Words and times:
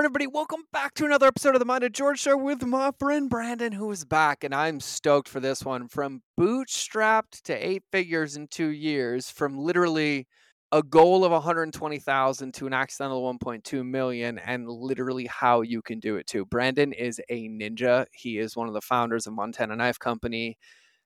All 0.00 0.02
right, 0.02 0.12
everybody, 0.12 0.28
welcome 0.28 0.62
back 0.72 0.94
to 0.94 1.04
another 1.04 1.26
episode 1.26 1.54
of 1.54 1.58
the 1.58 1.66
Mind 1.66 1.84
of 1.84 1.92
George 1.92 2.20
Show 2.20 2.34
with 2.34 2.64
my 2.64 2.90
friend 2.98 3.28
Brandon, 3.28 3.72
who 3.72 3.90
is 3.90 4.06
back, 4.06 4.42
and 4.42 4.54
I'm 4.54 4.80
stoked 4.80 5.28
for 5.28 5.40
this 5.40 5.62
one. 5.62 5.88
From 5.88 6.22
bootstrapped 6.40 7.42
to 7.42 7.52
eight 7.52 7.82
figures 7.92 8.34
in 8.34 8.48
two 8.48 8.68
years, 8.68 9.28
from 9.28 9.58
literally 9.58 10.26
a 10.72 10.82
goal 10.82 11.22
of 11.22 11.32
120,000 11.32 12.54
to 12.54 12.66
an 12.66 12.72
accidental 12.72 13.22
1.2 13.30 13.86
million, 13.86 14.38
and 14.38 14.66
literally 14.66 15.26
how 15.26 15.60
you 15.60 15.82
can 15.82 16.00
do 16.00 16.16
it 16.16 16.26
too. 16.26 16.46
Brandon 16.46 16.94
is 16.94 17.20
a 17.28 17.50
ninja. 17.50 18.06
He 18.14 18.38
is 18.38 18.56
one 18.56 18.68
of 18.68 18.72
the 18.72 18.80
founders 18.80 19.26
of 19.26 19.34
Montana 19.34 19.76
Knife 19.76 19.98
Company 19.98 20.56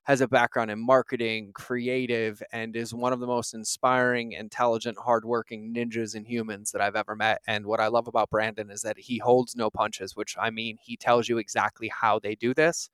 has 0.05 0.21
a 0.21 0.29
background 0.29 0.71
in 0.71 0.79
marketing, 0.79 1.51
creative, 1.55 2.43
and 2.53 2.77
is 2.77 2.93
one 2.93 3.13
of 3.15 3.21
the 3.21 3.27
most 3.27 3.55
inspiring, 3.55 4.33
intelligent, 4.33 4.99
hardworking 4.99 5.75
ninjas 5.75 6.15
and 6.15 6.27
humans 6.27 6.73
that 6.73 6.83
I've 6.83 6.97
ever 6.97 7.17
met. 7.17 7.41
And 7.47 7.65
what 7.65 7.81
I 7.81 7.87
love 7.87 8.07
about 8.07 8.31
Brandon 8.31 8.71
is 8.71 8.83
that 8.83 8.99
he 8.99 9.19
holds 9.19 9.57
no 9.57 9.71
punches, 9.71 10.15
which 10.15 10.37
I 10.39 10.51
mean, 10.51 10.77
he 10.83 10.97
tells 10.97 11.29
you 11.29 11.39
exactly 11.39 11.89
how 11.89 12.19
they 12.19 12.35
do 12.35 12.53
this, 12.53 12.91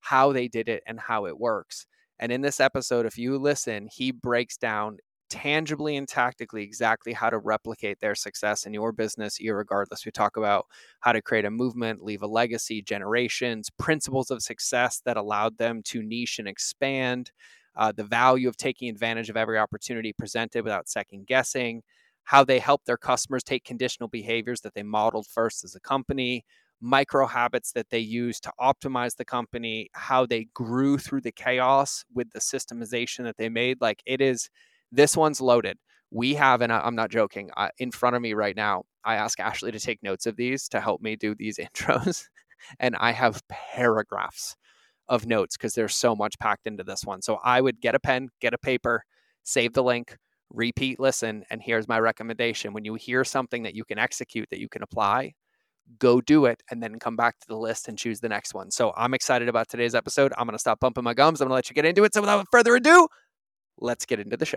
how 0.00 0.32
they 0.32 0.46
did 0.46 0.68
it, 0.68 0.84
and 0.86 1.00
how 1.00 1.26
it 1.26 1.38
works. 1.38 1.86
And 2.20 2.30
in 2.30 2.40
this 2.40 2.60
episode, 2.60 3.04
if 3.04 3.18
you 3.18 3.36
listen, 3.36 3.88
he 3.92 4.12
breaks 4.12 4.56
down 4.56 4.98
tangibly 5.34 5.96
and 5.96 6.06
tactically 6.06 6.62
exactly 6.62 7.12
how 7.12 7.28
to 7.28 7.38
replicate 7.38 7.98
their 7.98 8.14
success 8.14 8.66
in 8.66 8.72
your 8.72 8.92
business, 8.92 9.38
regardless. 9.44 10.06
We 10.06 10.12
talk 10.12 10.36
about 10.36 10.66
how 11.00 11.10
to 11.10 11.20
create 11.20 11.44
a 11.44 11.50
movement, 11.50 12.04
leave 12.04 12.22
a 12.22 12.28
legacy, 12.28 12.80
generations, 12.82 13.68
principles 13.68 14.30
of 14.30 14.42
success 14.42 15.02
that 15.04 15.16
allowed 15.16 15.58
them 15.58 15.82
to 15.86 16.04
niche 16.04 16.38
and 16.38 16.46
expand, 16.46 17.32
uh, 17.74 17.90
the 17.90 18.04
value 18.04 18.48
of 18.48 18.56
taking 18.56 18.88
advantage 18.88 19.28
of 19.28 19.36
every 19.36 19.58
opportunity 19.58 20.12
presented 20.12 20.62
without 20.62 20.88
second 20.88 21.26
guessing, 21.26 21.82
how 22.22 22.44
they 22.44 22.60
help 22.60 22.84
their 22.84 22.96
customers 22.96 23.42
take 23.42 23.64
conditional 23.64 24.08
behaviors 24.08 24.60
that 24.60 24.74
they 24.74 24.84
modeled 24.84 25.26
first 25.26 25.64
as 25.64 25.74
a 25.74 25.80
company, 25.80 26.44
micro 26.80 27.26
habits 27.26 27.72
that 27.72 27.90
they 27.90 27.98
use 27.98 28.38
to 28.38 28.52
optimize 28.60 29.16
the 29.16 29.24
company, 29.24 29.88
how 29.94 30.24
they 30.26 30.46
grew 30.54 30.96
through 30.96 31.22
the 31.22 31.32
chaos 31.32 32.04
with 32.14 32.30
the 32.30 32.38
systemization 32.38 33.24
that 33.24 33.36
they 33.36 33.48
made. 33.48 33.80
Like 33.80 34.00
it 34.06 34.20
is 34.20 34.48
this 34.94 35.16
one's 35.16 35.40
loaded. 35.40 35.78
We 36.10 36.34
have, 36.34 36.60
and 36.60 36.72
I'm 36.72 36.94
not 36.94 37.10
joking, 37.10 37.50
uh, 37.56 37.68
in 37.78 37.90
front 37.90 38.14
of 38.14 38.22
me 38.22 38.34
right 38.34 38.54
now, 38.54 38.84
I 39.04 39.16
ask 39.16 39.40
Ashley 39.40 39.72
to 39.72 39.80
take 39.80 40.02
notes 40.02 40.26
of 40.26 40.36
these 40.36 40.68
to 40.68 40.80
help 40.80 41.00
me 41.02 41.16
do 41.16 41.34
these 41.34 41.58
intros. 41.58 42.24
and 42.78 42.96
I 42.98 43.12
have 43.12 43.42
paragraphs 43.48 44.56
of 45.08 45.26
notes 45.26 45.56
because 45.56 45.74
there's 45.74 45.94
so 45.94 46.14
much 46.14 46.38
packed 46.38 46.66
into 46.66 46.84
this 46.84 47.04
one. 47.04 47.20
So 47.20 47.38
I 47.44 47.60
would 47.60 47.80
get 47.80 47.94
a 47.94 48.00
pen, 48.00 48.28
get 48.40 48.54
a 48.54 48.58
paper, 48.58 49.02
save 49.42 49.74
the 49.74 49.82
link, 49.82 50.16
repeat, 50.50 50.98
listen. 51.00 51.44
And 51.50 51.60
here's 51.62 51.88
my 51.88 51.98
recommendation 51.98 52.72
when 52.72 52.84
you 52.84 52.94
hear 52.94 53.24
something 53.24 53.64
that 53.64 53.74
you 53.74 53.84
can 53.84 53.98
execute, 53.98 54.48
that 54.50 54.60
you 54.60 54.68
can 54.68 54.82
apply, 54.82 55.34
go 55.98 56.20
do 56.20 56.46
it 56.46 56.62
and 56.70 56.82
then 56.82 56.98
come 56.98 57.16
back 57.16 57.38
to 57.40 57.46
the 57.48 57.58
list 57.58 57.88
and 57.88 57.98
choose 57.98 58.20
the 58.20 58.28
next 58.28 58.54
one. 58.54 58.70
So 58.70 58.92
I'm 58.96 59.14
excited 59.14 59.48
about 59.48 59.68
today's 59.68 59.94
episode. 59.94 60.32
I'm 60.38 60.46
going 60.46 60.54
to 60.54 60.58
stop 60.58 60.80
bumping 60.80 61.04
my 61.04 61.14
gums. 61.14 61.40
I'm 61.40 61.48
going 61.48 61.50
to 61.50 61.56
let 61.56 61.68
you 61.68 61.74
get 61.74 61.84
into 61.84 62.04
it. 62.04 62.14
So 62.14 62.20
without 62.20 62.46
further 62.50 62.74
ado, 62.74 63.08
let's 63.78 64.06
get 64.06 64.20
into 64.20 64.36
the 64.36 64.46
show. 64.46 64.56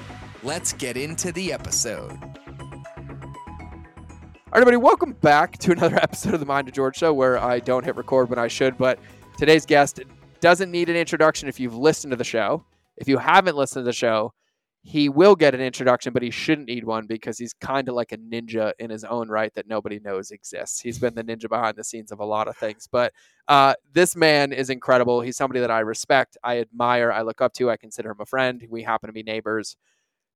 Let's 0.43 0.73
get 0.73 0.97
into 0.97 1.31
the 1.31 1.53
episode. 1.53 2.17
All 2.19 2.27
right, 4.51 4.55
everybody, 4.55 4.77
welcome 4.77 5.11
back 5.13 5.59
to 5.59 5.71
another 5.71 5.95
episode 6.01 6.33
of 6.33 6.39
the 6.39 6.47
Mind 6.47 6.67
of 6.67 6.73
George 6.73 6.97
Show 6.97 7.13
where 7.13 7.37
I 7.37 7.59
don't 7.59 7.85
hit 7.85 7.95
record 7.95 8.27
when 8.27 8.39
I 8.39 8.47
should, 8.47 8.75
but 8.75 8.97
today's 9.37 9.67
guest 9.67 9.99
doesn't 10.39 10.71
need 10.71 10.89
an 10.89 10.95
introduction 10.95 11.47
if 11.47 11.59
you've 11.59 11.75
listened 11.75 12.09
to 12.09 12.17
the 12.17 12.23
show. 12.23 12.65
If 12.97 13.07
you 13.07 13.19
haven't 13.19 13.55
listened 13.55 13.83
to 13.83 13.85
the 13.85 13.93
show, 13.93 14.33
he 14.81 15.09
will 15.09 15.35
get 15.35 15.53
an 15.53 15.61
introduction, 15.61 16.11
but 16.11 16.23
he 16.23 16.31
shouldn't 16.31 16.67
need 16.67 16.85
one 16.85 17.05
because 17.05 17.37
he's 17.37 17.53
kind 17.53 17.87
of 17.87 17.93
like 17.93 18.11
a 18.11 18.17
ninja 18.17 18.71
in 18.79 18.89
his 18.89 19.03
own 19.03 19.29
right 19.29 19.53
that 19.53 19.67
nobody 19.67 19.99
knows 19.99 20.31
exists. 20.31 20.81
He's 20.81 20.97
been 20.97 21.13
the 21.13 21.23
ninja 21.23 21.49
behind 21.49 21.75
the 21.77 21.83
scenes 21.83 22.11
of 22.11 22.19
a 22.19 22.25
lot 22.25 22.47
of 22.47 22.57
things, 22.57 22.89
but 22.91 23.13
uh, 23.47 23.75
this 23.93 24.15
man 24.15 24.53
is 24.53 24.71
incredible. 24.71 25.21
He's 25.21 25.37
somebody 25.37 25.59
that 25.59 25.69
I 25.69 25.81
respect, 25.81 26.35
I 26.43 26.57
admire, 26.57 27.11
I 27.11 27.21
look 27.21 27.41
up 27.41 27.53
to, 27.53 27.69
I 27.69 27.77
consider 27.77 28.09
him 28.09 28.21
a 28.21 28.25
friend. 28.25 28.65
We 28.71 28.81
happen 28.81 29.07
to 29.07 29.13
be 29.13 29.21
neighbors 29.21 29.77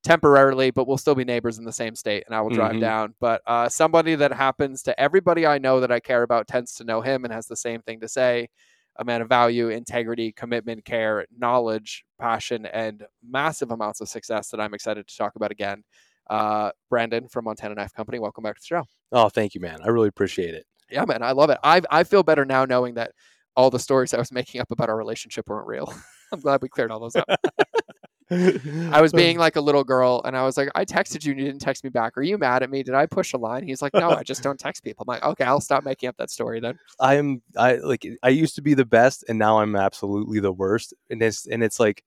temporarily, 0.05 0.71
but 0.71 0.87
we'll 0.87 0.97
still 0.97 1.15
be 1.15 1.25
neighbors 1.25 1.57
in 1.57 1.65
the 1.65 1.73
same 1.73 1.95
state, 1.95 2.23
and 2.27 2.35
I 2.35 2.41
will 2.41 2.51
drive 2.51 2.73
mm-hmm. 2.73 2.81
down. 2.81 3.15
But 3.19 3.41
uh, 3.47 3.67
somebody 3.67 4.15
that 4.15 4.31
happens 4.31 4.83
to 4.83 4.97
everybody 4.99 5.45
I 5.45 5.57
know 5.57 5.79
that 5.81 5.91
I 5.91 5.99
care 5.99 6.23
about 6.23 6.47
tends 6.47 6.75
to 6.75 6.83
know 6.83 7.01
him 7.01 7.25
and 7.25 7.33
has 7.33 7.47
the 7.47 7.55
same 7.55 7.81
thing 7.81 7.99
to 8.01 8.07
say. 8.07 8.47
A 8.97 9.03
man 9.03 9.21
of 9.21 9.27
value, 9.27 9.69
integrity, 9.69 10.31
commitment, 10.31 10.85
care, 10.85 11.25
knowledge, 11.37 12.05
passion, 12.17 12.65
and 12.65 13.03
massive 13.27 13.71
amounts 13.71 13.99
of 13.99 14.07
success 14.07 14.49
that 14.51 14.61
I'm 14.61 14.73
excited 14.73 15.05
to 15.05 15.17
talk 15.17 15.35
about 15.35 15.51
again. 15.51 15.83
Uh, 16.29 16.71
Brandon 16.89 17.27
from 17.27 17.45
Montana 17.45 17.75
Knife 17.75 17.93
Company, 17.93 18.19
welcome 18.19 18.43
back 18.43 18.55
to 18.55 18.61
the 18.61 18.65
show. 18.65 18.83
Oh, 19.11 19.27
thank 19.27 19.53
you, 19.53 19.59
man. 19.59 19.79
I 19.83 19.87
really 19.87 20.07
appreciate 20.07 20.53
it. 20.53 20.65
Yeah, 20.89 21.03
man, 21.05 21.23
I 21.23 21.31
love 21.31 21.49
it. 21.49 21.57
I 21.63 21.81
I 21.89 22.03
feel 22.03 22.23
better 22.23 22.45
now 22.45 22.63
knowing 22.63 22.93
that 22.93 23.11
all 23.55 23.69
the 23.69 23.79
stories 23.79 24.13
I 24.13 24.17
was 24.17 24.31
making 24.31 24.61
up 24.61 24.71
about 24.71 24.89
our 24.89 24.97
relationship 24.97 25.49
weren't 25.49 25.67
real. 25.67 25.91
I'm 26.31 26.39
glad 26.39 26.61
we 26.61 26.69
cleared 26.69 26.91
all 26.91 26.99
those 26.99 27.15
up. 27.15 27.27
I 28.31 29.01
was 29.01 29.11
being 29.11 29.37
like 29.45 29.55
a 29.55 29.61
little 29.61 29.83
girl 29.83 30.21
and 30.25 30.35
I 30.35 30.43
was 30.43 30.57
like, 30.57 30.69
I 30.73 30.83
texted 30.83 31.23
you 31.23 31.31
and 31.31 31.39
you 31.39 31.45
didn't 31.45 31.61
text 31.61 31.83
me 31.83 31.89
back. 31.89 32.17
Are 32.17 32.23
you 32.23 32.37
mad 32.37 32.63
at 32.63 32.69
me? 32.69 32.81
Did 32.81 32.95
I 32.95 33.05
push 33.05 33.33
a 33.33 33.37
line? 33.37 33.63
He's 33.63 33.81
like, 33.81 33.93
No, 33.93 34.09
I 34.09 34.23
just 34.23 34.41
don't 34.41 34.59
text 34.59 34.83
people. 34.83 35.05
I'm 35.07 35.13
like, 35.13 35.23
okay, 35.23 35.43
I'll 35.43 35.61
stop 35.61 35.83
making 35.83 36.09
up 36.09 36.17
that 36.17 36.31
story 36.31 36.59
then. 36.59 36.79
I 36.99 37.15
am 37.15 37.41
I 37.55 37.75
like 37.75 38.05
I 38.23 38.29
used 38.29 38.55
to 38.55 38.61
be 38.61 38.73
the 38.73 38.85
best 38.85 39.25
and 39.27 39.37
now 39.37 39.59
I'm 39.59 39.75
absolutely 39.75 40.39
the 40.39 40.51
worst. 40.51 40.93
And 41.09 41.21
it's 41.21 41.45
and 41.45 41.63
it's 41.63 41.79
like 41.79 42.03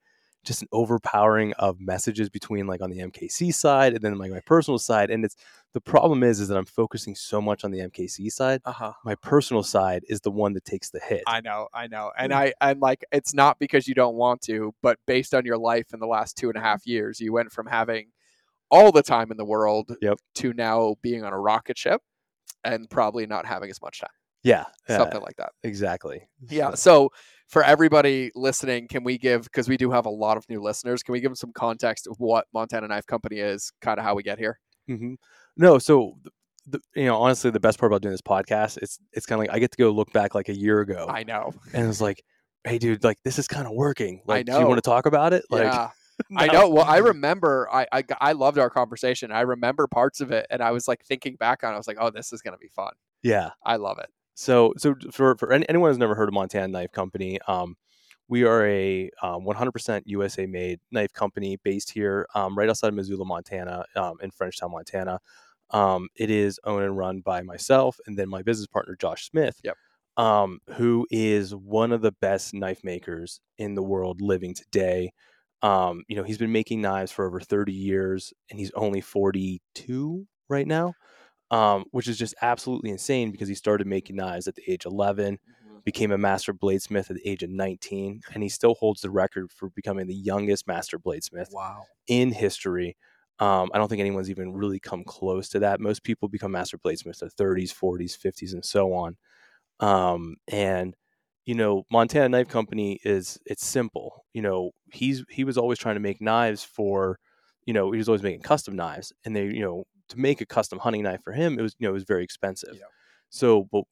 just 0.49 0.63
an 0.63 0.69
overpowering 0.73 1.53
of 1.55 1.79
messages 1.79 2.29
between 2.29 2.67
like 2.67 2.81
on 2.81 2.91
the 2.91 2.99
MKC 2.99 3.55
side 3.55 3.93
and 3.93 4.03
then 4.03 4.19
like 4.19 4.31
my 4.31 4.41
personal 4.41 4.79
side. 4.79 5.11
And 5.11 5.25
it's 5.25 5.37
the 5.75 5.81
problem 5.81 6.25
is 6.25 6.41
is 6.41 6.49
that 6.49 6.57
I'm 6.57 6.65
focusing 6.65 7.15
so 7.15 7.41
much 7.41 7.65
on 7.65 7.71
the 7.71 7.81
MKC 7.81 8.33
side. 8.33 8.63
Uh-huh. 8.65 8.95
My 9.05 9.15
personal 9.17 9.63
side 9.63 10.05
is 10.09 10.23
the 10.23 10.31
one 10.31 10.55
that 10.55 10.65
takes 10.65 10.91
the 10.91 11.01
hit. 11.01 11.23
I 11.27 11.43
know, 11.43 11.69
I 11.73 11.87
know, 11.87 12.11
and 12.19 12.33
I 12.33 12.55
I'm 12.61 12.81
like 12.81 13.05
it's 13.13 13.35
not 13.35 13.59
because 13.59 13.87
you 13.87 13.95
don't 13.95 14.17
want 14.17 14.41
to, 14.43 14.75
but 14.83 14.99
based 15.07 15.35
on 15.35 15.45
your 15.45 15.59
life 15.59 15.93
in 15.93 16.01
the 16.01 16.07
last 16.07 16.37
two 16.37 16.49
and 16.49 16.57
a 16.57 16.63
half 16.63 16.87
years, 16.87 17.21
you 17.21 17.33
went 17.33 17.53
from 17.53 17.67
having 17.67 18.09
all 18.71 18.91
the 18.91 19.03
time 19.03 19.31
in 19.31 19.37
the 19.37 19.45
world 19.45 19.95
yep. 20.03 20.19
to 20.35 20.53
now 20.55 20.97
being 21.03 21.25
on 21.25 21.33
a 21.33 21.39
rocket 21.39 21.79
ship 21.79 22.03
and 22.65 22.89
probably 22.91 23.27
not 23.27 23.47
having 23.47 23.71
as 23.71 23.81
much 23.81 24.01
time. 24.01 24.11
Yeah, 24.49 24.65
something 24.87 25.19
uh, 25.19 25.25
like 25.25 25.37
that. 25.37 25.51
Exactly. 25.63 26.27
Yeah. 26.49 26.75
So 26.75 27.11
for 27.49 27.63
everybody 27.63 28.31
listening, 28.35 28.89
can 28.89 29.05
we 29.05 29.19
give 29.19 29.45
because 29.45 29.69
we 29.69 29.77
do 29.77 29.91
have 29.91 30.07
a 30.07 30.11
lot 30.11 30.37
of 30.39 30.49
new 30.49 30.63
listeners? 30.63 31.03
Can 31.03 31.13
we 31.13 31.21
give 31.21 31.31
them 31.31 31.37
some 31.37 31.53
context 31.53 32.07
of 32.07 32.17
what 32.19 32.47
Montana 32.55 32.89
Knife 32.89 33.07
Company 33.07 33.41
is, 33.41 33.73
kind 33.83 33.99
of 33.99 34.05
how 34.05 34.15
we 34.15 34.23
get 34.23 34.39
here? 34.39 34.59
Mm-hmm. 34.89 35.15
No, 35.59 35.79
so 35.79 36.15
the, 36.67 36.81
you 36.95 37.05
know, 37.05 37.17
honestly, 37.17 37.51
the 37.51 37.61
best 37.61 37.79
part 37.79 37.93
about 37.93 38.01
doing 38.01 38.13
this 38.13 38.23
podcast, 38.23 38.79
it's 38.79 38.99
it's 39.13 39.27
kind 39.27 39.39
of 39.39 39.47
like 39.47 39.55
I 39.55 39.59
get 39.59 39.71
to 39.73 39.79
go 39.79 39.91
look 39.91 40.13
back 40.13 40.35
like 40.35 40.49
a 40.49 40.57
year 40.57 40.81
ago. 40.81 41.07
I 41.09 41.25
know, 41.25 41.53
and 41.75 41.87
it's 41.87 42.01
like, 42.01 42.23
hey, 42.65 42.79
dude, 42.79 43.05
like 43.05 43.19
this 43.25 43.39
is 43.39 43.49
kind 43.49 43.67
of 43.67 43.75
working. 43.75 44.23
Like, 44.27 44.47
do 44.47 44.53
you 44.53 44.67
want 44.67 44.79
to 44.79 44.89
talk 44.89 45.05
about 45.05 45.35
it? 45.35 45.45
Like, 45.51 45.65
yeah. 45.65 45.91
no. 46.31 46.41
I 46.41 46.47
know. 46.47 46.69
Well, 46.71 46.85
I 46.85 46.99
remember. 46.99 47.69
I, 47.71 47.87
I 47.93 48.05
I 48.19 48.33
loved 48.33 48.59
our 48.59 48.71
conversation. 48.71 49.31
I 49.31 49.43
remember 49.43 49.87
parts 49.87 50.21
of 50.21 50.33
it, 50.33 50.47
and 50.51 50.63
I 50.63 50.71
was 50.71 50.89
like 50.89 51.05
thinking 51.05 51.37
back 51.37 51.65
on. 51.65 51.73
it. 51.73 51.75
I 51.75 51.77
was 51.79 51.87
like, 51.87 51.99
oh, 52.01 52.11
this 52.11 52.33
is 52.33 52.43
gonna 52.43 52.59
be 52.59 52.69
fun. 52.69 52.93
Yeah, 53.23 53.51
I 53.65 53.77
love 53.77 53.99
it. 53.99 54.11
So, 54.39 54.73
so 54.77 54.95
for 55.11 55.37
for 55.37 55.53
anyone 55.53 55.91
who's 55.91 55.99
never 55.99 56.15
heard 56.15 56.29
of 56.29 56.33
Montana 56.35 56.69
Knife 56.69 56.93
Company, 56.93 57.41
um, 57.49 57.75
we 58.29 58.45
are 58.45 58.65
a 58.65 59.11
um, 59.21 59.45
100% 59.45 60.03
USA 60.07 60.47
made 60.47 60.79
knife 60.93 61.13
company 61.13 61.57
based 61.65 61.91
here 61.91 62.25
um, 62.37 62.57
right 62.57 62.69
outside 62.69 62.89
of 62.89 62.95
Missoula, 62.95 63.25
Montana, 63.25 63.85
um, 63.97 64.15
in 64.23 64.31
Frenchtown, 64.31 64.71
Montana. 64.71 65.19
Um, 65.71 66.09
it 66.15 66.31
is 66.31 66.61
owned 66.63 66.85
and 66.85 66.97
run 66.97 67.19
by 67.21 67.43
myself 67.43 67.99
and 68.07 68.17
then 68.17 68.29
my 68.29 68.43
business 68.43 68.69
partner, 68.69 68.95
Josh 68.95 69.29
Smith, 69.29 69.61
yep. 69.65 69.77
Um, 70.17 70.61
who 70.77 71.05
is 71.11 71.53
one 71.53 71.91
of 71.91 72.01
the 72.01 72.13
best 72.13 72.55
knife 72.55 72.85
makers 72.85 73.41
in 73.59 73.75
the 73.75 73.83
world 73.83 74.21
living 74.21 74.55
today. 74.55 75.13
Um, 75.63 76.05
you 76.07 76.15
know, 76.15 76.23
he's 76.23 76.39
been 76.39 76.53
making 76.53 76.81
knives 76.81 77.11
for 77.11 77.27
over 77.27 77.41
30 77.41 77.73
years 77.73 78.33
and 78.51 78.61
he's 78.61 78.71
only 78.77 79.01
42 79.01 80.29
right 80.49 80.67
now 80.67 80.95
um, 81.51 81.85
which 81.91 82.09
is 82.09 82.19
just 82.19 82.35
absolutely 82.43 82.91
insane 82.91 83.31
because 83.31 83.49
he 83.49 83.55
started 83.55 83.87
making 83.87 84.17
knives 84.17 84.47
at 84.49 84.55
the 84.55 84.63
age 84.71 84.85
11, 84.85 85.35
mm-hmm. 85.35 85.79
became 85.85 86.13
a 86.13 86.19
master 86.19 86.53
bladesmith 86.53 87.11
at 87.11 87.17
the 87.17 87.29
age 87.29 87.43
of 87.43 87.51
19, 87.51 88.21
and 88.35 88.43
he 88.43 88.49
still 88.49 88.75
holds 88.75 89.01
the 89.01 89.11
record 89.11 89.51
for 89.51 89.71
becoming 89.71 90.07
the 90.07 90.15
youngest 90.15 90.67
master 90.67 90.99
bladesmith 90.99 91.53
wow. 91.53 91.83
in 92.07 92.33
history. 92.33 92.97
Um, 93.41 93.71
I 93.73 93.79
don't 93.79 93.89
think 93.89 94.01
anyone's 94.01 94.31
even 94.31 94.53
really 94.53 94.81
come 94.81 95.05
close 95.05 95.49
to 95.51 95.61
that. 95.61 95.81
Most 95.81 96.03
people 96.03 96.29
become 96.29 96.53
master 96.53 96.77
bladesmiths 96.79 97.23
in 97.23 97.31
their 97.37 97.55
30s, 97.55 97.73
40s, 97.73 98.19
50s, 98.19 98.53
and 98.53 98.65
so 98.65 98.93
on. 98.93 99.17
Um, 99.81 100.37
and 100.49 100.97
you 101.49 101.55
know, 101.55 101.85
Montana 101.91 102.29
Knife 102.29 102.49
Company 102.49 103.01
is 103.05 103.39
it's 103.47 103.65
simple. 103.65 104.27
You 104.35 104.43
know, 104.43 104.73
he's 104.93 105.25
he 105.31 105.45
was 105.45 105.57
always 105.57 105.79
trying 105.79 105.95
to 105.95 106.01
make 106.01 106.21
knives 106.21 106.63
for, 106.63 107.19
you 107.65 107.73
know, 107.73 107.91
he 107.91 107.97
was 107.97 108.07
always 108.07 108.23
making 108.23 108.43
custom 108.43 108.77
knives, 108.77 109.15
and 109.25 109.35
they, 109.35 109.45
you 109.45 109.63
know, 109.63 109.85
to 110.09 110.19
make 110.19 110.41
a 110.41 110.47
custom 110.47 110.79
hunting 110.79 111.03
knife 111.03 111.23
for 111.23 111.33
him, 111.33 111.59
it 111.59 111.63
was 111.63 111.75
you 111.79 111.87
know 111.87 111.91
it 111.91 111.95
was 111.95 112.05
very 112.05 112.25
expensive. 112.25 112.77
Yeah. 112.77 112.87
So, 113.31 113.65
but 113.65 113.85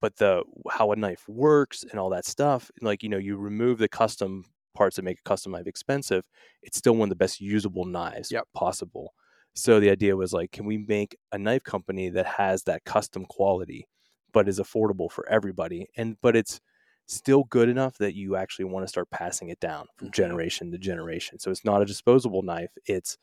but 0.00 0.16
the 0.16 0.44
how 0.70 0.92
a 0.92 0.96
knife 0.96 1.28
works 1.28 1.84
and 1.84 1.98
all 2.00 2.10
that 2.10 2.26
stuff, 2.26 2.70
like 2.80 3.02
you 3.02 3.08
know, 3.08 3.18
you 3.18 3.36
remove 3.36 3.78
the 3.78 3.88
custom 3.88 4.44
parts 4.74 4.96
that 4.96 5.02
make 5.02 5.20
a 5.20 5.22
custom 5.22 5.52
knife 5.52 5.66
expensive, 5.66 6.24
it's 6.62 6.78
still 6.78 6.94
one 6.96 7.06
of 7.06 7.10
the 7.10 7.16
best 7.16 7.40
usable 7.40 7.84
knives 7.84 8.32
Yep. 8.32 8.48
possible. 8.54 9.14
So 9.54 9.80
the 9.80 9.90
idea 9.90 10.16
was 10.16 10.32
like, 10.32 10.50
can 10.50 10.64
we 10.64 10.78
make 10.78 11.16
a 11.30 11.38
knife 11.38 11.62
company 11.64 12.08
that 12.10 12.26
has 12.26 12.64
that 12.64 12.84
custom 12.84 13.26
quality, 13.26 13.86
but 14.32 14.48
is 14.48 14.58
affordable 14.58 15.10
for 15.10 15.28
everybody, 15.28 15.88
and 15.96 16.16
but 16.20 16.36
it's 16.36 16.60
still 17.06 17.44
good 17.44 17.68
enough 17.68 17.98
that 17.98 18.14
you 18.14 18.36
actually 18.36 18.64
want 18.64 18.84
to 18.84 18.88
start 18.88 19.10
passing 19.10 19.48
it 19.50 19.60
down 19.60 19.86
from 19.96 20.10
Mhm. 20.10 20.12
generation 20.12 20.70
to 20.72 20.78
generation. 20.78 21.38
So 21.38 21.50
it's 21.50 21.64
not 21.64 21.82
a 21.82 21.84
disposable 21.84 22.42
knife. 22.42 22.70
It's 22.86 23.18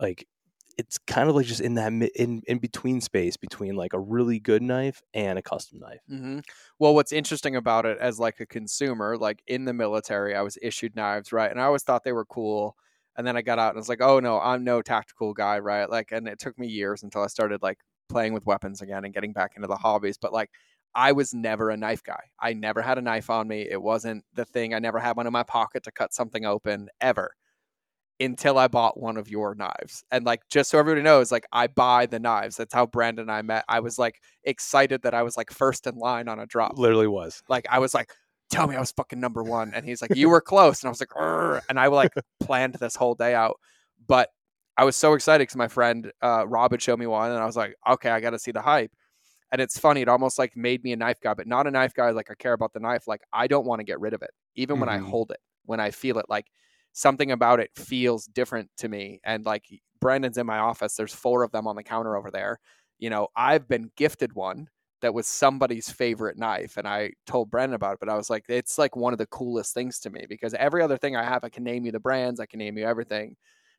like 0.00 0.26
it's 0.78 0.98
kind 0.98 1.28
of 1.28 1.34
like 1.36 1.46
just 1.46 1.60
in 1.60 1.74
that 1.74 1.92
in 1.92 2.42
in 2.46 2.58
between 2.58 3.00
space 3.00 3.36
between 3.36 3.74
like 3.76 3.92
a 3.92 4.00
really 4.00 4.38
good 4.40 4.62
knife 4.62 5.02
and 5.14 5.38
a 5.38 5.42
custom 5.42 5.78
knife. 5.80 6.02
hmm 6.08 6.40
Well, 6.78 6.94
what's 6.94 7.12
interesting 7.12 7.54
about 7.56 7.86
it 7.86 7.98
as 7.98 8.18
like 8.18 8.40
a 8.40 8.46
consumer, 8.46 9.16
like 9.16 9.42
in 9.46 9.64
the 9.64 9.72
military, 9.72 10.34
I 10.34 10.42
was 10.42 10.58
issued 10.60 10.96
knives, 10.96 11.32
right? 11.32 11.50
And 11.50 11.60
I 11.60 11.64
always 11.64 11.84
thought 11.84 12.02
they 12.04 12.12
were 12.12 12.24
cool. 12.24 12.76
And 13.16 13.26
then 13.26 13.36
I 13.36 13.42
got 13.42 13.58
out 13.58 13.70
and 13.70 13.76
was 13.76 13.88
like, 13.88 14.00
oh 14.02 14.18
no, 14.20 14.40
I'm 14.40 14.64
no 14.64 14.82
tactical 14.82 15.34
guy, 15.34 15.58
right? 15.60 15.88
Like, 15.88 16.10
and 16.12 16.26
it 16.28 16.38
took 16.38 16.58
me 16.58 16.66
years 16.68 17.02
until 17.02 17.22
I 17.22 17.26
started 17.28 17.62
like 17.62 17.78
playing 18.08 18.32
with 18.32 18.46
weapons 18.46 18.80
again 18.82 19.04
and 19.04 19.14
getting 19.14 19.32
back 19.32 19.52
into 19.56 19.68
the 19.68 19.76
hobbies. 19.76 20.18
But 20.18 20.32
like, 20.32 20.50
I 20.94 21.12
was 21.12 21.32
never 21.34 21.70
a 21.70 21.76
knife 21.76 22.02
guy. 22.02 22.30
I 22.40 22.54
never 22.54 22.82
had 22.82 22.98
a 22.98 23.02
knife 23.02 23.30
on 23.30 23.46
me. 23.46 23.62
It 23.70 23.80
wasn't 23.82 24.24
the 24.32 24.44
thing. 24.44 24.74
I 24.74 24.80
never 24.80 24.98
had 24.98 25.16
one 25.16 25.26
in 25.28 25.32
my 25.32 25.44
pocket 25.44 25.84
to 25.84 25.92
cut 25.92 26.12
something 26.12 26.44
open 26.44 26.88
ever 27.00 27.36
until 28.20 28.58
I 28.58 28.68
bought 28.68 29.00
one 29.00 29.16
of 29.16 29.28
your 29.28 29.54
knives. 29.54 30.04
And 30.10 30.24
like, 30.24 30.42
just 30.48 30.70
so 30.70 30.78
everybody 30.78 31.02
knows, 31.02 31.32
like, 31.32 31.46
I 31.52 31.66
buy 31.68 32.06
the 32.06 32.18
knives. 32.18 32.56
That's 32.56 32.74
how 32.74 32.86
Brandon 32.86 33.22
and 33.22 33.32
I 33.32 33.42
met. 33.42 33.64
I 33.68 33.80
was 33.80 33.98
like 33.98 34.20
excited 34.44 35.02
that 35.02 35.14
I 35.14 35.22
was 35.22 35.36
like 35.36 35.50
first 35.50 35.86
in 35.86 35.96
line 35.96 36.28
on 36.28 36.38
a 36.38 36.46
drop. 36.46 36.78
Literally 36.78 37.06
was. 37.08 37.42
Like, 37.48 37.66
I 37.70 37.78
was 37.78 37.94
like, 37.94 38.12
tell 38.50 38.66
me 38.66 38.76
I 38.76 38.80
was 38.80 38.92
fucking 38.92 39.20
number 39.20 39.42
one. 39.42 39.72
And 39.74 39.84
he's 39.84 40.02
like, 40.02 40.14
you 40.14 40.28
were 40.28 40.40
close. 40.40 40.82
And 40.82 40.88
I 40.88 40.90
was 40.90 41.00
like, 41.00 41.16
"Arr," 41.16 41.62
and 41.68 41.78
I 41.80 41.86
like 41.86 42.12
planned 42.40 42.74
this 42.74 42.96
whole 42.96 43.14
day 43.14 43.34
out. 43.34 43.58
But 44.06 44.28
I 44.76 44.84
was 44.84 44.96
so 44.96 45.14
excited 45.14 45.42
because 45.42 45.56
my 45.56 45.68
friend 45.68 46.10
uh, 46.22 46.46
Rob 46.46 46.72
had 46.72 46.82
showed 46.82 46.98
me 46.98 47.06
one. 47.06 47.30
And 47.30 47.40
I 47.40 47.46
was 47.46 47.56
like, 47.56 47.74
okay, 47.88 48.10
I 48.10 48.20
got 48.20 48.30
to 48.30 48.38
see 48.38 48.50
the 48.52 48.62
hype. 48.62 48.92
And 49.52 49.60
it's 49.60 49.78
funny, 49.78 50.00
it 50.00 50.08
almost 50.08 50.38
like 50.38 50.56
made 50.56 50.84
me 50.84 50.92
a 50.92 50.96
knife 50.96 51.20
guy, 51.20 51.34
but 51.34 51.46
not 51.46 51.66
a 51.66 51.70
knife 51.70 51.92
guy. 51.92 52.10
Like, 52.10 52.30
I 52.30 52.34
care 52.34 52.52
about 52.52 52.72
the 52.72 52.80
knife. 52.80 53.08
Like, 53.08 53.22
I 53.32 53.46
don't 53.46 53.66
want 53.66 53.80
to 53.80 53.84
get 53.84 53.98
rid 54.00 54.14
of 54.14 54.22
it, 54.22 54.30
even 54.54 54.78
when 54.78 54.88
I 54.88 54.98
Mhm. 54.98 55.08
hold 55.08 55.32
it, 55.32 55.40
when 55.64 55.80
I 55.80 55.90
feel 55.90 56.18
it. 56.18 56.26
Like, 56.28 56.46
something 56.92 57.30
about 57.30 57.60
it 57.60 57.70
feels 57.76 58.26
different 58.26 58.70
to 58.78 58.88
me. 58.88 59.20
And 59.24 59.44
like, 59.44 59.66
Brandon's 60.00 60.38
in 60.38 60.46
my 60.46 60.58
office. 60.58 60.96
There's 60.96 61.14
four 61.14 61.42
of 61.42 61.52
them 61.52 61.66
on 61.66 61.76
the 61.76 61.82
counter 61.82 62.16
over 62.16 62.30
there. 62.30 62.58
You 62.98 63.10
know, 63.10 63.28
I've 63.36 63.68
been 63.68 63.90
gifted 63.96 64.34
one 64.34 64.68
that 65.02 65.14
was 65.14 65.26
somebody's 65.26 65.90
favorite 65.90 66.36
knife. 66.36 66.76
And 66.76 66.86
I 66.86 67.12
told 67.26 67.50
Brandon 67.50 67.74
about 67.74 67.94
it, 67.94 68.00
but 68.00 68.08
I 68.10 68.16
was 68.16 68.28
like, 68.28 68.44
it's 68.48 68.76
like 68.78 68.96
one 68.96 69.12
of 69.14 69.18
the 69.18 69.26
coolest 69.26 69.72
things 69.72 69.98
to 70.00 70.10
me 70.10 70.26
because 70.28 70.52
every 70.54 70.82
other 70.82 70.98
thing 70.98 71.16
I 71.16 71.24
have, 71.24 71.42
I 71.44 71.48
can 71.48 71.64
name 71.64 71.86
you 71.86 71.92
the 71.92 72.00
brands, 72.00 72.40
I 72.40 72.46
can 72.46 72.58
name 72.58 72.76
you 72.76 72.84
everything. 72.86 73.36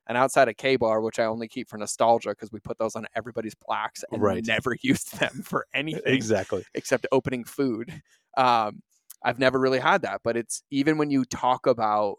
And 0.08 0.18
outside 0.18 0.50
of 0.50 0.58
Ka-Bar, 0.58 1.02
which 1.02 1.20
I 1.20 1.26
only 1.26 1.48
keep 1.48 1.70
for 1.70 1.78
nostalgia 1.78 2.30
because 2.30 2.52
we 2.52 2.60
put 2.60 2.78
those 2.80 2.96
on 2.96 3.06
everybody's 3.16 3.56
plaques 3.56 4.04
and 4.12 4.28
Right. 4.32 4.46
never 4.46 4.76
used 4.82 5.20
them 5.20 5.44
for 5.44 5.68
anything 5.74 6.30
Exactly. 6.32 6.66
except 6.74 7.06
opening 7.12 7.44
food. 7.44 8.02
Um, 8.36 8.82
I've 9.24 9.38
never 9.40 9.60
really 9.60 9.80
had 9.80 10.02
that, 10.02 10.22
but 10.24 10.36
it's 10.36 10.64
even 10.72 10.98
when 10.98 11.12
you 11.12 11.24
talk 11.26 11.68
about 11.68 12.18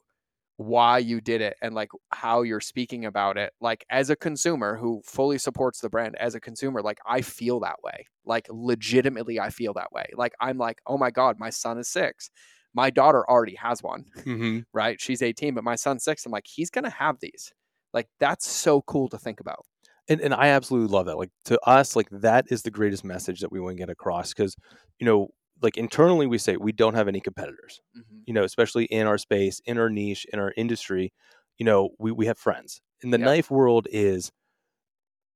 why 0.57 0.99
you 0.99 1.21
did 1.21 1.41
it 1.41 1.57
and 1.63 1.75
like 1.75 1.91
how 2.11 2.43
you're 2.43 2.61
speaking 2.61 3.05
about 3.05 3.37
it, 3.37 3.53
like 3.61 3.85
as 3.91 4.11
a 4.11 4.17
consumer 4.17 4.77
who 4.77 5.03
fully 5.05 5.39
supports 5.39 5.81
the 5.81 5.89
brand, 5.89 6.17
as 6.19 6.35
a 6.35 6.41
consumer, 6.41 6.83
like 6.83 6.99
I 7.07 7.23
feel 7.23 7.61
that 7.61 7.83
way. 7.83 8.07
Like 8.25 8.47
legitimately, 8.51 9.41
I 9.41 9.51
feel 9.51 9.75
that 9.75 9.93
way. 9.93 10.07
Like 10.15 10.35
I'm 10.41 10.59
like, 10.59 10.81
oh 10.87 10.99
my 10.99 11.11
God, 11.11 11.39
my 11.39 11.51
son 11.51 11.79
is 11.79 11.89
six. 11.89 12.31
My 12.75 12.91
daughter 12.91 13.29
already 13.29 13.57
has 13.57 13.83
one, 13.83 14.05
hmm 14.25 14.61
right? 14.73 15.01
She's 15.01 15.23
18, 15.23 15.55
but 15.55 15.65
my 15.65 15.75
son's 15.75 16.05
six. 16.05 16.25
I'm 16.27 16.33
like, 16.33 16.47
he's 16.47 16.71
going 16.71 16.85
to 16.85 16.91
have 16.91 17.19
these. 17.21 17.53
Like 17.93 18.09
that's 18.21 18.49
so 18.49 18.83
cool 18.83 19.09
to 19.09 19.19
think 19.19 19.41
about. 19.41 19.65
And 20.09 20.21
and 20.21 20.35
I 20.35 20.49
absolutely 20.49 20.93
love 20.93 21.07
that. 21.07 21.17
Like 21.19 21.31
to 21.47 21.59
us, 21.67 21.95
like 21.95 22.09
that 22.11 22.47
is 22.51 22.63
the 22.63 22.71
greatest 22.71 23.05
message 23.05 23.41
that 23.41 23.53
we 23.53 23.61
want 23.61 23.77
to 23.77 23.79
get 23.83 23.91
across 23.91 24.35
because, 24.35 24.57
you 24.99 25.07
know, 25.07 25.29
like 25.63 25.77
internally 25.77 26.27
we 26.27 26.39
say 26.39 26.57
we 26.57 26.73
don't 26.73 26.95
have 26.95 27.09
any 27.09 27.21
competitors. 27.21 27.81
Mm-hmm. 27.97 28.19
You 28.27 28.35
know, 28.35 28.45
especially 28.45 28.85
in 28.87 29.07
our 29.07 29.19
space, 29.19 29.61
in 29.67 29.79
our 29.79 29.91
niche, 29.91 30.27
in 30.33 30.39
our 30.39 30.53
industry. 30.57 31.13
You 31.59 31.67
know, 31.67 31.91
we 31.99 32.13
we 32.13 32.27
have 32.27 32.39
friends. 32.39 32.81
and 33.03 33.13
the 33.13 33.19
Yep. 33.19 33.27
knife 33.27 33.51
world 33.51 33.89
is 33.91 34.33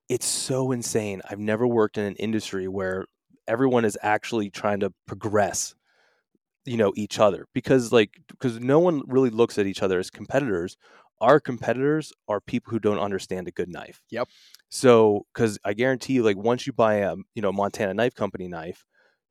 it's 0.09 0.27
so 0.27 0.73
insane. 0.73 1.21
I've 1.29 1.39
never 1.39 1.67
worked 1.67 1.99
in 1.99 2.05
an 2.05 2.17
industry 2.17 2.69
where 2.69 3.07
everyone 3.49 3.85
is 3.85 3.99
actually 4.03 4.51
trying 4.51 4.81
to 4.81 4.93
progress 5.07 5.75
you 6.67 6.77
know 6.77 6.93
each 6.97 7.19
other 7.21 7.47
because 7.55 7.93
like 7.93 8.11
because 8.29 8.61
no 8.61 8.79
one 8.81 9.03
really 9.07 9.31
looks 9.31 9.59
at 9.59 9.67
each 9.67 9.83
other 9.83 9.99
as 10.01 10.11
competitors 10.11 10.77
our 11.21 11.41
competitors 11.41 12.13
are 12.29 12.41
people 12.41 12.71
who 12.73 12.79
don't 12.81 12.99
understand 12.99 13.49
a 13.49 13.53
good 13.53 13.69
knife 13.69 14.03
Yep. 14.11 14.29
so 14.69 15.27
because 15.35 15.59
i 15.65 15.75
guarantee 15.75 16.15
you 16.15 16.23
like 16.23 16.37
once 16.37 16.67
you 16.67 16.73
buy 16.73 16.97
a 16.97 17.17
you 17.35 17.43
know 17.43 17.53
montana 17.53 17.95
knife 17.95 18.15
company 18.15 18.49
knife 18.49 18.85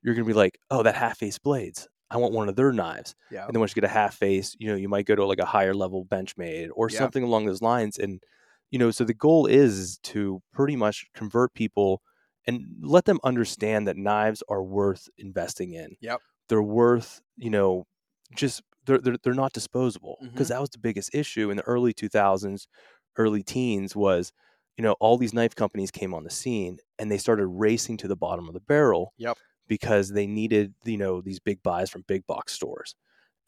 you're 0.05 0.15
gonna 0.15 0.25
be 0.27 0.33
like 0.33 0.59
oh 0.71 0.83
that 0.83 0.95
half 0.95 1.17
face 1.19 1.39
blades 1.39 1.89
i 2.11 2.17
want 2.17 2.33
one 2.33 2.49
of 2.49 2.55
their 2.55 2.71
knives 2.73 3.15
Yeah. 3.31 3.45
and 3.47 3.55
then 3.55 3.59
once 3.61 3.71
you 3.75 3.81
get 3.81 3.89
a 3.89 3.93
half 3.93 4.15
face 4.15 4.55
you 4.59 4.67
know 4.69 4.75
you 4.77 4.89
might 4.89 5.07
go 5.07 5.15
to 5.15 5.25
like 5.25 5.39
a 5.39 5.45
higher 5.45 5.75
level 5.75 6.05
benchmade 6.05 6.69
or 6.75 6.89
Yeah. 6.89 6.99
something 6.99 7.23
along 7.23 7.47
those 7.47 7.63
lines 7.63 7.99
and 7.99 8.23
you 8.71 8.79
know 8.79 8.91
so 8.91 9.03
the 9.05 9.15
goal 9.15 9.47
is 9.47 9.99
to 10.03 10.41
pretty 10.53 10.77
much 10.77 11.07
convert 11.15 11.53
people 11.55 12.01
and 12.47 12.65
let 12.81 13.05
them 13.05 13.19
understand 13.23 13.87
that 13.87 13.97
knives 13.97 14.43
are 14.49 14.63
worth 14.63 15.09
investing 15.17 15.73
in 15.73 15.97
Yep. 16.01 16.21
they're 16.49 16.63
worth 16.63 17.21
you 17.37 17.49
know 17.51 17.87
just 18.35 18.61
they're 18.85 18.99
they're, 18.99 19.17
they're 19.23 19.33
not 19.33 19.53
disposable 19.53 20.17
because 20.31 20.47
Mhm. 20.47 20.49
that 20.49 20.61
was 20.61 20.69
the 20.71 20.79
biggest 20.79 21.15
issue 21.15 21.49
in 21.51 21.57
the 21.57 21.63
early 21.63 21.93
2000s 21.93 22.67
early 23.17 23.43
teens 23.43 23.95
was 23.95 24.31
you 24.77 24.83
know 24.83 24.93
all 24.99 25.17
these 25.17 25.33
knife 25.33 25.55
companies 25.55 25.91
came 25.91 26.13
on 26.13 26.23
the 26.23 26.29
scene 26.29 26.77
and 26.99 27.11
they 27.11 27.17
started 27.17 27.47
racing 27.47 27.97
to 27.97 28.07
the 28.07 28.15
bottom 28.15 28.47
of 28.47 28.53
the 28.53 28.59
barrel 28.59 29.13
Yep. 29.17 29.37
Because 29.67 30.09
they 30.09 30.27
needed 30.27 30.73
you 30.83 30.97
know 30.97 31.21
these 31.21 31.39
big 31.39 31.61
buys 31.63 31.89
from 31.89 32.03
big 32.07 32.25
box 32.27 32.53
stores 32.53 32.95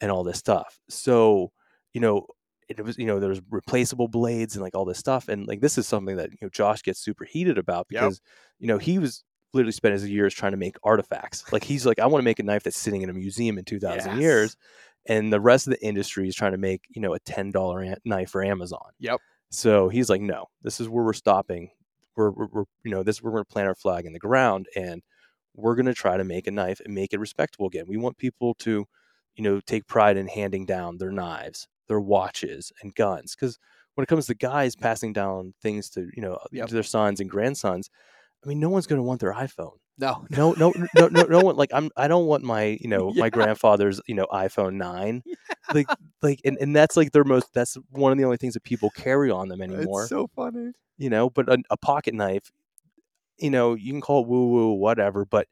and 0.00 0.10
all 0.10 0.24
this 0.24 0.38
stuff 0.38 0.78
so 0.88 1.50
you 1.94 2.00
know 2.00 2.26
it 2.68 2.84
was 2.84 2.98
you 2.98 3.06
know 3.06 3.18
there's 3.18 3.40
replaceable 3.50 4.08
blades 4.08 4.54
and 4.54 4.62
like 4.62 4.74
all 4.74 4.84
this 4.84 4.98
stuff 4.98 5.28
and 5.28 5.46
like 5.46 5.60
this 5.60 5.78
is 5.78 5.86
something 5.86 6.16
that 6.16 6.30
you 6.30 6.38
know 6.42 6.48
Josh 6.50 6.82
gets 6.82 7.00
super 7.00 7.24
heated 7.24 7.56
about 7.58 7.86
Yep. 7.90 8.00
because 8.02 8.20
you 8.58 8.66
know 8.68 8.78
he 8.78 8.98
was 8.98 9.24
literally 9.54 9.72
spent 9.72 9.92
his 9.94 10.08
years 10.08 10.34
trying 10.34 10.52
to 10.52 10.58
make 10.58 10.76
artifacts 10.82 11.50
like 11.52 11.64
he's 11.64 11.86
like 11.86 11.98
I 11.98 12.06
want 12.06 12.20
to 12.20 12.24
make 12.24 12.38
a 12.38 12.42
knife 12.42 12.62
that's 12.64 12.78
sitting 12.78 13.02
in 13.02 13.08
a 13.10 13.14
museum 13.14 13.56
in 13.58 13.64
2000 13.64 14.10
Yes. 14.12 14.20
years 14.20 14.56
and 15.08 15.32
the 15.32 15.40
rest 15.40 15.66
of 15.66 15.70
the 15.72 15.82
industry 15.86 16.28
is 16.28 16.34
trying 16.34 16.52
to 16.52 16.58
make 16.58 16.82
you 16.90 17.00
know 17.00 17.14
a 17.14 17.20
$10 17.20 17.92
a- 17.92 17.96
knife 18.04 18.30
for 18.30 18.44
Amazon 18.44 18.90
Yep. 19.00 19.20
so 19.50 19.88
he's 19.88 20.10
like 20.10 20.20
no 20.20 20.46
this 20.62 20.80
is 20.80 20.88
where 20.88 21.02
we're 21.04 21.12
stopping 21.14 21.70
we're, 22.16 22.30
we're, 22.30 22.46
we're 22.52 22.64
you 22.84 22.90
know 22.90 23.02
this 23.02 23.22
we're 23.22 23.30
going 23.30 23.44
to 23.44 23.50
plant 23.50 23.68
our 23.68 23.74
flag 23.74 24.04
in 24.04 24.12
the 24.12 24.18
ground 24.18 24.66
and 24.76 25.02
we're 25.58 25.74
going 25.74 25.86
to 25.86 25.94
try 25.94 26.16
to 26.16 26.24
make 26.24 26.46
a 26.46 26.50
knife 26.50 26.80
and 26.84 26.94
make 26.94 27.12
it 27.12 27.18
respectable 27.20 27.66
again 27.66 27.84
we 27.88 27.96
want 27.96 28.16
people 28.16 28.54
to 28.54 28.86
you 29.36 29.44
know 29.44 29.60
take 29.66 29.86
pride 29.86 30.16
in 30.16 30.28
handing 30.28 30.64
down 30.64 30.96
their 30.98 31.10
knives 31.12 31.66
their 31.88 32.00
watches 32.00 32.72
and 32.82 32.94
guns 32.94 33.34
because 33.34 33.58
when 33.94 34.02
it 34.04 34.06
comes 34.08 34.26
to 34.26 34.34
guys 34.34 34.76
passing 34.76 35.12
down 35.12 35.52
things 35.62 35.88
to 35.90 36.08
you 36.14 36.22
know 36.22 36.38
Yep. 36.52 36.68
to 36.68 36.74
their 36.74 36.82
sons 36.82 37.20
and 37.20 37.28
grandsons 37.28 37.90
i 38.44 38.48
mean 38.48 38.60
no 38.60 38.68
one's 38.68 38.86
going 38.86 38.98
to 38.98 39.02
want 39.02 39.20
their 39.20 39.34
iphone 39.34 39.76
No. 39.98 40.26
no 40.30 40.52
no 40.52 40.72
no 40.94 41.08
no 41.08 41.22
no 41.24 41.40
one 41.40 41.56
like 41.56 41.70
i'm 41.72 41.90
i 41.96 42.06
don't 42.08 42.26
want 42.26 42.44
my 42.44 42.78
you 42.80 42.88
know 42.88 43.12
Yeah. 43.14 43.22
my 43.22 43.30
grandfather's 43.30 44.00
you 44.06 44.14
know 44.14 44.26
iphone 44.32 44.74
9 44.74 45.22
like 45.74 45.88
like 46.22 46.40
and, 46.44 46.56
and 46.60 46.74
that's 46.76 46.96
like 46.96 47.10
their 47.12 47.24
most 47.24 47.52
that's 47.52 47.76
one 47.90 48.12
of 48.12 48.18
the 48.18 48.24
only 48.24 48.36
things 48.36 48.54
that 48.54 48.62
people 48.64 48.90
carry 48.90 49.30
on 49.30 49.48
them 49.48 49.60
anymore 49.60 50.02
It's 50.02 50.10
so 50.10 50.28
funny. 50.36 50.72
you 50.98 51.10
know 51.10 51.30
but 51.30 51.48
a, 51.48 51.58
a 51.70 51.76
pocket 51.76 52.14
knife 52.14 52.50
you 53.38 53.50
know 53.50 53.74
you 53.74 53.92
can 53.92 54.00
call 54.00 54.22
it 54.22 54.28
woo 54.28 54.48
woo 54.48 54.72
whatever 54.72 55.24
but 55.24 55.48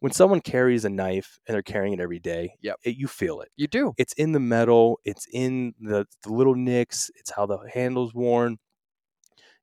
when 0.00 0.12
someone 0.12 0.40
carries 0.40 0.84
a 0.84 0.90
knife 0.90 1.38
and 1.46 1.54
they're 1.54 1.62
carrying 1.62 1.94
it 1.94 2.00
every 2.00 2.18
day 2.20 2.54
Yep. 2.60 2.80
it, 2.84 2.96
you 2.96 3.08
feel 3.08 3.40
it 3.40 3.50
You 3.56 3.66
do. 3.68 3.96
it's 3.96 4.12
in 4.14 4.32
the 4.32 4.40
metal 4.40 5.00
it's 5.04 5.26
in 5.32 5.74
the, 5.80 6.06
the 6.22 6.32
little 6.32 6.54
nicks 6.56 7.10
it's 7.16 7.30
how 7.32 7.46
the 7.46 7.58
handle's 7.72 8.14
worn 8.14 8.58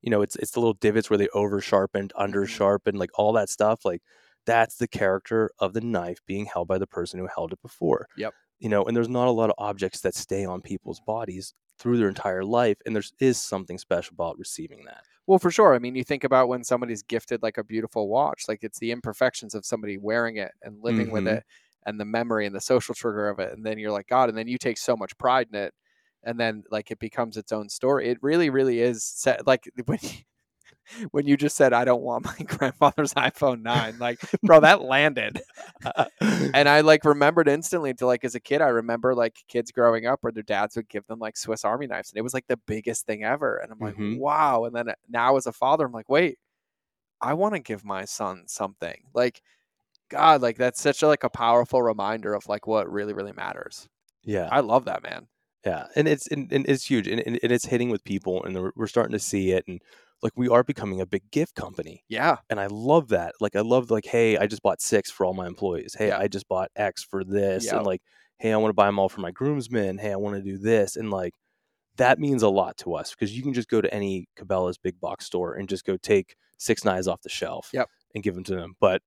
you 0.02 0.10
know 0.10 0.22
it's 0.22 0.36
it's 0.36 0.52
the 0.52 0.60
little 0.60 0.74
divots 0.74 1.10
where 1.10 1.18
they 1.18 1.28
over 1.30 1.60
sharpened 1.60 2.12
under 2.16 2.46
Mhm. 2.46 2.46
sharpened 2.46 2.98
like 2.98 3.10
all 3.18 3.32
that 3.32 3.48
stuff 3.48 3.84
like 3.84 4.02
that's 4.46 4.76
the 4.76 4.88
character 4.88 5.50
of 5.58 5.72
the 5.72 5.80
knife 5.80 6.18
being 6.26 6.46
held 6.46 6.68
by 6.68 6.78
the 6.78 6.86
person 6.86 7.18
who 7.18 7.26
held 7.34 7.52
it 7.52 7.60
before 7.62 8.06
Yep. 8.16 8.34
you 8.58 8.68
know 8.68 8.84
and 8.84 8.96
there's 8.96 9.08
not 9.08 9.28
a 9.28 9.32
lot 9.32 9.50
of 9.50 9.56
objects 9.58 10.00
that 10.02 10.14
stay 10.14 10.44
on 10.44 10.62
people's 10.62 11.00
bodies 11.00 11.54
through 11.78 11.98
their 11.98 12.08
entire 12.08 12.44
life 12.44 12.78
and 12.86 12.94
there 12.94 13.04
is 13.20 13.38
something 13.40 13.78
special 13.78 14.14
about 14.14 14.38
receiving 14.38 14.84
that 14.86 15.04
Well, 15.26 15.38
for 15.38 15.50
sure. 15.50 15.74
I 15.74 15.78
mean, 15.78 15.94
you 15.94 16.04
think 16.04 16.24
about 16.24 16.48
when 16.48 16.64
somebody's 16.64 17.02
gifted 17.02 17.42
like 17.42 17.56
a 17.58 17.64
beautiful 17.64 18.08
watch, 18.08 18.44
like 18.48 18.62
it's 18.62 18.78
the 18.78 18.90
imperfections 18.92 19.54
of 19.54 19.64
somebody 19.64 19.96
wearing 19.96 20.36
it 20.36 20.52
and 20.62 20.82
living 20.82 21.10
with 21.10 21.26
Mhm. 21.26 21.38
it 21.38 21.44
and 21.86 21.98
the 21.98 22.04
memory 22.04 22.46
and 22.46 22.54
the 22.54 22.60
social 22.60 22.94
trigger 22.94 23.28
of 23.28 23.38
it. 23.38 23.52
And 23.52 23.64
then 23.64 23.78
you're 23.78 23.90
like, 23.92 24.06
God, 24.08 24.28
and 24.28 24.36
then 24.36 24.48
you 24.48 24.58
take 24.58 24.78
so 24.78 24.96
much 24.96 25.16
pride 25.18 25.48
in 25.52 25.56
it. 25.58 25.74
And 26.22 26.38
then 26.40 26.64
like 26.70 26.90
it 26.90 26.98
becomes 26.98 27.36
its 27.36 27.52
own 27.52 27.68
story. 27.68 28.08
It 28.08 28.18
really, 28.22 28.50
really 28.50 28.80
is 28.80 29.04
set 29.04 29.46
like 29.46 29.68
when 29.86 29.98
you, 30.02 30.10
when 31.10 31.26
you 31.26 31.36
just 31.36 31.56
said, 31.56 31.72
I 31.72 31.84
don't 31.84 32.02
want 32.02 32.24
my 32.24 32.36
grandfather's 32.46 33.14
iPhone 33.14 33.62
9, 33.62 33.98
like, 33.98 34.20
bro, 34.42 34.60
that 34.60 34.82
landed. 34.82 35.40
And 36.54 36.68
I 36.68 36.80
like 36.80 37.04
remembered 37.04 37.48
instantly 37.48 37.94
to 37.94 38.06
like 38.06 38.24
as 38.24 38.34
a 38.34 38.40
kid, 38.40 38.60
I 38.62 38.68
remember 38.68 39.14
like 39.14 39.36
kids 39.48 39.70
growing 39.72 40.06
up 40.06 40.22
where 40.22 40.32
their 40.32 40.42
dads 40.42 40.76
would 40.76 40.88
give 40.88 41.06
them 41.06 41.18
like 41.18 41.36
Swiss 41.36 41.64
Army 41.64 41.86
knives, 41.86 42.10
and 42.10 42.18
it 42.18 42.22
was 42.22 42.34
like 42.34 42.46
the 42.46 42.56
biggest 42.56 43.06
thing 43.06 43.24
ever. 43.24 43.56
And 43.56 43.72
I'm 43.72 43.78
like, 43.78 43.96
Mhm. 43.96 44.18
wow. 44.18 44.64
And 44.64 44.74
then 44.74 44.88
uh, 44.88 44.94
now 45.08 45.36
as 45.36 45.46
a 45.46 45.52
father, 45.52 45.86
I'm 45.86 45.92
like, 45.92 46.08
wait, 46.08 46.38
I 47.20 47.34
want 47.34 47.54
to 47.54 47.60
give 47.60 47.84
my 47.84 48.04
son 48.04 48.44
something. 48.46 49.02
Like, 49.14 49.42
God, 50.10 50.42
like 50.42 50.56
that's 50.56 50.80
such 50.80 51.02
a, 51.02 51.08
like 51.08 51.24
a 51.24 51.30
powerful 51.30 51.82
reminder 51.82 52.34
of 52.34 52.46
like 52.48 52.66
what 52.66 52.90
really, 52.90 53.12
really 53.12 53.32
matters. 53.32 53.88
yeah. 54.22 54.48
I 54.50 54.60
love 54.60 54.84
that, 54.86 55.02
man. 55.02 55.28
Yeah, 55.64 55.86
and 55.96 56.06
it's 56.06 56.26
and, 56.28 56.52
and 56.52 56.66
it's 56.68 56.84
huge, 56.84 57.08
and, 57.08 57.20
and, 57.26 57.38
it's 57.42 57.64
hitting 57.64 57.88
with 57.88 58.04
people, 58.04 58.44
and 58.44 58.70
we're 58.76 58.86
starting 58.86 59.12
to 59.12 59.18
see 59.18 59.52
it, 59.52 59.64
and 59.66 59.80
like 60.22 60.32
we 60.36 60.48
are 60.48 60.64
becoming 60.64 61.00
a 61.00 61.06
big 61.06 61.30
gift 61.30 61.54
company, 61.54 62.02
Yeah. 62.08 62.38
and 62.50 62.58
I 62.60 62.66
love 62.68 63.08
that. 63.08 63.34
Like 63.40 63.56
I 63.56 63.60
love 63.60 63.90
like, 63.90 64.06
hey, 64.06 64.36
I 64.38 64.46
just 64.46 64.62
bought 64.62 64.80
six 64.80 65.10
for 65.10 65.26
all 65.26 65.34
my 65.34 65.46
employees. 65.46 65.94
Hey, 65.98 66.08
Yeah. 66.08 66.18
I 66.18 66.28
just 66.28 66.48
bought 66.48 66.70
X 66.76 67.02
for 67.04 67.24
this, 67.24 67.66
Yep. 67.66 67.74
and 67.74 67.86
like, 67.86 68.02
hey, 68.38 68.52
I 68.52 68.56
want 68.56 68.70
to 68.70 68.74
buy 68.74 68.86
them 68.86 68.98
all 68.98 69.08
for 69.08 69.20
my 69.20 69.30
groomsmen. 69.30 69.98
Hey, 69.98 70.12
I 70.12 70.16
want 70.16 70.36
to 70.36 70.42
do 70.42 70.56
this, 70.58 70.96
and 70.96 71.10
like 71.10 71.34
that 71.96 72.18
means 72.18 72.42
a 72.42 72.48
lot 72.48 72.76
to 72.78 72.94
us 72.94 73.10
because 73.10 73.36
you 73.36 73.42
can 73.42 73.52
just 73.54 73.68
go 73.68 73.80
to 73.80 73.92
any 73.94 74.26
Cabela's 74.36 74.78
big 74.78 74.98
box 75.00 75.26
store 75.26 75.54
and 75.54 75.68
just 75.68 75.84
go 75.84 75.96
take 75.96 76.34
six 76.58 76.84
knives 76.84 77.06
off 77.08 77.22
the 77.22 77.28
shelf, 77.28 77.70
Yep. 77.72 77.88
and 78.14 78.24
give 78.24 78.34
them 78.34 78.44
to 78.44 78.54
them. 78.56 78.74
But 78.80 79.02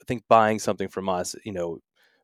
I 0.00 0.04
think 0.06 0.22
buying 0.28 0.58
something 0.58 0.88
from 0.88 1.08
us, 1.08 1.34
you 1.44 1.52
know, 1.52 1.78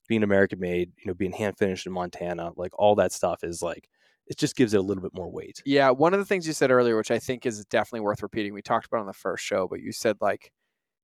being 0.08 0.22
American 0.22 0.60
made, 0.60 0.92
you 0.98 1.06
know, 1.06 1.14
being 1.14 1.32
hand 1.32 1.58
finished 1.58 1.86
in 1.86 1.92
Montana, 1.92 2.52
like 2.56 2.72
all 2.78 2.94
that 2.96 3.12
stuff 3.12 3.42
is 3.42 3.62
like 3.62 3.88
it 4.26 4.36
just 4.38 4.56
gives 4.56 4.74
it 4.74 4.78
a 4.78 4.82
little 4.82 5.02
bit 5.02 5.14
more 5.14 5.30
weight. 5.30 5.62
Yeah, 5.64 5.90
one 5.90 6.12
of 6.12 6.18
the 6.18 6.24
things 6.24 6.46
you 6.46 6.52
said 6.52 6.70
earlier, 6.70 6.96
which 6.96 7.10
I 7.10 7.18
think 7.18 7.46
is 7.46 7.64
definitely 7.66 8.00
worth 8.00 8.22
repeating, 8.22 8.52
we 8.52 8.62
talked 8.62 8.86
about 8.86 9.00
on 9.00 9.06
the 9.06 9.12
first 9.12 9.44
show, 9.44 9.68
but 9.68 9.80
you 9.80 9.92
said 9.92 10.16
like 10.20 10.52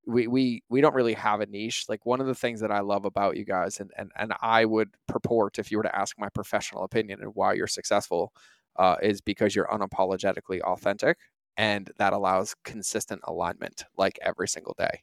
we 0.07 0.26
we 0.26 0.62
we 0.69 0.81
don't 0.81 0.95
really 0.95 1.14
have 1.14 1.41
a 1.41 1.47
niche. 1.47 1.85
Like 1.88 2.05
one 2.05 2.21
of 2.21 2.26
the 2.26 2.35
things 2.35 2.61
that 2.61 2.73
I 2.73 2.81
love 2.81 3.05
about 3.05 3.37
you 3.37 3.45
guys, 3.45 3.81
and 3.81 3.91
and 3.97 4.11
and 4.17 4.33
I 4.41 4.64
would 4.64 4.91
purport 5.07 5.59
if 5.59 5.71
you 5.71 5.76
were 5.76 5.85
to 5.85 5.97
ask 5.97 6.19
my 6.19 6.29
professional 6.29 6.85
opinion 6.85 7.21
and 7.23 7.35
why 7.35 7.55
you're 7.55 7.67
successful, 7.67 8.33
uh, 8.76 8.97
is 9.02 9.21
because 9.21 9.55
you're 9.55 9.69
unapologetically 9.69 10.61
authentic, 10.61 11.19
and 11.57 11.91
that 11.99 12.12
allows 12.12 12.55
consistent 12.64 13.21
alignment, 13.25 13.85
like 13.97 14.19
every 14.23 14.49
single 14.49 14.75
day. 14.79 15.02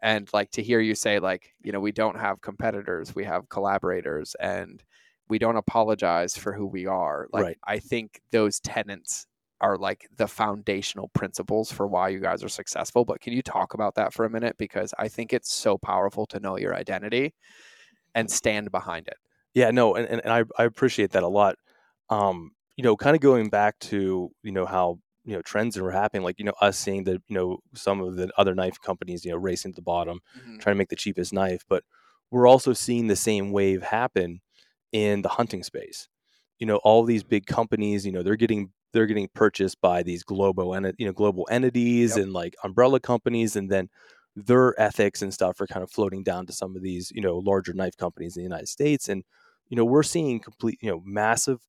And 0.00 0.28
like 0.32 0.50
to 0.52 0.62
hear 0.62 0.80
you 0.80 0.94
say 0.94 1.18
like 1.18 1.54
you 1.62 1.72
know 1.72 1.80
we 1.80 1.92
don't 1.92 2.18
have 2.18 2.40
competitors, 2.40 3.14
we 3.14 3.24
have 3.24 3.48
collaborators, 3.50 4.34
and 4.40 4.82
we 5.28 5.38
don't 5.38 5.56
apologize 5.56 6.36
for 6.36 6.52
who 6.52 6.66
we 6.66 6.86
are. 6.86 7.28
Like 7.32 7.44
Right. 7.44 7.58
I 7.64 7.78
think 7.78 8.20
those 8.30 8.60
tenets 8.60 9.26
are 9.60 9.76
like 9.76 10.08
the 10.16 10.28
foundational 10.28 11.08
principles 11.08 11.72
for 11.72 11.86
why 11.86 12.08
you 12.08 12.20
guys 12.20 12.44
are 12.44 12.48
successful. 12.48 13.04
But 13.04 13.20
can 13.20 13.32
you 13.32 13.42
talk 13.42 13.74
about 13.74 13.96
that 13.96 14.12
for 14.12 14.24
a 14.24 14.30
minute? 14.30 14.56
Because 14.56 14.94
I 14.98 15.08
think 15.08 15.32
it's 15.32 15.52
so 15.52 15.76
powerful 15.78 16.26
to 16.26 16.40
know 16.40 16.56
your 16.56 16.74
identity 16.74 17.34
and 18.14 18.30
stand 18.30 18.70
behind 18.70 19.08
it. 19.08 19.16
Yeah, 19.54 19.70
no, 19.70 19.94
and, 19.96 20.06
and, 20.06 20.20
and 20.24 20.32
I, 20.32 20.44
I 20.60 20.64
appreciate 20.64 21.10
that 21.10 21.22
a 21.22 21.28
lot. 21.28 21.56
Um, 22.10 22.52
you 22.76 22.84
know, 22.84 22.96
kind 22.96 23.16
of 23.16 23.20
going 23.20 23.48
back 23.48 23.78
to, 23.80 24.30
you 24.42 24.52
know, 24.52 24.66
how, 24.66 25.00
you 25.24 25.34
know, 25.34 25.42
trends 25.42 25.76
are 25.76 25.90
happening, 25.90 26.22
like, 26.22 26.38
you 26.38 26.44
know, 26.44 26.54
us 26.60 26.78
seeing 26.78 27.04
that, 27.04 27.20
you 27.28 27.34
know, 27.34 27.58
some 27.74 28.00
of 28.00 28.16
the 28.16 28.30
other 28.38 28.54
knife 28.54 28.80
companies, 28.80 29.24
you 29.24 29.32
know, 29.32 29.36
racing 29.36 29.72
to 29.72 29.76
the 29.76 29.82
bottom, 29.82 30.20
trying 30.60 30.74
to 30.74 30.78
make 30.78 30.88
the 30.88 30.96
cheapest 30.96 31.32
knife, 31.32 31.64
but 31.68 31.82
we're 32.30 32.46
also 32.46 32.72
seeing 32.72 33.08
the 33.08 33.16
same 33.16 33.50
wave 33.50 33.82
happen 33.82 34.40
in 34.92 35.22
the 35.22 35.28
hunting 35.28 35.62
space. 35.62 36.08
You 36.58 36.66
know, 36.66 36.76
all 36.78 37.04
these 37.04 37.22
big 37.24 37.46
companies, 37.46 38.04
you 38.06 38.12
know, 38.12 38.22
they're 38.22 38.36
getting 38.36 38.72
they're 38.92 39.06
getting 39.06 39.28
purchased 39.34 39.80
by 39.80 40.02
these 40.02 40.22
global 40.22 40.74
and 40.74 40.92
you 40.98 41.06
know 41.06 41.12
global 41.12 41.46
entities 41.50 42.16
Yep. 42.16 42.16
and 42.16 42.32
like 42.32 42.56
umbrella 42.64 43.00
companies, 43.00 43.56
and 43.56 43.70
then 43.70 43.88
their 44.36 44.78
ethics 44.80 45.22
and 45.22 45.32
stuff 45.34 45.60
are 45.60 45.66
kind 45.66 45.82
of 45.82 45.90
floating 45.90 46.22
down 46.22 46.46
to 46.46 46.52
some 46.52 46.76
of 46.76 46.82
these 46.82 47.12
you 47.14 47.20
know 47.20 47.38
larger 47.38 47.72
knife 47.72 47.96
companies 47.96 48.36
in 48.36 48.42
the 48.42 48.48
United 48.48 48.68
States, 48.68 49.08
and 49.08 49.24
you 49.68 49.76
know 49.76 49.84
we're 49.84 50.02
seeing 50.02 50.40
complete 50.40 50.78
you 50.82 50.90
know 50.90 51.02
massive 51.04 51.60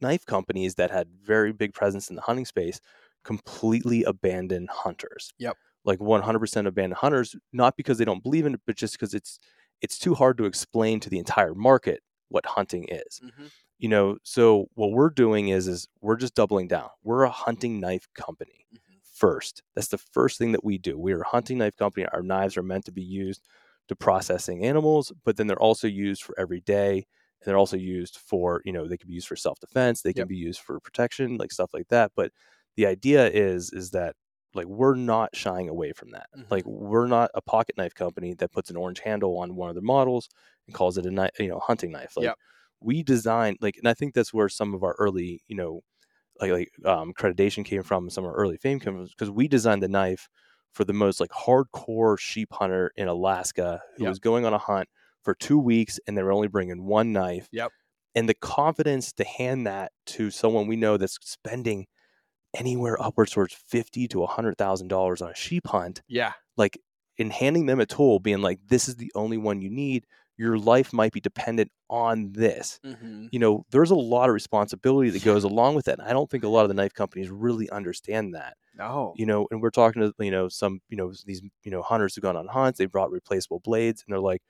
knife 0.00 0.26
companies 0.26 0.74
that 0.76 0.90
had 0.90 1.08
very 1.22 1.52
big 1.52 1.72
presence 1.74 2.10
in 2.10 2.16
the 2.16 2.22
hunting 2.22 2.44
space 2.44 2.80
completely 3.24 4.02
abandon 4.04 4.66
hunters. 4.70 5.32
Yep. 5.38 5.58
Like 5.84 6.00
100% 6.00 6.66
abandon 6.66 6.96
hunters, 6.96 7.36
not 7.52 7.76
because 7.76 7.98
they 7.98 8.04
don't 8.04 8.22
believe 8.22 8.46
in 8.46 8.54
it, 8.54 8.60
but 8.66 8.76
just 8.76 8.94
because 8.94 9.14
it's 9.14 9.38
it's 9.80 9.98
too 9.98 10.14
hard 10.14 10.38
to 10.38 10.44
explain 10.44 11.00
to 11.00 11.10
the 11.10 11.18
entire 11.18 11.54
market 11.54 12.00
what 12.32 12.46
hunting 12.46 12.86
is. 12.90 13.20
Mhm. 13.20 13.52
You 13.78 13.88
know, 13.88 14.18
so 14.22 14.68
what 14.74 14.92
we're 14.92 15.10
doing 15.10 15.48
is 15.48 15.66
is 15.68 15.88
we're 16.00 16.16
just 16.16 16.34
doubling 16.34 16.68
down. 16.68 16.90
We're 17.02 17.24
a 17.24 17.30
hunting 17.30 17.80
knife 17.80 18.06
company 18.14 18.66
Mhm. 18.70 19.00
first. 19.02 19.62
That's 19.74 19.88
the 19.88 19.98
first 19.98 20.38
thing 20.38 20.52
that 20.52 20.64
we 20.64 20.78
do. 20.78 20.98
We 20.98 21.12
are 21.12 21.22
a 21.22 21.28
hunting 21.28 21.58
knife 21.58 21.76
company. 21.76 22.06
Our 22.06 22.22
knives 22.22 22.56
are 22.56 22.62
meant 22.62 22.84
to 22.86 22.92
be 22.92 23.02
used 23.02 23.46
to 23.88 23.96
processing 23.96 24.64
animals, 24.64 25.12
but 25.24 25.36
then 25.36 25.46
they're 25.48 25.58
also 25.58 25.88
used 25.88 26.22
for 26.22 26.38
every 26.38 26.60
day. 26.60 26.94
And 27.40 27.46
they're 27.48 27.56
also 27.58 27.76
used 27.76 28.18
for, 28.18 28.62
you 28.64 28.72
know, 28.72 28.86
they 28.86 28.96
can 28.96 29.08
be 29.08 29.14
used 29.14 29.26
for 29.28 29.36
self 29.36 29.58
defense. 29.60 30.02
They 30.02 30.14
can 30.14 30.26
Yep. 30.26 30.28
be 30.28 30.36
used 30.36 30.60
for 30.60 30.78
protection, 30.80 31.36
like 31.38 31.50
stuff 31.52 31.74
like 31.74 31.88
that. 31.88 32.12
But 32.14 32.32
the 32.76 32.86
idea 32.86 33.28
is, 33.28 33.70
is 33.72 33.90
that 33.90 34.14
like 34.54 34.66
we're 34.66 34.94
not 34.94 35.34
shying 35.34 35.68
away 35.68 35.92
from 35.92 36.10
that. 36.10 36.28
Like 36.50 36.64
we're 36.66 37.06
not 37.06 37.30
a 37.34 37.42
pocket 37.42 37.76
knife 37.76 37.94
company 37.94 38.34
that 38.34 38.52
puts 38.52 38.70
an 38.70 38.76
orange 38.76 39.00
handle 39.00 39.38
on 39.38 39.56
one 39.56 39.68
of 39.70 39.74
their 39.74 39.82
models 39.82 40.28
and 40.66 40.74
calls 40.74 40.98
it 40.98 41.06
a 41.06 41.10
knife, 41.10 41.32
you 41.38 41.48
know, 41.48 41.60
hunting 41.60 41.92
knife. 41.92 42.16
Like 42.16 42.32
Yep. 42.32 42.38
we 42.80 43.02
design 43.02 43.56
like, 43.60 43.76
and 43.78 43.88
I 43.88 43.94
think 43.94 44.14
that's 44.14 44.34
where 44.34 44.48
some 44.48 44.74
of 44.74 44.82
our 44.84 44.94
early, 44.98 45.42
you 45.48 45.56
know, 45.56 45.80
like 46.40 46.50
like 46.52 46.72
um, 46.86 47.12
accreditation 47.14 47.64
came 47.64 47.82
from, 47.82 48.10
some 48.10 48.24
of 48.24 48.30
our 48.30 48.36
early 48.36 48.56
fame 48.56 48.80
came 48.80 48.94
from, 48.96 49.06
because 49.06 49.30
we 49.30 49.48
designed 49.48 49.82
the 49.82 49.88
knife 49.88 50.28
for 50.72 50.84
the 50.84 50.92
most 50.92 51.20
like 51.20 51.30
hardcore 51.30 52.18
sheep 52.18 52.48
hunter 52.52 52.92
in 52.96 53.08
Alaska 53.08 53.82
who 53.96 54.04
Yep. 54.04 54.06
was 54.06 54.18
going 54.18 54.44
on 54.46 54.54
a 54.54 54.58
hunt 54.58 54.88
for 55.22 55.34
two 55.34 55.58
weeks 55.58 56.00
and 56.06 56.16
they 56.16 56.22
were 56.22 56.32
only 56.32 56.48
bringing 56.48 56.84
one 56.84 57.12
knife. 57.12 57.48
Yep. 57.52 57.72
And 58.14 58.28
the 58.28 58.34
confidence 58.34 59.12
to 59.14 59.24
hand 59.24 59.66
that 59.66 59.92
to 60.06 60.30
someone 60.30 60.66
we 60.66 60.76
know 60.76 60.96
that's 60.96 61.18
spending 61.22 61.86
anywhere 62.54 63.00
upwards 63.02 63.32
towards 63.32 63.54
fifty 63.54 64.08
to 64.08 64.22
a 64.22 64.26
hundred 64.26 64.56
thousand 64.58 64.88
dollars 64.88 65.22
on 65.22 65.30
a 65.30 65.34
sheep 65.34 65.66
hunt, 65.68 66.02
Yeah. 66.08 66.32
like 66.56 66.78
in 67.18 67.30
handing 67.30 67.66
them 67.66 67.80
a 67.80 67.86
tool, 67.86 68.18
being 68.20 68.40
like, 68.42 68.58
"This 68.68 68.88
is 68.88 68.96
the 68.96 69.12
only 69.14 69.36
one 69.38 69.60
you 69.62 69.70
need. 69.70 70.06
Your 70.38 70.58
life 70.58 70.92
might 70.92 71.12
be 71.12 71.20
dependent 71.20 71.70
on 71.90 72.32
this." 72.32 72.80
Mm-hmm. 72.84 73.26
you 73.32 73.38
know, 73.38 73.64
there's 73.70 73.90
a 73.90 73.94
lot 73.96 74.28
of 74.28 74.34
responsibility 74.34 75.10
that 75.10 75.24
goes 75.24 75.44
along 75.44 75.74
with 75.74 75.84
that. 75.86 75.98
And 75.98 76.08
I 76.08 76.12
don't 76.12 76.30
think 76.30 76.44
a 76.44 76.48
lot 76.48 76.62
of 76.62 76.68
the 76.68 76.74
knife 76.74 76.94
companies 76.94 77.30
really 77.30 77.68
understand 77.70 78.34
that. 78.34 78.56
No. 78.74 79.12
You 79.16 79.26
know, 79.26 79.46
and 79.50 79.60
we're 79.62 79.70
talking 79.70 80.00
to, 80.02 80.12
you 80.24 80.30
know, 80.30 80.48
some, 80.48 80.80
you 80.88 80.96
know, 80.96 81.12
these, 81.26 81.42
you 81.64 81.70
know, 81.70 81.82
hunters 81.82 82.14
who've 82.14 82.22
gone 82.22 82.36
on 82.36 82.48
hunts, 82.48 82.78
they 82.78 82.86
brought 82.86 83.10
replaceable 83.10 83.60
blades 83.60 84.02
and 84.06 84.12
they're 84.12 84.20
like, 84.20 84.42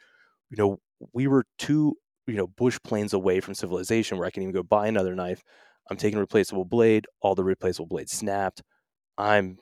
you 0.51 0.57
know, 0.57 0.79
we 1.13 1.27
were 1.27 1.45
two, 1.59 1.97
you 2.29 2.35
know, 2.35 2.47
bush 2.47 2.79
planes 2.85 3.13
away 3.13 3.41
from 3.41 3.55
civilization 3.55 4.17
where 4.19 4.27
I 4.27 4.31
can 4.31 4.43
even 4.45 4.55
go 4.55 4.63
buy 4.63 4.87
another 4.87 5.15
knife. 5.17 5.43
I'm 5.91 5.97
taking 5.97 6.19
a 6.19 6.21
replaceable 6.21 6.65
blade, 6.65 7.07
all 7.21 7.35
the 7.35 7.45
replaceable 7.45 7.87
blades 7.87 8.13
snapped. 8.13 8.63
I'm, 9.19 9.59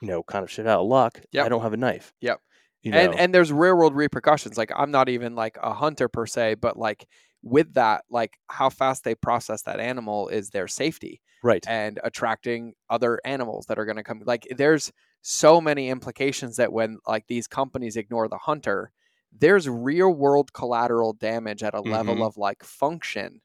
you 0.00 0.08
know, 0.08 0.22
kind 0.22 0.42
of 0.42 0.50
shit 0.50 0.66
out 0.66 0.80
of 0.80 0.86
luck. 0.86 1.20
Yep. 1.32 1.46
I 1.46 1.48
don't 1.48 1.62
have 1.62 1.72
a 1.72 1.76
knife. 1.78 2.12
Yep. 2.20 2.40
You 2.82 2.90
know, 2.90 2.98
and 2.98 3.14
and 3.14 3.34
there's 3.34 3.52
real 3.52 3.76
world 3.76 3.94
repercussions. 3.94 4.58
Like 4.58 4.72
I'm 4.74 4.90
not 4.90 5.08
even 5.08 5.34
like 5.36 5.56
a 5.62 5.72
hunter 5.72 6.08
per 6.08 6.26
se, 6.26 6.56
but 6.56 6.76
like 6.76 7.06
with 7.42 7.74
that, 7.74 8.04
like 8.10 8.38
how 8.48 8.70
fast 8.70 9.04
they 9.04 9.14
process 9.14 9.62
that 9.62 9.78
animal 9.80 10.28
is 10.28 10.50
their 10.50 10.66
safety 10.68 11.20
right. 11.44 11.64
and 11.68 12.00
attracting 12.02 12.74
other 12.90 13.20
animals 13.24 13.66
that 13.66 13.78
are 13.78 13.84
going 13.84 13.96
to 13.96 14.02
come. 14.02 14.22
Like 14.24 14.46
there's 14.56 14.92
so 15.22 15.60
many 15.60 15.88
implications 15.90 16.56
that 16.56 16.72
when 16.72 16.98
like 17.06 17.26
these 17.28 17.46
companies 17.46 17.96
ignore 17.96 18.28
the 18.28 18.38
hunter, 18.38 18.90
there's 19.32 19.68
real 19.68 20.12
world 20.12 20.52
collateral 20.52 21.12
damage 21.12 21.62
at 21.62 21.74
a 21.74 21.80
level 21.80 22.16
Mhm. 22.16 22.26
of 22.26 22.36
like 22.36 22.64
function 22.64 23.40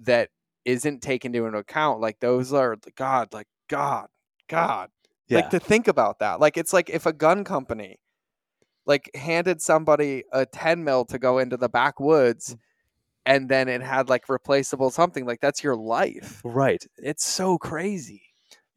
that 0.00 0.30
isn't 0.66 1.00
taken 1.00 1.34
into 1.34 1.56
account. 1.56 2.00
Like 2.00 2.20
those 2.20 2.52
are 2.52 2.76
God, 2.96 3.32
like 3.32 3.48
God, 3.68 4.08
God. 4.48 4.90
Yeah. 5.28 5.38
Like 5.38 5.50
to 5.50 5.60
think 5.60 5.88
about 5.88 6.18
that. 6.18 6.38
Like 6.40 6.56
it's 6.58 6.72
like 6.74 6.90
if 6.90 7.06
a 7.06 7.12
gun 7.12 7.42
company 7.44 7.96
like 8.84 9.10
handed 9.14 9.60
somebody 9.62 10.24
a 10.32 10.44
10 10.46 10.84
mil 10.84 11.04
to 11.06 11.18
go 11.18 11.38
into 11.38 11.56
the 11.56 11.68
backwoods 11.68 12.54
Mm. 12.54 12.58
and 13.34 13.48
then 13.48 13.68
it 13.68 13.82
had 13.82 14.08
like 14.08 14.28
replaceable 14.28 14.90
something 14.90 15.26
like 15.26 15.40
that's 15.40 15.64
your 15.64 15.74
life. 15.74 16.40
right. 16.44 16.84
It's 16.98 17.26
so 17.26 17.58
crazy. 17.58 18.22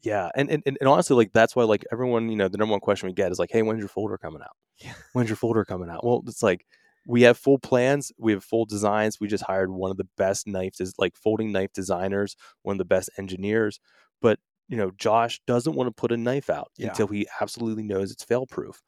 Yeah, 0.01 0.29
and, 0.33 0.49
and 0.49 0.63
and 0.65 0.77
and 0.79 0.87
honestly, 0.87 1.15
like 1.17 1.33
that's 1.33 1.55
why 1.57 1.65
like 1.65 1.85
everyone, 1.91 2.29
you 2.29 2.37
know, 2.37 2.47
the 2.47 2.57
number 2.57 2.71
one 2.71 2.79
question 2.79 3.07
we 3.07 3.13
get 3.13 3.31
is 3.33 3.37
like, 3.37 3.51
"Hey, 3.51 3.61
when's 3.63 3.79
your 3.79 3.89
folder 3.89 4.17
coming 4.17 4.41
out? 4.41 4.55
Yeah. 4.77 4.93
When's 5.13 5.29
your 5.29 5.35
folder 5.35 5.65
coming 5.65 5.89
out?" 5.89 6.05
Well, 6.05 6.23
it's 6.25 6.41
like 6.41 6.65
we 7.09 7.23
have 7.23 7.37
full 7.37 7.57
plans, 7.57 8.11
we 8.19 8.31
have 8.33 8.43
full 8.43 8.65
designs. 8.65 9.19
We 9.19 9.27
just 9.27 9.43
hired 9.43 9.71
one 9.71 9.89
of 9.91 9.97
the 9.97 10.07
best 10.15 10.47
knife, 10.47 10.75
des- 10.77 10.91
like 10.99 11.15
folding 11.17 11.51
knife 11.51 11.73
designers, 11.73 12.35
one 12.61 12.75
of 12.75 12.77
the 12.77 12.85
best 12.85 13.09
engineers. 13.17 13.79
But 14.21 14.39
you 14.67 14.77
know, 14.77 14.91
Josh 14.97 15.41
doesn't 15.47 15.73
want 15.73 15.87
to 15.87 15.91
put 15.91 16.11
a 16.11 16.17
knife 16.17 16.47
out 16.51 16.69
Yeah. 16.77 16.89
until 16.89 17.07
he 17.07 17.27
absolutely 17.41 17.81
knows 17.81 18.11
it's 18.11 18.23
fail 18.23 18.45
proof. 18.45 18.79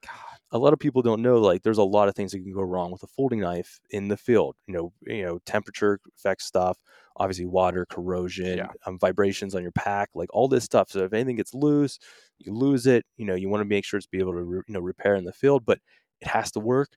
A 0.51 0.59
lot 0.59 0.73
of 0.73 0.77
people 0.79 1.01
don't 1.01 1.23
know 1.23 1.39
like 1.39 1.63
there's 1.63 1.79
a 1.79 1.83
lot 1.83 2.07
of 2.07 2.13
things 2.13 2.31
that 2.33 2.39
can 2.43 2.53
go 2.53 2.61
wrong 2.61 2.91
with 2.91 3.01
a 3.01 3.07
folding 3.07 3.39
knife 3.39 3.79
in 3.89 4.07
the 4.07 4.17
field. 4.17 4.55
You 4.67 4.75
know, 4.75 4.93
you 5.07 5.23
know, 5.23 5.39
temperature 5.47 5.99
affects 6.15 6.45
stuff, 6.45 6.77
obviously 7.17 7.45
water, 7.47 7.87
corrosion, 7.89 8.57
Yeah. 8.59 8.67
um, 8.85 8.99
vibrations 8.99 9.55
on 9.55 9.63
your 9.63 9.71
pack, 9.71 10.09
like 10.13 10.29
all 10.31 10.47
this 10.47 10.65
stuff. 10.65 10.91
So 10.91 10.99
if 11.05 11.13
anything 11.13 11.37
gets 11.37 11.55
loose, 11.55 11.97
you 12.37 12.53
lose 12.53 12.85
it. 12.85 13.03
You 13.17 13.25
know, 13.25 13.33
you 13.35 13.49
want 13.49 13.61
to 13.61 13.65
make 13.65 13.83
sure 13.85 13.97
it's 13.97 14.05
be 14.05 14.19
able 14.19 14.33
to 14.33 14.43
re- 14.43 14.61
you 14.67 14.73
know 14.75 14.81
repair 14.81 15.15
in 15.15 15.23
the 15.23 15.33
field, 15.33 15.65
but 15.65 15.79
it 16.21 16.27
has 16.27 16.51
to 16.51 16.59
work, 16.59 16.89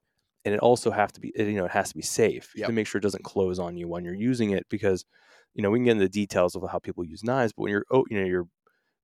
and 0.44 0.54
it 0.54 0.60
also 0.60 0.90
have 0.90 1.12
to 1.12 1.20
be 1.20 1.32
it- 1.34 1.46
you 1.48 1.56
know 1.56 1.64
it 1.64 1.70
has 1.70 1.88
to 1.90 1.96
be 1.96 2.02
safe 2.02 2.52
Yep. 2.56 2.66
to 2.68 2.72
make 2.72 2.86
sure 2.86 2.98
it 2.98 3.02
doesn't 3.02 3.24
close 3.24 3.58
on 3.58 3.76
you 3.76 3.88
when 3.88 4.04
you're 4.04 4.14
using 4.14 4.50
it 4.50 4.66
because 4.68 5.04
you 5.54 5.62
know 5.62 5.70
we 5.70 5.78
can 5.78 5.84
get 5.84 5.92
into 5.92 6.04
the 6.04 6.08
details 6.08 6.54
of 6.56 6.62
how 6.70 6.78
people 6.78 7.04
use 7.04 7.22
knives, 7.24 7.52
but 7.52 7.62
when 7.62 7.72
you're 7.72 7.84
oh 7.90 8.04
you 8.10 8.18
know 8.20 8.26
you're 8.26 8.46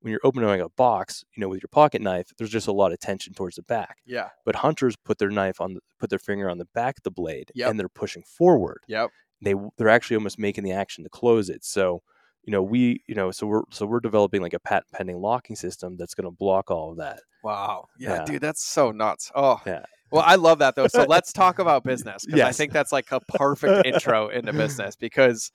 when 0.03 0.11
you're 0.13 0.21
opening 0.25 0.63
a 0.63 0.69
box, 0.71 1.25
you 1.37 1.43
know, 1.43 1.49
with 1.51 1.61
your 1.63 1.69
pocket 1.71 2.01
knife, 2.01 2.33
there's 2.39 2.49
just 2.49 2.69
a 2.69 2.73
lot 2.73 2.91
of 2.91 2.99
tension 3.01 3.35
towards 3.35 3.57
the 3.57 3.63
back. 3.63 3.99
Yeah. 4.07 4.31
But 4.47 4.57
hunters 4.57 4.97
put 4.97 5.19
their 5.19 5.29
knife 5.29 5.61
on, 5.61 5.75
the, 5.75 5.81
put 5.99 6.09
their 6.09 6.19
finger 6.19 6.49
on 6.49 6.57
the 6.57 6.65
back 6.73 6.97
of 6.97 7.03
the 7.03 7.11
blade, 7.11 7.53
Yep. 7.55 7.69
and 7.71 7.79
they're 7.79 7.91
pushing 7.91 8.23
forward. 8.23 8.79
Yep. 8.89 9.11
They 9.43 9.55
they're 9.77 9.91
actually 9.91 10.17
almost 10.17 10.39
making 10.39 10.65
the 10.65 10.73
action 10.73 11.05
to 11.05 11.11
close 11.11 11.51
it. 11.51 11.65
So, 11.67 12.03
you 12.45 12.51
know, 12.51 12.63
we 12.63 13.03
you 13.09 13.15
know, 13.15 13.31
so 13.31 13.47
we're 13.47 13.63
so 13.71 13.85
we're 13.85 14.01
developing 14.01 14.41
like 14.41 14.55
a 14.55 14.59
patent 14.61 14.91
pending 14.95 15.19
locking 15.21 15.55
system 15.55 15.99
that's 15.99 16.15
going 16.15 16.25
to 16.25 16.31
block 16.31 16.71
all 16.71 16.93
of 16.93 16.97
that. 16.97 17.21
Wow. 17.45 17.85
Yeah, 17.99 18.15
Yeah. 18.15 18.25
dude, 18.25 18.41
that's 18.41 18.65
so 18.65 18.93
nuts. 18.93 19.31
Oh. 19.35 19.61
Yeah. 19.67 19.85
Well, 20.11 20.25
I 20.27 20.37
love 20.37 20.59
that 20.59 20.75
though. 20.77 20.89
So 20.89 21.05
let's 21.09 21.33
talk 21.33 21.59
about 21.59 21.85
business 21.85 22.25
because 22.25 22.41
I 22.41 22.53
think 22.53 22.73
that's 22.73 22.93
like 22.93 23.11
a 23.13 23.21
perfect 23.21 23.87
intro 23.87 24.29
into 24.29 24.53
business 24.53 24.97
because 24.97 25.53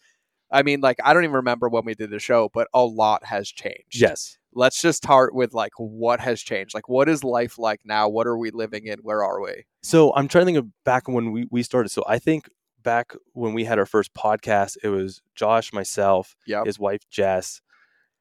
I 0.51 0.63
mean, 0.63 0.81
like 0.81 0.97
I 1.03 1.13
don't 1.13 1.23
even 1.23 1.35
remember 1.37 1.69
when 1.69 1.85
we 1.85 1.95
did 1.95 2.09
the 2.09 2.19
show, 2.19 2.49
but 2.53 2.67
a 2.73 2.83
lot 2.83 3.25
has 3.25 3.49
changed. 3.49 3.99
Yes. 3.99 4.37
Let's 4.53 4.81
just 4.81 4.97
start 5.03 5.35
with 5.35 5.53
like 5.53 5.73
what 5.77 6.19
has 6.21 6.41
changed. 6.41 6.73
Like 6.73 6.87
what 6.87 7.09
is 7.09 7.23
life 7.23 7.57
like 7.57 7.81
now? 7.83 8.07
What 8.07 8.27
are 8.27 8.37
we 8.37 8.51
living 8.51 8.85
in? 8.87 8.99
Where 8.99 9.23
are 9.23 9.41
we? 9.41 9.65
So 9.83 10.13
I'm 10.15 10.27
trying 10.27 10.43
to 10.43 10.45
think 10.45 10.57
of 10.57 10.83
back 10.83 11.07
when 11.07 11.31
we 11.31 11.47
we 11.51 11.63
started. 11.63 11.89
So 11.89 12.03
I 12.07 12.19
think 12.19 12.49
back 12.81 13.13
when 13.33 13.53
we 13.53 13.65
had 13.65 13.79
our 13.79 13.85
first 13.85 14.13
podcast, 14.13 14.77
it 14.83 14.89
was 14.89 15.21
Josh, 15.33 15.73
myself, 15.73 16.35
Yep. 16.47 16.67
his 16.67 16.79
wife 16.79 17.01
Jess, 17.09 17.59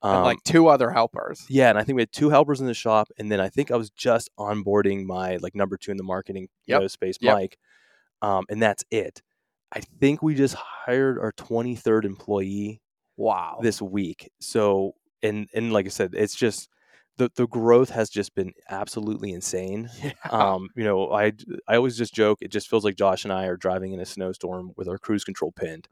um, 0.05 0.17
and 0.17 0.25
like 0.25 0.43
two 0.45 0.69
other 0.69 0.91
helpers. 0.91 1.45
Yeah, 1.49 1.69
and 1.71 1.79
I 1.79 1.85
think 1.85 1.97
we 1.97 2.03
had 2.03 2.13
two 2.13 2.31
helpers 2.31 2.61
in 2.61 2.67
the 2.67 2.75
shop, 2.75 3.09
and 3.19 3.31
then 3.31 3.41
I 3.41 3.49
think 3.49 3.71
I 3.71 3.77
was 3.77 3.91
just 3.91 4.31
onboarding 4.39 5.05
my 5.05 5.37
like 5.37 5.55
number 5.55 5.77
two 5.77 5.91
in 5.91 5.97
the 5.97 6.03
marketing 6.05 6.49
you 6.67 6.75
Yep. 6.75 6.83
know, 6.83 6.87
space, 6.89 7.17
Yep. 7.21 7.35
Mike, 7.35 7.59
um, 8.23 8.45
and 8.49 8.63
that's 8.63 8.85
it. 8.91 9.23
I 9.73 9.81
think 9.81 10.23
we 10.23 10.35
just 10.35 10.55
hired 10.55 11.19
our 11.19 11.33
twenty 11.33 11.77
third 11.77 12.05
employee 12.05 12.81
Wow. 13.17 13.59
this 13.63 13.81
week. 13.83 14.31
So, 14.41 14.95
and 15.23 15.49
and 15.55 15.73
like 15.73 15.87
I 15.87 15.91
said, 15.91 16.15
it's 16.15 16.35
just 16.37 16.69
the 17.17 17.31
the 17.37 17.47
growth 17.47 17.91
has 17.91 18.11
just 18.11 18.35
been 18.35 18.53
absolutely 18.71 19.33
insane. 19.33 19.91
yeah. 20.03 20.13
Um, 20.31 20.69
you 20.77 20.85
know, 20.85 21.13
I 21.13 21.33
I 21.69 21.77
always 21.77 21.97
just 21.97 22.15
joke. 22.15 22.39
It 22.43 22.51
just 22.51 22.69
feels 22.69 22.85
like 22.85 22.97
Josh 22.97 23.25
and 23.25 23.33
I 23.33 23.47
are 23.47 23.57
driving 23.57 23.93
in 23.93 24.01
a 24.01 24.07
snowstorm 24.07 24.73
with 24.77 24.89
our 24.89 24.99
cruise 24.99 25.25
control 25.25 25.53
pinned, 25.53 25.89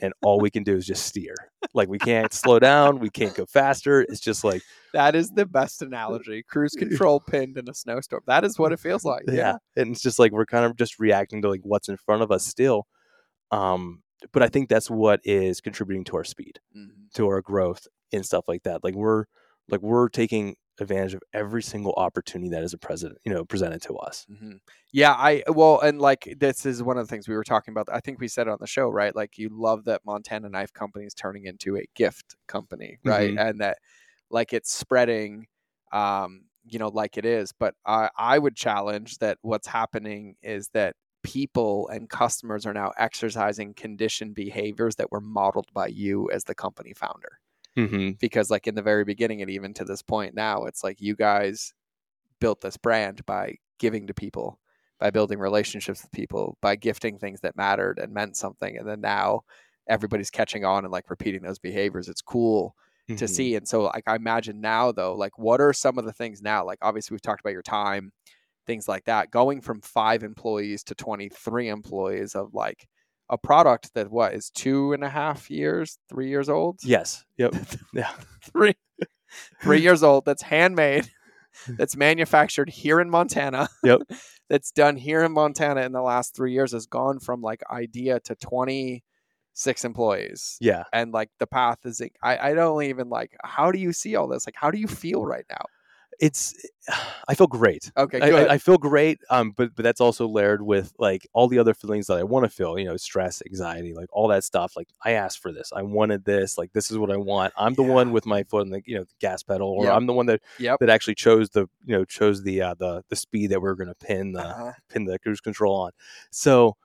and 0.00 0.12
all 0.22 0.40
we 0.40 0.50
can 0.50 0.62
do 0.62 0.76
is 0.76 0.86
just 0.86 1.04
steer. 1.06 1.34
Like 1.74 1.88
we 1.88 1.98
can't 1.98 2.32
slow 2.32 2.58
down, 2.58 2.98
we 2.98 3.10
can't 3.10 3.34
go 3.34 3.46
faster. 3.46 4.00
It's 4.02 4.20
just 4.20 4.42
like 4.44 4.62
that 4.92 5.14
is 5.14 5.30
the 5.30 5.46
best 5.46 5.82
analogy. 5.82 6.42
Cruise 6.42 6.72
control 6.78 7.20
pinned 7.20 7.56
in 7.58 7.68
a 7.68 7.74
snowstorm. 7.74 8.22
That 8.26 8.44
is 8.44 8.58
what 8.58 8.72
it 8.72 8.80
feels 8.80 9.04
like. 9.04 9.24
yeah. 9.28 9.56
and 9.76 9.92
it's 9.92 10.02
just 10.02 10.18
like 10.18 10.32
we're 10.32 10.46
kind 10.46 10.64
of 10.64 10.76
just 10.76 10.98
reacting 10.98 11.42
to 11.42 11.48
like 11.48 11.60
what's 11.62 11.88
in 11.88 11.96
front 11.96 12.22
of 12.22 12.30
us 12.30 12.44
still. 12.46 12.86
Um, 13.50 14.02
but 14.32 14.42
I 14.42 14.48
think 14.48 14.68
that's 14.68 14.90
what 14.90 15.20
is 15.24 15.60
contributing 15.60 16.04
to 16.04 16.16
our 16.16 16.24
speed, 16.24 16.60
Mhm. 16.76 17.10
to 17.14 17.26
our 17.28 17.40
growth, 17.40 17.86
and 18.12 18.24
stuff 18.24 18.46
like 18.48 18.62
that. 18.64 18.82
Like 18.84 18.94
we're 18.94 19.24
like 19.68 19.80
we're 19.82 20.08
taking 20.08 20.56
advantage 20.80 21.14
of 21.14 21.22
every 21.32 21.62
single 21.62 21.94
opportunity 21.96 22.50
that 22.50 22.62
is 22.62 22.72
a 22.72 22.78
president, 22.78 23.18
you 23.24 23.32
know, 23.32 23.44
presented 23.44 23.82
to 23.82 23.96
us. 23.96 24.26
hmm 24.28 24.56
Yeah, 24.92 25.12
I 25.12 25.42
well, 25.48 25.80
and 25.80 26.00
like 26.00 26.34
this 26.38 26.66
is 26.66 26.82
one 26.82 26.98
of 26.98 27.06
the 27.06 27.10
things 27.10 27.28
we 27.28 27.34
were 27.36 27.44
talking 27.44 27.72
about. 27.72 27.88
I 27.92 28.00
think 28.00 28.20
we 28.20 28.28
said 28.28 28.46
it 28.46 28.50
on 28.50 28.58
the 28.60 28.66
show, 28.66 28.88
right? 28.88 29.14
Like 29.14 29.38
you 29.38 29.48
love 29.52 29.84
that 29.84 30.02
Montana 30.04 30.48
Knife 30.48 30.72
Company 30.72 31.06
is 31.06 31.14
turning 31.14 31.44
into 31.44 31.76
a 31.76 31.84
gift 31.94 32.36
company, 32.46 32.98
right? 33.04 33.32
And 33.36 33.60
that 33.60 33.78
like 34.30 34.52
it's 34.52 34.72
spreading, 34.72 35.46
um, 35.92 36.44
you 36.64 36.78
know, 36.78 36.88
like 36.88 37.18
it 37.18 37.24
is. 37.24 37.52
But 37.58 37.74
I 37.86 38.10
I 38.16 38.38
would 38.38 38.56
challenge 38.56 39.18
that 39.18 39.38
what's 39.42 39.66
happening 39.66 40.36
is 40.42 40.68
that 40.74 40.96
people 41.22 41.88
and 41.88 42.08
customers 42.08 42.64
are 42.66 42.72
now 42.72 42.92
exercising 42.96 43.74
conditioned 43.74 44.34
behaviors 44.34 44.96
that 44.96 45.12
were 45.12 45.20
modeled 45.20 45.68
by 45.74 45.86
you 45.88 46.30
as 46.30 46.44
the 46.44 46.54
company 46.54 46.94
founder 46.94 47.39
Mm-hmm. 47.76 48.10
because 48.20 48.50
like 48.50 48.66
in 48.66 48.74
the 48.74 48.82
very 48.82 49.04
beginning 49.04 49.42
and 49.42 49.50
even 49.50 49.72
to 49.74 49.84
this 49.84 50.02
point 50.02 50.34
now 50.34 50.64
it's 50.64 50.82
like 50.82 51.00
you 51.00 51.14
guys 51.14 51.72
built 52.40 52.60
this 52.60 52.76
brand 52.76 53.24
by 53.26 53.54
giving 53.78 54.08
to 54.08 54.14
people 54.14 54.58
by 54.98 55.10
building 55.10 55.38
relationships 55.38 56.02
with 56.02 56.10
people 56.10 56.58
by 56.60 56.74
gifting 56.74 57.16
things 57.18 57.40
that 57.42 57.56
mattered 57.56 57.98
and 58.00 58.12
meant 58.12 58.36
something 58.36 58.76
and 58.76 58.88
then 58.88 59.00
now 59.00 59.42
everybody's 59.88 60.30
catching 60.30 60.64
on 60.64 60.84
and 60.84 60.90
like 60.92 61.10
repeating 61.10 61.42
those 61.42 61.58
behaviors 61.60 62.08
it's 62.08 62.22
cool 62.22 62.74
Mm-hmm. 63.08 63.16
to 63.16 63.26
see 63.28 63.56
and 63.56 63.66
so 63.66 63.84
like 63.84 64.04
i 64.06 64.14
imagine 64.14 64.60
now 64.60 64.92
though 64.92 65.14
like 65.14 65.36
what 65.36 65.60
are 65.60 65.72
some 65.72 65.98
of 65.98 66.04
the 66.04 66.12
things 66.12 66.42
now 66.42 66.64
like 66.64 66.78
obviously 66.80 67.12
we've 67.14 67.22
talked 67.22 67.40
about 67.40 67.54
your 67.54 67.62
time 67.62 68.12
things 68.68 68.86
like 68.86 69.04
that 69.06 69.32
going 69.32 69.60
from 69.60 69.80
five 69.80 70.22
employees 70.22 70.84
to 70.84 70.94
23 70.94 71.68
employees 71.70 72.36
of 72.36 72.54
like 72.54 72.86
a 73.30 73.38
product 73.38 73.94
that 73.94 74.10
what 74.10 74.34
is 74.34 74.50
two 74.50 74.92
and 74.92 75.02
a 75.04 75.08
half 75.08 75.50
years 75.50 75.98
three 76.08 76.28
years 76.28 76.48
old 76.48 76.80
Yes. 76.84 77.24
Yep. 77.38 77.54
yeah. 77.94 78.10
three 78.42 78.74
three 79.62 79.80
years 79.80 80.02
old 80.02 80.24
that's 80.24 80.42
handmade 80.42 81.08
that's 81.68 81.96
manufactured 81.96 82.68
here 82.68 83.00
in 83.00 83.08
montana 83.08 83.68
Yep. 83.84 84.02
that's 84.48 84.70
done 84.72 84.96
here 84.96 85.22
in 85.22 85.32
montana 85.32 85.82
in 85.82 85.92
the 85.92 86.02
last 86.02 86.34
three 86.34 86.52
years 86.52 86.72
has 86.72 86.86
gone 86.86 87.20
from 87.20 87.40
like 87.40 87.62
idea 87.70 88.18
to 88.20 88.34
26 88.34 89.84
employees 89.84 90.56
Yeah. 90.60 90.84
and 90.92 91.12
like 91.12 91.30
the 91.38 91.46
path 91.46 91.78
is 91.84 92.00
like, 92.00 92.16
I, 92.22 92.50
I 92.50 92.54
don't 92.54 92.82
even 92.84 93.08
like 93.08 93.36
how 93.44 93.70
do 93.70 93.78
you 93.78 93.92
see 93.92 94.16
all 94.16 94.26
this 94.28 94.46
like 94.46 94.56
how 94.56 94.70
do 94.70 94.78
you 94.78 94.88
feel 94.88 95.24
right 95.24 95.44
now 95.50 95.64
It's 96.20 96.54
I 97.28 97.34
feel 97.34 97.46
great. 97.46 97.90
okay 97.96 98.20
I, 98.20 98.30
I, 98.32 98.52
I 98.54 98.58
feel 98.58 98.76
great. 98.76 99.20
Um, 99.30 99.52
but 99.52 99.74
but 99.74 99.82
that's 99.84 100.00
also 100.02 100.28
layered 100.28 100.60
with 100.62 100.92
like 100.98 101.26
all 101.32 101.48
the 101.48 101.58
other 101.58 101.72
feelings 101.72 102.08
that 102.08 102.18
I 102.18 102.24
want 102.24 102.44
to 102.44 102.50
feel. 102.50 102.78
You 102.78 102.84
know, 102.86 102.96
stress, 102.98 103.42
anxiety, 103.46 103.94
like 103.94 104.08
all 104.12 104.28
that 104.28 104.44
stuff. 104.44 104.76
Like 104.76 104.88
I 105.02 105.12
asked 105.12 105.38
for 105.40 105.50
this. 105.52 105.72
I 105.74 105.82
wanted 105.82 106.24
this. 106.26 106.58
Like 106.58 106.72
this 106.74 106.90
is 106.90 106.98
what 106.98 107.10
I 107.10 107.16
want. 107.16 107.54
I'm 107.56 107.74
the 107.74 107.84
one 107.84 108.12
with 108.12 108.26
my 108.26 108.42
foot 108.44 108.62
on 108.62 108.70
the 108.70 108.82
you 108.84 108.96
know 108.96 109.04
the 109.04 109.14
gas 109.20 109.42
pedal, 109.42 109.68
or 109.70 109.84
Yep. 109.84 109.96
I'm 109.96 110.06
the 110.06 110.12
one 110.12 110.26
that 110.26 110.42
yep 110.58 110.80
that 110.80 110.90
actually 110.90 111.14
chose 111.14 111.50
the 111.50 111.62
you 111.86 111.96
know 111.96 112.04
chose 112.04 112.42
the 112.42 112.60
uh, 112.62 112.74
the 112.74 113.02
the 113.08 113.16
speed 113.16 113.50
that 113.50 113.60
we 113.62 113.68
are 113.70 113.74
going 113.74 113.88
to 113.88 113.94
pin 113.94 114.32
the 114.32 114.42
Uh-huh. 114.42 114.72
pin 114.90 115.04
the 115.06 115.18
cruise 115.18 115.40
control 115.40 115.74
on. 115.82 115.92
So, 116.30 116.76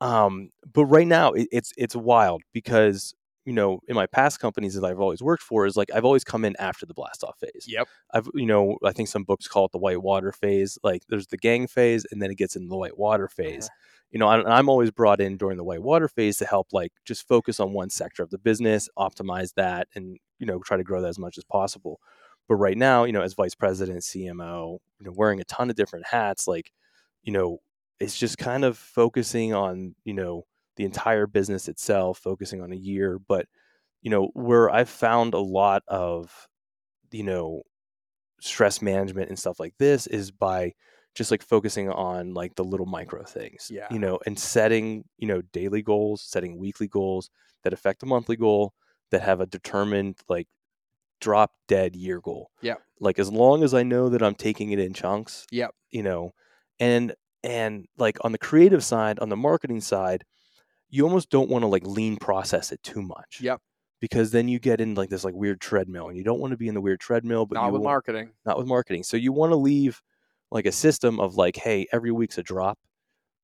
um, 0.00 0.50
but 0.72 0.86
right 0.86 1.06
now 1.06 1.32
it, 1.32 1.48
it's 1.52 1.72
it's 1.76 1.96
wild 1.96 2.42
because 2.52 3.14
you 3.48 3.54
know 3.54 3.80
in 3.88 3.94
my 3.94 4.04
past 4.06 4.40
companies 4.40 4.74
that 4.74 4.84
I've 4.84 5.00
always 5.00 5.22
worked 5.22 5.42
for 5.42 5.64
is 5.64 5.74
like 5.74 5.88
I've 5.94 6.04
always 6.04 6.22
come 6.22 6.44
in 6.44 6.54
after 6.58 6.84
the 6.84 6.92
blast 6.92 7.24
off 7.24 7.38
phase. 7.38 7.64
yep 7.66 7.88
I've 8.12 8.28
you 8.34 8.44
know 8.44 8.76
I 8.84 8.92
think 8.92 9.08
some 9.08 9.24
books 9.24 9.48
call 9.48 9.64
it 9.64 9.72
the 9.72 9.78
white 9.78 10.02
water 10.02 10.32
phase. 10.32 10.78
Like 10.82 11.04
there's 11.08 11.28
the 11.28 11.38
gang 11.38 11.66
phase, 11.66 12.04
and 12.10 12.20
then 12.20 12.30
it 12.30 12.36
gets 12.36 12.56
into 12.56 12.68
the 12.68 12.76
white 12.76 12.98
water 12.98 13.26
phase. 13.26 13.64
Uh-huh. 13.64 13.94
You 14.10 14.18
know, 14.18 14.28
and 14.28 14.46
I'm 14.46 14.68
always 14.68 14.90
brought 14.90 15.20
in 15.20 15.38
during 15.38 15.56
the 15.56 15.64
white 15.64 15.82
water 15.82 16.08
phase 16.08 16.36
to 16.38 16.46
help 16.46 16.68
like 16.72 16.92
just 17.06 17.26
focus 17.26 17.58
on 17.58 17.72
one 17.72 17.88
sector 17.88 18.22
of 18.22 18.28
the 18.28 18.38
business, 18.38 18.86
optimize 18.98 19.54
that, 19.54 19.88
and 19.94 20.18
you 20.38 20.46
know 20.46 20.58
try 20.58 20.76
to 20.76 20.84
grow 20.84 21.00
that 21.00 21.08
as 21.08 21.18
much 21.18 21.38
as 21.38 21.44
possible. 21.44 22.00
But 22.48 22.56
right 22.56 22.76
now, 22.76 23.04
you 23.04 23.12
know, 23.12 23.22
as 23.22 23.32
vice 23.32 23.54
president, 23.54 24.00
CMO, 24.00 24.78
you 24.98 25.06
know, 25.06 25.12
wearing 25.14 25.40
a 25.40 25.44
ton 25.44 25.70
of 25.70 25.76
different 25.76 26.06
hats, 26.06 26.46
like 26.46 26.70
you 27.22 27.32
know, 27.32 27.60
it's 27.98 28.18
just 28.18 28.36
kind 28.36 28.64
of 28.66 28.76
focusing 28.76 29.54
on 29.54 29.94
you 30.04 30.12
know 30.12 30.44
the 30.78 30.84
entire 30.84 31.26
business 31.26 31.68
itself, 31.68 32.18
focusing 32.18 32.62
on 32.62 32.72
a 32.72 32.76
year. 32.76 33.18
But 33.18 33.46
you 34.00 34.10
know, 34.10 34.30
where 34.32 34.70
I've 34.70 34.88
found 34.88 35.34
a 35.34 35.38
lot 35.40 35.82
of 35.88 36.48
you 37.10 37.24
know 37.24 37.62
stress 38.40 38.80
management 38.80 39.28
and 39.28 39.38
stuff 39.38 39.58
like 39.60 39.74
this 39.78 40.06
is 40.06 40.30
by 40.30 40.72
just 41.14 41.30
like 41.32 41.42
focusing 41.42 41.90
on 41.90 42.32
like 42.34 42.54
the 42.54 42.62
little 42.64 42.86
micro 42.86 43.24
things 43.24 43.68
Yeah. 43.72 43.88
you 43.90 43.98
know 43.98 44.20
and 44.26 44.38
setting 44.38 45.02
you 45.16 45.26
know 45.26 45.42
daily 45.52 45.82
goals 45.82 46.22
setting 46.22 46.56
weekly 46.56 46.86
goals 46.86 47.30
that 47.64 47.72
affect 47.72 47.98
the 47.98 48.06
monthly 48.06 48.36
goal 48.36 48.74
that 49.10 49.22
have 49.22 49.40
a 49.40 49.46
determined 49.46 50.18
like 50.28 50.46
drop 51.20 51.50
dead 51.66 51.96
year 51.96 52.20
goal 52.20 52.50
Yeah. 52.62 52.74
like 53.00 53.18
as 53.18 53.32
long 53.32 53.64
as 53.64 53.74
i 53.74 53.82
know 53.82 54.08
that 54.10 54.22
i'm 54.22 54.36
taking 54.36 54.70
it 54.70 54.78
in 54.78 54.92
chunks 54.92 55.44
Yeah. 55.50 55.68
you 55.90 56.04
know 56.04 56.32
and 56.78 57.14
and 57.42 57.86
like 57.96 58.18
on 58.24 58.30
the 58.30 58.38
creative 58.38 58.84
side 58.84 59.18
on 59.18 59.30
the 59.30 59.36
marketing 59.36 59.80
side 59.80 60.22
you 60.90 61.04
almost 61.04 61.30
don't 61.30 61.48
want 61.50 61.62
to 61.62 61.66
like 61.66 61.86
lean 61.86 62.16
process 62.16 62.72
it 62.72 62.82
too 62.82 63.02
much 63.02 63.40
Yep. 63.40 63.60
because 64.00 64.30
then 64.30 64.48
you 64.48 64.58
get 64.58 64.80
in 64.80 64.94
like 64.94 65.10
this 65.10 65.24
like 65.24 65.34
weird 65.34 65.60
treadmill 65.60 66.08
and 66.08 66.16
you 66.16 66.24
don't 66.24 66.40
want 66.40 66.52
to 66.52 66.56
be 66.56 66.68
in 66.68 66.74
the 66.74 66.80
weird 66.80 67.00
treadmill 67.00 67.46
but 67.46 67.54
not 67.56 67.72
with 67.72 67.82
marketing 67.82 68.30
not 68.46 68.56
with 68.58 68.66
marketing 68.66 69.02
so 69.02 69.16
you 69.16 69.32
want 69.32 69.52
to 69.52 69.56
leave 69.56 70.00
like 70.50 70.66
a 70.66 70.72
system 70.72 71.20
of 71.20 71.34
like 71.36 71.56
hey 71.56 71.86
every 71.92 72.10
week's 72.10 72.38
a 72.38 72.42
drop 72.42 72.78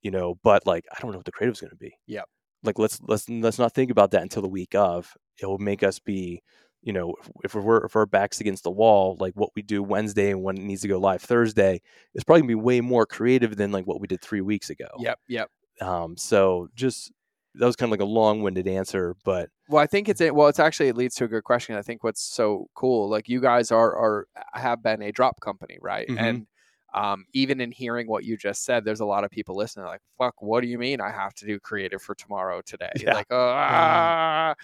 you 0.02 0.10
know 0.10 0.38
but 0.42 0.66
like 0.66 0.84
i 0.96 1.00
don't 1.00 1.10
know 1.12 1.18
what 1.18 1.26
the 1.26 1.32
creative's 1.32 1.60
going 1.60 1.70
to 1.70 1.76
be 1.76 1.94
Yep. 2.06 2.24
like 2.62 2.78
let's 2.78 2.98
let's 3.02 3.28
let's 3.28 3.58
not 3.58 3.74
think 3.74 3.90
about 3.90 4.10
that 4.12 4.22
until 4.22 4.42
the 4.42 4.48
week 4.48 4.74
of 4.74 5.12
it 5.40 5.46
will 5.46 5.58
make 5.58 5.82
us 5.82 5.98
be 5.98 6.42
you 6.86 6.92
know, 6.92 7.14
if, 7.42 7.54
if 7.56 7.64
we're 7.64 7.82
if 7.86 7.96
our 7.96 8.04
backs 8.04 8.42
against 8.42 8.62
the 8.62 8.70
wall, 8.70 9.16
like 9.18 9.32
what 9.36 9.48
we 9.56 9.62
do 9.62 9.82
Wednesday 9.82 10.30
and 10.32 10.42
when 10.42 10.58
it 10.58 10.62
needs 10.64 10.82
to 10.82 10.88
go 10.88 10.98
live 10.98 11.22
Thursday 11.22 11.80
it's 12.12 12.22
probably 12.24 12.42
gonna 12.42 12.48
be 12.48 12.54
way 12.56 12.82
more 12.82 13.06
creative 13.06 13.56
than 13.56 13.72
like 13.72 13.86
what 13.86 14.02
we 14.02 14.06
did 14.06 14.20
three 14.20 14.42
weeks 14.42 14.68
ago. 14.68 14.84
Yep, 14.98 15.18
yep. 15.26 15.50
Um, 15.80 16.14
so 16.18 16.68
just 16.74 17.10
that 17.56 17.66
was 17.66 17.76
kind 17.76 17.88
of 17.88 17.92
like 17.92 18.00
a 18.00 18.04
long-winded 18.10 18.66
answer, 18.66 19.16
but 19.24 19.50
Well, 19.68 19.82
I 19.82 19.86
think 19.86 20.08
it's 20.08 20.20
a, 20.20 20.30
well. 20.32 20.48
It's 20.48 20.58
actually 20.58 20.88
it 20.88 20.96
leads 20.96 21.14
to 21.16 21.24
a 21.24 21.28
good 21.28 21.44
question. 21.44 21.76
I 21.76 21.82
think 21.82 22.02
what's 22.04 22.22
so 22.22 22.68
cool, 22.74 23.08
like 23.08 23.28
you 23.28 23.40
guys 23.40 23.70
are 23.70 23.94
are 23.96 24.28
have 24.54 24.82
been 24.82 25.02
a 25.02 25.12
drop 25.12 25.40
company, 25.40 25.78
right? 25.80 26.08
Mhm. 26.08 26.18
And 26.18 26.46
um, 26.94 27.24
even 27.32 27.60
in 27.60 27.72
hearing 27.72 28.06
what 28.06 28.24
you 28.24 28.36
just 28.36 28.64
said, 28.64 28.84
there's 28.84 29.00
a 29.00 29.04
lot 29.06 29.24
of 29.24 29.30
people 29.30 29.56
listening. 29.56 29.86
Like, 29.86 30.02
fuck, 30.18 30.34
what 30.40 30.60
do 30.60 30.68
you 30.68 30.78
mean 30.78 31.00
I 31.00 31.10
have 31.10 31.34
to 31.34 31.46
do 31.46 31.58
creative 31.58 32.00
for 32.02 32.14
tomorrow 32.14 32.60
today? 32.64 32.92
Yeah. 33.00 33.14
Like, 33.14 33.26
ah, 33.32 34.54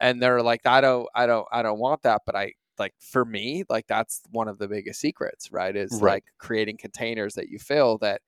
and 0.00 0.22
they're 0.22 0.42
like, 0.42 0.66
I 0.66 0.80
don't, 0.80 1.08
I 1.14 1.26
don't, 1.26 1.46
I 1.52 1.62
don't 1.62 1.78
want 1.78 2.02
that. 2.02 2.22
But 2.26 2.36
I 2.36 2.52
like 2.78 2.94
for 2.98 3.24
me, 3.24 3.64
like 3.68 3.86
that's 3.86 4.22
one 4.30 4.48
of 4.48 4.58
the 4.58 4.68
biggest 4.68 5.00
secrets, 5.00 5.50
right? 5.52 5.74
Is 5.76 6.00
Right. 6.00 6.14
like 6.14 6.24
creating 6.38 6.76
containers 6.78 7.34
that 7.34 7.48
you 7.48 7.58
fill 7.58 7.98
that 7.98 8.20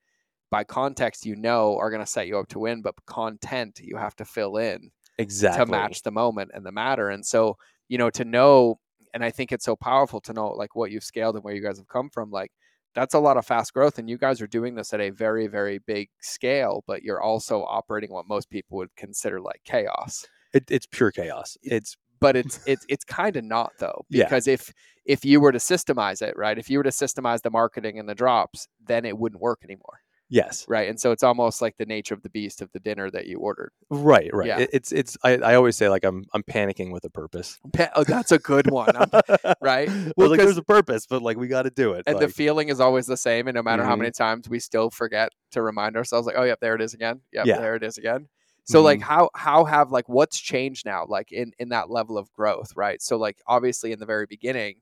by 0.53 0.63
context 0.63 1.25
you 1.25 1.35
know 1.35 1.75
are 1.79 1.89
going 1.89 1.99
to 1.99 2.05
set 2.05 2.27
you 2.27 2.37
up 2.37 2.47
to 2.47 2.59
win, 2.59 2.83
but 2.83 2.93
content 3.07 3.79
you 3.83 3.97
have 3.97 4.15
to 4.15 4.23
fill 4.23 4.57
in 4.57 4.91
exactly 5.17 5.65
to 5.65 5.71
match 5.71 6.03
the 6.03 6.11
moment 6.11 6.51
and 6.53 6.63
the 6.63 6.71
matter. 6.71 7.09
And 7.09 7.25
so, 7.25 7.57
you 7.89 7.97
know, 7.97 8.11
to 8.11 8.23
know, 8.23 8.79
and 9.15 9.23
I 9.23 9.31
think 9.31 9.51
it's 9.51 9.65
so 9.65 9.75
powerful 9.75 10.21
to 10.21 10.31
know 10.31 10.49
like 10.49 10.75
what 10.75 10.91
you've 10.91 11.03
scaled 11.03 11.33
and 11.33 11.43
where 11.43 11.55
you 11.55 11.63
guys 11.63 11.79
have 11.79 11.87
come 11.87 12.11
from. 12.11 12.29
Like 12.29 12.51
that's 12.93 13.15
a 13.15 13.19
lot 13.19 13.35
of 13.35 13.47
fast 13.47 13.73
growth. 13.73 13.97
And 13.97 14.07
you 14.07 14.15
guys 14.15 14.41
are 14.43 14.47
doing 14.47 14.75
this 14.75 14.93
at 14.93 15.01
a 15.01 15.09
very, 15.09 15.47
very 15.47 15.79
big 15.79 16.09
scale, 16.21 16.83
but 16.85 17.01
you're 17.01 17.19
also 17.19 17.63
operating 17.63 18.11
what 18.11 18.27
most 18.27 18.51
people 18.51 18.77
would 18.77 18.95
consider 18.95 19.41
like 19.41 19.61
chaos. 19.65 20.23
It, 20.53 20.65
it's 20.69 20.85
pure 20.85 21.09
chaos. 21.09 21.57
It's 21.63 21.97
But 22.19 22.35
it's 22.35 22.59
it's 22.67 22.85
it's 22.87 23.05
kind 23.05 23.35
of 23.37 23.43
not 23.43 23.71
though. 23.79 24.05
Yeah. 24.11 24.25
Because 24.25 24.47
if 24.47 24.71
if 25.03 25.25
you 25.25 25.39
were 25.39 25.51
to 25.51 25.57
systemize 25.57 26.21
it, 26.21 26.37
right? 26.37 26.59
If 26.59 26.69
you 26.69 26.77
were 26.77 26.83
to 26.83 26.91
systemize 26.91 27.41
the 27.41 27.49
marketing 27.49 27.97
and 27.97 28.07
the 28.07 28.13
drops, 28.13 28.67
then 28.85 29.03
it 29.03 29.17
wouldn't 29.17 29.41
work 29.41 29.61
anymore. 29.63 29.97
Yes, 30.29 30.65
Right. 30.67 30.89
And 30.89 30.99
so 30.99 31.11
it's 31.11 31.23
almost 31.23 31.61
like 31.61 31.77
the 31.77 31.85
nature 31.85 32.13
of 32.13 32.21
the 32.23 32.29
beast 32.29 32.61
of 32.61 32.71
the 32.71 32.79
dinner 32.79 33.09
that 33.11 33.27
you 33.27 33.39
ordered. 33.39 33.71
right, 33.89 34.29
right. 34.33 34.47
Yeah. 34.47 34.59
It, 34.59 34.69
it's 34.73 34.91
it's. 34.91 35.17
I, 35.23 35.37
I 35.37 35.55
always 35.55 35.75
say 35.77 35.89
like 35.89 36.03
I'm 36.03 36.25
I'm 36.33 36.43
panicking 36.43 36.91
with 36.91 37.03
a 37.05 37.09
purpose. 37.09 37.59
Pa- 37.73 37.89
Oh, 37.95 38.03
that's 38.03 38.31
a 38.31 38.39
good 38.39 38.69
one. 38.71 38.93
Right? 39.61 39.89
Well, 40.17 40.29
like 40.29 40.39
there's 40.39 40.57
a 40.57 40.63
purpose, 40.63 41.05
but 41.05 41.21
like 41.21 41.37
we 41.37 41.47
got 41.47 41.63
to 41.63 41.69
do 41.69 41.93
it. 41.93 42.03
and 42.07 42.19
the 42.19 42.27
feeling 42.29 42.69
is 42.69 42.79
always 42.79 43.05
the 43.05 43.17
same 43.17 43.47
and 43.47 43.55
no 43.55 43.63
matter 43.63 43.83
how 43.83 43.95
Mhm. 43.95 43.99
many 43.99 44.11
times 44.11 44.49
we 44.49 44.59
still 44.59 44.89
forget 44.89 45.29
to 45.51 45.61
remind 45.61 45.95
ourselves 45.95 46.25
like 46.27 46.35
oh 46.37 46.43
yeah, 46.43 46.55
there 46.61 46.75
it 46.75 46.81
is 46.81 46.93
again 46.93 47.21
yep 47.31 47.45
Yeah. 47.45 47.57
there 47.59 47.75
it 47.75 47.83
is 47.83 47.97
again 47.97 48.27
so 48.65 48.81
like 48.81 48.99
Mhm. 48.99 49.03
how 49.03 49.29
how 49.35 49.65
have 49.65 49.91
like 49.91 50.07
what's 50.09 50.39
changed 50.39 50.85
now 50.85 51.05
like 51.07 51.31
in 51.31 51.51
in 51.59 51.69
that 51.69 51.89
level 51.89 52.17
of 52.17 52.31
growth 52.33 52.71
right 52.75 53.01
so 53.01 53.17
like 53.17 53.37
obviously 53.47 53.91
in 53.91 53.99
the 53.99 54.05
very 54.05 54.25
beginning 54.25 54.75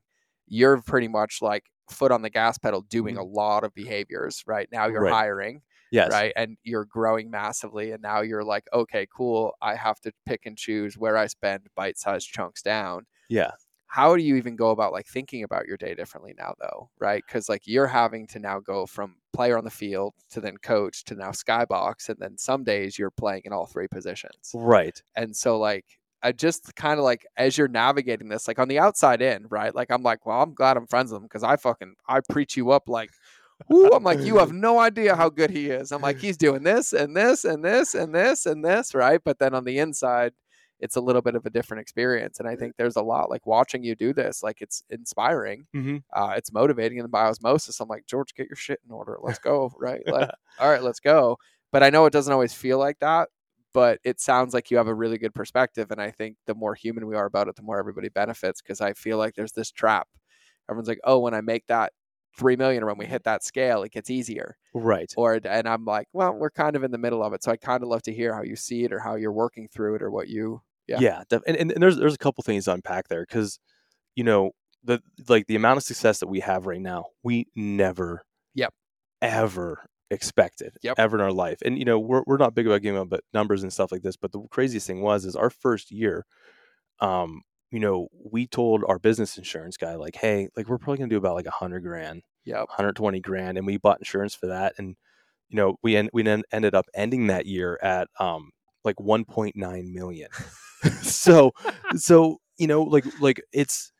you're 0.46 0.80
pretty 0.82 1.08
much 1.08 1.38
like 1.42 1.64
foot 1.90 2.12
on 2.12 2.22
the 2.22 2.30
gas 2.30 2.58
pedal 2.58 2.82
doing 2.82 3.16
a 3.16 3.22
lot 3.24 3.64
of 3.64 3.74
behaviors 3.74 4.42
right? 4.46 4.68
Now 4.72 4.86
you're 4.86 4.96
Mm-hmm. 5.02 5.04
Right. 5.04 5.12
hiring 5.12 5.62
yes, 5.90 6.10
right? 6.10 6.32
And 6.36 6.56
you're 6.62 6.84
growing 6.86 7.30
massively 7.30 7.92
and 7.92 8.02
now 8.02 8.20
you're 8.22 8.44
like 8.44 8.64
okay 8.72 9.06
cool 9.14 9.54
i 9.60 9.74
have 9.74 10.00
to 10.00 10.12
pick 10.26 10.46
and 10.46 10.56
choose 10.56 10.96
where 10.96 11.16
i 11.16 11.26
spend 11.26 11.66
bite-sized 11.76 12.28
chunks 12.28 12.62
down. 12.62 13.06
Yeah, 13.28 13.50
how 13.86 14.16
do 14.16 14.22
you 14.22 14.36
even 14.36 14.56
go 14.56 14.70
about 14.70 14.92
like 14.92 15.06
thinking 15.06 15.42
about 15.44 15.66
your 15.66 15.76
day 15.76 15.94
differently 15.94 16.34
now 16.38 16.54
though 16.60 16.88
right? 16.98 17.22
Because 17.26 17.48
like 17.48 17.62
you're 17.66 17.86
having 17.88 18.26
to 18.28 18.38
now 18.38 18.58
go 18.60 18.86
from 18.86 19.16
player 19.34 19.58
on 19.58 19.64
the 19.64 19.70
field 19.70 20.14
to 20.30 20.40
then 20.40 20.56
coach 20.58 21.04
to 21.04 21.14
now 21.14 21.30
skybox 21.30 22.08
and 22.08 22.18
then 22.18 22.38
some 22.38 22.64
days 22.64 22.98
you're 22.98 23.10
playing 23.10 23.42
in 23.44 23.52
all 23.52 23.66
three 23.66 23.88
positions. 23.88 24.50
Right. 24.54 25.02
and 25.16 25.34
so 25.36 25.58
like 25.58 25.84
i 26.22 26.32
just 26.32 26.74
kind 26.76 26.98
of 26.98 27.04
like 27.04 27.26
as 27.36 27.56
you're 27.56 27.68
navigating 27.68 28.28
this 28.28 28.48
like 28.48 28.58
on 28.58 28.68
the 28.68 28.78
outside 28.78 29.22
in 29.22 29.46
right 29.48 29.74
like 29.74 29.90
i'm 29.90 30.02
like 30.02 30.24
well 30.26 30.42
i'm 30.42 30.54
glad 30.54 30.76
i'm 30.76 30.86
friends 30.86 31.12
with 31.12 31.20
him 31.20 31.24
because 31.24 31.42
i 31.42 31.56
fucking 31.56 31.94
i 32.08 32.20
preach 32.30 32.56
you 32.56 32.70
up 32.70 32.88
like 32.88 33.10
Ooh, 33.72 33.90
I'm 33.92 34.02
like, 34.02 34.20
you 34.20 34.38
have 34.38 34.52
no 34.52 34.78
idea 34.78 35.14
how 35.14 35.28
good 35.28 35.50
he 35.50 35.70
is. 35.70 35.92
I'm 35.92 36.02
like, 36.02 36.18
he's 36.18 36.36
doing 36.36 36.62
this 36.62 36.92
and 36.92 37.16
this 37.16 37.44
and 37.44 37.64
this 37.64 37.94
and 37.94 38.14
this 38.14 38.46
and 38.46 38.64
this, 38.64 38.94
right? 38.94 39.20
But 39.24 39.38
then 39.38 39.54
on 39.54 39.64
the 39.64 39.78
inside, 39.78 40.32
it's 40.80 40.96
a 40.96 41.00
little 41.00 41.22
bit 41.22 41.36
of 41.36 41.46
a 41.46 41.50
different 41.50 41.80
experience. 41.80 42.40
And 42.40 42.48
I 42.48 42.56
think 42.56 42.74
there's 42.76 42.96
a 42.96 43.02
lot 43.02 43.30
like 43.30 43.46
watching 43.46 43.84
you 43.84 43.94
do 43.94 44.12
this, 44.12 44.42
like 44.42 44.60
it's 44.60 44.82
inspiring. 44.90 45.66
Mm-hmm. 45.74 45.98
Uh, 46.12 46.34
it's 46.36 46.52
motivating. 46.52 46.98
And 46.98 47.10
by 47.10 47.26
osmosis, 47.26 47.78
I'm 47.78 47.88
like, 47.88 48.06
George, 48.06 48.34
get 48.34 48.48
your 48.48 48.56
shit 48.56 48.80
in 48.84 48.92
order. 48.92 49.16
Let's 49.22 49.38
go. 49.38 49.72
Right. 49.78 50.02
Like, 50.06 50.30
all 50.58 50.70
right, 50.70 50.82
let's 50.82 51.00
go. 51.00 51.38
But 51.70 51.82
I 51.82 51.90
know 51.90 52.04
it 52.06 52.12
doesn't 52.12 52.32
always 52.32 52.52
feel 52.52 52.78
like 52.78 52.98
that. 52.98 53.28
But 53.74 54.00
it 54.04 54.20
sounds 54.20 54.52
like 54.54 54.70
you 54.70 54.76
have 54.76 54.86
a 54.88 54.94
really 54.94 55.18
good 55.18 55.34
perspective. 55.34 55.90
And 55.90 56.00
I 56.00 56.10
think 56.10 56.36
the 56.46 56.54
more 56.54 56.74
human 56.74 57.06
we 57.06 57.16
are 57.16 57.26
about 57.26 57.48
it, 57.48 57.56
the 57.56 57.62
more 57.62 57.78
everybody 57.78 58.08
benefits. 58.10 58.60
Cause 58.60 58.80
I 58.80 58.92
feel 58.94 59.18
like 59.18 59.34
there's 59.34 59.52
this 59.52 59.70
trap. 59.72 60.08
Everyone's 60.70 60.88
like, 60.88 61.00
oh, 61.04 61.18
when 61.20 61.34
I 61.34 61.40
make 61.40 61.66
that 61.68 61.92
three 62.38 62.56
million 62.56 62.82
or 62.82 62.86
when 62.86 62.98
we 62.98 63.06
hit 63.06 63.24
that 63.24 63.44
scale, 63.44 63.82
it 63.82 63.92
gets 63.92 64.08
easier 64.10 64.56
Right. 64.74 65.12
or 65.16 65.38
and 65.44 65.68
I'm 65.68 65.84
like, 65.84 66.08
well, 66.12 66.32
we're 66.34 66.50
kind 66.50 66.76
of 66.76 66.82
in 66.84 66.90
the 66.90 66.98
middle 66.98 67.22
of 67.22 67.32
it. 67.34 67.42
So 67.42 67.52
I 67.52 67.56
kind 67.56 67.82
of 67.82 67.88
love 67.88 68.02
to 68.02 68.12
hear 68.12 68.34
how 68.34 68.42
you 68.42 68.56
see 68.56 68.84
it 68.84 68.92
or 68.92 69.00
how 69.00 69.16
you're 69.16 69.32
working 69.32 69.68
through 69.68 69.96
it 69.96 70.02
or 70.02 70.10
what 70.10 70.28
you 70.28 70.62
Yeah. 70.86 71.00
Yeah, 71.00 71.22
def- 71.28 71.42
and, 71.46 71.56
and, 71.56 71.72
and 71.72 71.82
there's 71.82 71.96
there's 71.96 72.14
a 72.14 72.18
couple 72.18 72.42
things 72.42 72.64
to 72.66 72.72
unpack 72.72 73.08
there 73.08 73.22
because, 73.28 73.58
you 74.16 74.24
know, 74.24 74.52
the 74.84 75.02
like 75.28 75.46
the 75.46 75.56
amount 75.56 75.76
of 75.78 75.84
success 75.84 76.20
that 76.20 76.28
we 76.28 76.40
have 76.40 76.66
right 76.66 76.80
now, 76.80 77.06
we 77.22 77.46
never, 77.54 78.24
Yep. 78.54 78.72
ever 79.20 79.84
expected 80.12 80.76
Yep. 80.82 80.96
ever 80.98 81.16
in 81.16 81.22
our 81.22 81.32
life. 81.32 81.58
And 81.64 81.78
you 81.78 81.84
know, 81.86 81.98
we're 81.98 82.22
we're 82.26 82.38
not 82.38 82.54
big 82.54 82.66
about 82.68 82.82
giving 82.82 83.00
up 83.00 83.10
but 83.10 83.24
numbers 83.34 83.62
and 83.64 83.72
stuff 83.72 83.92
like 83.92 84.02
this. 84.02 84.16
But 84.16 84.32
the 84.32 84.42
craziest 84.50 84.86
thing 84.86 85.02
was 85.02 85.24
is 85.26 85.36
our 85.36 85.50
first 85.50 85.90
year, 85.92 86.26
um, 87.00 87.42
you 87.70 87.80
know, 87.80 88.08
we 88.12 88.46
told 88.46 88.84
our 88.88 88.98
business 88.98 89.38
insurance 89.38 89.76
guy 89.76 89.96
like, 89.96 90.16
hey, 90.16 90.48
like 90.56 90.68
we're 90.68 90.78
probably 90.78 90.98
gonna 90.98 91.10
do 91.10 91.16
about 91.18 91.34
like 91.36 91.46
a 91.46 91.50
hundred 91.52 91.80
grand, 91.82 92.22
yeah, 92.44 92.58
120 92.60 93.20
grand, 93.20 93.58
and 93.58 93.66
we 93.66 93.78
bought 93.78 93.98
insurance 94.00 94.34
for 94.34 94.46
that, 94.48 94.74
and 94.78 94.96
you 95.50 95.56
know, 95.56 95.76
we 95.82 95.96
en- 95.96 96.10
we 96.14 96.22
then 96.22 96.42
ended 96.52 96.74
up 96.74 96.86
ending 96.94 97.28
that 97.28 97.46
year 97.46 97.78
at 97.82 98.08
um 98.20 98.50
like 98.84 98.96
1.9 99.00 99.92
million. 99.92 100.28
so 101.02 101.52
so 101.96 102.38
you 102.58 102.66
know 102.66 102.82
like 102.82 103.04
like 103.20 103.42
it's 103.52 103.92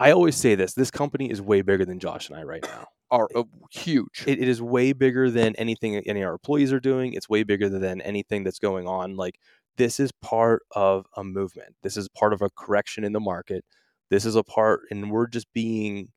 i 0.00 0.10
always 0.12 0.36
say 0.36 0.54
this 0.54 0.74
this 0.74 0.90
company 0.90 1.30
is 1.30 1.40
way 1.42 1.62
bigger 1.62 1.84
than 1.84 1.98
josh 2.00 2.28
and 2.28 2.38
i 2.38 2.42
right 2.42 2.62
now 2.64 2.86
Are 3.14 3.28
uh, 3.36 3.44
huge. 3.70 4.24
it, 4.26 4.40
it 4.40 4.48
is 4.48 4.60
way 4.60 4.92
bigger 4.92 5.30
than 5.30 5.54
anything 5.56 5.96
any 5.98 6.20
of 6.22 6.26
our 6.26 6.32
employees 6.32 6.72
are 6.72 6.80
doing. 6.80 7.12
It's 7.12 7.28
way 7.28 7.44
bigger 7.44 7.68
than 7.68 8.00
anything 8.00 8.42
that's 8.42 8.58
going 8.58 8.88
on. 8.88 9.16
Like 9.16 9.38
this 9.76 10.00
is 10.00 10.10
part 10.20 10.62
of 10.72 11.06
a 11.16 11.22
movement. 11.22 11.76
This 11.82 11.96
is 11.96 12.08
part 12.08 12.32
of 12.32 12.42
a 12.42 12.50
correction 12.50 13.04
in 13.04 13.12
the 13.12 13.20
market. 13.20 13.64
This 14.10 14.24
is 14.24 14.34
a 14.34 14.42
part 14.42 14.80
and 14.90 15.12
we're 15.12 15.28
just 15.28 15.52
being 15.52 16.08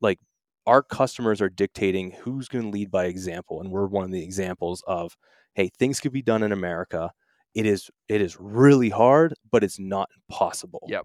like 0.00 0.20
our 0.66 0.82
customers 0.82 1.40
are 1.40 1.48
dictating 1.48 2.12
who's 2.22 2.48
going 2.48 2.64
to 2.64 2.70
lead 2.70 2.90
by 2.90 3.06
example 3.06 3.60
and 3.60 3.70
we're 3.72 3.86
one 3.86 4.04
of 4.04 4.12
the 4.12 4.22
examples 4.22 4.82
of 4.86 5.16
hey 5.54 5.70
things 5.78 6.00
could 6.00 6.12
be 6.12 6.22
done 6.22 6.42
in 6.44 6.52
america. 6.52 7.10
It 7.54 7.66
is 7.66 7.90
it 8.08 8.20
is 8.20 8.36
really 8.40 8.90
hard 8.90 9.34
but 9.50 9.64
it's 9.64 9.80
not 9.80 10.08
impossible. 10.30 10.86
Yep. 10.88 11.04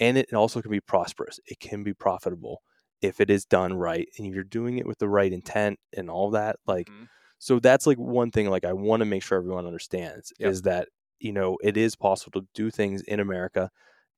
and 0.00 0.18
it 0.18 0.32
also 0.34 0.60
can 0.62 0.70
be 0.72 0.80
prosperous. 0.80 1.40
It 1.46 1.60
can 1.60 1.84
be 1.84 1.94
profitable 1.94 2.62
if 3.02 3.20
it 3.20 3.30
is 3.30 3.44
done 3.44 3.74
right 3.74 4.08
and 4.18 4.26
you're 4.26 4.44
doing 4.44 4.78
it 4.78 4.86
with 4.86 4.98
the 4.98 5.08
right 5.08 5.32
intent 5.32 5.78
and 5.96 6.10
all 6.10 6.30
that 6.30 6.56
like 6.66 6.88
Mhm. 6.88 7.08
so 7.38 7.58
that's 7.60 7.86
like 7.86 7.98
one 7.98 8.30
thing 8.30 8.48
like 8.50 8.64
i 8.64 8.72
want 8.72 9.00
to 9.00 9.04
make 9.06 9.22
sure 9.22 9.38
everyone 9.38 9.66
understands 9.66 10.32
Yep. 10.38 10.50
is 10.50 10.62
that 10.62 10.88
you 11.20 11.32
know 11.32 11.56
it 11.62 11.76
is 11.76 11.94
possible 11.96 12.40
to 12.40 12.46
do 12.54 12.70
things 12.70 13.02
in 13.02 13.20
america 13.20 13.70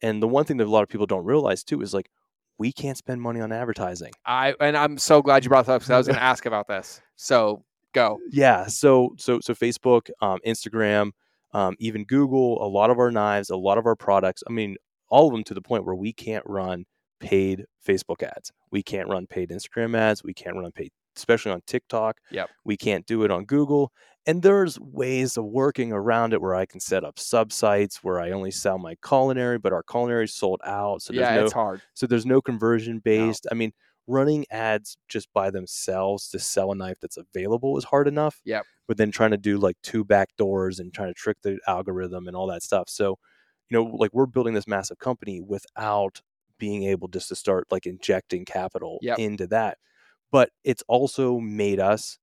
and 0.02 0.22
the 0.22 0.28
one 0.28 0.44
thing 0.44 0.56
that 0.58 0.66
a 0.66 0.70
lot 0.70 0.82
of 0.82 0.88
people 0.88 1.06
don't 1.06 1.24
realize 1.24 1.62
too 1.64 1.80
is 1.82 1.92
like 1.92 2.10
we 2.58 2.72
can't 2.72 2.96
spend 2.98 3.20
money 3.22 3.40
on 3.40 3.52
advertising 3.52 4.12
I 4.26 4.54
and 4.60 4.76
I'm 4.76 4.98
so 4.98 5.22
glad 5.22 5.44
you 5.44 5.48
brought 5.48 5.66
that 5.66 5.72
up 5.74 5.80
because 5.82 5.90
I 5.90 5.96
was 5.98 6.06
going 6.06 6.16
to 6.18 6.22
ask 6.22 6.44
about 6.46 6.68
this. 6.68 7.00
So 7.16 7.64
go. 7.94 8.18
yeah 8.30 8.66
so 8.66 9.14
so 9.18 9.40
so 9.40 9.54
facebook 9.54 10.10
um, 10.20 10.38
instagram 10.46 11.10
um, 11.52 11.74
even 11.80 12.04
google 12.04 12.62
a 12.64 12.68
lot 12.68 12.90
of 12.90 12.98
our 12.98 13.10
knives 13.10 13.50
a 13.50 13.56
lot 13.56 13.78
of 13.78 13.86
our 13.86 13.96
products 13.96 14.42
i 14.48 14.52
mean 14.52 14.76
all 15.08 15.26
of 15.26 15.32
them 15.32 15.42
to 15.44 15.54
the 15.54 15.60
point 15.62 15.84
where 15.84 15.94
we 15.94 16.12
can't 16.12 16.44
run 16.46 16.84
paid 17.20 17.66
facebook 17.86 18.22
ads 18.22 18.50
we 18.70 18.82
can't 18.82 19.08
run 19.08 19.26
paid 19.26 19.50
instagram 19.50 19.96
ads 19.96 20.24
we 20.24 20.34
can't 20.34 20.56
run 20.56 20.72
paid 20.72 20.90
especially 21.16 21.52
on 21.52 21.60
tiktok 21.66 22.16
Yep. 22.30 22.50
we 22.64 22.76
can't 22.76 23.06
do 23.06 23.22
it 23.24 23.30
on 23.30 23.44
google 23.44 23.92
and 24.26 24.42
there's 24.42 24.78
ways 24.80 25.36
of 25.36 25.44
working 25.44 25.92
around 25.92 26.32
it 26.32 26.40
where 26.40 26.54
i 26.54 26.66
can 26.66 26.80
set 26.80 27.04
up 27.04 27.18
sub 27.18 27.52
sites 27.52 28.02
where 28.02 28.20
i 28.20 28.30
only 28.30 28.50
sell 28.50 28.78
my 28.78 28.94
culinary 29.06 29.58
but 29.58 29.72
our 29.72 29.82
culinary 29.82 30.24
is 30.24 30.34
sold 30.34 30.60
out 30.64 31.02
so 31.02 31.12
there's 31.12 31.28
yeah, 31.28 31.34
no 31.36 31.44
it's 31.44 31.52
hard. 31.52 31.82
so 31.94 32.06
there's 32.06 32.26
no 32.26 32.40
conversion 32.40 33.00
based. 33.04 33.46
I 33.50 33.54
mean, 33.54 33.72
running 34.06 34.44
ads 34.50 34.96
just 35.08 35.32
by 35.32 35.50
themselves 35.50 36.28
to 36.30 36.38
sell 36.38 36.72
a 36.72 36.74
knife 36.74 36.96
that's 37.00 37.16
available 37.16 37.78
is 37.78 37.84
hard 37.84 38.08
enough. 38.08 38.40
Yep. 38.44 38.64
But 38.88 38.96
then 38.96 39.12
trying 39.12 39.30
to 39.30 39.36
do 39.36 39.56
like 39.58 39.76
two 39.84 40.04
back 40.04 40.30
doors 40.36 40.80
and 40.80 40.92
trying 40.92 41.08
to 41.10 41.14
trick 41.14 41.36
the 41.42 41.58
algorithm 41.68 42.26
and 42.26 42.36
all 42.36 42.48
that 42.48 42.62
stuff. 42.64 42.88
So, 42.88 43.18
you 43.68 43.76
know, 43.78 43.84
like 43.84 44.10
we're 44.12 44.26
building 44.26 44.54
this 44.54 44.66
massive 44.66 44.98
company 44.98 45.40
without 45.40 46.22
being 46.60 46.84
able 46.84 47.08
just 47.08 47.28
to 47.30 47.34
start 47.34 47.66
like 47.72 47.86
injecting 47.86 48.44
capital 48.44 48.98
Yep. 49.02 49.18
into 49.18 49.46
that. 49.48 49.78
But 50.30 50.50
it's 50.62 50.84
also 50.86 51.40
made 51.40 51.80
us 51.80 52.18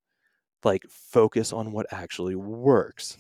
like 0.64 0.84
focus 0.90 1.52
on 1.52 1.74
what 1.74 1.88
actually 1.92 2.36
works 2.36 3.18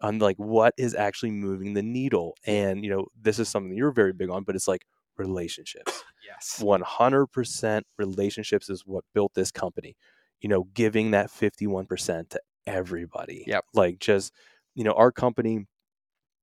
on 0.00 0.18
like 0.20 0.36
what 0.36 0.72
is 0.78 0.94
actually 0.94 1.30
moving 1.32 1.74
the 1.74 1.82
needle 1.82 2.34
and 2.46 2.82
you 2.84 2.90
know 2.90 3.06
this 3.20 3.38
is 3.38 3.48
something 3.50 3.74
you're 3.76 3.90
very 3.92 4.14
big 4.14 4.30
on 4.30 4.44
but 4.44 4.54
it's 4.56 4.66
like 4.68 4.82
relationships. 5.18 6.02
Yes. 6.26 6.62
100% 6.62 7.82
relationships 7.98 8.70
is 8.70 8.82
what 8.86 9.04
built 9.14 9.34
this 9.34 9.50
company. 9.50 9.96
You 10.40 10.48
know, 10.48 10.64
giving 10.72 11.10
that 11.10 11.30
51% 11.30 12.30
to 12.30 12.40
everybody. 12.66 13.44
Yep. 13.46 13.64
Like 13.74 13.98
just, 13.98 14.32
you 14.74 14.84
know, 14.84 14.92
our 14.92 15.12
company, 15.12 15.66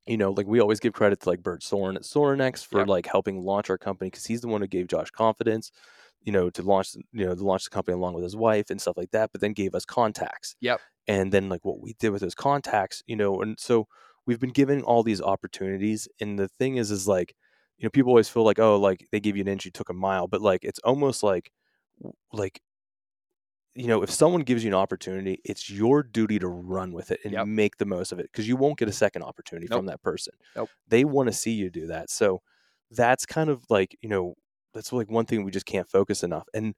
you 0.07 0.17
know, 0.17 0.31
like 0.31 0.47
we 0.47 0.59
always 0.59 0.79
give 0.79 0.93
credit 0.93 1.19
to 1.21 1.29
like 1.29 1.43
Bert 1.43 1.63
Soren 1.63 1.95
at 1.95 2.03
Sorenex 2.03 2.65
for 2.65 2.85
like 2.85 3.05
helping 3.05 3.43
launch 3.43 3.69
our 3.69 3.77
company 3.77 4.09
because 4.09 4.25
he's 4.25 4.41
the 4.41 4.47
one 4.47 4.61
who 4.61 4.67
gave 4.67 4.87
Josh 4.87 5.09
confidence, 5.11 5.71
you 6.21 6.31
know, 6.31 6.49
to 6.49 6.61
launch, 6.61 6.95
you 7.11 7.25
know, 7.25 7.35
to 7.35 7.43
launch 7.43 7.63
the 7.63 7.69
company 7.69 7.95
along 7.95 8.13
with 8.13 8.23
his 8.23 8.35
wife 8.35 8.69
and 8.69 8.81
stuff 8.81 8.97
like 8.97 9.11
that, 9.11 9.31
but 9.31 9.41
then 9.41 9.53
gave 9.53 9.75
us 9.75 9.85
contacts. 9.85 10.55
Yep. 10.61 10.81
And 11.07 11.31
then 11.31 11.49
like 11.49 11.63
what 11.63 11.81
we 11.81 11.93
did 11.99 12.09
with 12.09 12.21
those 12.21 12.35
contacts, 12.35 13.03
you 13.07 13.15
know, 13.15 13.41
and 13.41 13.59
so 13.59 13.87
we've 14.25 14.39
been 14.39 14.51
given 14.51 14.81
all 14.81 15.03
these 15.03 15.21
opportunities. 15.21 16.07
And 16.19 16.37
the 16.37 16.47
thing 16.47 16.77
is, 16.77 16.91
is 16.91 17.07
like, 17.07 17.33
you 17.77 17.85
know, 17.85 17.89
people 17.89 18.11
always 18.11 18.29
feel 18.29 18.43
like, 18.43 18.59
oh, 18.59 18.77
like 18.77 19.07
they 19.11 19.19
give 19.19 19.37
you 19.37 19.41
an 19.41 19.47
inch, 19.47 19.65
you 19.65 19.71
took 19.71 19.89
a 19.89 19.93
mile, 19.93 20.27
but 20.27 20.41
like 20.41 20.63
it's 20.63 20.79
almost 20.79 21.23
like, 21.23 21.51
like, 22.33 22.61
you 23.77 23.87
know, 23.87 24.01
if 24.03 24.11
someone 24.11 24.41
gives 24.41 24.63
you 24.63 24.69
an 24.69 24.73
opportunity, 24.75 25.39
it's 25.45 25.69
your 25.69 26.03
duty 26.03 26.39
to 26.39 26.47
run 26.47 26.93
with 26.93 27.11
it 27.11 27.21
and 27.25 27.33
Yep. 27.33 27.47
make 27.47 27.77
the 27.77 27.85
most 27.85 28.11
of 28.11 28.19
it 28.19 28.23
because 28.31 28.47
you 28.47 28.57
won't 28.57 28.79
get 28.79 28.89
a 28.89 28.93
second 28.93 29.23
opportunity 29.23 29.67
Nope. 29.69 29.79
from 29.79 29.85
that 29.87 30.01
person. 30.01 30.33
Nope. 30.55 30.71
They 30.87 31.05
want 31.05 31.27
to 31.29 31.33
see 31.33 31.51
you 31.51 31.69
do 31.69 31.87
that. 31.87 32.09
So 32.09 32.41
that's 32.91 33.25
kind 33.25 33.49
of 33.49 33.63
like, 33.69 33.97
you 34.01 34.09
know, 34.09 34.35
that's 34.73 34.91
like 34.93 35.11
one 35.11 35.25
thing 35.25 35.43
we 35.43 35.51
just 35.51 35.65
can't 35.67 35.89
focus 35.89 36.23
enough. 36.23 36.47
And 36.53 36.75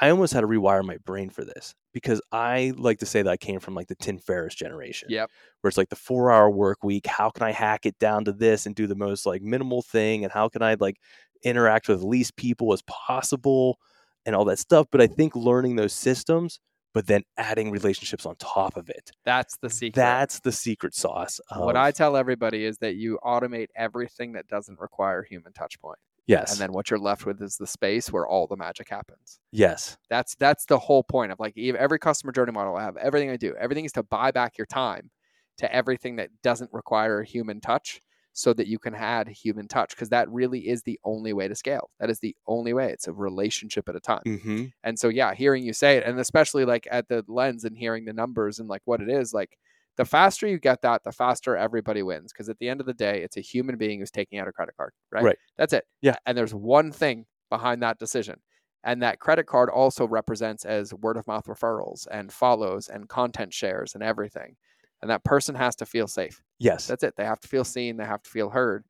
I 0.00 0.10
almost 0.10 0.32
had 0.34 0.42
to 0.42 0.46
rewire 0.46 0.84
my 0.84 0.98
brain 0.98 1.30
for 1.30 1.44
this 1.44 1.74
because 1.92 2.20
I 2.32 2.74
like 2.76 2.98
to 2.98 3.06
say 3.06 3.22
that 3.22 3.30
I 3.30 3.36
came 3.38 3.60
from 3.60 3.74
like 3.74 3.88
the 3.88 3.94
Tim 3.96 4.18
Ferriss 4.18 4.54
generation 4.54 5.10
Yep. 5.10 5.30
where 5.60 5.68
it's 5.68 5.78
like 5.78 5.88
the 5.88 5.96
four 5.96 6.30
hour 6.30 6.50
work 6.50 6.84
week. 6.84 7.06
How 7.06 7.30
can 7.30 7.44
I 7.44 7.52
hack 7.52 7.86
it 7.86 7.98
down 7.98 8.24
to 8.26 8.32
this 8.32 8.66
and 8.66 8.74
do 8.74 8.86
the 8.86 8.94
most 8.96 9.26
like 9.26 9.42
minimal 9.42 9.82
thing? 9.82 10.24
And 10.24 10.32
how 10.32 10.48
can 10.48 10.62
I 10.62 10.74
like 10.78 10.98
interact 11.44 11.88
with 11.88 12.02
least 12.02 12.36
people 12.36 12.72
as 12.72 12.82
possible 12.82 13.78
and 14.26 14.36
all 14.36 14.44
that 14.46 14.58
stuff? 14.58 14.86
But 14.90 15.00
I 15.00 15.06
think 15.06 15.34
learning 15.34 15.76
those 15.76 15.94
systems, 15.94 16.60
but 16.92 17.06
then 17.06 17.22
adding 17.38 17.70
relationships 17.70 18.26
on 18.26 18.36
top 18.36 18.76
of 18.76 18.90
it. 18.90 19.10
That's 19.24 19.56
the 19.58 19.70
secret. 19.70 19.94
That's 20.00 20.40
the 20.40 20.52
secret 20.52 20.94
sauce. 20.94 21.40
what 21.56 21.76
I 21.76 21.90
tell 21.92 22.16
everybody 22.16 22.64
is 22.64 22.76
that 22.78 22.96
you 22.96 23.18
automate 23.24 23.68
everything 23.76 24.32
that 24.32 24.48
doesn't 24.48 24.78
require 24.78 25.22
human 25.22 25.52
touch 25.52 25.78
point. 25.80 25.98
yes, 26.26 26.50
And 26.52 26.60
then 26.60 26.72
what 26.72 26.90
you're 26.90 26.98
left 26.98 27.24
with 27.24 27.40
is 27.40 27.56
the 27.56 27.66
space 27.66 28.10
where 28.12 28.26
all 28.26 28.46
the 28.46 28.56
magic 28.56 28.88
happens. 28.88 29.38
yes, 29.52 29.96
That's 30.10 30.34
that's 30.36 30.66
the 30.66 30.78
whole 30.78 31.04
point 31.04 31.32
of 31.32 31.38
like 31.40 31.56
every 31.58 31.98
customer 31.98 32.32
journey 32.32 32.52
model 32.52 32.76
I 32.76 32.82
have. 32.82 32.96
Everything 32.96 33.30
I 33.30 33.36
do, 33.36 33.54
everything 33.58 33.84
is 33.84 33.92
to 33.92 34.02
buy 34.02 34.30
back 34.30 34.58
your 34.58 34.66
time 34.66 35.10
to 35.58 35.74
everything 35.74 36.16
that 36.16 36.28
doesn't 36.42 36.70
require 36.72 37.20
a 37.20 37.26
human 37.26 37.60
touch, 37.62 38.00
so 38.36 38.52
that 38.52 38.66
you 38.66 38.78
can 38.78 38.94
add 38.94 39.26
human 39.28 39.66
touch 39.66 39.90
because 39.96 40.10
that 40.10 40.30
really 40.30 40.68
is 40.68 40.82
the 40.82 41.00
only 41.04 41.32
way 41.32 41.48
to 41.48 41.54
scale. 41.54 41.88
That 41.98 42.10
is 42.10 42.18
the 42.18 42.36
only 42.46 42.74
way. 42.74 42.92
It's 42.92 43.08
a 43.08 43.12
relationship 43.12 43.88
at 43.88 43.96
a 43.96 44.00
time. 44.00 44.20
hmm 44.24 44.64
And 44.84 44.98
so 44.98 45.08
yeah, 45.08 45.32
hearing 45.32 45.64
you 45.64 45.72
say 45.72 45.96
it, 45.96 46.04
and 46.04 46.20
especially 46.20 46.66
like 46.66 46.86
at 46.90 47.08
the 47.08 47.24
lens 47.28 47.64
and 47.64 47.74
hearing 47.74 48.04
the 48.04 48.12
numbers 48.12 48.58
and 48.58 48.68
like 48.68 48.82
what 48.84 49.00
it 49.00 49.08
is, 49.08 49.32
like 49.32 49.56
the 49.96 50.04
faster 50.04 50.46
you 50.46 50.58
get 50.58 50.82
that, 50.82 51.02
the 51.02 51.12
faster 51.12 51.56
everybody 51.56 52.02
wins. 52.02 52.30
Because 52.30 52.50
at 52.50 52.58
the 52.58 52.68
end 52.68 52.80
of 52.80 52.86
the 52.86 52.92
day, 52.92 53.22
it's 53.22 53.38
a 53.38 53.40
human 53.40 53.78
being 53.78 54.00
who's 54.00 54.10
taking 54.10 54.38
out 54.38 54.48
a 54.48 54.52
credit 54.52 54.76
card, 54.76 54.92
right? 55.10 55.24
Right. 55.24 55.38
That's 55.56 55.72
it. 55.72 55.84
Yeah. 56.02 56.16
And 56.26 56.36
there's 56.36 56.54
one 56.54 56.92
thing 56.92 57.24
behind 57.48 57.82
that 57.82 57.98
decision. 57.98 58.42
And 58.84 59.02
that 59.02 59.18
credit 59.18 59.46
card 59.46 59.70
also 59.70 60.06
represents 60.06 60.66
as 60.66 60.92
word 60.92 61.16
of 61.16 61.26
mouth 61.26 61.46
referrals 61.46 62.06
and 62.10 62.30
follows 62.30 62.88
and 62.88 63.08
content 63.08 63.54
shares 63.54 63.94
and 63.94 64.02
everything. 64.02 64.56
And 65.02 65.10
that 65.10 65.24
person 65.24 65.54
has 65.54 65.76
to 65.76 65.86
feel 65.86 66.06
safe. 66.08 66.42
yes. 66.58 66.86
That's 66.86 67.02
it. 67.02 67.14
They 67.16 67.24
have 67.24 67.40
to 67.40 67.48
feel 67.48 67.64
seen. 67.64 67.96
They 67.96 68.04
have 68.04 68.22
to 68.22 68.30
feel 68.30 68.48
heard. 68.50 68.84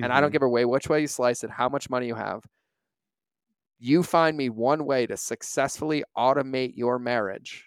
And 0.00 0.12
I 0.12 0.20
don't 0.20 0.30
Mhm. 0.30 0.32
give 0.32 0.42
away 0.42 0.64
which 0.64 0.88
way 0.88 1.00
you 1.00 1.08
slice 1.08 1.42
it, 1.44 1.50
how 1.50 1.68
much 1.68 1.90
money 1.90 2.06
you 2.06 2.14
have. 2.14 2.44
You 3.78 4.02
find 4.02 4.36
me 4.36 4.48
one 4.50 4.84
way 4.84 5.06
to 5.06 5.16
successfully 5.16 6.02
automate 6.16 6.72
your 6.76 6.98
marriage, 6.98 7.64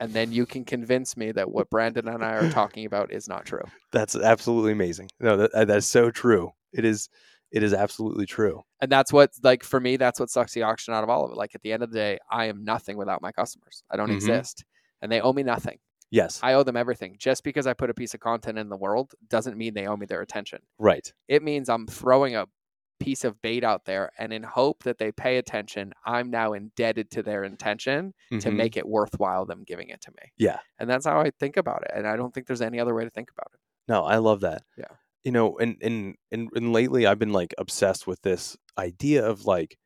and 0.00 0.12
then 0.12 0.32
you 0.32 0.46
can 0.46 0.64
convince 0.64 1.16
me 1.16 1.30
that 1.32 1.50
what 1.50 1.68
Brandon 1.68 2.08
and 2.08 2.24
I 2.24 2.32
are 2.34 2.50
talking 2.50 2.86
about 2.86 3.12
is 3.12 3.28
not 3.28 3.44
true. 3.44 3.64
That's 3.92 4.16
absolutely 4.16 4.72
amazing. 4.72 5.10
No, 5.20 5.36
that, 5.36 5.50
uh, 5.52 5.64
that's 5.66 5.86
so 5.86 6.10
true. 6.10 6.52
It 6.72 6.84
is. 6.84 7.08
It 7.50 7.62
is 7.62 7.74
absolutely 7.74 8.24
true. 8.24 8.62
And 8.80 8.90
that's 8.90 9.12
what, 9.12 9.32
like, 9.42 9.62
for 9.62 9.78
me, 9.78 9.98
that's 9.98 10.18
what 10.18 10.30
sucks 10.30 10.54
the 10.54 10.62
oxygen 10.62 10.94
out 10.94 11.04
of 11.04 11.10
all 11.10 11.26
of 11.26 11.32
it. 11.32 11.36
Like, 11.36 11.54
at 11.54 11.60
the 11.60 11.70
end 11.70 11.82
of 11.82 11.90
the 11.90 11.98
day, 11.98 12.18
I 12.30 12.46
am 12.46 12.64
nothing 12.64 12.96
without 12.96 13.20
my 13.20 13.30
customers. 13.30 13.84
I 13.90 13.96
don't 13.98 14.08
Mhm. 14.08 14.14
exist, 14.14 14.64
and 15.02 15.12
they 15.12 15.20
owe 15.20 15.34
me 15.34 15.42
nothing. 15.42 15.78
Yes. 16.12 16.38
I 16.42 16.52
owe 16.52 16.62
them 16.62 16.76
everything. 16.76 17.16
Just 17.18 17.42
because 17.42 17.66
I 17.66 17.72
put 17.74 17.90
a 17.90 17.94
piece 17.94 18.14
of 18.14 18.20
content 18.20 18.58
in 18.58 18.68
the 18.68 18.76
world 18.76 19.12
doesn't 19.28 19.56
mean 19.56 19.74
they 19.74 19.86
owe 19.88 19.96
me 19.96 20.06
their 20.06 20.20
attention. 20.22 20.60
right. 20.78 21.12
it 21.26 21.42
means 21.42 21.68
I'm 21.68 21.86
throwing 21.88 22.36
a 22.36 22.46
piece 23.00 23.24
of 23.24 23.40
bait 23.42 23.64
out 23.64 23.84
there 23.84 24.12
and 24.16 24.32
in 24.32 24.44
hope 24.44 24.84
that 24.84 24.98
they 24.98 25.10
pay 25.10 25.38
attention, 25.38 25.92
I'm 26.06 26.30
now 26.30 26.52
indebted 26.52 27.10
to 27.12 27.22
their 27.24 27.42
intention 27.42 28.14
to 28.30 28.36
Mhm. 28.50 28.54
make 28.56 28.76
it 28.76 28.86
worthwhile 28.86 29.44
them 29.44 29.64
giving 29.66 29.88
it 29.88 30.00
to 30.02 30.12
me. 30.12 30.30
Yeah. 30.36 30.60
And 30.78 30.88
that's 30.88 31.04
how 31.06 31.18
I 31.18 31.30
think 31.30 31.56
about 31.56 31.82
it. 31.82 31.90
And 31.94 32.06
I 32.06 32.14
don't 32.16 32.32
think 32.32 32.46
there's 32.46 32.62
any 32.62 32.78
other 32.78 32.94
way 32.94 33.02
to 33.02 33.10
think 33.10 33.30
about 33.32 33.50
it. 33.54 33.60
No, 33.88 34.04
I 34.04 34.18
love 34.18 34.40
that. 34.42 34.62
Yeah. 34.78 34.84
You 35.24 35.32
know, 35.32 35.58
and 35.58 35.76
and 35.82 36.14
and, 36.30 36.48
and 36.54 36.72
lately 36.72 37.06
I've 37.06 37.18
been 37.18 37.32
like 37.32 37.54
obsessed 37.58 38.06
with 38.06 38.22
this 38.22 38.56
idea 38.78 39.24
of 39.26 39.46
like 39.46 39.78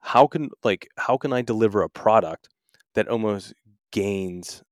how 0.00 0.26
can 0.28 0.50
like 0.62 0.86
how 0.98 1.16
can 1.16 1.32
I 1.32 1.42
deliver 1.42 1.82
a 1.82 1.88
product 1.90 2.48
that 2.94 3.08
almost 3.08 3.54
gains 3.90 4.62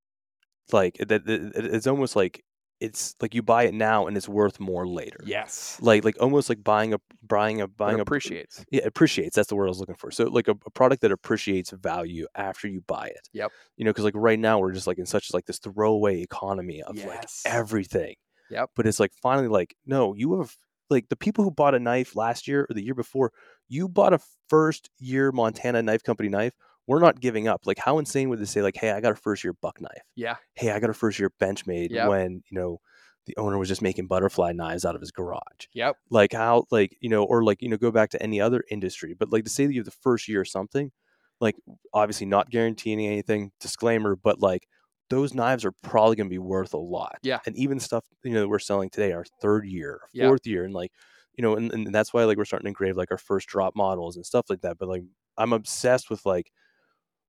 like 0.72 0.96
that 0.98 1.24
that- 1.26 1.52
it's 1.54 1.86
almost 1.86 2.16
like 2.16 2.44
it's 2.80 3.16
like 3.20 3.34
you 3.34 3.42
buy 3.42 3.64
it 3.64 3.74
now 3.74 4.06
and 4.06 4.16
it's 4.16 4.28
worth 4.28 4.60
more 4.60 4.86
later. 4.86 5.18
Yes. 5.24 5.78
Like 5.80 6.04
like 6.04 6.16
almost 6.20 6.48
like 6.48 6.62
buying 6.62 6.94
a 6.94 6.98
buying 7.26 7.60
a 7.60 7.66
buying 7.66 7.98
a 7.98 8.02
appreciates. 8.02 8.64
yeah, 8.70 8.82
appreciates. 8.84 9.34
That's 9.34 9.48
the 9.48 9.56
word 9.56 9.66
I 9.66 9.68
was 9.68 9.80
looking 9.80 9.96
for. 9.96 10.10
So 10.12 10.24
like 10.24 10.46
a, 10.46 10.54
a 10.64 10.70
product 10.70 11.02
that 11.02 11.10
appreciates 11.10 11.70
value 11.72 12.26
after 12.36 12.68
you 12.68 12.80
buy 12.86 13.08
it. 13.08 13.28
Yep. 13.32 13.50
You 13.76 13.84
know, 13.84 13.90
because 13.90 14.04
like 14.04 14.14
right 14.16 14.38
now 14.38 14.60
we're 14.60 14.72
just 14.72 14.86
like 14.86 14.98
in 14.98 15.06
such 15.06 15.34
like 15.34 15.46
this 15.46 15.58
throwaway 15.58 16.20
economy 16.22 16.82
of 16.82 16.96
like 17.04 17.24
everything. 17.44 18.14
Yep. 18.50 18.70
But 18.76 18.86
it's 18.86 19.00
like 19.00 19.12
finally 19.20 19.48
like 19.48 19.74
no, 19.84 20.14
you 20.14 20.38
have 20.38 20.54
like 20.88 21.08
the 21.08 21.16
people 21.16 21.42
who 21.44 21.50
bought 21.50 21.74
a 21.74 21.80
knife 21.80 22.14
last 22.14 22.46
year 22.46 22.66
or 22.70 22.74
the 22.74 22.84
year 22.84 22.94
before, 22.94 23.32
you 23.68 23.88
bought 23.88 24.14
a 24.14 24.20
first 24.48 24.88
year 24.98 25.32
Montana 25.32 25.82
Knife 25.82 26.02
Company 26.04 26.28
knife. 26.28 26.54
We're 26.88 26.98
not 27.00 27.20
giving 27.20 27.46
up. 27.46 27.62
Like 27.66 27.78
how 27.78 27.98
insane 27.98 28.28
would 28.30 28.40
they 28.40 28.44
say 28.46 28.62
like, 28.62 28.76
hey, 28.76 28.90
I 28.90 29.00
got 29.00 29.12
a 29.12 29.16
first 29.16 29.44
year 29.44 29.52
buck 29.52 29.80
knife. 29.80 30.02
Yeah. 30.16 30.36
Hey, 30.54 30.72
I 30.72 30.80
got 30.80 30.90
a 30.90 30.94
first 30.94 31.18
year 31.20 31.30
Benchmade 31.40 31.90
Yep. 31.90 32.08
when 32.08 32.42
you 32.50 32.58
know 32.58 32.80
the 33.26 33.36
owner 33.36 33.58
was 33.58 33.68
just 33.68 33.82
making 33.82 34.06
butterfly 34.06 34.52
knives 34.52 34.86
out 34.86 34.94
of 34.94 35.02
his 35.02 35.10
garage 35.12 35.66
Yep. 35.74 35.96
like 36.10 36.32
how 36.32 36.64
like 36.70 36.96
you 37.00 37.10
know 37.10 37.24
or 37.24 37.44
like 37.44 37.60
you 37.60 37.68
know 37.68 37.76
go 37.76 37.90
back 37.90 38.08
to 38.10 38.22
any 38.22 38.40
other 38.40 38.64
industry 38.70 39.14
but 39.18 39.30
like 39.30 39.44
to 39.44 39.50
say 39.50 39.66
that 39.66 39.72
you 39.74 39.80
have 39.80 39.84
the 39.84 39.90
first 39.90 40.28
year 40.28 40.40
or 40.40 40.46
something 40.46 40.90
like 41.38 41.54
obviously 41.92 42.26
not 42.26 42.48
guaranteeing 42.48 42.98
anything 43.06 43.52
disclaimer 43.60 44.16
but 44.16 44.40
like 44.40 44.66
those 45.10 45.34
knives 45.34 45.66
are 45.66 45.72
probably 45.82 46.16
going 46.16 46.26
to 46.26 46.30
be 46.30 46.38
worth 46.38 46.72
a 46.72 46.78
lot 46.78 47.18
Yeah. 47.22 47.40
and 47.44 47.54
even 47.54 47.78
stuff 47.80 48.06
you 48.24 48.32
know 48.32 48.40
that 48.40 48.48
we're 48.48 48.58
selling 48.58 48.88
today 48.88 49.12
our 49.12 49.26
third 49.42 49.66
year 49.66 50.00
Yeah. 50.14 50.28
fourth 50.28 50.46
year 50.46 50.64
and 50.64 50.72
like 50.72 50.92
you 51.36 51.42
know 51.42 51.54
and, 51.54 51.70
and 51.70 51.94
that's 51.94 52.14
why 52.14 52.24
like 52.24 52.38
we're 52.38 52.46
starting 52.46 52.64
to 52.64 52.68
engrave 52.68 52.96
like 52.96 53.10
our 53.10 53.18
first 53.18 53.46
drop 53.46 53.76
models 53.76 54.16
and 54.16 54.24
stuff 54.24 54.46
like 54.48 54.62
that 54.62 54.78
but 54.78 54.88
like 54.88 55.02
i'm 55.36 55.52
obsessed 55.52 56.08
with 56.08 56.24
like 56.24 56.50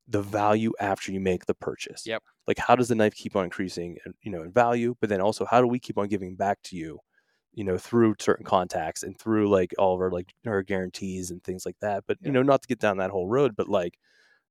the 0.10 0.22
value 0.22 0.74
after 0.80 1.12
you 1.12 1.20
make 1.20 1.46
the 1.46 1.54
purchase 1.54 2.06
Yep. 2.06 2.24
like 2.48 2.58
how 2.58 2.76
does 2.76 2.88
the 2.90 2.96
knife 2.96 3.14
keep 3.16 3.36
on 3.36 3.44
increasing 3.44 3.98
and 4.06 4.14
you 4.24 4.32
know 4.32 4.42
in 4.42 4.52
value 4.52 4.96
but 5.00 5.10
then 5.10 5.22
also 5.22 5.46
how 5.46 5.62
do 5.62 5.68
we 5.68 5.80
keep 5.80 5.98
on 5.98 6.08
giving 6.08 6.36
back 6.36 6.58
to 6.64 6.76
you 6.76 7.00
you 7.54 7.64
know 7.64 7.78
through 7.78 8.16
certain 8.20 8.46
contacts 8.46 9.04
and 9.04 9.18
through 9.20 9.50
like 9.50 9.74
all 9.78 9.94
of 9.96 10.02
our 10.02 10.12
like 10.12 10.34
our 10.48 10.64
guarantees 10.64 11.32
and 11.32 11.44
things 11.44 11.66
like 11.66 11.78
that 11.82 12.04
but 12.08 12.18
Yeah. 12.22 12.28
you 12.28 12.32
know 12.34 12.44
not 12.44 12.62
to 12.64 12.68
get 12.68 12.80
down 12.80 12.98
that 12.98 13.12
whole 13.12 13.28
road 13.28 13.56
but 13.56 13.70
like 13.70 13.98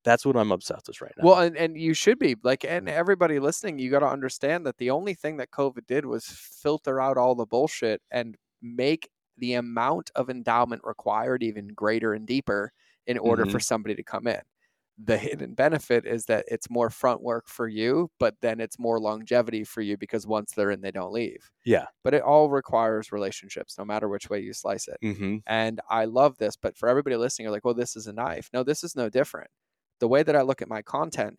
that's 0.05 0.25
what 0.25 0.37
i'm 0.37 0.53
obsessed 0.53 0.87
with 0.89 1.01
right 1.01 1.13
now 1.19 1.25
Well, 1.27 1.41
and, 1.41 1.57
and 1.57 1.77
you 1.77 1.93
should 1.93 2.19
be 2.21 2.37
like, 2.45 2.65
and 2.65 2.89
everybody 2.89 3.41
listening, 3.41 3.81
you 3.81 3.91
got 3.91 3.99
to 3.99 4.07
understand 4.09 4.65
that 4.65 4.79
the 4.79 4.91
only 4.91 5.13
thing 5.13 5.39
that 5.39 5.51
COVID 5.51 5.87
did 5.89 6.07
was 6.07 6.25
filter 6.27 7.01
out 7.01 7.19
all 7.19 7.35
the 7.35 7.45
bullshit 7.47 8.01
and 8.13 8.37
make 8.63 9.11
the 9.37 9.55
amount 9.55 10.11
of 10.15 10.31
endowment 10.31 10.83
required 10.85 11.43
even 11.43 11.69
greater 11.69 12.15
and 12.15 12.27
deeper 12.29 12.73
in 13.09 13.19
order 13.19 13.43
Mm-hmm. 13.43 13.51
for 13.51 13.59
somebody 13.61 13.97
to 13.97 14.05
come 14.05 14.29
in. 14.29 14.41
The 15.01 15.17
hidden 15.17 15.55
benefit 15.55 16.07
is 16.07 16.25
that 16.25 16.45
it's 16.49 16.69
more 16.69 16.91
front 16.91 17.23
work 17.23 17.49
for 17.49 17.69
you, 17.69 18.11
but 18.19 18.35
then 18.43 18.59
it's 18.59 18.79
more 18.79 18.99
longevity 18.99 19.63
for 19.63 19.81
you 19.81 19.97
because 19.97 20.27
once 20.27 20.53
they're 20.53 20.73
in, 20.73 20.81
they 20.81 20.91
don't 20.91 21.13
leave. 21.13 21.51
Yeah. 21.65 21.87
But 22.03 22.15
it 22.15 22.23
all 22.23 22.51
requires 22.51 23.13
relationships, 23.13 23.79
no 23.79 23.85
matter 23.85 24.09
which 24.09 24.29
way 24.29 24.41
you 24.41 24.53
slice 24.53 24.89
it. 24.89 24.99
mm-hmm. 25.03 25.37
And 25.47 25.81
I 25.89 26.07
love 26.07 26.39
this, 26.39 26.57
but 26.57 26.77
for 26.77 26.89
everybody 26.89 27.17
listening, 27.17 27.45
you're 27.45 27.53
like, 27.53 27.65
well, 27.65 27.75
this 27.75 27.95
is 27.95 28.09
a 28.09 28.13
knife. 28.13 28.51
No, 28.53 28.65
this 28.65 28.83
is 28.83 28.97
no 28.97 29.09
different. 29.09 29.51
The 30.01 30.09
way 30.09 30.23
that 30.23 30.35
I 30.35 30.43
look 30.43 30.63
at 30.63 30.69
my 30.69 30.83
content 30.83 31.39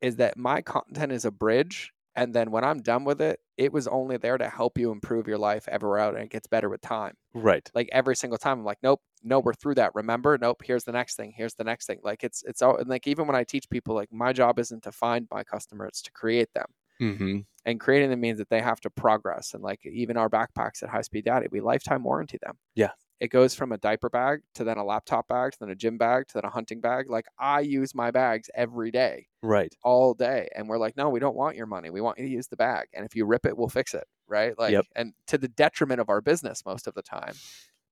is 0.00 0.16
that 0.16 0.36
my 0.36 0.62
content 0.62 1.12
is 1.12 1.24
a 1.24 1.30
bridge. 1.30 1.92
And 2.16 2.34
then 2.34 2.50
when 2.50 2.64
I'm 2.64 2.82
done 2.82 3.04
with 3.04 3.20
it, 3.20 3.40
it 3.56 3.72
was 3.72 3.86
only 3.86 4.16
there 4.16 4.36
to 4.36 4.48
help 4.48 4.78
you 4.78 4.90
improve 4.90 5.28
your 5.28 5.38
life 5.38 5.68
everywhere 5.68 5.98
out 5.98 6.14
and 6.14 6.24
it 6.24 6.30
gets 6.30 6.46
better 6.46 6.68
with 6.68 6.80
time. 6.80 7.14
right 7.34 7.70
Like 7.74 7.88
every 7.92 8.16
single 8.16 8.38
time, 8.38 8.60
I'm 8.60 8.64
like, 8.64 8.78
nope, 8.82 9.00
no, 9.22 9.40
we're 9.40 9.54
through 9.54 9.74
that. 9.76 9.94
Remember? 9.94 10.38
Nope, 10.40 10.62
here's 10.64 10.84
the 10.84 10.92
next 10.92 11.16
thing. 11.16 11.32
Here's 11.36 11.54
the 11.54 11.64
next 11.64 11.86
thing. 11.86 11.98
Like 12.02 12.22
it's 12.24 12.42
it's 12.46 12.62
all 12.62 12.78
like 12.86 13.06
even 13.06 13.26
when 13.26 13.36
I 13.36 13.44
teach 13.44 13.68
people, 13.70 13.94
like 13.94 14.12
my 14.12 14.32
job 14.32 14.58
isn't 14.58 14.82
to 14.84 14.92
find 14.92 15.26
my 15.30 15.44
customer, 15.44 15.86
it's 15.86 16.02
to 16.02 16.12
create 16.12 16.52
them. 16.54 16.66
mm-hmm. 17.00 17.38
And 17.66 17.78
creating 17.78 18.08
them 18.10 18.20
means 18.20 18.38
that 18.38 18.48
they 18.48 18.60
have 18.62 18.80
to 18.80 18.90
progress. 18.90 19.52
And 19.54 19.62
like 19.62 19.80
even 19.84 20.16
our 20.16 20.30
backpacks 20.30 20.82
at 20.82 20.88
High 20.88 21.02
Speed 21.02 21.26
Daddy, 21.26 21.46
we 21.50 21.60
lifetime 21.60 22.02
warranty 22.04 22.38
them. 22.42 22.56
Yeah. 22.74 22.92
it 23.20 23.28
goes 23.28 23.54
from 23.54 23.70
a 23.70 23.76
diaper 23.76 24.08
bag 24.08 24.40
to 24.54 24.64
then 24.64 24.78
a 24.78 24.84
laptop 24.84 25.28
bag 25.28 25.52
to 25.52 25.58
then 25.60 25.68
a 25.68 25.74
gym 25.74 25.98
bag 25.98 26.26
to 26.28 26.34
then 26.34 26.44
a 26.46 26.50
hunting 26.50 26.80
bag. 26.80 27.10
Like 27.10 27.26
I 27.38 27.60
use 27.60 27.94
my 27.94 28.10
bags 28.10 28.48
every 28.54 28.90
day, 28.90 29.26
Right. 29.42 29.74
all 29.82 30.14
day. 30.14 30.48
And 30.56 30.68
we're 30.70 30.78
like, 30.78 30.96
no, 30.96 31.10
we 31.10 31.20
don't 31.20 31.36
want 31.36 31.54
your 31.54 31.66
money. 31.66 31.90
We 31.90 32.00
want 32.00 32.18
you 32.18 32.24
to 32.24 32.30
use 32.32 32.46
the 32.48 32.56
bag. 32.56 32.86
And 32.94 33.04
if 33.04 33.14
you 33.14 33.26
rip 33.26 33.44
it, 33.44 33.58
we'll 33.58 33.68
fix 33.68 33.92
it. 33.92 34.04
Right. 34.26 34.58
Like, 34.58 34.72
Yep. 34.72 34.86
and 34.96 35.12
to 35.26 35.36
the 35.36 35.48
detriment 35.48 36.00
of 36.00 36.08
our 36.08 36.22
business 36.22 36.64
most 36.64 36.86
of 36.86 36.94
the 36.94 37.02
time. 37.02 37.34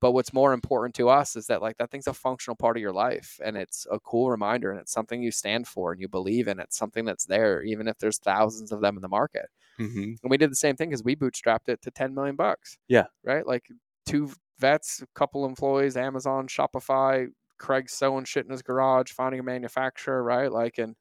But 0.00 0.12
what's 0.12 0.32
more 0.32 0.52
important 0.52 0.94
to 0.96 1.08
us 1.08 1.34
is 1.34 1.46
that 1.46 1.60
like 1.60 1.76
that 1.78 1.90
thing's 1.90 2.06
a 2.06 2.14
functional 2.14 2.54
part 2.56 2.76
of 2.76 2.80
your 2.80 2.92
life 2.92 3.40
and 3.44 3.56
it's 3.56 3.86
a 3.90 3.98
cool 3.98 4.30
reminder 4.30 4.70
and 4.70 4.80
it's 4.80 4.92
something 4.92 5.22
you 5.22 5.32
stand 5.32 5.66
for 5.66 5.92
and 5.92 6.00
you 6.00 6.08
believe 6.08 6.46
in. 6.46 6.60
It's 6.60 6.76
something 6.76 7.04
that's 7.04 7.24
there, 7.26 7.62
even 7.62 7.88
if 7.88 7.98
there's 7.98 8.18
thousands 8.18 8.70
of 8.70 8.80
them 8.80 8.96
in 8.96 9.02
the 9.02 9.08
market. 9.08 9.46
hmm 9.76 10.12
And 10.22 10.30
we 10.30 10.36
did 10.36 10.50
the 10.50 10.56
same 10.56 10.76
thing 10.76 10.90
because 10.90 11.02
we 11.02 11.16
bootstrapped 11.16 11.68
it 11.68 11.82
to 11.82 11.90
10 11.90 12.14
million 12.14 12.36
bucks. 12.36 12.78
Yeah. 12.88 13.06
Right. 13.24 13.46
Like 13.46 13.66
two 14.06 14.30
vets, 14.58 15.02
a 15.02 15.06
couple 15.14 15.44
employees, 15.44 15.96
Amazon, 15.96 16.46
Shopify, 16.46 17.28
Craig 17.58 17.90
sewing 17.90 18.24
shit 18.24 18.44
in 18.44 18.52
his 18.52 18.62
garage, 18.62 19.10
finding 19.10 19.40
a 19.40 19.44
manufacturer. 19.44 20.22
Right. 20.22 20.50
Like, 20.50 20.78
and, 20.78 20.94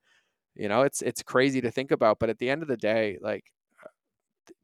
you 0.56 0.68
know, 0.70 0.82
it's, 0.82 1.04
it's 1.04 1.22
crazy 1.22 1.62
to 1.62 1.70
think 1.72 1.92
about. 1.92 2.18
But 2.20 2.30
at 2.30 2.40
the 2.40 2.50
end 2.50 2.64
of 2.64 2.68
the 2.68 2.78
day, 2.78 3.20
like, 3.22 3.46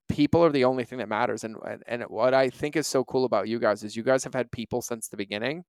people 0.10 0.44
are 0.44 0.52
the 0.52 0.66
only 0.66 0.84
thing 0.84 1.00
that 1.00 1.10
matters 1.10 1.44
and 1.44 1.56
and- 1.68 1.84
and 1.88 2.04
what 2.04 2.34
i 2.34 2.50
think 2.50 2.76
is 2.76 2.88
so 2.88 3.04
cool 3.06 3.26
about 3.26 3.48
you 3.48 3.60
guys 3.60 3.84
is 3.84 3.96
you 3.96 4.04
guys 4.04 4.24
have 4.24 4.34
had 4.34 4.52
people 4.52 4.82
since 4.82 5.08
the 5.08 5.18
beginning 5.18 5.64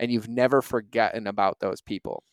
and 0.00 0.10
you've 0.12 0.28
never 0.28 0.62
forgotten 0.62 1.26
about 1.26 1.58
those 1.60 1.80
people. 1.82 2.24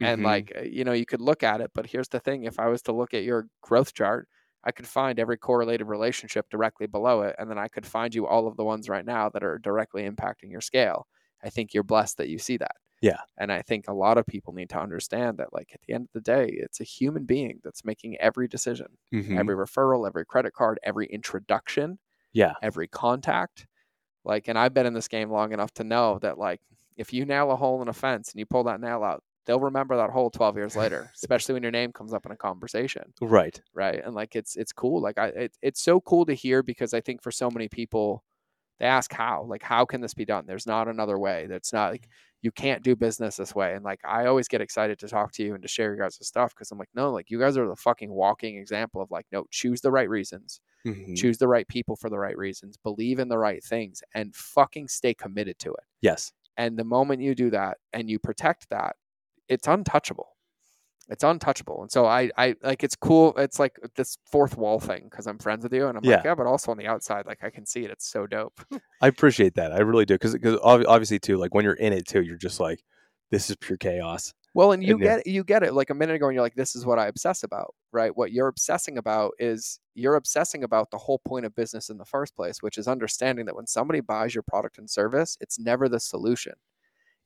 And 0.00 0.20
Mhm. 0.22 0.24
like 0.24 0.52
uh, 0.56 0.62
you 0.62 0.84
know 0.84 0.92
you 0.92 1.06
could 1.06 1.20
look 1.22 1.42
at 1.42 1.60
it 1.60 1.70
but 1.74 1.86
here's 1.86 2.08
the 2.08 2.20
thing 2.20 2.44
if 2.44 2.58
i 2.60 2.68
was 2.68 2.82
to 2.82 2.92
look 2.92 3.14
at 3.14 3.24
your 3.24 3.48
growth 3.62 3.92
chart 3.94 4.28
i 4.64 4.72
could 4.72 4.86
find 4.86 5.18
every 5.18 5.36
correlated 5.38 5.86
relationship 5.88 6.46
directly 6.50 6.86
below 6.86 7.22
it 7.22 7.36
and 7.38 7.50
then 7.50 7.58
i 7.58 7.68
could 7.68 7.86
find 7.86 8.14
you 8.14 8.26
all 8.26 8.46
of 8.48 8.56
the 8.56 8.64
ones 8.64 8.88
right 8.88 9.04
now 9.06 9.28
that 9.30 9.44
are 9.44 9.58
directly 9.58 10.08
impacting 10.08 10.50
your 10.50 10.60
scale. 10.62 11.06
I 11.44 11.50
think 11.50 11.74
you're 11.74 11.82
blessed 11.84 12.16
that 12.18 12.28
you 12.28 12.38
see 12.38 12.56
that 12.58 12.76
Yeah. 13.00 13.20
and 13.38 13.50
i 13.52 13.62
think 13.62 13.88
a 13.88 13.92
lot 13.94 14.18
of 14.18 14.26
people 14.26 14.52
need 14.52 14.70
to 14.70 14.78
understand 14.80 15.38
that 15.38 15.52
like 15.52 15.70
at 15.74 15.80
the 15.82 15.94
end 15.94 16.04
of 16.04 16.12
the 16.12 16.20
day 16.20 16.48
it's 16.52 16.80
a 16.80 16.84
human 16.84 17.24
being 17.24 17.60
that's 17.64 17.84
making 17.84 18.16
every 18.18 18.46
decision 18.48 18.98
Mhm. 19.12 19.38
every 19.38 19.54
referral 19.56 20.06
every 20.06 20.24
credit 20.26 20.52
card 20.52 20.78
every 20.82 21.06
introduction 21.06 21.98
yeah. 22.32 22.54
every 22.62 22.86
contact. 22.86 23.66
Like, 24.24 24.48
and 24.48 24.58
I've 24.58 24.74
been 24.74 24.86
in 24.86 24.92
this 24.94 25.08
game 25.08 25.30
long 25.30 25.52
enough 25.52 25.72
to 25.74 25.84
know 25.84 26.18
that, 26.20 26.38
like, 26.38 26.60
if 26.96 27.12
you 27.12 27.24
nail 27.24 27.50
a 27.50 27.56
hole 27.56 27.80
in 27.82 27.88
a 27.88 27.92
fence 27.92 28.30
and 28.32 28.38
you 28.38 28.46
pull 28.46 28.64
that 28.64 28.80
nail 28.80 29.02
out, 29.02 29.22
they'll 29.46 29.58
remember 29.60 29.96
that 29.96 30.10
hole 30.10 30.30
12 30.30 30.56
years 30.56 30.76
later, 30.76 31.10
especially 31.16 31.54
when 31.54 31.62
your 31.62 31.72
name 31.72 31.92
comes 31.92 32.12
up 32.12 32.26
in 32.26 32.32
a 32.32 32.36
conversation. 32.36 33.12
Right. 33.20 33.60
Right. 33.74 34.00
And 34.04 34.14
like, 34.14 34.36
it's, 34.36 34.56
it's 34.56 34.72
cool. 34.72 35.00
Like, 35.00 35.18
I, 35.18 35.26
it, 35.28 35.56
it's 35.62 35.82
so 35.82 36.00
cool 36.02 36.26
to 36.26 36.34
hear 36.34 36.62
because 36.62 36.92
I 36.94 37.00
think 37.00 37.22
for 37.22 37.32
so 37.32 37.50
many 37.50 37.68
people, 37.68 38.22
they 38.80 38.86
ask 38.86 39.12
how, 39.12 39.44
like, 39.44 39.62
how 39.62 39.84
can 39.84 40.00
this 40.00 40.14
be 40.14 40.24
done? 40.24 40.46
There's 40.46 40.66
not 40.66 40.88
another 40.88 41.18
way. 41.18 41.46
That's 41.48 41.72
not 41.72 41.92
like, 41.92 42.08
you 42.42 42.50
can't 42.50 42.82
do 42.82 42.96
business 42.96 43.36
this 43.36 43.54
way. 43.54 43.74
And 43.74 43.84
like, 43.84 44.00
I 44.04 44.24
always 44.26 44.48
get 44.48 44.62
excited 44.62 44.98
to 45.00 45.08
talk 45.08 45.30
to 45.32 45.42
you 45.44 45.52
and 45.54 45.62
to 45.62 45.68
share 45.68 45.94
your 45.94 46.02
guys' 46.02 46.18
stuff 46.26 46.54
because 46.54 46.70
I'm 46.70 46.78
like, 46.78 46.88
no, 46.94 47.12
like, 47.12 47.30
you 47.30 47.38
guys 47.38 47.58
are 47.58 47.68
the 47.68 47.76
fucking 47.76 48.10
walking 48.10 48.56
example 48.56 49.02
of 49.02 49.10
like, 49.10 49.26
no, 49.30 49.44
choose 49.50 49.80
the 49.82 49.92
right 49.92 50.08
reasons 50.08 50.60
Mhm. 50.86 51.14
choose 51.14 51.36
the 51.36 51.46
right 51.46 51.68
people 51.68 51.94
for 51.94 52.08
the 52.08 52.18
right 52.18 52.38
reasons, 52.38 52.78
believe 52.78 53.18
in 53.18 53.28
the 53.28 53.36
right 53.36 53.62
things, 53.62 54.02
and 54.14 54.34
fucking 54.34 54.88
stay 54.88 55.12
committed 55.12 55.58
to 55.58 55.70
it. 55.74 55.84
Yes. 56.00 56.32
And 56.56 56.78
the 56.78 56.84
moment 56.84 57.20
you 57.20 57.34
do 57.34 57.50
that 57.50 57.76
and 57.92 58.08
you 58.08 58.18
protect 58.18 58.70
that, 58.70 58.96
it's 59.48 59.68
untouchable. 59.68 60.36
It's 61.10 61.24
untouchable. 61.24 61.82
And 61.82 61.90
so 61.90 62.06
I, 62.06 62.30
I 62.38 62.54
like 62.62 62.84
it's 62.84 62.94
cool. 62.94 63.34
It's 63.36 63.58
like 63.58 63.76
this 63.96 64.16
fourth 64.30 64.56
wall 64.56 64.78
thing 64.78 65.08
because 65.10 65.26
I'm 65.26 65.38
friends 65.38 65.64
with 65.64 65.72
you, 65.74 65.88
and 65.88 65.98
I'm 65.98 66.04
like, 66.04 66.22
Yeah. 66.24 66.30
yeah, 66.30 66.34
but 66.36 66.46
also 66.46 66.70
on 66.70 66.78
the 66.78 66.86
outside, 66.86 67.26
like 67.26 67.42
I 67.42 67.50
can 67.50 67.66
see 67.66 67.82
it. 67.84 67.90
It's 67.90 68.06
so 68.08 68.26
dope. 68.28 68.60
I 69.02 69.08
appreciate 69.08 69.54
that. 69.56 69.72
I 69.72 69.80
really 69.80 70.06
do. 70.06 70.14
Because 70.14 70.32
because 70.34 70.58
obviously, 70.62 71.18
too, 71.18 71.36
like 71.36 71.52
when 71.52 71.64
you're 71.64 71.74
in 71.74 71.92
it, 71.92 72.06
too, 72.06 72.22
you're 72.22 72.36
just 72.36 72.60
like, 72.60 72.84
this 73.30 73.50
is 73.50 73.56
pure 73.56 73.76
chaos. 73.76 74.32
Well, 74.54 74.72
and 74.72 74.82
you 74.82 74.94
And, 74.94 75.02
yeah. 75.04 75.16
get 75.16 75.26
you 75.26 75.44
get 75.44 75.62
it 75.62 75.74
like 75.74 75.90
a 75.90 75.94
minute 75.94 76.16
ago, 76.16 76.26
and 76.28 76.34
you're 76.34 76.42
like, 76.42 76.54
"This 76.56 76.74
is 76.76 76.84
what 76.86 76.98
I 76.98 77.06
obsess 77.06 77.42
about." 77.42 77.74
Right? 77.92 78.16
What 78.16 78.32
you're 78.32 78.48
obsessing 78.48 78.98
about 78.98 79.32
is 79.38 79.80
you're 79.94 80.16
obsessing 80.16 80.64
about 80.64 80.90
the 80.90 80.98
whole 80.98 81.18
point 81.24 81.44
of 81.44 81.54
business 81.54 81.88
in 81.90 81.98
the 81.98 82.04
first 82.04 82.34
place, 82.36 82.62
which 82.62 82.78
is 82.78 82.88
understanding 82.88 83.46
that 83.46 83.54
when 83.56 83.66
somebody 83.66 84.00
buys 84.00 84.34
your 84.34 84.42
product 84.42 84.78
and 84.78 84.88
service, 84.88 85.36
it's 85.40 85.58
never 85.58 85.88
the 85.88 86.00
solution; 86.00 86.54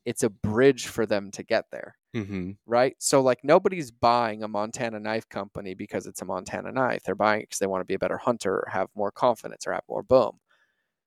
it's 0.05 0.23
a 0.23 0.31
bridge 0.31 0.87
for 0.87 1.07
them 1.07 1.31
to 1.33 1.42
get 1.42 1.64
there. 1.70 1.97
Mm-hmm. 2.14 2.53
Right? 2.66 2.94
So, 2.98 3.20
like, 3.20 3.40
nobody's 3.42 3.90
buying 3.90 4.42
a 4.42 4.48
Montana 4.48 5.00
knife 5.00 5.29
company 5.29 5.74
because 5.74 6.07
it's 6.07 6.22
a 6.22 6.24
Montana 6.24 6.72
knife. 6.72 7.03
They're 7.05 7.14
buying 7.14 7.40
it 7.40 7.44
because 7.44 7.59
they 7.59 7.66
want 7.66 7.81
to 7.81 7.87
be 7.87 7.94
a 7.94 7.98
better 7.98 8.18
hunter, 8.18 8.55
or 8.55 8.68
have 8.70 8.88
more 8.94 9.11
confidence, 9.11 9.66
or 9.66 9.72
have 9.72 9.85
more 9.88 10.03
boom. 10.03 10.38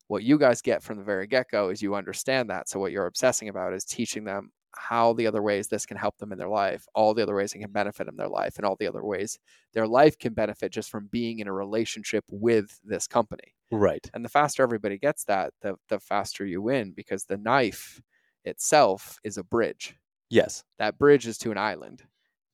What 0.08 0.24
you 0.24 0.38
guys 0.38 0.62
get 0.62 0.84
from 0.84 0.98
the 0.98 1.04
very 1.04 1.28
get 1.28 1.50
go 1.50 1.70
is 1.70 1.82
you 1.82 1.96
understand 1.96 2.50
that. 2.50 2.70
So, 2.70 2.80
what 2.80 2.92
you're 2.92 3.08
obsessing 3.08 3.50
about 3.50 3.74
is 3.74 3.86
teaching 3.86 4.24
them 4.24 4.52
how 4.78 5.14
the 5.14 5.28
other 5.28 5.42
ways 5.42 5.68
this 5.68 5.86
can 5.86 5.98
help 5.98 6.18
them 6.18 6.32
in 6.32 6.38
their 6.38 6.48
life, 6.48 6.86
all 6.94 7.14
the 7.14 7.24
other 7.24 7.36
ways 7.36 7.54
it 7.54 7.60
can 7.60 7.72
benefit 7.72 8.06
them 8.06 8.14
in 8.14 8.18
their 8.18 8.30
life, 8.30 8.58
and 8.58 8.66
all 8.66 8.76
the 8.80 8.88
other 8.88 9.04
ways 9.04 9.38
their 9.74 9.88
life 9.88 10.18
can 10.18 10.34
benefit 10.34 10.72
just 10.72 10.90
from 10.90 11.08
being 11.12 11.40
in 11.40 11.48
a 11.48 11.54
relationship 11.54 12.24
with 12.32 12.80
this 12.84 13.08
company. 13.08 13.56
Right. 13.72 14.10
And 14.14 14.24
the 14.24 14.30
faster 14.30 14.64
everybody 14.64 14.98
gets 14.98 15.24
that, 15.26 15.54
the 15.62 15.76
the 15.90 16.00
faster 16.00 16.46
you 16.46 16.62
win 16.62 16.94
because 16.96 17.26
the 17.26 17.38
knife 17.38 18.02
itself 18.46 19.20
is 19.24 19.38
a 19.38 19.44
bridge. 19.44 19.96
Yes. 20.30 20.64
That 20.80 20.98
bridge 20.98 21.28
is 21.28 21.38
to 21.40 21.52
an 21.52 21.58
island. 21.58 22.04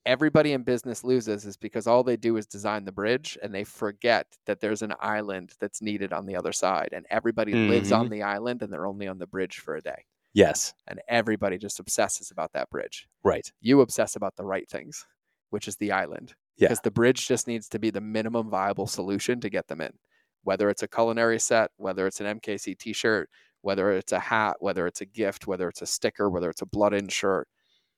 Everybody 0.06 0.52
in 0.52 0.64
business 0.64 1.04
loses 1.04 1.46
is 1.46 1.56
because 1.56 1.88
all 1.88 2.04
they 2.04 2.18
do 2.18 2.36
is 2.36 2.46
design 2.46 2.84
the 2.84 2.92
bridge 2.92 3.38
and 3.42 3.56
they 3.56 3.64
forget 3.64 4.28
that 4.46 4.60
there's 4.60 4.82
an 4.82 4.94
island 5.00 5.54
that's 5.62 5.82
needed 5.82 6.12
on 6.12 6.26
the 6.26 6.36
other 6.36 6.52
side. 6.52 6.90
And 6.92 7.06
everybody 7.10 7.54
lives 7.54 7.92
on 7.94 8.06
mm-hmm. 8.06 8.14
the 8.14 8.24
island 8.24 8.62
and 8.62 8.72
they're 8.72 8.86
only 8.86 9.08
on 9.08 9.18
the 9.18 9.28
bridge 9.28 9.60
for 9.60 9.76
a 9.76 9.82
day. 9.82 10.06
Yes. 10.34 10.74
And 10.88 11.00
everybody 11.08 11.58
just 11.58 11.80
obsesses 11.80 12.32
about 12.32 12.52
that 12.54 12.70
bridge 12.70 13.08
Right. 13.24 13.50
you 13.62 13.82
obsess 13.82 14.16
about 14.16 14.36
the 14.36 14.44
right 14.44 14.68
things, 14.70 15.06
which 15.52 15.68
is 15.68 15.78
the 15.78 15.92
island. 15.92 16.34
Yeah. 16.58 16.68
Because 16.68 16.82
the 16.82 16.92
bridge 16.92 17.28
just 17.28 17.48
needs 17.48 17.70
to 17.70 17.80
be 17.80 17.90
the 17.90 18.02
minimum 18.02 18.50
viable 18.50 18.88
solution 18.88 19.40
to 19.42 19.50
get 19.50 19.68
them 19.68 19.80
in. 19.80 19.94
Whether 20.44 20.70
it's 20.70 20.84
a 20.84 20.88
culinary 20.88 21.40
set, 21.40 21.72
whether 21.78 22.06
it's 22.06 22.20
an 22.20 22.40
MKC 22.40 22.78
t 22.78 22.92
shirt, 22.92 23.30
whether 23.62 23.92
it's 23.92 24.12
a 24.12 24.20
hat, 24.20 24.58
whether 24.60 24.86
it's 24.88 25.02
a 25.02 25.06
gift, 25.06 25.48
whether 25.48 25.70
it's 25.70 25.82
a 25.82 25.86
sticker, 25.86 26.30
whether 26.30 26.50
it's 26.50 26.62
a 26.62 26.66
blood 26.66 26.94
in 26.94 27.08
shirt. 27.08 27.48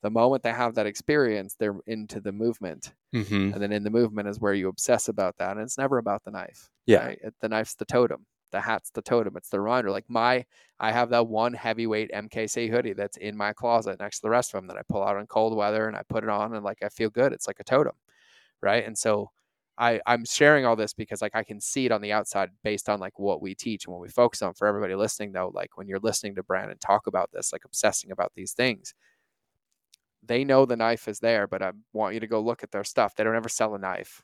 The 0.06 0.12
moment 0.12 0.44
they 0.44 0.52
have 0.52 0.76
that 0.76 0.86
experience, 0.86 1.56
they're 1.56 1.80
into 1.88 2.20
the 2.20 2.32
movement. 2.32 2.94
Mm-hmm. 3.16 3.54
And 3.54 3.56
then 3.56 3.72
in 3.72 3.84
the 3.84 3.90
movement 3.90 4.28
is 4.28 4.40
where 4.40 4.54
you 4.54 4.68
obsess 4.68 5.08
about 5.08 5.36
that. 5.40 5.54
And 5.54 5.62
it's 5.62 5.80
never 5.80 5.98
about 5.98 6.24
the 6.24 6.30
knife. 6.30 6.70
Yeah. 6.86 7.08
right? 7.08 7.20
The 7.42 7.50
knife's 7.50 7.74
the 7.74 7.86
totem. 7.86 8.28
The 8.52 8.62
hat's 8.62 8.92
the 8.92 9.02
totem. 9.02 9.36
It's 9.36 9.50
the 9.50 9.60
reminder. 9.60 9.90
Like 9.90 10.06
my, 10.08 10.46
I 10.80 10.92
have 10.92 11.10
that 11.10 11.26
one 11.26 11.56
heavyweight 11.56 12.12
MKC 12.12 12.70
hoodie 12.70 12.94
that's 12.94 13.18
in 13.18 13.36
my 13.36 13.52
closet 13.52 14.00
next 14.00 14.18
to 14.18 14.22
the 14.22 14.30
rest 14.30 14.54
of 14.54 14.60
them 14.60 14.68
that 14.68 14.78
I 14.78 14.84
pull 14.88 15.04
out 15.04 15.18
in 15.18 15.26
cold 15.26 15.58
weather 15.58 15.88
and 15.88 15.98
I 15.98 16.04
put 16.08 16.24
it 16.24 16.30
on 16.30 16.54
and 16.54 16.64
like 16.64 16.84
I 16.84 16.90
feel 16.90 17.10
good. 17.10 17.34
It's 17.34 17.48
like 17.48 17.60
a 17.60 17.64
totem, 17.64 17.96
right? 18.62 18.86
And 18.86 18.96
so 18.96 19.32
I 19.76 20.02
I'm 20.06 20.24
sharing 20.24 20.68
all 20.68 20.76
this 20.76 20.94
because 20.94 21.24
like 21.24 21.36
I 21.36 21.44
can 21.44 21.60
see 21.60 21.88
it 21.88 21.92
on 21.92 22.02
the 22.02 22.12
outside 22.12 22.52
based 22.64 22.90
on 22.90 23.00
like 23.00 23.18
what 23.18 23.42
we 23.42 23.56
teach 23.56 23.86
and 23.86 23.92
what 23.94 24.02
we 24.04 24.10
focus 24.10 24.44
on. 24.44 24.54
For 24.54 24.68
everybody 24.68 24.94
listening 24.94 25.32
though, 25.32 25.52
like 25.52 25.78
when 25.78 25.88
you're 25.88 26.00
listening 26.00 26.36
to 26.36 26.44
Brandon 26.44 26.78
talk 26.78 27.08
about 27.08 27.32
this, 27.34 27.52
like 27.52 27.66
obsessing 27.66 28.12
about 28.12 28.34
these 28.36 28.54
things, 28.54 28.94
they 30.28 30.44
know 30.44 30.66
the 30.66 30.76
knife 30.76 31.08
is 31.08 31.20
there, 31.20 31.48
but 31.48 31.62
I 31.62 31.72
want 31.94 32.14
you 32.14 32.20
to 32.20 32.28
go 32.28 32.40
look 32.40 32.64
at 32.64 32.72
their 32.72 32.84
stuff. 32.84 33.16
They 33.16 33.24
don't 33.24 33.36
ever 33.36 33.50
sell 33.50 33.76
a 33.76 33.80
knife. 33.80 34.22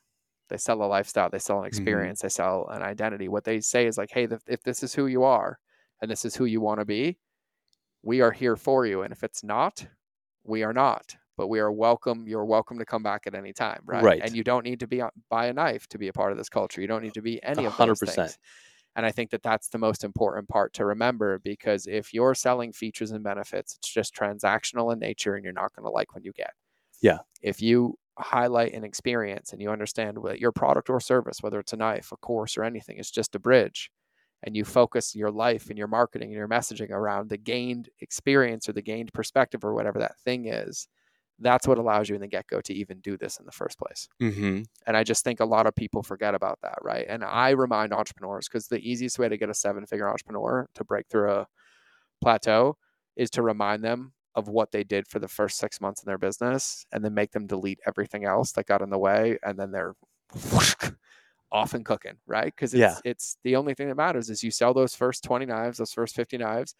They 0.49 0.57
sell 0.57 0.83
a 0.83 0.85
lifestyle. 0.85 1.29
They 1.29 1.39
sell 1.39 1.59
an 1.61 1.65
experience. 1.67 2.21
They 2.21 2.29
sell 2.29 2.67
an 2.69 2.81
identity. 2.81 3.27
What 3.29 3.45
they 3.45 3.61
say 3.61 3.85
is 3.87 3.97
like, 3.97 4.11
hey, 4.11 4.27
th- 4.27 4.41
if 4.47 4.61
this 4.63 4.83
is 4.83 4.93
who 4.93 5.07
you 5.07 5.23
are 5.23 5.57
and 6.01 6.11
this 6.11 6.25
is 6.25 6.35
who 6.35 6.45
you 6.45 6.59
want 6.59 6.79
to 6.79 6.85
be, 6.85 7.17
we 8.03 8.21
are 8.21 8.31
here 8.31 8.55
for 8.55 8.85
you. 8.85 9.03
And 9.03 9.13
if 9.13 9.23
it's 9.23 9.43
not, 9.43 9.85
we 10.43 10.63
are 10.63 10.73
not. 10.73 11.15
But 11.37 11.47
we 11.47 11.59
are 11.59 11.71
welcome. 11.71 12.27
You're 12.27 12.45
welcome 12.45 12.77
to 12.79 12.85
come 12.85 13.01
back 13.01 13.25
at 13.25 13.33
any 13.33 13.53
time, 13.53 13.81
right? 13.85 14.03
Right. 14.03 14.21
And 14.21 14.35
you 14.35 14.43
don't 14.43 14.65
need 14.65 14.81
to 14.81 14.87
be 14.87 15.01
on- 15.01 15.11
buy 15.29 15.47
a 15.47 15.53
knife 15.53 15.87
to 15.87 15.97
be 15.97 16.09
a 16.09 16.13
part 16.13 16.31
of 16.33 16.37
this 16.37 16.49
culture. 16.49 16.81
You 16.81 16.87
don't 16.87 17.01
need 17.01 17.13
to 17.13 17.21
be 17.21 17.41
any 17.43 17.65
of 17.65 17.73
100%. 17.73 18.13
things. 18.15 18.37
And 18.95 19.05
I 19.05 19.11
think 19.11 19.31
that 19.31 19.43
that's 19.43 19.69
the 19.69 19.77
most 19.77 20.03
important 20.03 20.49
part 20.49 20.73
to 20.73 20.85
remember 20.85 21.39
because 21.39 21.87
if 21.87 22.13
you're 22.13 22.35
selling 22.35 22.73
features 22.73 23.11
and 23.11 23.23
benefits, 23.23 23.75
it's 23.75 23.87
just 23.87 24.15
transactional 24.15 24.91
in 24.91 24.99
nature, 24.99 25.35
and 25.35 25.43
you're 25.43 25.53
not 25.53 25.73
going 25.73 25.85
to 25.85 25.91
like 25.91 26.13
when 26.13 26.23
you 26.23 26.33
get. 26.33 26.51
Yeah. 27.01 27.19
If 27.41 27.61
you 27.61 27.97
highlight 28.17 28.73
an 28.73 28.83
experience 28.83 29.53
and 29.53 29.61
you 29.61 29.71
understand 29.71 30.17
that 30.25 30.39
your 30.39 30.51
product 30.51 30.89
or 30.89 30.99
service, 30.99 31.41
whether 31.41 31.59
it's 31.59 31.73
a 31.73 31.77
knife, 31.77 32.11
a 32.11 32.17
course, 32.17 32.57
or 32.57 32.63
anything, 32.63 32.97
is 32.97 33.09
just 33.09 33.33
a 33.35 33.39
bridge, 33.39 33.89
and 34.43 34.55
you 34.55 34.65
focus 34.65 35.15
your 35.15 35.31
life 35.31 35.69
and 35.69 35.77
your 35.77 35.87
marketing 35.87 36.29
and 36.29 36.37
your 36.37 36.47
messaging 36.47 36.91
around 36.91 37.29
the 37.29 37.37
gained 37.37 37.89
experience 38.01 38.67
or 38.67 38.73
the 38.73 38.81
gained 38.81 39.13
perspective 39.13 39.63
or 39.63 39.73
whatever 39.73 39.99
that 39.99 40.19
thing 40.19 40.47
is, 40.47 40.87
that's 41.41 41.67
what 41.67 41.77
allows 41.77 42.07
you 42.07 42.15
in 42.15 42.21
the 42.21 42.27
get 42.27 42.47
go 42.47 42.61
to 42.61 42.73
even 42.73 42.99
do 42.99 43.17
this 43.17 43.39
in 43.39 43.45
the 43.45 43.51
first 43.51 43.77
place. 43.77 44.07
Mm-hmm. 44.21 44.61
And 44.87 44.97
I 44.97 45.03
just 45.03 45.23
think 45.23 45.39
a 45.39 45.45
lot 45.45 45.67
of 45.67 45.75
people 45.75 46.03
forget 46.03 46.35
about 46.35 46.59
that, 46.61 46.77
right? 46.81 47.05
And 47.09 47.23
I 47.23 47.49
remind 47.51 47.93
entrepreneurs 47.93 48.47
because 48.47 48.67
the 48.67 48.79
easiest 48.79 49.19
way 49.19 49.27
to 49.27 49.37
get 49.37 49.49
a 49.49 49.53
seven 49.53 49.85
figure 49.85 50.09
entrepreneur 50.09 50.67
to 50.75 50.83
break 50.83 51.07
through 51.09 51.31
a 51.31 51.47
plateau 52.21 52.77
is 53.15 53.29
to 53.31 53.41
remind 53.41 53.83
them 53.83 54.13
of 54.35 54.47
what 54.47 54.71
they 54.71 54.83
did 54.83 55.07
for 55.07 55.19
the 55.19 55.27
first 55.27 55.57
six 55.57 55.81
months 55.81 56.01
in 56.01 56.07
their 56.07 56.17
business 56.17 56.85
and 56.93 57.03
then 57.03 57.13
make 57.13 57.31
them 57.31 57.47
delete 57.47 57.79
everything 57.85 58.23
else 58.23 58.53
that 58.53 58.65
got 58.65 58.81
in 58.81 58.89
the 58.89 58.97
way. 58.97 59.37
And 59.43 59.59
then 59.59 59.71
they're 59.71 59.95
off 61.51 61.73
and 61.73 61.83
cooking, 61.85 62.13
right? 62.25 62.45
Because 62.55 62.73
it's, 62.73 62.79
Yeah. 62.79 62.95
it's 63.03 63.37
the 63.43 63.57
only 63.57 63.73
thing 63.73 63.89
that 63.89 63.95
matters 63.95 64.29
is 64.29 64.43
you 64.43 64.51
sell 64.51 64.73
those 64.73 64.95
first 64.95 65.23
20 65.23 65.45
knives, 65.45 65.79
those 65.79 65.91
first 65.91 66.15
50 66.15 66.37
knives. 66.37 66.75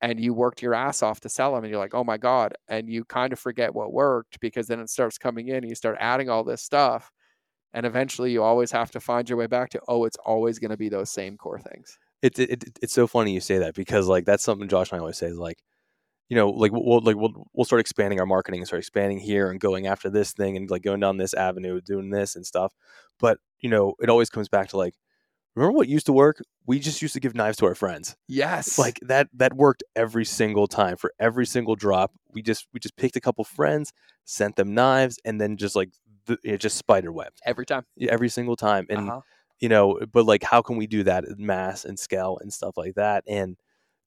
And 0.00 0.20
you 0.20 0.32
worked 0.32 0.62
your 0.62 0.74
ass 0.74 1.02
off 1.02 1.20
to 1.20 1.28
sell 1.28 1.54
them 1.54 1.64
and 1.64 1.70
you're 1.70 1.80
like, 1.80 1.94
oh 1.94 2.04
my 2.04 2.18
God. 2.18 2.54
And 2.68 2.88
you 2.88 3.04
kind 3.04 3.32
of 3.32 3.38
forget 3.38 3.74
what 3.74 3.92
worked 3.92 4.40
because 4.40 4.68
then 4.68 4.80
it 4.80 4.90
starts 4.90 5.18
coming 5.18 5.48
in 5.48 5.56
and 5.56 5.68
you 5.68 5.74
start 5.74 5.96
adding 5.98 6.28
all 6.28 6.44
this 6.44 6.62
stuff. 6.62 7.10
And 7.74 7.84
eventually 7.84 8.32
you 8.32 8.42
always 8.42 8.70
have 8.70 8.90
to 8.92 9.00
find 9.00 9.28
your 9.28 9.38
way 9.38 9.46
back 9.46 9.70
to, 9.70 9.80
oh, 9.88 10.04
it's 10.04 10.16
always 10.24 10.58
going 10.58 10.70
to 10.70 10.76
be 10.76 10.88
those 10.88 11.10
same 11.10 11.36
core 11.36 11.58
things. 11.58 11.98
It's 12.22 12.38
it, 12.38 12.50
it, 12.50 12.78
it's 12.82 12.92
so 12.92 13.06
funny 13.06 13.32
you 13.32 13.40
say 13.40 13.58
that 13.58 13.74
because 13.74 14.08
like 14.08 14.24
that's 14.24 14.42
something 14.42 14.68
Josh 14.68 14.90
and 14.90 14.98
I 14.98 15.00
always 15.00 15.18
say 15.18 15.26
is 15.26 15.38
like, 15.38 15.62
you 16.28 16.36
know, 16.36 16.50
like 16.50 16.72
we'll 16.72 17.00
like 17.00 17.16
we'll 17.16 17.46
we'll 17.52 17.64
start 17.64 17.80
expanding 17.80 18.20
our 18.20 18.26
marketing 18.26 18.60
and 18.60 18.66
start 18.66 18.80
expanding 18.80 19.18
here 19.18 19.50
and 19.50 19.60
going 19.60 19.86
after 19.86 20.10
this 20.10 20.32
thing 20.32 20.56
and 20.56 20.70
like 20.70 20.82
going 20.82 21.00
down 21.00 21.16
this 21.16 21.34
avenue, 21.34 21.80
doing 21.80 22.10
this 22.10 22.36
and 22.36 22.46
stuff. 22.46 22.72
But 23.18 23.38
you 23.60 23.70
know, 23.70 23.94
it 24.00 24.10
always 24.10 24.30
comes 24.30 24.48
back 24.48 24.68
to 24.68 24.76
like, 24.76 24.94
remember 25.54 25.76
what 25.76 25.88
used 25.88 26.06
to 26.06 26.12
work? 26.12 26.42
We 26.66 26.78
just 26.78 27.00
used 27.02 27.14
to 27.14 27.20
give 27.20 27.34
knives 27.34 27.56
to 27.58 27.66
our 27.66 27.74
friends. 27.74 28.16
Yes. 28.28 28.78
Like 28.78 28.98
that 29.02 29.28
that 29.34 29.54
worked 29.54 29.82
every 29.96 30.24
single 30.24 30.66
time 30.66 30.96
for 30.96 31.12
every 31.18 31.46
single 31.46 31.76
drop. 31.76 32.12
We 32.32 32.42
just 32.42 32.66
we 32.72 32.80
just 32.80 32.96
picked 32.96 33.16
a 33.16 33.20
couple 33.20 33.44
friends, 33.44 33.92
sent 34.24 34.56
them 34.56 34.74
knives, 34.74 35.18
and 35.24 35.40
then 35.40 35.56
just 35.56 35.74
like 35.74 35.90
the, 36.26 36.38
it 36.44 36.58
just 36.58 36.76
spider 36.76 37.10
webbed 37.12 37.40
every 37.44 37.64
time. 37.66 37.84
every 38.00 38.28
single 38.28 38.56
time. 38.56 38.86
And 38.90 39.08
Uh-huh. 39.08 39.20
you 39.60 39.68
know, 39.68 39.98
but 40.12 40.26
like 40.26 40.42
how 40.42 40.62
can 40.62 40.76
we 40.76 40.86
do 40.86 41.02
that 41.04 41.24
in 41.24 41.34
mass 41.38 41.84
and 41.84 41.98
scale 41.98 42.38
and 42.40 42.52
stuff 42.52 42.76
like 42.76 42.94
that? 42.94 43.24
And 43.26 43.56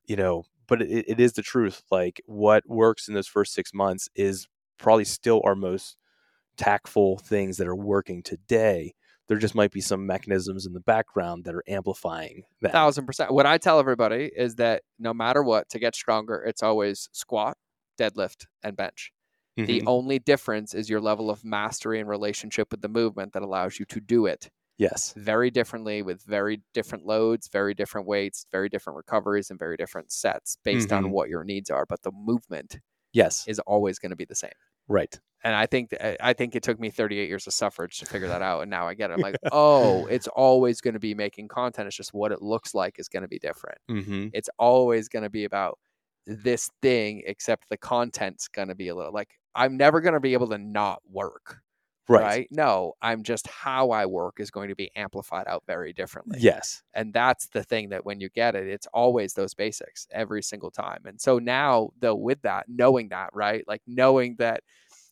you 0.05 0.15
know, 0.15 0.43
but 0.67 0.81
it, 0.81 1.05
it 1.07 1.19
is 1.19 1.33
the 1.33 1.41
truth. 1.41 1.81
Like 1.91 2.21
what 2.25 2.63
works 2.67 3.07
in 3.07 3.13
those 3.13 3.27
first 3.27 3.53
six 3.53 3.73
months 3.73 4.07
is 4.15 4.47
probably 4.77 5.05
still 5.05 5.41
our 5.43 5.55
most 5.55 5.97
tactful 6.57 7.17
things 7.17 7.57
that 7.57 7.67
are 7.67 7.75
working 7.75 8.21
today. 8.23 8.93
There 9.31 9.37
just 9.39 9.55
might 9.55 9.71
be 9.71 9.79
some 9.79 10.05
mechanisms 10.05 10.65
in 10.65 10.73
the 10.73 10.81
background 10.81 11.45
that 11.45 11.55
are 11.55 11.63
amplifying 11.65 12.43
that. 12.59 12.73
thousand 12.73 13.05
percent. 13.05 13.31
What 13.31 13.45
I 13.45 13.57
tell 13.57 13.79
everybody 13.79 14.29
is 14.35 14.55
that 14.55 14.83
no 14.99 15.13
matter 15.13 15.41
what, 15.41 15.69
to 15.69 15.79
get 15.79 15.95
stronger, 15.95 16.43
it's 16.43 16.61
always 16.61 17.07
squat, 17.13 17.55
deadlift, 17.97 18.47
and 18.61 18.75
bench. 18.75 19.13
The 19.55 19.79
Mhm. 19.79 19.83
only 19.87 20.19
difference 20.19 20.73
is 20.73 20.89
your 20.89 20.99
level 20.99 21.29
of 21.29 21.45
mastery 21.45 22.01
and 22.01 22.09
relationship 22.09 22.71
with 22.71 22.81
the 22.81 22.89
movement 22.89 23.31
that 23.31 23.41
allows 23.41 23.79
you 23.79 23.85
to 23.85 24.01
do 24.01 24.25
it 24.25 24.49
yes. 24.77 25.13
very 25.15 25.49
differently 25.49 26.01
with 26.01 26.21
very 26.23 26.61
different 26.73 27.05
loads, 27.05 27.47
very 27.47 27.73
different 27.73 28.07
weights, 28.07 28.45
very 28.51 28.67
different 28.67 28.97
recoveries, 28.97 29.49
and 29.49 29.57
very 29.57 29.77
different 29.77 30.11
sets 30.11 30.57
based 30.65 30.91
on 30.91 31.05
Mhm. 31.05 31.11
what 31.11 31.29
your 31.29 31.45
needs 31.45 31.69
are. 31.69 31.85
But 31.85 32.01
the 32.01 32.11
movement 32.11 32.81
Yes. 33.13 33.47
is 33.47 33.59
always 33.59 33.97
going 33.97 34.09
to 34.09 34.17
be 34.17 34.25
the 34.25 34.35
same. 34.35 34.51
Right. 34.91 35.19
And 35.43 35.55
I 35.55 35.65
think 35.65 35.95
I 36.21 36.33
think 36.33 36.55
it 36.55 36.61
took 36.61 36.79
me 36.79 36.91
38 36.91 37.27
years 37.27 37.47
of 37.47 37.53
suffrage 37.53 37.97
to 37.97 38.05
figure 38.05 38.27
that 38.27 38.43
out, 38.43 38.61
and 38.61 38.69
now 38.69 38.87
I 38.87 38.93
get 38.93 39.09
it. 39.09 39.13
I'm 39.15 39.21
like, 39.21 39.37
oh, 39.51 40.05
it's 40.05 40.27
always 40.27 40.81
going 40.81 40.93
to 40.93 40.99
be 40.99 41.15
making 41.15 41.47
content. 41.47 41.87
It's 41.87 41.95
just 41.97 42.13
what 42.13 42.31
it 42.31 42.43
looks 42.43 42.75
like 42.75 42.99
is 42.99 43.07
going 43.07 43.23
to 43.23 43.27
be 43.27 43.39
different 43.39 43.79
Mm-hmm. 43.89 44.27
it's 44.33 44.49
always 44.59 45.07
going 45.09 45.23
to 45.23 45.29
be 45.31 45.45
about 45.45 45.79
this 46.27 46.69
thing 46.83 47.23
except 47.25 47.67
the 47.69 47.77
content's 47.77 48.47
going 48.47 48.67
to 48.67 48.75
be 48.75 48.89
a 48.89 48.95
little 48.95 49.11
like 49.11 49.29
i'm 49.55 49.75
never 49.75 49.99
going 50.01 50.13
to 50.13 50.19
be 50.19 50.33
able 50.33 50.47
to 50.49 50.57
not 50.59 50.99
work 51.09 51.57
Right. 52.09 52.21
right. 52.23 52.47
no 52.51 52.93
i'm 53.01 53.23
just 53.23 53.47
how 53.47 53.91
i 53.91 54.05
work 54.05 54.39
is 54.39 54.51
going 54.51 54.69
to 54.69 54.75
be 54.75 54.91
amplified 54.95 55.47
out 55.47 55.63
very 55.67 55.93
differently 55.93 56.39
Yes. 56.41 56.83
and 56.93 57.13
that's 57.13 57.47
the 57.47 57.63
thing 57.63 57.89
that 57.89 58.05
when 58.05 58.19
you 58.19 58.29
get 58.29 58.55
it 58.55 58.67
it's 58.67 58.87
always 58.93 59.33
those 59.33 59.53
basics 59.53 60.07
every 60.11 60.41
single 60.43 60.71
time 60.71 61.03
and 61.05 61.21
so 61.21 61.39
now 61.39 61.89
though 61.99 62.15
with 62.15 62.41
that 62.41 62.65
knowing 62.67 63.09
that 63.09 63.29
right 63.33 63.63
like 63.67 63.81
knowing 63.87 64.35
that 64.39 64.61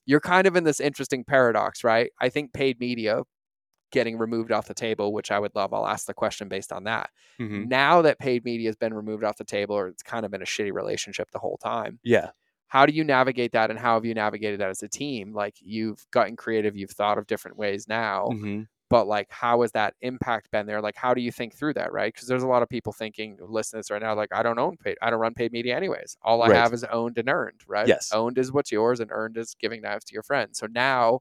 you're 0.05 0.19
kind 0.19 0.47
of 0.47 0.55
in 0.55 0.63
this 0.63 0.79
interesting 0.79 1.23
paradox 1.23 1.83
right 1.83 2.11
i 2.19 2.27
think 2.29 2.51
paid 2.53 2.79
media 2.79 3.21
getting 3.91 4.17
removed 4.17 4.51
off 4.51 4.67
the 4.67 4.73
table 4.73 5.13
which 5.13 5.31
i 5.31 5.39
would 5.39 5.55
love 5.55 5.73
i'll 5.73 5.87
ask 5.87 6.05
the 6.05 6.13
question 6.13 6.47
based 6.47 6.71
on 6.73 6.83
that 6.85 7.09
Mm-hmm. 7.39 7.69
now 7.69 8.01
that 8.01 8.19
paid 8.19 8.43
media 8.43 8.67
has 8.67 8.75
been 8.75 8.93
removed 8.93 9.23
off 9.23 9.37
the 9.37 9.45
table 9.45 9.73
or 9.75 9.87
it's 9.87 10.03
kind 10.03 10.25
of 10.25 10.31
been 10.31 10.41
a 10.41 10.45
shitty 10.45 10.73
relationship 10.73 11.31
the 11.31 11.39
whole 11.39 11.57
time 11.57 11.99
Yeah. 12.03 12.31
How 12.69 12.85
do 12.85 12.93
you 12.93 13.03
navigate 13.03 13.51
that 13.53 13.71
and 13.71 13.79
how 13.79 13.95
have 13.95 14.05
you 14.05 14.15
navigated 14.15 14.59
that 14.61 14.69
as 14.71 14.83
a 14.83 14.89
team 14.89 15.33
like 15.33 15.55
you've 15.61 16.05
gotten 16.11 16.35
creative 16.37 16.77
you've 16.77 16.91
thought 16.91 17.17
of 17.19 17.27
different 17.27 17.57
ways 17.57 17.87
now 17.87 18.31
Mm-hmm. 18.31 18.61
but 18.89 19.07
like 19.07 19.27
how 19.31 19.61
has 19.61 19.71
that 19.73 19.95
impact 20.01 20.49
been 20.51 20.65
there 20.67 20.81
like 20.81 20.95
how 20.95 21.13
do 21.13 21.21
you 21.21 21.31
think 21.31 21.55
through 21.55 21.73
that 21.73 21.91
right 21.93 22.13
because 22.13 22.27
there's 22.27 22.43
a 22.43 22.47
lot 22.47 22.63
of 22.63 22.69
people 22.69 22.93
thinking 22.93 23.37
listen 23.41 23.79
this 23.79 23.91
right 23.91 24.01
now 24.01 24.15
like 24.15 24.29
i 24.33 24.43
don't 24.43 24.59
own 24.59 24.77
paid 24.77 24.97
i 25.01 25.09
don't 25.09 25.19
run 25.19 25.33
paid 25.33 25.51
media 25.51 25.75
anyways 25.75 26.17
all 26.23 26.41
i 26.41 26.49
Right. 26.49 26.51
have 26.51 26.73
is 26.73 26.83
owned 26.85 27.17
and 27.17 27.29
earned 27.29 27.61
right 27.67 27.91
Yes. 27.91 28.09
owned 28.11 28.37
is 28.37 28.51
what's 28.51 28.71
yours 28.71 28.99
and 28.99 29.11
earned 29.11 29.37
is 29.37 29.55
giving 29.59 29.81
knives 29.81 30.05
to 30.05 30.13
your 30.13 30.23
friends 30.23 30.57
so 30.59 30.67
now 30.67 31.19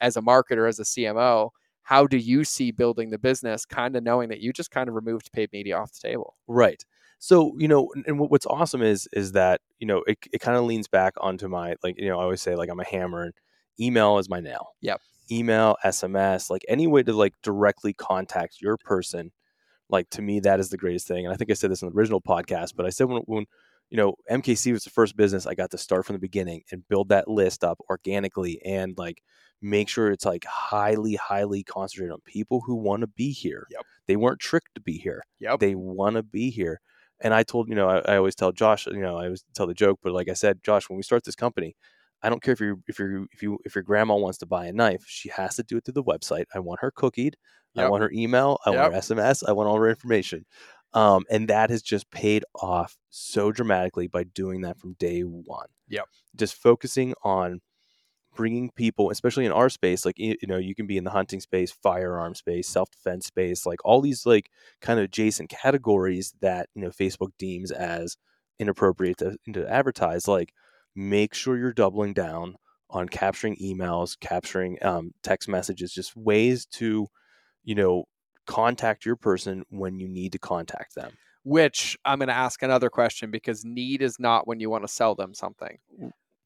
as 0.00 0.16
a 0.16 0.22
marketer 0.22 0.68
as 0.68 0.78
a 0.80 0.84
cmo 0.84 1.50
how 1.84 2.06
do 2.06 2.16
you 2.16 2.44
see 2.44 2.70
building 2.70 3.10
the 3.10 3.18
business 3.18 3.64
kind 3.66 3.96
of 3.96 4.02
knowing 4.04 4.28
that 4.28 4.40
you 4.40 4.52
just 4.52 4.70
kind 4.70 4.88
of 4.88 4.94
removed 4.94 5.30
paid 5.32 5.50
media 5.52 5.76
off 5.76 5.92
the 5.92 6.08
table 6.08 6.36
Right. 6.46 6.84
So 7.24 7.54
you 7.56 7.68
know, 7.68 7.88
and- 7.94 8.04
and 8.08 8.18
what's 8.18 8.46
awesome 8.46 8.82
is 8.82 9.08
is 9.12 9.30
that 9.32 9.60
you 9.78 9.86
know 9.86 10.02
it, 10.08 10.18
it 10.32 10.40
kind 10.40 10.56
of 10.58 10.64
leans 10.64 10.88
back 10.88 11.14
onto 11.20 11.46
my 11.46 11.76
like 11.84 11.96
you 11.96 12.08
know 12.08 12.18
I 12.18 12.24
always 12.24 12.42
say 12.42 12.56
like 12.56 12.68
I'm 12.68 12.80
a 12.80 12.84
hammer 12.84 13.22
and 13.22 13.32
email 13.78 14.18
is 14.18 14.28
my 14.28 14.40
nail. 14.40 14.70
Yep. 14.80 15.00
Email, 15.30 15.76
SMS, 15.84 16.50
like 16.50 16.64
any 16.66 16.88
way 16.88 17.04
to 17.04 17.12
like 17.12 17.34
directly 17.44 17.92
contact 17.92 18.60
your 18.60 18.76
person, 18.76 19.30
like 19.88 20.10
to 20.10 20.20
me 20.20 20.40
that 20.40 20.58
is 20.58 20.70
the 20.70 20.76
greatest 20.76 21.06
thing. 21.06 21.24
And 21.24 21.32
I 21.32 21.36
think 21.36 21.48
I 21.48 21.54
said 21.54 21.70
this 21.70 21.80
in 21.82 21.88
the 21.90 21.94
original 21.96 22.20
podcast, 22.20 22.74
but 22.76 22.86
I 22.86 22.90
said 22.90 23.06
when 23.06 23.22
when 23.26 23.46
you 23.88 23.96
know 23.98 24.16
MKC 24.28 24.72
was 24.72 24.82
the 24.82 24.90
first 24.90 25.16
business 25.16 25.46
I 25.46 25.54
got 25.54 25.70
to 25.70 25.78
start 25.78 26.04
from 26.04 26.14
the 26.14 26.18
beginning 26.28 26.62
and 26.72 26.86
build 26.88 27.08
that 27.10 27.28
list 27.28 27.62
up 27.62 27.78
organically 27.88 28.60
and 28.64 28.98
like 28.98 29.22
make 29.60 29.88
sure 29.88 30.10
it's 30.10 30.26
like 30.26 30.44
highly 30.44 31.14
highly 31.14 31.62
concentrated 31.62 32.12
on 32.12 32.20
people 32.26 32.62
who 32.66 32.74
want 32.74 33.02
to 33.02 33.06
be 33.06 33.30
here. 33.30 33.68
Yep. 33.70 33.82
They 34.08 34.16
weren't 34.16 34.40
tricked 34.40 34.74
to 34.74 34.80
be 34.80 34.98
here 34.98 35.22
yep 35.38 35.60
they 35.60 35.76
want 35.76 36.16
to 36.16 36.24
be 36.24 36.50
here. 36.50 36.80
And 37.22 37.32
I 37.32 37.42
told, 37.44 37.68
you 37.68 37.74
know, 37.74 37.88
I, 37.88 37.98
I 38.12 38.16
always 38.16 38.34
tell 38.34 38.52
Josh, 38.52 38.86
you 38.86 39.00
know, 39.00 39.16
I 39.16 39.24
always 39.24 39.44
tell 39.54 39.66
the 39.66 39.74
joke, 39.74 40.00
but 40.02 40.12
like 40.12 40.28
I 40.28 40.34
said, 40.34 40.62
Josh, 40.62 40.90
when 40.90 40.96
we 40.96 41.02
start 41.02 41.24
this 41.24 41.36
company, 41.36 41.76
I 42.22 42.28
don't 42.28 42.42
care 42.42 42.52
if 42.52 42.60
you 42.60 42.82
if 42.86 42.98
you 42.98 43.26
if 43.32 43.42
you 43.42 43.58
if 43.64 43.74
your 43.74 43.82
grandma 43.82 44.16
wants 44.16 44.38
to 44.38 44.46
buy 44.46 44.66
a 44.66 44.72
knife, 44.72 45.04
she 45.06 45.28
has 45.30 45.56
to 45.56 45.62
do 45.62 45.76
it 45.76 45.84
through 45.84 45.94
the 45.94 46.04
website. 46.04 46.44
I 46.54 46.60
want 46.60 46.80
her 46.80 46.92
cookied. 46.92 47.34
I 47.76 47.88
want 47.88 48.02
her 48.02 48.10
email. 48.12 48.58
I 48.66 48.70
want 48.70 48.92
her 48.92 49.00
SMS. 49.00 49.42
I 49.48 49.52
want 49.52 49.68
all 49.68 49.76
her 49.76 49.88
information. 49.88 50.44
Um, 50.94 51.24
and 51.30 51.48
that 51.48 51.70
has 51.70 51.80
just 51.80 52.10
paid 52.10 52.44
off 52.54 52.96
so 53.08 53.50
dramatically 53.50 54.08
by 54.08 54.24
doing 54.24 54.60
that 54.60 54.78
from 54.78 54.92
day 54.98 55.22
one. 55.22 55.68
Yep. 55.88 56.04
Just 56.36 56.54
focusing 56.54 57.14
on 57.24 57.60
bringing 58.34 58.70
people, 58.70 59.10
especially 59.10 59.44
in 59.44 59.52
our 59.52 59.68
space, 59.68 60.04
like 60.04 60.18
you 60.18 60.36
know, 60.46 60.58
you 60.58 60.74
can 60.74 60.86
be 60.86 60.96
in 60.96 61.04
the 61.04 61.10
hunting 61.10 61.40
space, 61.40 61.70
firearm 61.70 62.34
space, 62.34 62.68
self 62.68 62.90
defense 62.90 63.26
space, 63.26 63.66
like 63.66 63.80
all 63.84 64.00
these 64.00 64.26
like 64.26 64.50
kind 64.80 64.98
of 64.98 65.04
adjacent 65.04 65.50
categories 65.50 66.34
that 66.40 66.68
you 66.74 66.82
know 66.82 66.90
Facebook 66.90 67.30
deems 67.38 67.70
as 67.70 68.16
inappropriate 68.58 69.18
to, 69.18 69.36
to 69.52 69.68
advertise. 69.68 70.28
Like, 70.28 70.52
make 70.94 71.34
sure 71.34 71.56
you're 71.56 71.72
doubling 71.72 72.12
down 72.12 72.56
on 72.90 73.08
capturing 73.08 73.56
emails, 73.56 74.18
capturing 74.20 74.78
um, 74.82 75.12
text 75.22 75.48
messages, 75.48 75.92
just 75.92 76.14
ways 76.16 76.66
to, 76.66 77.06
you 77.64 77.74
know, 77.74 78.04
contact 78.46 79.06
your 79.06 79.16
person 79.16 79.64
when 79.70 79.98
you 79.98 80.08
need 80.08 80.32
to 80.32 80.38
contact 80.38 80.94
them. 80.94 81.12
which 81.44 81.98
I'm 82.04 82.18
going 82.18 82.28
to 82.28 82.34
ask 82.34 82.62
another 82.62 82.90
question 82.90 83.30
because 83.30 83.64
need 83.64 84.02
is 84.02 84.18
not 84.18 84.46
when 84.46 84.60
you 84.60 84.70
want 84.70 84.84
to 84.84 84.88
sell 84.88 85.14
them 85.14 85.34
something. 85.34 85.78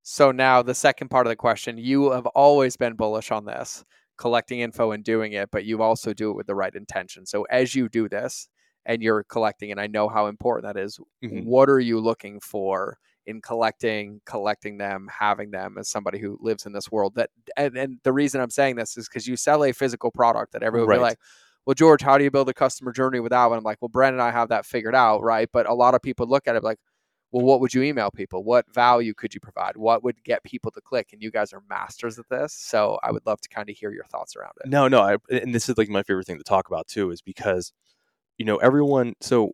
So 0.08 0.30
now 0.30 0.62
the 0.62 0.72
second 0.72 1.08
part 1.08 1.26
of 1.26 1.30
the 1.30 1.36
question, 1.36 1.78
you 1.78 2.12
have 2.12 2.26
always 2.26 2.76
been 2.76 2.94
bullish 2.94 3.32
on 3.32 3.44
this, 3.44 3.84
collecting 4.16 4.60
info 4.60 4.92
and 4.92 5.02
doing 5.02 5.32
it, 5.32 5.50
but 5.50 5.64
you 5.64 5.82
also 5.82 6.14
do 6.14 6.30
it 6.30 6.36
with 6.36 6.46
the 6.46 6.54
right 6.54 6.72
intention. 6.76 7.26
So 7.26 7.42
as 7.50 7.74
you 7.74 7.88
do 7.88 8.08
this 8.08 8.48
and 8.84 9.02
you're 9.02 9.24
collecting, 9.24 9.72
and 9.72 9.80
I 9.80 9.88
know 9.88 10.08
how 10.08 10.28
important 10.28 10.72
that 10.72 10.80
is, 10.80 11.00
Mhm. 11.24 11.44
what 11.44 11.68
are 11.68 11.80
you 11.80 11.98
looking 11.98 12.38
for 12.38 12.98
in 13.26 13.40
collecting, 13.40 14.20
collecting 14.26 14.78
them, 14.78 15.08
having 15.10 15.50
them 15.50 15.76
as 15.76 15.88
somebody 15.88 16.20
who 16.20 16.38
lives 16.40 16.66
in 16.66 16.72
this 16.72 16.88
world 16.88 17.16
that 17.16 17.30
and, 17.56 17.76
and 17.76 17.98
the 18.04 18.12
reason 18.12 18.40
I'm 18.40 18.50
saying 18.50 18.76
this 18.76 18.96
is 18.96 19.08
because 19.08 19.26
you 19.26 19.36
sell 19.36 19.64
a 19.64 19.72
physical 19.72 20.12
product 20.12 20.52
that 20.52 20.62
everyone 20.62 20.86
will 20.88 20.94
be 20.98 21.00
like, 21.00 21.18
well, 21.66 21.74
George, 21.74 22.02
how 22.02 22.16
do 22.16 22.22
you 22.22 22.30
build 22.30 22.48
a 22.48 22.54
customer 22.54 22.92
journey 22.92 23.18
without? 23.18 23.50
And 23.50 23.58
I'm 23.58 23.64
like, 23.64 23.78
well, 23.82 23.88
Brandon 23.88 24.20
and 24.20 24.28
I 24.28 24.30
have 24.30 24.50
that 24.50 24.66
figured 24.66 24.94
out, 24.94 25.24
right? 25.24 25.48
But 25.52 25.68
a 25.68 25.74
lot 25.74 25.96
of 25.96 26.00
people 26.02 26.28
look 26.28 26.46
at 26.46 26.54
it 26.54 26.62
like, 26.62 26.78
well, 27.36 27.44
what 27.44 27.60
would 27.60 27.74
you 27.74 27.82
email 27.82 28.10
people? 28.10 28.42
What 28.44 28.64
value 28.72 29.12
could 29.12 29.34
you 29.34 29.40
provide? 29.40 29.76
What 29.76 30.02
would 30.02 30.24
get 30.24 30.42
people 30.42 30.70
to 30.70 30.80
click? 30.80 31.10
And 31.12 31.22
you 31.22 31.30
guys 31.30 31.52
are 31.52 31.62
masters 31.68 32.18
at 32.18 32.26
this. 32.30 32.54
So 32.54 32.98
I 33.02 33.12
would 33.12 33.26
love 33.26 33.42
to 33.42 33.48
kind 33.50 33.68
of 33.68 33.76
hear 33.76 33.92
your 33.92 34.04
thoughts 34.04 34.36
around 34.36 34.52
it. 34.64 34.70
No, 34.70 34.88
no, 34.88 35.02
I, 35.02 35.18
and 35.30 35.54
this 35.54 35.68
is 35.68 35.76
like 35.76 35.90
my 35.90 36.02
favorite 36.02 36.26
thing 36.26 36.38
to 36.38 36.44
talk 36.44 36.66
about 36.66 36.86
too, 36.88 37.10
is 37.10 37.20
because 37.20 37.74
you 38.38 38.46
know 38.46 38.56
everyone. 38.56 39.16
So 39.20 39.52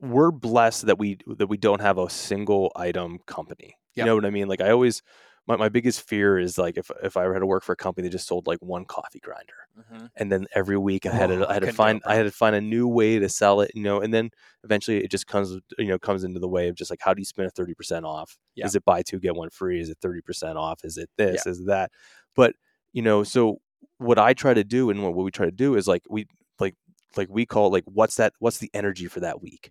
we're 0.00 0.30
blessed 0.30 0.86
that 0.86 0.96
we 0.96 1.18
that 1.26 1.48
we 1.48 1.56
don't 1.56 1.80
have 1.80 1.98
a 1.98 2.08
single 2.08 2.70
item 2.76 3.18
company. 3.26 3.76
You 3.94 4.04
know 4.04 4.14
what 4.14 4.26
I 4.26 4.30
mean? 4.30 4.46
Like 4.46 4.60
I 4.60 4.70
always, 4.70 5.02
my, 5.46 5.56
my 5.56 5.68
biggest 5.68 6.02
fear 6.02 6.38
is 6.38 6.58
like 6.58 6.76
if 6.76 6.90
if 7.02 7.16
I 7.16 7.24
ever 7.24 7.32
had 7.34 7.40
to 7.40 7.46
work 7.46 7.62
for 7.62 7.72
a 7.72 7.76
company 7.76 8.06
that 8.08 8.12
just 8.12 8.26
sold 8.26 8.46
like 8.46 8.58
one 8.60 8.84
coffee 8.84 9.20
grinder, 9.20 9.68
and 10.16 10.30
then 10.30 10.46
every 10.54 10.76
week 10.76 11.06
I 11.06 11.12
had 11.12 11.30
Oh, 11.30 11.38
to 11.38 11.46
I 11.46 11.50
I 11.50 11.54
had 11.54 11.60
to 11.60 11.66
couldn't 11.66 11.76
do 11.80 11.88
it, 11.88 12.00
find. 12.00 12.02
I 12.04 12.14
had 12.16 12.24
to 12.24 12.30
find 12.30 12.56
a 12.56 12.60
new 12.60 12.88
way 12.88 13.18
to 13.18 13.28
sell 13.28 13.60
it, 13.60 13.70
you 13.74 13.82
know, 13.82 14.00
and 14.00 14.12
then 14.12 14.30
eventually 14.64 14.98
it 15.04 15.10
just 15.10 15.26
comes 15.26 15.56
you 15.78 15.86
know 15.86 15.98
comes 15.98 16.24
into 16.24 16.40
the 16.40 16.48
way 16.48 16.68
of 16.68 16.74
just 16.74 16.90
like 16.90 17.00
how 17.00 17.14
do 17.14 17.20
you 17.20 17.24
spend 17.24 17.46
a 17.46 17.50
thirty 17.50 17.74
percent 17.74 18.04
off? 18.04 18.36
Yeah. 18.56 18.66
Is 18.66 18.74
it 18.74 18.84
buy 18.84 19.02
two 19.02 19.20
get 19.20 19.36
one 19.36 19.50
free? 19.50 19.80
Is 19.80 19.88
it 19.88 19.98
thirty 20.00 20.20
percent 20.20 20.58
off? 20.58 20.84
Is 20.84 20.96
it 20.96 21.10
this? 21.16 21.46
Is 21.46 21.60
it 21.60 21.66
that? 21.66 21.92
But 22.34 22.54
you 22.92 23.02
know, 23.02 23.22
so 23.22 23.60
what 23.98 24.18
I 24.18 24.34
try 24.34 24.54
to 24.54 24.64
do 24.64 24.90
and 24.90 25.02
what, 25.02 25.14
what 25.14 25.24
we 25.24 25.30
try 25.30 25.46
to 25.46 25.52
do 25.52 25.76
is 25.76 25.86
like 25.86 26.02
we 26.08 26.26
like 26.58 26.74
like 27.16 27.28
we 27.30 27.46
call 27.46 27.68
it 27.68 27.72
like 27.72 27.84
what's 27.86 28.16
that 28.16 28.32
what's 28.40 28.58
the 28.58 28.70
energy 28.74 29.06
for 29.06 29.20
that 29.20 29.40
week? 29.40 29.70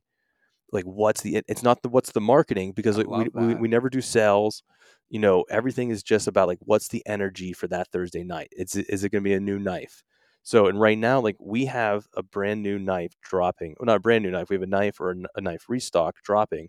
like 0.71 0.83
what's 0.85 1.21
the 1.21 1.41
it's 1.47 1.63
not 1.63 1.81
the 1.83 1.89
what's 1.89 2.11
the 2.11 2.19
marketing 2.21 2.71
because 2.71 2.97
like, 2.97 3.07
we, 3.07 3.29
we 3.29 3.55
we 3.55 3.67
never 3.67 3.89
do 3.89 4.01
sales 4.01 4.63
you 5.09 5.19
know 5.19 5.43
everything 5.49 5.89
is 5.89 6.03
just 6.03 6.27
about 6.27 6.47
like 6.47 6.59
what's 6.61 6.87
the 6.89 7.03
energy 7.05 7.53
for 7.53 7.67
that 7.67 7.87
thursday 7.91 8.23
night 8.23 8.47
it's 8.51 8.75
is 8.75 9.03
it 9.03 9.09
going 9.09 9.23
to 9.23 9.27
be 9.29 9.33
a 9.33 9.39
new 9.39 9.59
knife 9.59 10.03
so 10.43 10.67
and 10.67 10.79
right 10.79 10.97
now 10.97 11.19
like 11.19 11.35
we 11.39 11.65
have 11.65 12.07
a 12.15 12.23
brand 12.23 12.61
new 12.63 12.77
knife 12.79 13.13
dropping 13.23 13.75
well 13.79 13.85
not 13.85 13.97
a 13.97 13.99
brand 13.99 14.23
new 14.23 14.31
knife 14.31 14.49
we 14.49 14.55
have 14.55 14.63
a 14.63 14.67
knife 14.67 14.99
or 14.99 15.15
a, 15.35 15.41
knife 15.41 15.65
restock 15.69 16.15
dropping 16.23 16.67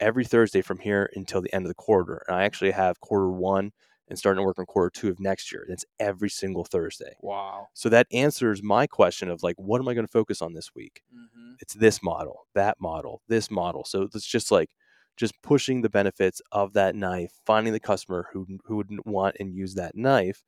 every 0.00 0.24
thursday 0.24 0.62
from 0.62 0.78
here 0.78 1.10
until 1.14 1.40
the 1.40 1.52
end 1.54 1.64
of 1.64 1.68
the 1.68 1.74
quarter 1.74 2.22
and 2.28 2.36
i 2.36 2.44
actually 2.44 2.70
have 2.70 3.00
quarter 3.00 3.30
one 3.30 3.70
and 4.08 4.18
starting 4.18 4.42
to 4.42 4.46
work 4.46 4.58
on 4.58 4.66
quarter 4.66 4.90
two 4.90 5.08
of 5.08 5.18
next 5.20 5.50
year 5.52 5.64
that's 5.68 5.84
every 6.00 6.28
single 6.30 6.64
thursday 6.64 7.14
Wow. 7.20 7.68
so 7.74 7.88
that 7.88 8.06
answers 8.12 8.62
my 8.62 8.86
question 8.86 9.30
of 9.30 9.42
like 9.42 9.56
what 9.56 9.80
am 9.80 9.88
i 9.88 9.94
going 9.94 10.06
to 10.06 10.10
focus 10.12 10.42
on 10.42 10.52
this 10.54 10.74
week 10.74 11.02
Mm-hmm. 11.14 11.54
it's 11.60 11.74
this 11.74 12.02
model, 12.02 12.46
that 12.54 12.76
model, 12.80 13.22
this 13.28 13.50
model. 13.50 13.84
So 13.84 14.02
it's 14.02 14.26
just 14.26 14.50
like 14.50 14.70
just 15.16 15.40
pushing 15.42 15.82
the 15.82 15.90
benefits 15.90 16.40
of 16.52 16.72
that 16.72 16.94
knife, 16.94 17.32
finding 17.46 17.72
the 17.72 17.80
customer 17.80 18.28
who 18.32 18.46
who 18.64 18.76
would 18.76 18.90
want 19.04 19.36
and 19.38 19.54
use 19.54 19.74
that 19.74 19.94
knife. 19.94 20.42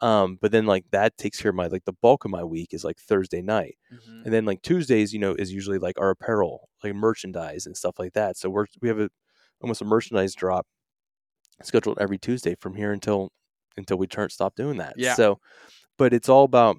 Um, 0.00 0.38
but 0.40 0.50
then 0.50 0.66
like 0.66 0.84
that 0.92 1.16
takes 1.18 1.40
care 1.40 1.50
of 1.50 1.54
my 1.54 1.66
like 1.66 1.84
the 1.84 1.92
bulk 1.92 2.24
of 2.24 2.30
my 2.30 2.42
week 2.42 2.72
is 2.72 2.84
like 2.84 2.98
Thursday 2.98 3.42
night. 3.42 3.76
Mm-hmm. 3.92 4.22
And 4.24 4.32
then 4.32 4.44
like 4.44 4.62
Tuesdays, 4.62 5.12
you 5.12 5.18
know, 5.18 5.34
is 5.34 5.52
usually 5.52 5.78
like 5.78 6.00
our 6.00 6.10
apparel, 6.10 6.68
like 6.82 6.94
merchandise 6.94 7.66
and 7.66 7.76
stuff 7.76 7.98
like 7.98 8.14
that. 8.14 8.36
So 8.36 8.48
we're 8.48 8.66
we 8.80 8.88
have 8.88 8.98
a 8.98 9.10
almost 9.60 9.82
a 9.82 9.84
merchandise 9.84 10.34
drop 10.34 10.66
scheduled 11.62 11.98
every 12.00 12.18
Tuesday 12.18 12.56
from 12.60 12.74
here 12.74 12.92
until 12.92 13.30
until 13.76 13.98
we 13.98 14.06
turn 14.06 14.30
stop 14.30 14.56
doing 14.56 14.78
that. 14.78 14.94
Yeah. 14.96 15.14
So 15.14 15.38
but 15.98 16.14
it's 16.14 16.28
all 16.28 16.44
about 16.44 16.76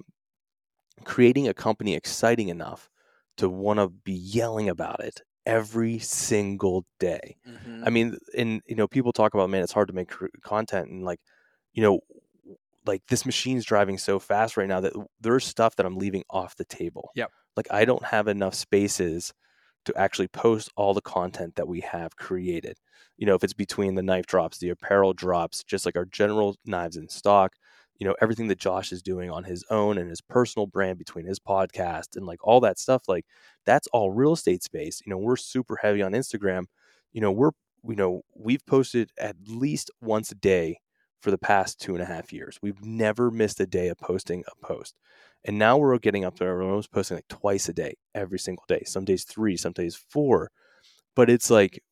creating 1.04 1.48
a 1.48 1.54
company 1.54 1.94
exciting 1.94 2.48
enough 2.48 2.90
to 3.36 3.48
want 3.48 3.78
to 3.78 3.88
be 3.88 4.12
yelling 4.12 4.68
about 4.68 5.00
it 5.00 5.22
every 5.46 5.98
single 5.98 6.84
day. 6.98 7.36
Mm-hmm. 7.48 7.84
I 7.84 7.90
mean, 7.90 8.16
and 8.36 8.62
you 8.66 8.76
know, 8.76 8.88
people 8.88 9.12
talk 9.12 9.34
about 9.34 9.50
man, 9.50 9.62
it's 9.62 9.72
hard 9.72 9.88
to 9.88 9.94
make 9.94 10.10
content, 10.42 10.90
and 10.90 11.04
like, 11.04 11.20
you 11.72 11.82
know, 11.82 12.00
like 12.86 13.02
this 13.08 13.26
machine's 13.26 13.64
driving 13.64 13.98
so 13.98 14.18
fast 14.18 14.56
right 14.56 14.68
now 14.68 14.80
that 14.80 14.92
there's 15.20 15.44
stuff 15.44 15.76
that 15.76 15.86
I'm 15.86 15.96
leaving 15.96 16.24
off 16.30 16.56
the 16.56 16.64
table. 16.64 17.10
Yep. 17.14 17.30
Like 17.56 17.66
I 17.70 17.84
don't 17.84 18.04
have 18.04 18.28
enough 18.28 18.54
spaces 18.54 19.32
to 19.84 19.96
actually 19.96 20.28
post 20.28 20.70
all 20.76 20.94
the 20.94 21.00
content 21.00 21.56
that 21.56 21.68
we 21.68 21.80
have 21.80 22.16
created. 22.16 22.78
You 23.16 23.26
know, 23.26 23.34
if 23.34 23.44
it's 23.44 23.52
between 23.52 23.94
the 23.94 24.02
knife 24.02 24.26
drops, 24.26 24.58
the 24.58 24.70
apparel 24.70 25.12
drops, 25.12 25.64
just 25.64 25.84
like 25.84 25.96
our 25.96 26.04
general 26.04 26.56
knives 26.64 26.96
in 26.96 27.08
stock, 27.08 27.54
you 27.98 28.06
know, 28.06 28.16
everything 28.20 28.48
that 28.48 28.58
Josh 28.58 28.92
is 28.92 29.02
doing 29.02 29.30
on 29.30 29.44
his 29.44 29.64
own 29.70 29.98
and 29.98 30.08
his 30.08 30.20
personal 30.20 30.66
brand 30.66 30.98
between 30.98 31.26
his 31.26 31.38
podcast 31.38 32.16
and 32.16 32.26
like 32.26 32.46
all 32.46 32.60
that 32.60 32.78
stuff, 32.78 33.02
like 33.08 33.26
that's 33.64 33.86
all 33.88 34.10
real 34.10 34.32
estate 34.32 34.62
space. 34.62 35.00
You 35.04 35.10
know, 35.10 35.18
we're 35.18 35.36
super 35.36 35.76
heavy 35.76 36.02
on 36.02 36.12
Instagram. 36.12 36.64
You 37.12 37.20
know, 37.20 37.32
we're 37.32 37.52
you 37.84 37.96
know, 37.96 38.22
we've 38.34 38.64
posted 38.66 39.10
at 39.18 39.36
least 39.46 39.90
once 40.00 40.30
a 40.30 40.36
day 40.36 40.78
for 41.20 41.30
the 41.30 41.38
past 41.38 41.80
two 41.80 41.94
and 41.94 42.02
a 42.02 42.06
half 42.06 42.32
years. 42.32 42.58
We've 42.62 42.82
never 42.84 43.30
missed 43.30 43.60
a 43.60 43.66
day 43.66 43.88
of 43.88 43.98
posting 43.98 44.44
a 44.46 44.66
post. 44.66 44.94
And 45.44 45.58
now 45.58 45.76
we're 45.76 45.98
getting 45.98 46.24
up 46.24 46.38
there 46.38 46.56
we're 46.56 46.64
almost 46.64 46.92
posting 46.92 47.16
like 47.16 47.28
twice 47.28 47.68
a 47.68 47.72
day, 47.72 47.94
every 48.14 48.38
single 48.38 48.64
day. 48.68 48.82
Some 48.86 49.04
days 49.04 49.24
three, 49.24 49.56
some 49.56 49.72
days 49.72 49.96
four. 49.96 50.50
But 51.14 51.30
it's 51.30 51.50
like 51.50 51.82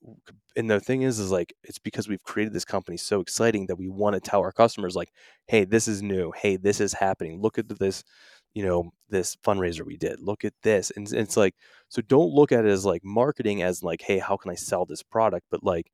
and 0.56 0.70
the 0.70 0.80
thing 0.80 1.02
is 1.02 1.18
is 1.18 1.30
like 1.30 1.54
it's 1.64 1.78
because 1.78 2.08
we've 2.08 2.22
created 2.22 2.52
this 2.52 2.64
company 2.64 2.96
so 2.96 3.20
exciting 3.20 3.66
that 3.66 3.76
we 3.76 3.88
want 3.88 4.14
to 4.14 4.20
tell 4.20 4.40
our 4.40 4.52
customers 4.52 4.96
like, 4.96 5.10
hey, 5.46 5.64
this 5.64 5.88
is 5.88 6.02
new. 6.02 6.32
Hey, 6.36 6.56
this 6.56 6.80
is 6.80 6.92
happening. 6.94 7.40
Look 7.40 7.58
at 7.58 7.68
this, 7.78 8.04
you 8.54 8.64
know, 8.64 8.90
this 9.08 9.36
fundraiser 9.44 9.84
we 9.86 9.96
did. 9.96 10.20
Look 10.20 10.44
at 10.44 10.54
this. 10.62 10.90
And 10.96 11.10
it's 11.12 11.36
like, 11.36 11.54
so 11.88 12.02
don't 12.02 12.32
look 12.32 12.52
at 12.52 12.64
it 12.64 12.70
as 12.70 12.84
like 12.84 13.04
marketing 13.04 13.62
as 13.62 13.82
like, 13.82 14.02
hey, 14.02 14.18
how 14.18 14.36
can 14.36 14.50
I 14.50 14.54
sell 14.56 14.84
this 14.86 15.02
product? 15.02 15.46
But 15.50 15.64
like 15.64 15.90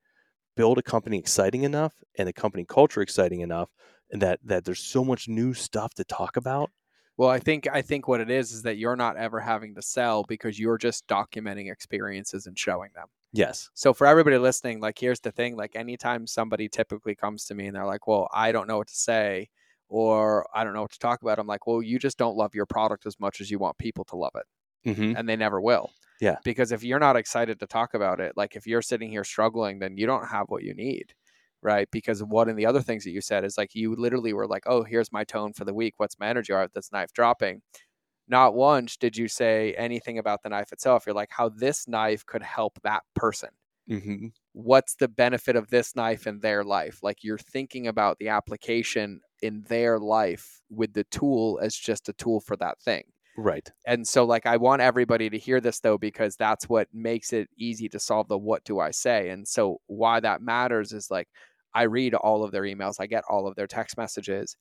build 0.57 0.79
a 0.79 0.83
company 0.83 1.18
exciting 1.18 1.64
enough 1.64 1.95
and 2.18 2.29
a 2.29 2.33
company 2.33 2.64
culture 2.68 3.03
exciting 3.03 3.41
enough 3.41 3.70
and 4.11 4.22
that 4.22 4.41
that 4.45 4.64
there's 4.64 4.81
so 4.81 5.05
much 5.05 5.29
new 5.29 5.55
stuff 5.55 5.95
to 5.95 6.05
talk 6.05 6.37
about. 6.37 6.70
Well, 7.17 7.31
I 7.31 7.39
think 7.39 7.67
I 7.73 7.83
think 7.83 8.09
what 8.09 8.21
it 8.21 8.31
is 8.31 8.53
is 8.53 8.62
that 8.62 8.77
you're 8.77 8.97
not 8.97 9.17
ever 9.17 9.41
having 9.41 9.75
to 9.75 9.83
sell 9.83 10.25
because 10.25 10.59
you're 10.59 10.79
just 10.79 11.07
documenting 11.07 11.73
experiences 11.73 12.47
and 12.47 12.59
showing 12.59 12.91
them. 12.95 13.07
Yes. 13.33 13.71
So 13.75 13.95
for 13.95 14.07
everybody 14.07 14.39
listening, 14.39 14.81
like 14.81 14.99
here's 14.99 15.21
the 15.21 15.33
thing, 15.33 15.57
like 15.57 15.77
anytime 15.77 16.27
somebody 16.27 16.69
typically 16.69 17.14
comes 17.14 17.45
to 17.47 17.55
me 17.55 17.67
and 17.67 17.77
they're 17.77 17.87
like, 17.87 18.07
"Well, 18.07 18.29
I 18.33 18.53
don't 18.53 18.69
know 18.69 18.79
what 18.79 18.89
to 18.89 18.97
say 18.97 19.49
or 19.89 20.47
I 20.55 20.64
don't 20.64 20.75
know 20.75 20.83
what 20.83 20.93
to 20.93 20.99
talk 20.99 21.23
about." 21.23 21.39
I'm 21.39 21.47
like, 21.47 21.67
"Well, 21.67 21.83
you 21.83 21.99
just 21.99 22.19
don't 22.19 22.37
love 22.37 22.55
your 22.55 22.67
product 22.67 23.07
as 23.07 23.19
much 23.19 23.41
as 23.41 23.51
you 23.51 23.59
want 23.59 23.79
people 23.79 24.05
to 24.07 24.17
love 24.17 24.33
it." 24.37 24.91
Mm-hmm. 24.91 25.17
And 25.17 25.29
they 25.29 25.37
never 25.37 25.61
will. 25.61 25.91
Yeah. 26.21 26.37
Because 26.45 26.73
if 26.73 26.83
you're 26.83 26.99
not 26.99 27.17
excited 27.17 27.61
to 27.61 27.67
talk 27.67 27.95
about 27.95 28.21
it, 28.21 28.37
like 28.37 28.57
if 28.57 28.67
you're 28.67 28.83
sitting 28.83 29.11
here 29.11 29.25
struggling, 29.25 29.79
then 29.79 29.97
you 29.97 30.07
don't 30.07 30.27
have 30.27 30.47
what 30.49 30.62
you 30.62 30.75
need. 30.75 31.14
Right. 31.62 31.88
Because 31.90 32.22
one 32.22 32.48
of 32.48 32.57
the 32.57 32.66
other 32.66 32.82
things 32.82 33.04
that 33.04 33.11
you 33.11 33.20
said 33.20 33.44
is 33.44 33.59
like 33.59 33.74
you 33.74 33.94
literally 33.96 34.32
were 34.32 34.46
like, 34.46 34.64
oh, 34.66 34.82
here's 34.82 35.12
my 35.12 35.24
tone 35.24 35.52
for 35.52 35.64
the 35.64 35.74
week. 35.74 35.94
What's 35.96 36.18
my 36.18 36.28
energy? 36.28 36.52
Right, 36.52 36.72
this 36.72 36.92
knife 36.92 37.12
dropping. 37.12 37.62
Not 38.28 38.54
once 38.54 38.96
did 38.96 39.16
you 39.16 39.28
say 39.28 39.72
anything 39.74 40.18
about 40.18 40.42
the 40.42 40.48
knife 40.48 40.72
itself. 40.72 41.04
You're 41.07 41.14
like, 41.14 41.30
how 41.30 41.48
this 41.48 41.88
knife 41.88 42.26
could 42.26 42.42
help 42.42 42.78
that 42.82 43.02
person. 43.14 43.50
Mm-hmm. 43.90 44.26
What's 44.52 44.96
the 44.96 45.09
benefit 45.09 45.54
of 45.54 45.70
this 45.70 45.94
knife 45.94 46.26
in 46.26 46.40
their 46.40 46.64
life? 46.64 47.00
Like 47.02 47.22
you're 47.22 47.38
thinking 47.38 47.86
about 47.86 48.18
the 48.18 48.28
application 48.28 49.20
in 49.42 49.64
their 49.68 49.98
life 49.98 50.61
with 50.70 50.92
the 50.92 51.04
tool 51.04 51.61
as 51.62 51.76
just 51.76 52.09
a 52.09 52.12
tool 52.14 52.40
for 52.40 52.57
that 52.57 52.80
thing 52.80 53.04
Right. 53.37 53.70
and 53.87 54.07
so 54.07 54.24
like 54.24 54.47
i 54.47 54.57
want 54.57 54.80
everybody 54.82 55.28
to 55.30 55.39
hear 55.39 55.61
this 55.61 55.80
though 55.80 55.99
because 55.99 56.37
that's 56.37 56.68
what 56.68 56.89
makes 56.93 57.32
it 57.32 57.49
easy 57.59 57.89
to 57.91 57.99
solve 57.99 58.28
the 58.28 58.39
what 58.39 58.64
do 58.64 58.80
i 58.80 58.91
say 58.91 59.28
and 59.30 59.47
so 59.47 59.78
why 59.87 60.20
that 60.20 60.41
matters 60.43 60.93
is 60.93 61.11
like 61.11 61.28
i 61.74 61.82
read 61.82 62.14
all 62.14 62.43
of 62.45 62.51
their 62.53 62.62
emails 62.62 62.97
i 62.99 63.07
get 63.07 63.24
all 63.28 63.47
of 63.47 63.55
their 63.57 63.66
text 63.66 63.97
messages 63.99 64.57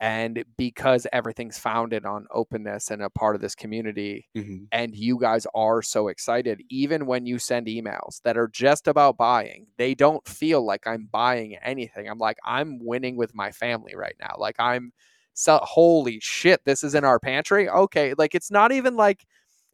and 0.00 0.44
because 0.58 1.06
everything's 1.12 1.58
founded 1.58 2.04
on 2.04 2.26
openness 2.30 2.90
and 2.90 3.00
a 3.02 3.08
part 3.08 3.34
of 3.34 3.40
this 3.40 3.54
community 3.54 4.28
Mm-hmm. 4.36 4.64
and 4.72 4.94
you 4.94 5.18
guys 5.18 5.46
are 5.54 5.80
so 5.80 6.08
excited 6.08 6.60
even 6.68 7.06
when 7.06 7.24
you 7.24 7.38
send 7.38 7.66
emails 7.68 8.20
that 8.24 8.36
are 8.36 8.48
just 8.48 8.88
about 8.88 9.16
buying 9.16 9.66
they 9.78 9.94
don't 9.94 10.26
feel 10.28 10.64
like 10.64 10.86
i'm 10.86 11.08
buying 11.10 11.56
anything 11.62 12.08
i'm 12.08 12.18
like 12.18 12.38
i'm 12.44 12.78
winning 12.84 13.16
with 13.16 13.34
my 13.34 13.52
family 13.52 13.94
right 13.94 14.16
now 14.20 14.34
like 14.38 14.56
i'm 14.58 14.92
so 15.36 15.60
holy 15.62 16.18
shit 16.20 16.60
this 16.64 16.82
is 16.82 16.94
in 16.94 17.04
our 17.04 17.18
pantry 17.18 17.68
okay 17.68 18.14
like 18.16 18.34
it's 18.34 18.50
not 18.50 18.72
even 18.72 18.96
like 18.96 19.26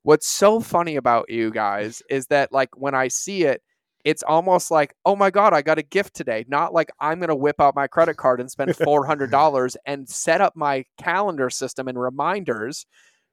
what's 0.02 0.26
so 0.26 0.60
funny 0.60 0.96
about 0.96 1.30
you 1.30 1.50
guys 1.50 2.02
is 2.10 2.26
that 2.26 2.52
like 2.52 2.68
when 2.76 2.94
i 2.94 3.06
see 3.06 3.44
it 3.44 3.62
it's 4.04 4.24
almost 4.24 4.70
like 4.70 4.92
oh 5.04 5.14
my 5.14 5.30
god 5.30 5.54
i 5.54 5.62
got 5.62 5.78
a 5.78 5.82
gift 5.82 6.14
today 6.14 6.44
not 6.48 6.74
like 6.74 6.90
i'm 6.98 7.18
going 7.18 7.28
to 7.28 7.34
whip 7.36 7.60
out 7.60 7.76
my 7.76 7.86
credit 7.86 8.16
card 8.16 8.40
and 8.40 8.50
spend 8.50 8.70
$400 8.76 9.76
and 9.86 10.08
set 10.08 10.40
up 10.40 10.56
my 10.56 10.84
calendar 10.98 11.48
system 11.48 11.86
and 11.86 12.00
reminders 12.00 12.84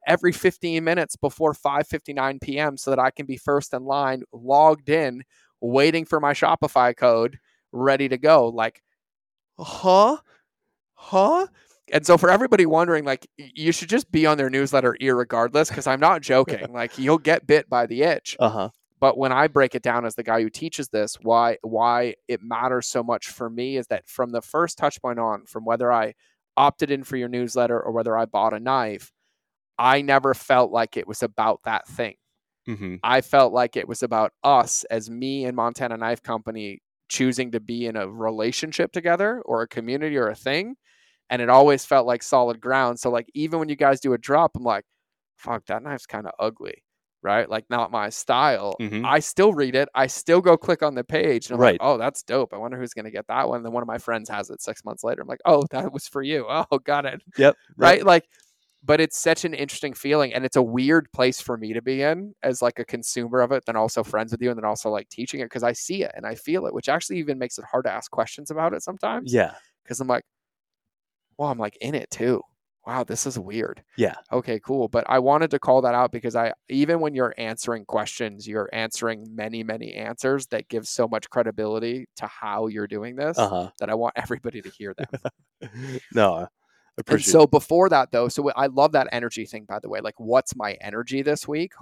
every 0.08 0.32
15 0.32 0.84
minutes 0.84 1.16
before 1.16 1.54
5:59 1.54 2.42
p.m. 2.42 2.78
so 2.78 2.92
that 2.92 3.00
I 3.00 3.12
can 3.12 3.26
be 3.26 3.38
first 3.38 3.74
in 3.74 3.84
line, 3.86 4.24
logged 4.32 4.90
in, 4.90 5.24
waiting 5.62 6.06
for 6.06 6.20
my 6.20 6.34
Shopify 6.34 6.96
code, 6.96 7.40
ready 7.72 8.10
to 8.10 8.18
go. 8.18 8.48
Like, 8.50 8.82
huh? 9.58 10.18
Huh? 10.96 11.48
And 11.92 12.06
so 12.06 12.18
for 12.18 12.30
everybody 12.30 12.66
wondering, 12.66 13.04
like, 13.04 13.28
you 13.38 13.72
should 13.72 13.90
just 13.90 14.12
be 14.12 14.26
on 14.26 14.38
their 14.38 14.50
newsletter 14.50 14.96
irregardless, 15.02 15.70
because 15.70 15.88
I'm 15.88 16.00
not 16.00 16.22
joking. 16.22 16.72
like, 16.74 16.98
you'll 16.98 17.18
get 17.18 17.48
bit 17.48 17.70
by 17.70 17.86
the 17.86 18.04
itch. 18.04 18.36
Uh 18.40 18.50
huh. 18.50 18.70
But 19.00 19.18
when 19.18 19.32
I 19.32 19.48
break 19.48 19.76
it 19.76 19.82
down 19.82 20.06
as 20.06 20.16
the 20.16 20.24
guy 20.24 20.42
who 20.42 20.50
teaches 20.50 20.90
this, 20.90 21.18
why 21.22 21.58
why 21.62 22.16
it 22.28 22.42
matters 22.44 22.88
so 22.88 23.02
much 23.02 23.30
for 23.30 23.50
me 23.50 23.78
is 23.78 23.88
that 23.88 24.10
from 24.10 24.32
the 24.32 24.42
first 24.42 24.78
touch 24.78 25.02
point 25.02 25.20
on, 25.20 25.46
from 25.46 25.64
whether 25.64 25.92
I 25.92 26.16
opted 26.58 26.92
in 26.92 27.04
for 27.04 27.16
your 27.16 27.30
newsletter 27.30 27.80
or 27.80 27.94
whether 27.94 28.18
I 28.18 28.26
bought 28.26 28.54
a 28.54 28.60
knife, 28.60 29.14
I 29.78 30.02
never 30.02 30.34
felt 30.34 30.72
like 30.72 30.98
it 30.98 31.08
was 31.08 31.24
about 31.24 31.62
that 31.64 31.88
thing. 31.88 32.16
Mm-hmm. 32.68 32.96
I 33.02 33.22
felt 33.22 33.54
like 33.54 33.78
it 33.78 33.88
was 33.88 34.04
about 34.04 34.34
us 34.44 34.84
as 34.92 35.10
me 35.10 35.46
and 35.46 35.56
Montana 35.56 35.96
Knife 35.96 36.22
Company 36.22 36.82
choosing 37.08 37.52
to 37.52 37.60
be 37.60 37.86
in 37.86 37.96
a 37.96 38.08
relationship 38.08 38.92
together 38.92 39.42
or 39.46 39.62
a 39.62 39.68
community 39.68 40.18
or 40.18 40.28
a 40.28 40.36
thing. 40.36 40.76
And 41.30 41.42
it 41.42 41.50
always 41.50 41.86
felt 41.86 42.08
like 42.08 42.24
solid 42.24 42.60
ground. 42.60 43.00
So 43.00 43.10
like 43.10 43.30
even 43.34 43.60
when 43.60 43.70
you 43.70 43.76
guys 43.76 44.00
do 44.00 44.14
a 44.14 44.18
drop, 44.18 44.52
I'm 44.56 44.64
like, 44.64 44.86
fuck, 45.38 45.66
that 45.68 45.84
knife's 45.84 46.06
kind 46.06 46.26
of 46.26 46.34
ugly. 46.40 46.84
Right? 47.22 47.50
Like 47.50 47.66
not 47.70 47.92
my 47.92 48.10
style. 48.10 48.76
Mhm. 48.80 49.06
I 49.06 49.20
still 49.20 49.54
read 49.54 49.76
it. 49.76 49.90
I 49.94 50.08
still 50.08 50.40
go 50.40 50.56
click 50.56 50.82
on 50.82 50.96
the 50.96 51.04
page 51.04 51.48
and 51.48 51.56
I'm 51.56 51.60
Right. 51.60 51.74
like, 51.74 51.82
oh, 51.84 51.98
that's 51.98 52.24
dope. 52.24 52.54
I 52.54 52.58
wonder 52.58 52.78
who's 52.80 52.94
gonna 52.94 53.12
get 53.12 53.28
that 53.28 53.48
one. 53.50 53.58
And 53.58 53.66
then 53.66 53.74
one 53.74 53.84
of 53.84 53.88
my 53.88 53.98
friends 53.98 54.30
has 54.30 54.50
it 54.50 54.62
six 54.62 54.86
months 54.86 55.04
later. 55.04 55.22
I'm 55.22 55.28
like, 55.28 55.42
oh, 55.46 55.64
that 55.72 55.92
was 55.92 56.08
for 56.08 56.22
you. 56.22 56.46
Oh, 56.72 56.80
got 56.80 57.06
it 57.06 57.22
Yep. 57.38 57.56
right 57.78 58.04
like 58.06 58.26
but 58.82 59.02
it's 59.02 59.20
such 59.20 59.44
an 59.44 59.54
interesting 59.54 59.94
feeling 59.94 60.34
and 60.34 60.46
it's 60.46 60.56
a 60.56 60.62
weird 60.64 61.12
place 61.12 61.42
for 61.42 61.58
me 61.58 61.74
to 61.74 61.82
be 61.82 62.02
in 62.02 62.34
as 62.44 62.62
like 62.62 62.80
a 62.80 62.86
consumer 62.86 63.42
of 63.42 63.52
it 63.52 63.62
then 63.66 63.76
also 63.76 64.06
friends 64.06 64.32
with 64.32 64.42
you 64.42 64.50
and 64.50 64.58
then 64.58 64.64
also 64.64 64.90
like 64.90 65.10
teaching 65.10 65.42
it 65.42 65.46
because 65.48 65.64
i 65.64 65.74
see 65.74 66.02
it 66.04 66.12
and 66.16 66.26
i 66.26 66.34
feel 66.34 66.66
it 66.66 66.74
which 66.74 66.88
actually 66.88 67.18
even 67.18 67.38
makes 67.38 67.58
it 67.58 67.66
hard 67.70 67.84
to 67.84 67.92
ask 67.92 68.10
questions 68.10 68.50
about 68.52 68.74
it 68.74 68.82
sometimes 68.82 69.34
Yeah. 69.34 69.54
because 69.84 70.00
i'm 70.00 70.08
like 70.08 70.24
well 71.40 71.50
i'm 71.50 71.58
like 71.58 71.76
in 71.82 71.96
it 71.96 72.12
too 72.12 72.44
Wow, 72.88 73.04
this 73.04 73.28
is 73.28 73.38
weird. 73.38 73.84
Yeah. 73.98 74.16
Okay, 74.32 74.60
cool. 74.66 74.88
But 74.88 75.04
I 75.08 75.20
wanted 75.20 75.52
to 75.52 75.60
call 75.60 75.82
that 75.84 75.94
out 75.94 76.12
because 76.12 76.36
I 76.36 76.54
even 76.70 77.02
when 77.02 77.14
you're 77.14 77.36
answering 77.38 77.86
questions, 77.86 78.48
you're 78.48 78.70
answering 78.74 79.28
many, 79.36 79.64
many 79.64 79.94
answers 79.94 80.48
that 80.48 80.70
give 80.70 80.88
so 80.88 81.08
much 81.08 81.30
credibility 81.30 82.08
to 82.16 82.26
how 82.26 82.66
you're 82.66 82.88
doing 82.88 83.16
this 83.16 83.38
Uh 83.38 83.48
huh. 83.48 83.70
that 83.80 83.92
I 83.92 83.94
want 83.94 84.14
everybody 84.16 84.60
to 84.64 84.70
hear 84.72 84.96
them. 84.96 85.70
no, 86.16 86.34
I 86.34 86.40
and 86.40 86.50
appreciate. 86.98 87.32
so 87.32 87.46
before 87.46 87.90
that 87.90 88.12
though, 88.12 88.28
so 88.28 88.50
I 88.52 88.68
love 88.68 88.94
that 88.94 89.08
energy 89.12 89.46
thing 89.46 89.66
by 89.66 89.78
the 89.78 89.90
way. 89.90 90.00
Like 90.00 90.20
what's 90.20 90.56
my 90.56 90.74
energy 90.82 91.22
this 91.22 91.48
week? 91.48 91.74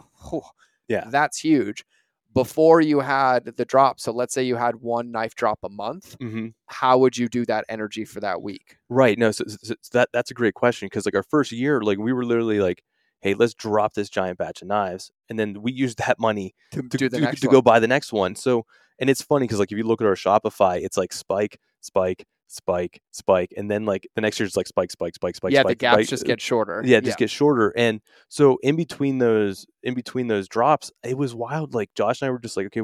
Yeah. 0.89 1.05
That's 1.09 1.37
huge. 1.37 1.85
Before 2.33 2.81
you 2.81 2.99
had 2.99 3.45
the 3.45 3.65
drop, 3.65 3.99
so 3.99 4.11
let's 4.11 4.33
say 4.33 4.43
you 4.43 4.55
had 4.55 4.75
one 4.75 5.11
knife 5.11 5.35
drop 5.35 5.59
a 5.63 5.69
month, 5.69 6.15
hmm 6.19 6.47
how 6.69 6.97
would 6.97 7.17
you 7.17 7.29
do 7.29 7.45
that 7.45 7.63
energy 7.69 8.03
for 8.03 8.19
that 8.19 8.41
week? 8.41 8.75
Right. 8.89 9.17
No, 9.17 9.31
so, 9.31 9.45
so- 9.47 9.75
so 9.81 9.89
that 9.93 10.09
that's 10.11 10.31
a 10.31 10.33
great 10.33 10.53
question 10.53 10.87
because 10.87 11.05
like 11.05 11.15
our 11.15 11.23
first 11.23 11.53
year, 11.53 11.81
like 11.81 11.97
we 11.97 12.11
were 12.11 12.25
literally 12.25 12.59
like, 12.59 12.83
hey, 13.21 13.33
let's 13.35 13.53
drop 13.53 13.93
this 13.93 14.09
giant 14.09 14.37
batch 14.37 14.61
of 14.61 14.67
knives, 14.67 15.09
and 15.29 15.39
then 15.39 15.61
we 15.61 15.71
used 15.71 15.97
that 15.99 16.19
money 16.19 16.53
To, 16.71 16.81
to, 16.83 16.97
to, 17.09 17.27
to 17.27 17.47
go 17.47 17.61
buy 17.61 17.79
the 17.79 17.87
next 17.87 18.11
one. 18.11 18.35
So, 18.35 18.65
and 18.99 19.09
it's 19.09 19.21
funny 19.21 19.45
because 19.45 19.59
like 19.59 19.71
if 19.71 19.77
you 19.77 19.85
look 19.85 20.01
at 20.01 20.07
our 20.07 20.15
Shopify, 20.15 20.81
it's 20.81 20.97
like 20.97 21.13
spike, 21.13 21.59
spike, 21.81 22.25
spike, 22.47 23.01
spike, 23.11 23.53
and 23.55 23.69
then 23.69 23.85
like 23.85 24.07
the 24.15 24.21
next 24.21 24.39
year 24.39 24.47
it's 24.47 24.57
like 24.57 24.67
spike, 24.67 24.91
spike, 24.91 25.15
spike, 25.15 25.35
spike. 25.35 25.53
yeah, 25.53 25.61
spike, 25.61 25.69
the 25.69 25.75
gaps 25.75 25.93
spike, 25.95 26.07
just 26.07 26.23
uh, 26.23 26.27
get 26.27 26.41
shorter. 26.41 26.81
yeah, 26.85 26.99
just 26.99 27.17
get 27.17 27.29
shorter. 27.29 27.73
And 27.77 28.01
so 28.29 28.57
in 28.63 28.75
between 28.75 29.19
those, 29.19 29.65
in 29.83 29.93
between 29.93 30.27
those 30.27 30.47
drops, 30.47 30.91
it 31.03 31.17
was 31.17 31.35
wild. 31.35 31.73
Like 31.73 31.93
Josh 31.93 32.21
and 32.21 32.27
I 32.27 32.31
were 32.31 32.39
just 32.39 32.57
like, 32.57 32.67
okay, 32.67 32.81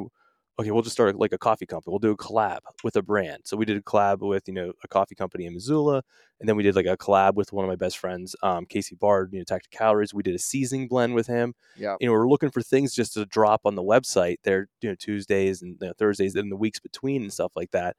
okay, 0.59 0.71
we'll 0.71 0.83
just 0.83 0.93
start 0.93 1.15
like 1.15 1.33
a 1.33 1.37
coffee 1.37 1.65
company. 1.65 1.91
We'll 1.91 1.99
do 1.99 2.11
a 2.11 2.17
collab 2.17 2.59
with 2.83 2.95
a 2.95 3.01
brand. 3.01 3.41
So 3.45 3.57
we 3.57 3.65
did 3.65 3.77
a 3.77 3.81
collab 3.81 4.19
with 4.19 4.47
you 4.47 4.53
know 4.53 4.73
a 4.83 4.87
coffee 4.87 5.15
company 5.15 5.45
in 5.45 5.53
Missoula, 5.53 6.03
and 6.39 6.47
then 6.47 6.55
we 6.55 6.63
did 6.63 6.75
like 6.75 6.85
a 6.85 6.97
collab 6.97 7.35
with 7.35 7.53
one 7.53 7.65
of 7.65 7.69
my 7.69 7.75
best 7.75 7.97
friends, 7.97 8.35
um, 8.43 8.65
Casey 8.65 8.95
Bard, 8.95 9.29
you 9.31 9.39
know, 9.39 9.45
Tactic 9.45 9.71
Calories. 9.71 10.13
We 10.13 10.23
did 10.23 10.35
a 10.35 10.39
seasoning 10.39 10.87
blend 10.87 11.15
with 11.15 11.27
him. 11.27 11.55
Yeah. 11.77 11.95
You 11.99 12.07
know, 12.07 12.13
we're 12.13 12.29
looking 12.29 12.51
for 12.51 12.61
things 12.61 12.93
just 12.93 13.13
to 13.13 13.25
drop 13.25 13.61
on 13.65 13.75
the 13.75 13.83
website 13.83 14.37
there, 14.43 14.67
you 14.81 14.89
know, 14.89 14.95
Tuesdays 14.95 15.61
and 15.61 15.77
you 15.81 15.87
know, 15.87 15.93
Thursdays 15.97 16.35
and 16.35 16.51
the 16.51 16.57
weeks 16.57 16.79
between 16.79 17.23
and 17.23 17.33
stuff 17.33 17.53
like 17.55 17.71
that. 17.71 17.95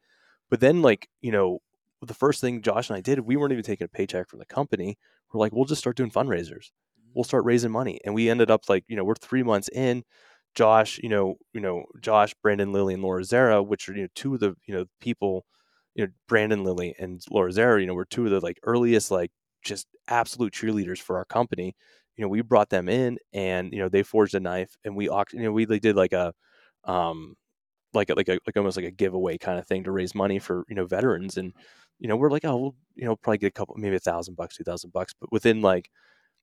But 0.50 0.60
then 0.60 0.82
like 0.82 1.08
you 1.20 1.32
know. 1.32 1.60
The 2.02 2.12
first 2.12 2.42
thing 2.42 2.60
Josh 2.60 2.90
and 2.90 2.98
I 2.98 3.00
did, 3.00 3.20
we 3.20 3.36
weren't 3.36 3.52
even 3.52 3.64
taking 3.64 3.86
a 3.86 3.88
paycheck 3.88 4.28
from 4.28 4.38
the 4.38 4.44
company. 4.44 4.98
We're 5.32 5.40
like, 5.40 5.52
we'll 5.54 5.64
just 5.64 5.80
start 5.80 5.96
doing 5.96 6.10
fundraisers 6.10 6.66
we'll 7.14 7.24
start 7.24 7.44
raising 7.44 7.70
money. 7.70 8.00
And 8.04 8.14
we 8.14 8.28
ended 8.28 8.50
up 8.50 8.68
like, 8.68 8.84
you 8.88 8.96
know, 8.96 9.04
we're 9.04 9.14
three 9.14 9.42
months 9.42 9.68
in. 9.68 10.04
Josh, 10.54 11.00
you 11.02 11.08
know, 11.08 11.34
you 11.52 11.60
know, 11.60 11.84
Josh, 12.00 12.32
Brandon 12.42 12.72
Lilly, 12.72 12.94
and 12.94 13.02
Laura 13.02 13.24
Zerra, 13.24 13.60
which 13.62 13.88
are 13.88 13.94
you 13.94 14.02
know 14.02 14.08
two 14.14 14.34
of 14.34 14.40
the 14.40 14.54
you 14.66 14.74
know 14.74 14.84
people, 15.00 15.44
you 15.96 16.06
know, 16.06 16.12
Brandon 16.28 16.62
Lilly 16.62 16.94
and 16.98 17.20
Laura 17.28 17.50
Zerra, 17.50 17.80
you 17.80 17.88
know, 17.88 17.94
were 17.94 18.04
two 18.04 18.24
of 18.24 18.30
the 18.30 18.38
like 18.40 18.60
earliest 18.62 19.10
like 19.10 19.32
just 19.64 19.88
absolute 20.08 20.52
cheerleaders 20.52 20.98
for 21.00 21.16
our 21.16 21.24
company. 21.24 21.74
You 22.16 22.22
know, 22.22 22.28
we 22.28 22.40
brought 22.42 22.70
them 22.70 22.88
in, 22.88 23.18
and 23.32 23.72
you 23.72 23.80
know, 23.80 23.88
they 23.88 24.04
forged 24.04 24.34
a 24.36 24.40
knife, 24.40 24.76
and 24.84 24.94
we 24.94 25.06
you 25.06 25.42
know 25.42 25.50
we 25.52 25.66
did 25.66 25.96
like 25.96 26.12
a, 26.12 26.32
um, 26.84 27.34
like 27.94 28.10
a, 28.10 28.14
like 28.14 28.28
a 28.28 28.38
like 28.46 28.56
almost 28.56 28.76
like 28.76 28.86
a 28.86 28.90
giveaway 28.90 29.38
kind 29.38 29.58
of 29.58 29.66
thing 29.66 29.84
to 29.84 29.92
raise 29.92 30.14
money 30.14 30.38
for 30.38 30.64
you 30.68 30.74
know 30.74 30.86
veterans, 30.86 31.36
and 31.36 31.52
you 31.98 32.08
know 32.08 32.16
we're 32.16 32.30
like 32.30 32.44
oh 32.44 32.56
we'll 32.56 32.74
you 32.94 33.04
know 33.04 33.16
probably 33.16 33.38
get 33.38 33.48
a 33.48 33.52
couple 33.52 33.74
maybe 33.76 33.96
a 33.96 34.00
thousand 34.00 34.36
bucks, 34.36 34.56
two 34.56 34.64
thousand 34.64 34.92
bucks, 34.92 35.14
but 35.18 35.30
within 35.32 35.60
like 35.60 35.90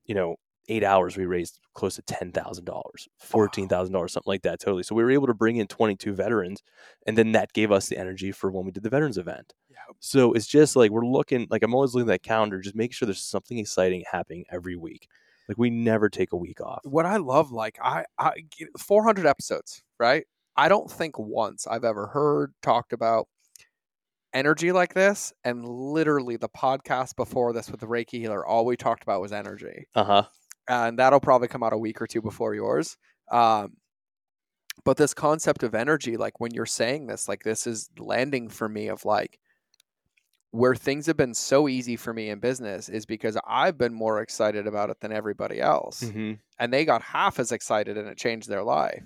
you 0.05 0.15
know 0.15 0.35
eight 0.69 0.83
hours 0.83 1.17
we 1.17 1.25
raised 1.25 1.59
close 1.73 1.95
to 1.95 2.01
ten 2.03 2.31
thousand 2.31 2.65
dollars, 2.65 3.07
fourteen 3.17 3.67
thousand 3.67 3.93
dollars, 3.93 4.13
something 4.13 4.31
like 4.31 4.43
that 4.43 4.59
totally. 4.59 4.83
So 4.83 4.95
we 4.95 5.03
were 5.03 5.11
able 5.11 5.27
to 5.27 5.33
bring 5.33 5.57
in 5.57 5.67
twenty 5.67 5.95
two 5.95 6.13
veterans, 6.13 6.63
and 7.05 7.17
then 7.17 7.31
that 7.33 7.53
gave 7.53 7.71
us 7.71 7.87
the 7.87 7.97
energy 7.97 8.31
for 8.31 8.51
when 8.51 8.65
we 8.65 8.71
did 8.71 8.83
the 8.83 8.89
veterans 8.89 9.17
event. 9.17 9.53
Yeah. 9.69 9.77
So 9.99 10.33
it's 10.33 10.47
just 10.47 10.75
like 10.75 10.91
we're 10.91 11.05
looking 11.05 11.47
like 11.49 11.63
I'm 11.63 11.73
always 11.73 11.93
looking 11.93 12.09
at 12.09 12.13
that 12.13 12.27
calendar, 12.27 12.59
just 12.61 12.75
making 12.75 12.93
sure 12.93 13.05
there's 13.05 13.23
something 13.23 13.57
exciting 13.57 14.03
happening 14.11 14.45
every 14.51 14.75
week. 14.75 15.07
Like 15.51 15.57
we 15.57 15.69
never 15.69 16.09
take 16.09 16.31
a 16.31 16.37
week 16.37 16.61
off. 16.61 16.79
what 16.85 17.05
I 17.05 17.17
love, 17.17 17.51
like 17.51 17.77
I, 17.83 18.05
I, 18.17 18.31
400 18.79 19.25
episodes, 19.25 19.83
right? 19.99 20.25
I 20.55 20.67
don't 20.69 20.89
think 20.91 21.17
once 21.17 21.65
I've 21.67 21.83
ever 21.85 22.07
heard 22.07 22.53
talked 22.61 22.93
about 22.93 23.27
energy 24.33 24.71
like 24.71 24.93
this. 24.93 25.33
And 25.43 25.65
literally, 25.67 26.37
the 26.37 26.49
podcast 26.49 27.15
before 27.15 27.53
this 27.53 27.69
with 27.69 27.79
the 27.79 27.87
Reiki 27.87 28.19
healer, 28.19 28.45
all 28.45 28.65
we 28.65 28.77
talked 28.77 29.03
about 29.03 29.21
was 29.21 29.31
energy, 29.31 29.87
Uh 29.95 30.03
huh. 30.03 30.23
and 30.67 30.99
that'll 30.99 31.19
probably 31.19 31.47
come 31.47 31.63
out 31.63 31.73
a 31.73 31.77
week 31.77 32.01
or 32.01 32.07
two 32.07 32.21
before 32.21 32.55
yours. 32.55 32.97
Um, 33.31 33.77
but 34.83 34.97
this 34.97 35.13
concept 35.13 35.63
of 35.63 35.75
energy, 35.75 36.17
like 36.17 36.39
when 36.39 36.53
you're 36.53 36.65
saying 36.65 37.07
this, 37.07 37.27
like 37.27 37.43
this 37.43 37.67
is 37.67 37.89
landing 37.97 38.49
for 38.49 38.67
me 38.67 38.87
of 38.87 39.05
like 39.05 39.39
where 40.51 40.75
things 40.75 41.05
have 41.05 41.15
been 41.15 41.33
so 41.33 41.69
easy 41.69 41.95
for 41.95 42.13
me 42.13 42.29
in 42.29 42.39
business 42.39 42.89
is 42.89 43.05
because 43.05 43.37
I've 43.47 43.77
been 43.77 43.93
more 43.93 44.21
excited 44.21 44.67
about 44.67 44.89
it 44.89 44.99
than 44.99 45.13
everybody 45.13 45.61
else 45.61 46.01
hmm 46.01 46.33
and 46.59 46.71
they 46.71 46.85
got 46.85 47.01
half 47.01 47.39
as 47.39 47.51
excited 47.51 47.97
and 47.97 48.07
it 48.07 48.17
changed 48.19 48.47
their 48.47 48.61
life. 48.63 49.03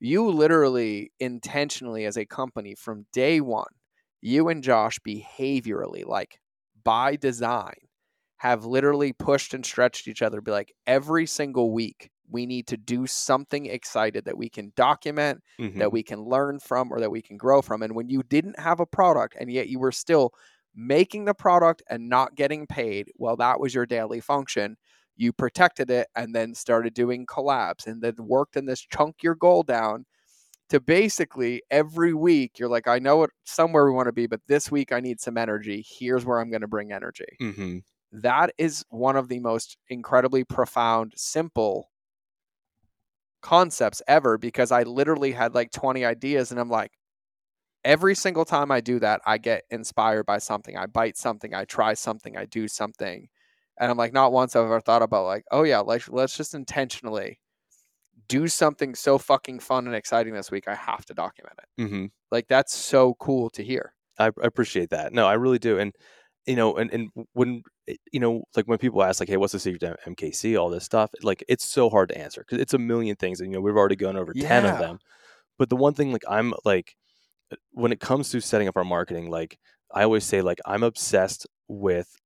You 0.00 0.30
literally 0.30 1.12
intentionally, 1.20 2.04
as 2.06 2.16
a 2.16 2.24
company 2.26 2.74
from 2.74 3.06
day 3.12 3.40
one, 3.40 3.72
you 4.20 4.48
and 4.48 4.62
Josh 4.62 4.98
behaviorally, 5.06 6.04
like 6.06 6.40
by 6.82 7.16
design, 7.16 7.74
have 8.38 8.64
literally 8.64 9.12
pushed 9.12 9.52
and 9.52 9.64
stretched 9.64 10.08
each 10.08 10.22
other. 10.22 10.40
Be 10.40 10.50
like, 10.50 10.72
every 10.86 11.26
single 11.26 11.72
week, 11.72 12.10
we 12.28 12.46
need 12.46 12.66
to 12.68 12.76
do 12.76 13.06
something 13.06 13.66
excited 13.66 14.24
that 14.24 14.38
we 14.38 14.48
can 14.48 14.72
document, 14.74 15.42
hmm 15.58 15.80
that 15.80 15.92
we 15.92 16.02
can 16.02 16.22
learn 16.22 16.58
from, 16.60 16.90
or 16.92 17.00
that 17.00 17.10
we 17.10 17.20
can 17.22 17.36
grow 17.36 17.60
from. 17.60 17.82
And 17.82 17.94
when 17.94 18.08
you 18.08 18.22
didn't 18.22 18.58
have 18.58 18.80
a 18.80 18.86
product 18.86 19.36
and 19.38 19.50
yet 19.50 19.68
you 19.68 19.78
were 19.78 19.92
still 19.92 20.32
making 20.74 21.26
the 21.26 21.34
product 21.34 21.82
and 21.90 22.08
not 22.08 22.34
getting 22.36 22.66
paid, 22.66 23.10
well, 23.16 23.36
that 23.36 23.60
was 23.60 23.74
your 23.74 23.86
daily 23.86 24.20
function 24.20 24.76
you 25.20 25.32
protected 25.32 25.90
it 25.90 26.08
and 26.16 26.34
then 26.34 26.54
started 26.54 26.94
doing 26.94 27.26
collabs 27.26 27.86
and 27.86 28.02
then 28.02 28.14
worked 28.18 28.56
in 28.56 28.66
this 28.66 28.80
chunk 28.80 29.22
your 29.22 29.34
goal 29.34 29.62
down 29.62 30.06
to 30.68 30.80
basically 30.80 31.62
every 31.70 32.14
week 32.14 32.58
you're 32.58 32.68
like 32.68 32.88
i 32.88 32.98
know 32.98 33.22
it 33.22 33.30
somewhere 33.44 33.84
we 33.86 33.92
want 33.92 34.06
to 34.06 34.12
be 34.12 34.26
but 34.26 34.40
this 34.48 34.70
week 34.70 34.92
i 34.92 35.00
need 35.00 35.20
some 35.20 35.36
energy. 35.36 35.84
Here's 35.86 36.24
where 36.24 36.40
i'm 36.40 36.50
going 36.50 36.62
to 36.62 36.68
bring 36.68 36.92
energy. 36.92 37.36
Hmm 37.38 37.78
that 38.12 38.52
is 38.58 38.84
one 38.90 39.16
of 39.16 39.28
the 39.28 39.38
most 39.38 39.76
incredibly 39.88 40.44
profound 40.44 41.12
simple 41.16 41.90
concepts 43.40 44.02
ever 44.06 44.36
because 44.36 44.70
i 44.70 44.82
literally 44.82 45.32
had 45.32 45.54
like 45.54 45.70
20 45.70 46.04
ideas 46.04 46.50
and 46.50 46.60
i'm 46.60 46.68
like 46.68 46.92
every 47.84 48.14
single 48.14 48.44
time 48.44 48.70
i 48.70 48.80
do 48.80 48.98
that 48.98 49.20
i 49.24 49.38
get 49.38 49.62
inspired 49.70 50.26
by 50.26 50.36
something 50.36 50.76
i 50.76 50.84
bite 50.84 51.16
something 51.16 51.54
i 51.54 51.64
try 51.64 51.94
something 51.94 52.36
i 52.36 52.44
do 52.44 52.68
something 52.68 53.28
and 53.80 53.90
i'm 53.90 53.96
like 53.98 54.12
not 54.12 54.32
once 54.32 54.54
i've 54.56 54.64
ever 54.64 54.80
thought 54.80 55.02
about 55.02 55.24
like 55.26 55.44
oh 55.50 55.64
yeah 55.64 55.80
like 55.80 56.08
let's 56.10 56.36
just 56.36 56.54
intentionally 56.54 57.40
do 58.28 58.46
something 58.48 58.94
so 58.94 59.18
fucking 59.18 59.58
fun 59.58 59.86
and 59.86 59.96
exciting 59.96 60.34
this 60.34 60.50
week 60.50 60.68
i 60.68 60.74
have 60.74 61.04
to 61.04 61.14
document 61.14 61.58
it 61.58 61.82
hmm 61.82 62.06
like 62.30 62.46
that's 62.48 62.74
so 62.74 63.14
cool 63.14 63.50
to 63.50 63.64
hear 63.64 63.94
I, 64.18 64.26
I 64.26 64.30
appreciate 64.44 64.90
that. 64.90 65.12
No, 65.12 65.26
I 65.26 65.32
really 65.34 65.58
do. 65.58 65.78
And 65.78 65.94
you 66.46 66.56
know, 66.56 66.76
and 66.76 66.92
and 66.92 67.10
when 67.32 67.62
eh, 67.88 67.96
you 68.12 68.20
know, 68.20 68.42
like 68.56 68.66
when 68.66 68.78
people 68.78 69.02
ask, 69.02 69.20
like, 69.20 69.28
"Hey, 69.28 69.36
what's 69.36 69.52
the 69.52 69.58
secret 69.58 69.80
to 69.80 69.96
MKC?" 70.06 70.56
All 70.56 70.68
this 70.70 70.84
stuff, 70.84 71.10
like, 71.22 71.44
it's 71.48 71.64
so 71.64 71.88
hard 71.90 72.08
to 72.10 72.18
answer 72.18 72.42
because 72.42 72.60
it's 72.60 72.74
a 72.74 72.78
million 72.78 73.16
things, 73.16 73.40
and 73.40 73.50
you 73.50 73.56
know, 73.58 73.62
we've 73.62 73.76
already 73.76 73.96
gone 73.96 74.16
over 74.16 74.34
ten 74.34 74.64
of 74.64 74.76
them. 74.78 74.98
But 75.58 75.70
the 75.70 75.76
one 75.76 75.94
thing, 75.94 76.12
like, 76.12 76.24
I'm 76.28 76.54
like, 76.64 76.96
uh, 77.52 77.56
when 77.72 77.92
it 77.92 78.00
comes 78.00 78.30
to 78.30 78.40
setting 78.40 78.68
up 78.68 78.76
our 78.76 78.84
marketing, 78.84 79.30
like, 79.30 79.58
I 79.94 80.04
always 80.04 80.24
say, 80.24 80.42
like, 80.42 80.60
I'm 80.66 80.82
obsessed 80.84 81.46
with, 81.68 82.16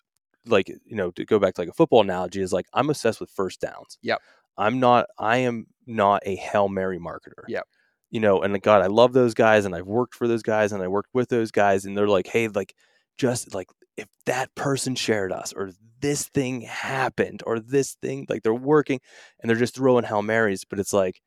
like, 0.47 0.69
you 0.69 0.97
know, 0.97 1.11
to 1.13 1.25
go 1.25 1.39
back 1.39 1.55
to 1.55 1.61
like 1.63 1.69
a 1.71 1.75
football 1.75 2.03
analogy, 2.03 2.41
is 2.41 2.53
like, 2.53 2.67
I'm 2.73 2.91
obsessed 2.91 3.21
with 3.21 3.31
first 3.31 3.61
downs. 3.61 3.99
Yep. 4.03 4.21
I'm 4.57 4.79
not. 4.81 5.07
I 5.19 5.39
am 5.39 5.67
not 5.87 6.23
a 6.25 6.37
hail 6.37 6.69
mary 6.69 6.99
marketer 6.99 7.45
Yep. 7.49 7.67
you 8.11 8.21
know, 8.21 8.43
and 8.43 8.53
like, 8.53 8.63
God, 8.63 8.83
I 8.83 8.87
love 8.87 9.13
those 9.13 9.35
guys 9.35 9.65
and 9.65 9.75
I've 9.75 9.87
worked 9.87 10.15
for 10.15 10.29
those 10.29 10.43
guys 10.43 10.73
and 10.73 10.83
I 10.83 10.89
worked 10.89 11.11
with 11.13 11.29
those 11.29 11.51
guys 11.51 11.85
and 11.85 11.97
they're 11.97 12.09
like, 12.09 12.27
hey, 12.29 12.49
like, 12.49 12.75
just 13.19 13.55
like 13.55 13.69
if 13.97 14.07
that 14.27 14.55
person 14.55 14.95
shared 14.95 15.33
us 15.33 15.53
or 15.53 15.71
this 16.01 16.27
thing 16.29 16.63
happened 16.63 17.43
or 17.47 17.61
this 17.61 17.95
thing, 18.03 18.27
like 18.29 18.43
they're 18.43 18.55
working 18.55 19.01
and 19.41 19.49
they're 19.49 19.57
just 19.57 19.75
throwing 19.75 20.05
Hail 20.05 20.23
Marys, 20.23 20.65
but 20.65 20.79
it's 20.79 20.93
like 20.93 21.21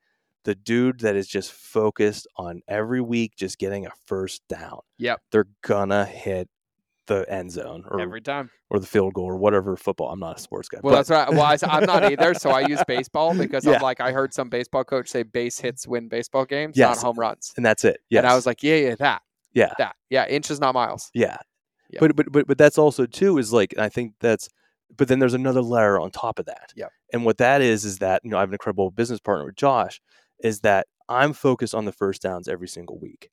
the 0.43 0.55
dude 0.55 1.01
that 1.01 1.15
is 1.15 1.27
just 1.27 1.51
focused 1.51 2.27
on 2.37 2.61
every 2.67 3.01
week 3.01 3.35
just 3.35 3.57
getting 3.57 3.85
a 3.85 3.91
first 4.05 4.41
down. 4.47 4.79
Yep. 4.97 5.21
They're 5.31 5.47
gonna 5.61 6.05
hit 6.05 6.49
the 7.07 7.25
end 7.29 7.51
zone 7.51 7.83
or 7.89 7.99
every 7.99 8.21
time 8.21 8.49
or 8.69 8.79
the 8.79 8.85
field 8.85 9.13
goal 9.13 9.25
or 9.25 9.37
whatever 9.37 9.75
football. 9.75 10.09
I'm 10.11 10.19
not 10.19 10.37
a 10.37 10.39
sports 10.41 10.69
guy. 10.69 10.79
well 10.83 10.91
but 10.93 10.97
that's 10.97 11.09
right 11.09 11.29
well 11.31 11.41
I, 11.71 11.77
am 11.77 11.85
not 11.85 12.11
either 12.11 12.33
so 12.33 12.49
i 12.51 12.61
use 12.61 12.81
baseball 12.87 13.33
because 13.37 13.65
Yeah. 13.65 13.73
i'm 13.75 13.81
like 13.81 13.99
i 14.01 14.11
heard 14.11 14.33
some 14.33 14.49
baseball 14.49 14.83
coach 14.83 15.07
say 15.09 15.23
base 15.23 15.59
hits 15.59 15.87
win 15.87 16.07
baseball 16.09 16.45
games 16.45 16.77
Yes. 16.77 16.97
not 16.97 17.05
home 17.05 17.19
runs 17.19 17.53
and 17.57 17.65
that's 17.65 17.83
it. 17.85 17.99
Yeah, 18.09 18.19
and 18.19 18.27
i 18.27 18.35
was 18.35 18.45
like 18.45 18.61
yeah 18.63 18.75
yeah 18.75 18.95
that 18.95 19.21
yeah. 19.53 19.73
that 19.77 19.95
yeah 20.09 20.27
inches 20.27 20.59
not 20.59 20.73
miles 20.73 21.09
Yeah. 21.13 21.37
Yeah. 21.89 21.99
But 22.01 22.15
but 22.17 22.31
but 22.31 22.47
but 22.47 22.57
that's 22.57 22.77
also 22.77 23.05
too 23.05 23.37
is 23.37 23.53
like 23.53 23.77
I 23.77 23.87
think 23.89 24.13
that's 24.19 24.49
but 24.97 25.07
then 25.07 25.19
there's 25.19 25.33
another 25.33 25.61
layer 25.61 25.99
on 25.99 26.11
top 26.11 26.37
of 26.39 26.45
that. 26.45 26.73
Yeah. 26.75 26.87
And 27.13 27.23
what 27.25 27.37
that 27.37 27.61
is 27.61 27.83
is 27.85 27.99
that, 27.99 28.21
you 28.23 28.29
know, 28.29 28.37
I 28.37 28.39
have 28.41 28.49
an 28.49 28.53
incredible 28.55 28.89
business 28.91 29.19
partner 29.19 29.45
with 29.45 29.55
Josh, 29.55 30.01
is 30.43 30.61
that 30.61 30.87
I'm 31.09 31.31
focused 31.33 31.73
on 31.75 31.85
the 31.85 31.91
first 31.91 32.21
downs 32.21 32.47
every 32.47 32.67
single 32.69 32.97
week. 32.99 33.29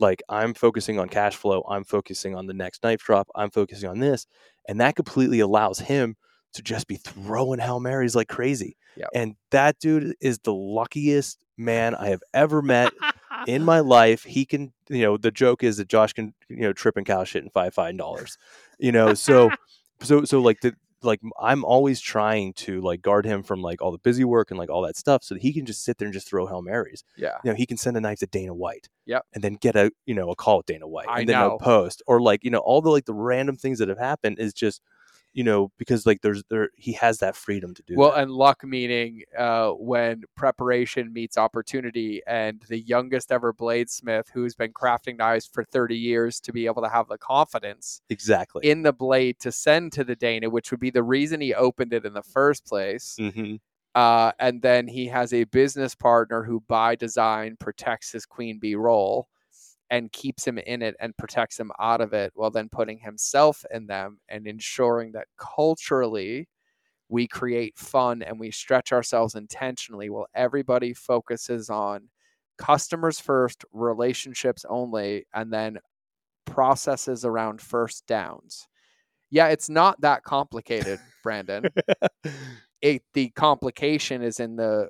Like 0.00 0.22
I'm 0.28 0.54
focusing 0.54 0.98
on 0.98 1.08
cash 1.08 1.36
flow, 1.36 1.64
I'm 1.68 1.84
focusing 1.84 2.34
on 2.34 2.46
the 2.46 2.54
next 2.54 2.82
knife 2.82 3.00
drop, 3.00 3.28
I'm 3.34 3.50
focusing 3.50 3.88
on 3.88 3.98
this. 3.98 4.26
And 4.68 4.80
that 4.80 4.96
completely 4.96 5.40
allows 5.40 5.78
him 5.78 6.16
to 6.54 6.62
just 6.62 6.86
be 6.86 6.96
throwing 6.96 7.60
Hail 7.60 7.80
Marys 7.80 8.16
like 8.16 8.28
crazy. 8.28 8.76
Yep. 8.96 9.08
And 9.14 9.36
that 9.50 9.78
dude 9.78 10.14
is 10.20 10.38
the 10.38 10.54
luckiest 10.54 11.38
man 11.56 11.94
I 11.94 12.08
have 12.08 12.22
ever 12.32 12.62
met 12.62 12.92
in 13.46 13.64
my 13.64 13.80
life. 13.80 14.24
He 14.24 14.44
can, 14.44 14.72
you 14.88 15.02
know, 15.02 15.16
the 15.16 15.30
joke 15.30 15.62
is 15.62 15.76
that 15.76 15.88
Josh 15.88 16.12
can, 16.12 16.34
you 16.48 16.60
know, 16.60 16.72
trip 16.72 16.96
and 16.96 17.06
cow 17.06 17.24
shit 17.24 17.44
in 17.44 17.50
five 17.50 17.74
fine 17.74 17.96
dollars. 17.96 18.38
You 18.78 18.92
know, 18.92 19.14
so 19.14 19.50
so 20.00 20.24
so 20.24 20.40
like 20.40 20.60
the 20.60 20.74
like 21.02 21.20
I'm 21.40 21.64
always 21.64 22.00
trying 22.00 22.52
to 22.54 22.80
like 22.80 23.02
guard 23.02 23.24
him 23.24 23.42
from 23.42 23.62
like 23.62 23.80
all 23.80 23.92
the 23.92 23.98
busy 23.98 24.24
work 24.24 24.50
and 24.50 24.58
like 24.58 24.70
all 24.70 24.82
that 24.82 24.96
stuff 24.96 25.22
so 25.22 25.34
that 25.34 25.42
he 25.42 25.52
can 25.52 25.66
just 25.66 25.84
sit 25.84 25.98
there 25.98 26.06
and 26.06 26.12
just 26.12 26.28
throw 26.28 26.46
Hail 26.46 26.62
Marys. 26.62 27.04
yeah. 27.16 27.38
You 27.44 27.50
know, 27.50 27.56
he 27.56 27.66
can 27.66 27.76
send 27.76 27.96
a 27.96 28.00
knife 28.00 28.18
to 28.18 28.26
Dana 28.26 28.54
White. 28.54 28.88
Yeah. 29.06 29.20
And 29.32 29.42
then 29.42 29.54
get 29.54 29.76
a, 29.76 29.90
you 30.06 30.14
know, 30.14 30.30
a 30.30 30.36
call 30.36 30.58
with 30.58 30.66
Dana 30.66 30.88
White. 30.88 31.08
I 31.08 31.20
and 31.20 31.28
then 31.28 31.38
know. 31.38 31.56
a 31.56 31.58
post. 31.58 32.02
Or 32.06 32.20
like, 32.20 32.44
you 32.44 32.50
know, 32.50 32.58
all 32.58 32.80
the 32.80 32.90
like 32.90 33.04
the 33.04 33.14
random 33.14 33.56
things 33.56 33.78
that 33.78 33.88
have 33.88 33.98
happened 33.98 34.38
is 34.38 34.52
just, 34.52 34.82
you 35.34 35.44
know, 35.44 35.70
because 35.78 36.06
like 36.06 36.20
there's 36.22 36.42
there 36.50 36.70
he 36.74 36.92
has 36.92 37.18
that 37.18 37.36
freedom 37.36 37.74
to 37.74 37.82
do 37.86 37.94
Well, 37.96 38.12
that. 38.12 38.22
and 38.22 38.30
luck 38.30 38.64
meaning 38.64 39.22
uh, 39.36 39.70
when 39.70 40.22
preparation 40.36 41.12
meets 41.12 41.38
opportunity, 41.38 42.22
and 42.26 42.60
the 42.68 42.80
youngest 42.80 43.30
ever 43.30 43.52
bladesmith 43.52 44.24
who's 44.32 44.54
been 44.54 44.72
crafting 44.72 45.16
knives 45.18 45.46
for 45.46 45.64
30 45.64 45.96
years 45.96 46.40
to 46.40 46.52
be 46.52 46.66
able 46.66 46.82
to 46.82 46.88
have 46.88 47.08
the 47.08 47.18
confidence 47.18 48.00
exactly. 48.08 48.68
in 48.68 48.82
the 48.82 48.92
blade 48.92 49.38
to 49.40 49.52
send 49.52 49.92
to 49.92 50.04
the 50.04 50.16
Dana, 50.16 50.50
which 50.50 50.70
would 50.70 50.80
be 50.80 50.90
the 50.90 51.02
reason 51.02 51.40
he 51.40 51.54
opened 51.54 51.92
it 51.92 52.04
in 52.04 52.14
the 52.14 52.22
first 52.22 52.66
place. 52.66 53.16
hmm 53.18 53.56
Uh, 53.94 54.32
and 54.38 54.62
then 54.62 54.86
he 54.86 55.06
has 55.06 55.32
a 55.32 55.44
business 55.44 55.94
partner 55.94 56.42
who, 56.44 56.60
by 56.68 56.94
design, 56.94 57.56
protects 57.58 58.12
his 58.12 58.26
queen 58.26 58.58
bee 58.58 58.74
role 58.76 59.28
and 59.90 60.12
keeps 60.12 60.46
him 60.46 60.58
in 60.58 60.82
it 60.82 60.94
and 61.00 61.16
protects 61.16 61.58
him 61.58 61.72
out 61.80 62.00
of 62.00 62.12
it 62.12 62.32
while 62.34 62.50
then 62.50 62.68
putting 62.68 62.98
himself 62.98 63.64
in 63.72 63.86
them 63.86 64.20
and 64.28 64.46
ensuring 64.46 65.12
that 65.12 65.26
culturally 65.38 66.48
we 67.08 67.26
create 67.26 67.78
fun 67.78 68.22
and 68.22 68.38
we 68.38 68.50
stretch 68.50 68.92
ourselves 68.92 69.34
intentionally 69.34 70.10
while 70.10 70.26
everybody 70.34 70.92
focuses 70.92 71.70
on 71.70 72.08
customers 72.58 73.18
first, 73.18 73.64
relationships 73.72 74.66
only, 74.68 75.26
and 75.32 75.50
then 75.50 75.78
processes 76.44 77.24
around 77.24 77.62
first 77.62 78.06
downs. 78.06 78.68
Yeah, 79.30 79.48
it's 79.48 79.70
not 79.70 80.00
that 80.02 80.22
complicated, 80.22 80.98
Brandon 81.22 81.64
it 82.82 83.02
the 83.14 83.30
complication 83.30 84.22
is 84.22 84.40
in 84.40 84.56
the 84.56 84.88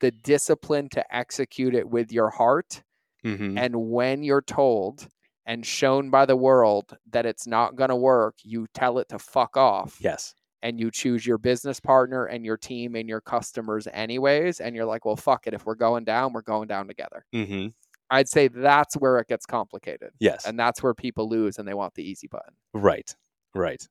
the 0.00 0.10
discipline 0.10 0.88
to 0.88 1.14
execute 1.14 1.74
it 1.74 1.88
with 1.88 2.10
your 2.10 2.30
heart 2.30 2.82
hmm 3.22 3.56
and 3.58 3.74
when 3.74 4.22
you're 4.22 4.42
told 4.42 5.08
and 5.46 5.64
shown 5.66 6.10
by 6.10 6.24
the 6.26 6.36
world 6.36 6.96
that 7.10 7.26
it's 7.26 7.46
not 7.46 7.76
going 7.76 7.90
to 7.90 7.96
work 7.96 8.36
you 8.42 8.66
tell 8.74 8.98
it 8.98 9.08
to 9.08 9.18
fuck 9.18 9.56
off 9.56 9.96
Yes. 10.00 10.34
and 10.62 10.78
you 10.78 10.90
choose 10.90 11.26
your 11.26 11.38
business 11.38 11.80
partner 11.80 12.26
and 12.26 12.44
your 12.44 12.56
team 12.56 12.94
and 12.94 13.08
your 13.08 13.20
customers 13.20 13.88
anyways 13.92 14.60
and 14.60 14.76
you're 14.76 14.84
like 14.84 15.04
well 15.04 15.16
fuck 15.16 15.46
it 15.46 15.54
if 15.54 15.64
we're 15.66 15.74
going 15.74 16.04
down 16.04 16.32
we're 16.32 16.42
going 16.42 16.68
down 16.68 16.86
together 16.86 17.24
hmm 17.32 17.68
i'd 18.10 18.28
say 18.28 18.48
that's 18.48 18.94
where 18.96 19.18
it 19.18 19.28
gets 19.28 19.46
complicated 19.46 20.10
Yes. 20.20 20.44
and 20.46 20.58
that's 20.58 20.82
where 20.82 20.94
people 20.94 21.28
lose 21.28 21.58
and 21.58 21.66
they 21.66 21.74
want 21.74 21.94
the 21.94 22.02
easy 22.08 22.28
button 22.28 22.54
right. 22.74 23.14
Right. 23.54 23.82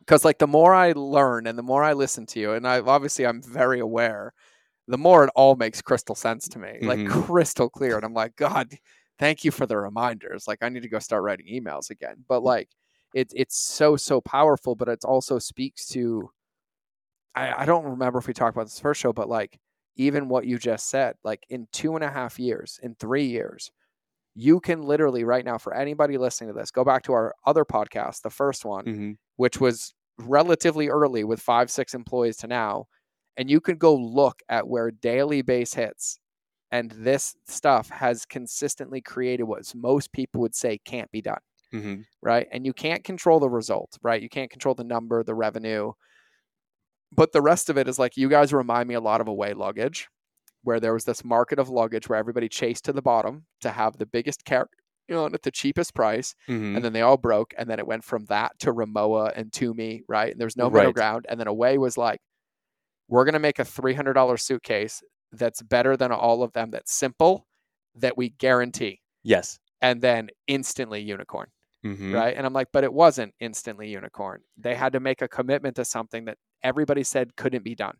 because 0.00 0.24
like 0.24 0.38
the 0.38 0.46
more 0.48 0.74
I 0.74 0.92
learn 0.92 1.46
and 1.46 1.56
the 1.58 1.62
more 1.62 1.82
I 1.84 1.92
listen 1.92 2.26
to 2.26 2.40
you, 2.40 2.52
and 2.52 2.66
I 2.66 2.80
obviously 2.80 3.26
I'm 3.26 3.40
very 3.42 3.78
aware, 3.80 4.32
the 4.88 4.98
more 4.98 5.24
it 5.24 5.30
all 5.36 5.56
makes 5.56 5.82
crystal 5.82 6.14
sense 6.14 6.48
to 6.48 6.58
me, 6.58 6.80
like 6.84 7.04
Mhm. 7.04 7.04
crystal 7.04 7.70
clear. 7.70 7.96
And 7.96 8.04
I'm 8.04 8.14
like, 8.14 8.36
God, 8.36 8.74
thank 9.18 9.44
you 9.44 9.50
for 9.50 9.66
the 9.66 9.76
reminders. 9.78 10.46
Like 10.48 10.58
I 10.62 10.68
need 10.68 10.82
to 10.82 10.88
go 10.88 10.98
start 10.98 11.22
writing 11.22 11.46
emails 11.46 11.90
again. 11.90 12.24
But 12.28 12.42
like 12.42 12.70
it's 13.14 13.32
it's 13.36 13.56
so 13.58 13.96
so 13.96 14.20
powerful, 14.20 14.74
but 14.76 14.88
it 14.88 15.04
also 15.04 15.38
speaks 15.38 15.86
to. 15.88 16.30
I, 17.34 17.62
I 17.62 17.66
don't 17.66 17.84
remember 17.84 18.18
if 18.18 18.26
we 18.26 18.34
talked 18.34 18.56
about 18.56 18.66
this 18.66 18.80
first 18.80 19.00
show, 19.00 19.12
but 19.12 19.28
like 19.28 19.58
even 19.96 20.28
what 20.28 20.46
you 20.46 20.58
just 20.58 20.88
said, 20.88 21.16
like 21.24 21.44
in 21.48 21.68
two 21.72 21.94
and 21.94 22.04
a 22.04 22.10
half 22.10 22.38
years, 22.38 22.78
in 22.82 22.94
three 22.94 23.24
years, 23.26 23.70
you 24.34 24.60
can 24.60 24.82
literally 24.82 25.24
right 25.24 25.44
now 25.44 25.58
for 25.58 25.74
anybody 25.74 26.18
listening 26.18 26.48
to 26.54 26.58
this, 26.58 26.72
go 26.72 26.84
back 26.84 27.04
to 27.04 27.12
our 27.14 27.34
other 27.46 27.64
podcast, 27.64 28.22
the 28.22 28.30
first 28.30 28.64
one, 28.64 28.86
hmm 28.86 29.14
which 29.36 29.60
was 29.60 29.94
relatively 30.18 30.88
early 30.88 31.24
with 31.24 31.40
five, 31.40 31.70
six 31.70 31.94
employees 31.94 32.38
to 32.38 32.48
now. 32.48 32.86
And 33.36 33.50
you 33.50 33.60
could 33.60 33.78
go 33.78 33.94
look 33.94 34.42
at 34.48 34.68
where 34.68 34.90
daily 34.90 35.42
base 35.42 35.74
hits. 35.74 36.18
And 36.72 36.90
this 36.92 37.36
stuff 37.46 37.90
has 37.90 38.26
consistently 38.26 39.00
created 39.00 39.44
what 39.44 39.72
most 39.74 40.12
people 40.12 40.40
would 40.42 40.54
say 40.56 40.78
can't 40.84 41.10
be 41.12 41.22
done, 41.22 41.40
hmm 41.72 42.06
right? 42.22 42.48
And 42.52 42.66
you 42.66 42.72
can't 42.74 43.04
control 43.04 43.40
the 43.40 43.50
result, 43.50 43.98
right? 44.02 44.22
You 44.22 44.28
can't 44.30 44.50
control 44.50 44.74
the 44.74 44.84
number, 44.84 45.22
the 45.24 45.34
revenue. 45.34 45.92
But 47.12 47.32
the 47.32 47.42
rest 47.42 47.70
of 47.70 47.78
it 47.78 47.88
is 47.88 47.98
like 47.98 48.16
you 48.16 48.28
guys 48.28 48.52
remind 48.52 48.88
me 48.88 48.94
a 48.94 49.00
lot 49.00 49.20
of 49.20 49.28
away 49.28 49.54
luggage, 49.54 50.08
where 50.62 50.80
there 50.80 50.94
was 50.94 51.04
this 51.04 51.24
market 51.24 51.58
of 51.58 51.68
luggage 51.68 52.08
where 52.08 52.18
everybody 52.18 52.48
chased 52.48 52.84
to 52.86 52.94
the 52.94 53.02
bottom 53.02 53.46
to 53.62 53.70
have 53.72 53.98
the 53.98 54.06
biggest 54.06 54.44
carry 54.44 54.68
on 55.12 55.34
at 55.34 55.42
the 55.42 55.50
cheapest 55.52 55.94
price 55.94 56.34
hmm 56.48 56.74
and 56.74 56.84
then 56.84 56.92
they 56.92 57.02
all 57.02 57.16
broke 57.18 57.54
and 57.58 57.70
then 57.70 57.78
it 57.78 57.86
went 57.86 58.04
from 58.04 58.26
that 58.26 58.58
to 58.60 58.72
Rimowa 58.72 59.32
and 59.36 59.52
Tumi, 59.52 60.02
right? 60.08 60.32
And 60.32 60.40
there's 60.40 60.56
no 60.56 60.70
middle 60.70 60.92
Right. 60.92 60.92
ground. 60.92 61.26
And 61.28 61.40
then 61.40 61.48
Away 61.48 61.78
was 61.78 61.96
like, 61.98 62.20
we're 63.08 63.24
gonna 63.24 63.38
make 63.38 63.58
a 63.58 63.64
three 63.64 63.94
hundred 63.94 64.14
dollar 64.14 64.36
suitcase 64.36 65.02
that's 65.32 65.62
better 65.62 65.96
than 65.96 66.12
all 66.12 66.42
of 66.42 66.52
them. 66.52 66.70
That's 66.70 66.92
simple, 66.92 67.46
that 67.96 68.16
we 68.16 68.30
guarantee, 68.30 69.00
Yes. 69.22 69.58
and 69.82 70.00
then 70.00 70.28
instantly 70.46 71.00
unicorn, 71.02 71.48
hmm 71.82 72.14
right? 72.14 72.36
And 72.36 72.46
I'm 72.46 72.52
like, 72.52 72.68
but 72.72 72.84
it 72.84 72.92
wasn't 72.92 73.34
instantly 73.40 73.88
unicorn. 73.88 74.40
They 74.56 74.74
had 74.74 74.92
to 74.92 75.00
make 75.00 75.22
a 75.22 75.28
commitment 75.28 75.76
to 75.76 75.84
something 75.84 76.24
that 76.26 76.38
everybody 76.62 77.02
said 77.02 77.36
couldn't 77.36 77.64
be 77.64 77.74
done, 77.74 77.96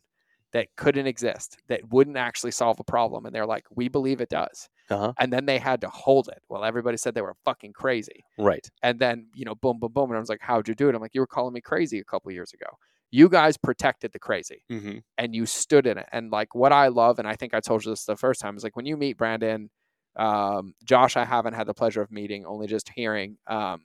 that 0.52 0.68
couldn't 0.76 1.06
exist, 1.06 1.58
that 1.68 1.80
wouldn't 1.90 2.16
actually 2.16 2.52
solve 2.52 2.78
a 2.80 2.84
problem. 2.84 3.26
And 3.26 3.34
they're 3.34 3.46
like, 3.46 3.66
we 3.70 3.88
believe 3.88 4.20
it 4.20 4.28
does. 4.30 4.68
Uh-huh. 4.90 5.12
And 5.18 5.32
then 5.32 5.46
they 5.46 5.58
had 5.58 5.80
to 5.80 5.88
hold 5.88 6.28
it. 6.28 6.40
Well, 6.48 6.64
everybody 6.64 6.96
said 6.98 7.14
they 7.14 7.22
were 7.22 7.36
fucking 7.44 7.72
crazy. 7.72 8.22
Right. 8.38 8.68
And 8.82 8.98
then, 8.98 9.26
you 9.34 9.44
know, 9.44 9.54
boom, 9.54 9.78
boom, 9.80 9.92
boom. 9.92 10.10
And 10.10 10.16
I 10.16 10.20
was 10.20 10.28
like, 10.28 10.42
how'd 10.42 10.68
you 10.68 10.74
do 10.74 10.88
it? 10.88 10.94
I'm 10.94 11.00
like, 11.00 11.14
you 11.14 11.20
were 11.20 11.26
calling 11.26 11.52
me 11.54 11.60
crazy 11.60 11.98
a 11.98 12.04
couple 12.04 12.30
years 12.32 12.52
ago. 12.52 12.66
You 13.14 13.28
guys 13.28 13.56
protected 13.56 14.12
the 14.12 14.18
crazy 14.18 14.64
hmm 14.68 14.98
and 15.16 15.34
you 15.34 15.46
stood 15.46 15.86
in 15.86 15.98
it. 15.98 16.08
And 16.12 16.32
like 16.32 16.54
what 16.54 16.72
I 16.72 16.88
love, 16.88 17.20
and 17.20 17.28
I 17.28 17.36
think 17.36 17.54
I 17.54 17.60
told 17.60 17.84
you 17.84 17.92
this 17.92 18.04
the 18.04 18.16
first 18.16 18.40
time, 18.40 18.56
is 18.56 18.64
like 18.64 18.74
when 18.76 18.86
you 18.86 18.96
meet 18.96 19.16
Brandon, 19.16 19.70
um, 20.16 20.74
Josh, 20.84 21.16
I 21.16 21.24
haven't 21.24 21.54
had 21.54 21.68
the 21.68 21.74
pleasure 21.74 22.02
of 22.02 22.10
meeting, 22.10 22.44
only 22.46 22.66
just 22.66 22.90
hearing. 22.96 23.36
Um, 23.46 23.82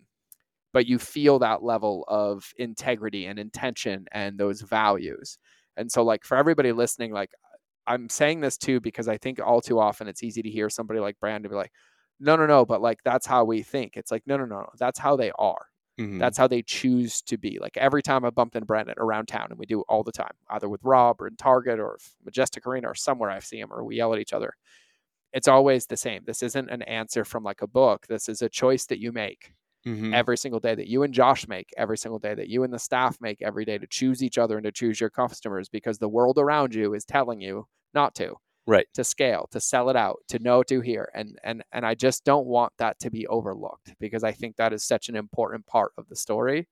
but 0.73 0.85
you 0.87 0.99
feel 0.99 1.39
that 1.39 1.63
level 1.63 2.05
of 2.07 2.51
integrity 2.57 3.25
and 3.25 3.39
intention 3.39 4.05
and 4.11 4.37
those 4.39 4.61
values. 4.61 5.37
And 5.77 5.91
so, 5.91 6.03
like, 6.03 6.23
for 6.25 6.37
everybody 6.37 6.71
listening, 6.71 7.11
like, 7.13 7.31
I'm 7.87 8.09
saying 8.09 8.41
this 8.41 8.57
too 8.57 8.79
because 8.81 9.07
I 9.07 9.17
think 9.17 9.39
all 9.39 9.61
too 9.61 9.79
often 9.79 10.07
it's 10.07 10.23
easy 10.23 10.41
to 10.43 10.49
hear 10.49 10.69
somebody 10.69 10.99
like 10.99 11.19
Brandon 11.19 11.49
be 11.49 11.55
like, 11.55 11.71
no, 12.19 12.35
no, 12.35 12.45
no, 12.47 12.65
but 12.65 12.81
like, 12.81 12.99
that's 13.05 13.27
how 13.27 13.45
we 13.45 13.63
think. 13.63 13.97
It's 13.97 14.11
like, 14.11 14.23
no, 14.27 14.37
no, 14.37 14.45
no, 14.45 14.61
no, 14.61 14.69
that's 14.79 14.99
how 14.99 15.15
they 15.15 15.31
are. 15.39 15.67
Hmm 15.99 16.19
That's 16.19 16.37
how 16.37 16.47
they 16.47 16.61
choose 16.61 17.21
to 17.23 17.37
be. 17.37 17.59
Like 17.59 17.77
every 17.77 18.01
time 18.03 18.25
I 18.25 18.29
bumped 18.29 18.55
into 18.55 18.65
Brandon 18.65 18.95
around 18.97 19.27
town, 19.27 19.47
and 19.51 19.59
we 19.59 19.65
do 19.65 19.81
all 19.83 20.03
the 20.03 20.11
time, 20.11 20.33
either 20.49 20.69
with 20.69 20.83
Rob 20.83 21.21
or 21.21 21.27
in 21.27 21.37
Target 21.37 21.79
or 21.79 21.97
Majestic 22.25 22.67
Arena 22.67 22.89
or 22.89 22.95
somewhere 22.95 23.29
I 23.29 23.39
see 23.39 23.59
him 23.59 23.71
or 23.73 23.83
we 23.85 23.97
yell 23.97 24.13
at 24.13 24.19
each 24.19 24.33
other. 24.33 24.53
It's 25.33 25.47
always 25.47 25.85
the 25.85 25.97
same. 25.97 26.23
This 26.25 26.41
isn't 26.43 26.69
an 26.69 26.81
answer 26.83 27.23
from 27.23 27.43
like 27.43 27.61
a 27.61 27.67
book. 27.67 28.07
This 28.07 28.27
is 28.29 28.41
a 28.41 28.49
choice 28.49 28.85
that 28.87 28.99
you 28.99 29.11
make 29.11 29.53
hmm 29.85 30.13
every 30.13 30.37
single 30.37 30.59
day 30.61 30.75
that 30.75 30.87
you 30.87 31.03
and 31.03 31.13
Josh 31.13 31.47
make 31.47 31.71
every 31.77 31.97
single 31.97 32.19
day 32.19 32.35
that 32.35 32.49
you 32.49 32.63
and 32.63 32.73
the 32.73 32.79
staff 32.79 33.19
make 33.21 33.41
every 33.41 33.65
day 33.65 33.77
to 33.77 33.87
choose 33.87 34.23
each 34.23 34.37
other 34.39 34.57
and 34.57 34.65
to 34.65 34.71
choose 34.71 35.01
your 35.01 35.09
customers 35.11 35.69
because 35.69 35.99
the 35.99 36.09
world 36.09 36.37
around 36.39 36.75
you 36.75 36.93
is 36.95 37.05
telling 37.05 37.41
you 37.41 37.67
not 37.93 38.15
to 38.15 38.35
Right. 38.69 38.87
to 38.93 39.03
scale 39.03 39.47
to 39.51 39.59
sell 39.59 39.89
it 39.89 39.95
out 39.95 40.19
to 40.27 40.37
know 40.39 40.61
to 40.63 40.79
hear 40.81 41.09
and 41.15 41.39
and 41.43 41.63
and 41.71 41.85
I 41.85 41.95
just 41.95 42.23
don't 42.23 42.45
want 42.45 42.71
that 42.77 42.99
to 42.99 43.09
be 43.09 43.25
overlooked 43.27 43.95
because 43.99 44.23
I 44.23 44.31
think 44.31 44.57
that 44.57 44.73
is 44.73 44.83
such 44.83 45.09
an 45.09 45.15
important 45.15 45.65
part 45.65 45.91
of 45.97 46.07
the 46.07 46.15
story 46.15 46.67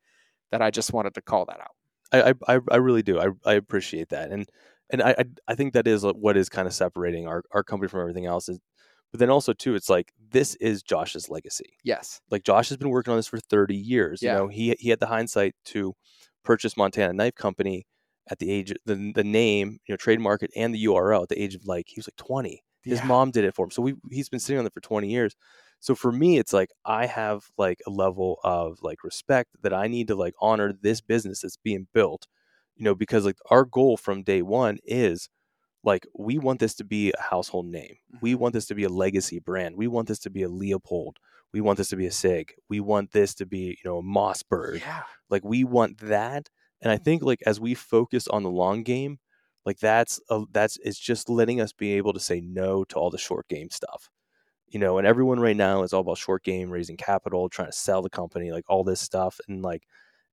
that 0.51 0.61
I 0.61 0.69
just 0.69 0.93
wanted 0.93 1.15
to 1.15 1.21
call 1.21 1.45
that 1.45 1.59
out. 1.59 1.75
I, 2.11 2.33
I 2.47 2.59
I- 2.69 2.77
really 2.77 3.03
do. 3.03 3.19
I 3.19 3.27
I 3.45 3.53
appreciate 3.53 4.09
that, 4.09 4.31
and 4.31 4.47
and 4.89 5.01
I 5.01 5.25
I, 5.47 5.55
think 5.55 5.73
that 5.73 5.87
is 5.87 6.03
what 6.03 6.37
is 6.37 6.49
kind 6.49 6.67
of 6.67 6.73
separating 6.73 7.27
our 7.27 7.43
our 7.51 7.63
company 7.63 7.89
from 7.89 8.01
everything 8.01 8.25
else. 8.25 8.47
Is, 8.47 8.59
but 9.11 9.19
then 9.19 9.29
also 9.29 9.53
too, 9.53 9.75
it's 9.75 9.89
like 9.89 10.13
this 10.31 10.55
is 10.55 10.83
Josh's 10.83 11.29
legacy. 11.29 11.73
Yes. 11.83 12.21
Like 12.29 12.43
Josh 12.43 12.69
has 12.69 12.77
been 12.77 12.89
working 12.89 13.11
on 13.11 13.17
this 13.17 13.27
for 13.27 13.39
thirty 13.39 13.75
years. 13.75 14.21
Yeah. 14.21 14.33
You 14.33 14.39
know, 14.39 14.47
he 14.47 14.75
he 14.79 14.89
had 14.89 14.99
the 14.99 15.07
hindsight 15.07 15.55
to 15.65 15.93
purchase 16.43 16.77
Montana 16.77 17.13
Knife 17.13 17.35
Company 17.35 17.85
at 18.29 18.39
the 18.39 18.51
age 18.51 18.73
the 18.85 19.11
the 19.15 19.23
name, 19.23 19.79
you 19.87 19.93
know, 19.93 19.97
trademark 19.97 20.43
it 20.43 20.51
and 20.55 20.73
the 20.73 20.83
URL 20.85 21.23
at 21.23 21.29
the 21.29 21.41
age 21.41 21.55
of 21.55 21.65
like 21.65 21.85
he 21.89 21.99
was 21.99 22.07
like 22.07 22.15
twenty. 22.17 22.63
His 22.83 22.99
Yeah. 22.99 23.05
mom 23.05 23.31
did 23.31 23.43
it 23.43 23.53
for 23.55 23.65
him, 23.65 23.71
so 23.71 23.81
we 23.81 23.95
he's 24.11 24.29
been 24.29 24.39
sitting 24.39 24.59
on 24.59 24.65
it 24.65 24.73
for 24.73 24.81
twenty 24.81 25.09
years. 25.09 25.35
So 25.79 25.93
for 25.95 26.11
me, 26.11 26.37
it's 26.39 26.53
like 26.53 26.69
I 26.85 27.05
have 27.05 27.49
like 27.57 27.79
a 27.85 27.91
level 27.91 28.39
of 28.43 28.79
like 28.81 29.03
respect 29.03 29.51
that 29.61 29.73
I 29.73 29.87
need 29.87 30.07
to 30.07 30.15
like 30.15 30.33
honor 30.41 30.73
this 30.73 31.01
business 31.01 31.41
that's 31.41 31.57
being 31.57 31.87
built, 31.93 32.27
you 32.75 32.83
know, 32.85 32.95
because 32.95 33.25
like 33.25 33.37
our 33.51 33.65
goal 33.65 33.97
from 33.97 34.23
day 34.23 34.41
one 34.41 34.77
is 34.85 35.29
like 35.83 36.05
we 36.17 36.37
want 36.37 36.59
this 36.59 36.75
to 36.75 36.83
be 36.83 37.11
a 37.13 37.21
household 37.21 37.65
name. 37.67 37.95
We 38.21 38.33
Mhm. 38.33 38.39
want 38.39 38.53
this 38.53 38.65
to 38.67 38.75
be 38.75 38.83
a 38.83 38.89
legacy 38.89 39.39
brand. 39.39 39.77
We 39.77 39.87
want 39.87 40.07
this 40.07 40.19
to 40.19 40.29
be 40.29 40.43
a 40.43 40.49
Leupold. 40.49 41.17
We 41.53 41.61
want 41.61 41.77
this 41.77 41.89
to 41.89 41.95
be 41.95 42.05
a 42.07 42.11
Sig. 42.11 42.53
We 42.69 42.79
want 42.79 43.11
this 43.11 43.33
to 43.35 43.45
be, 43.45 43.77
you 43.83 43.85
know, 43.85 43.99
a 43.99 44.03
Mossberg. 44.03 44.81
Yeah. 44.81 45.03
Like 45.29 45.43
we 45.45 45.63
want 45.63 45.99
that 45.99 46.49
And 46.81 46.91
I 46.91 46.97
think 46.97 47.23
like 47.23 47.39
as 47.45 47.59
we 47.59 47.73
focus 47.73 48.27
on 48.27 48.43
the 48.43 48.51
long 48.51 48.83
game, 48.83 49.19
like 49.65 49.79
that's 49.79 50.19
a, 50.29 50.43
that's 50.51 50.77
it's 50.83 50.99
just 50.99 51.29
letting 51.29 51.59
us 51.59 51.73
be 51.73 51.93
able 51.93 52.13
to 52.13 52.19
say 52.19 52.39
no 52.41 52.83
to 52.85 52.95
all 52.95 53.09
the 53.09 53.17
short 53.17 53.47
game 53.47 53.69
stuff. 53.69 54.09
You 54.69 54.79
know, 54.79 54.97
and 54.97 55.07
everyone 55.07 55.39
right 55.39 55.55
now 55.55 55.83
is 55.83 55.93
all 55.93 56.01
about 56.01 56.17
short 56.17 56.43
game, 56.43 56.69
raising 56.69 56.97
capital, 56.97 57.47
trying 57.49 57.69
to 57.69 57.77
sell 57.77 58.01
the 58.01 58.09
company, 58.09 58.51
like 58.51 58.65
all 58.69 58.83
this 58.83 58.99
stuff. 58.99 59.39
And 59.47 59.61
like 59.61 59.83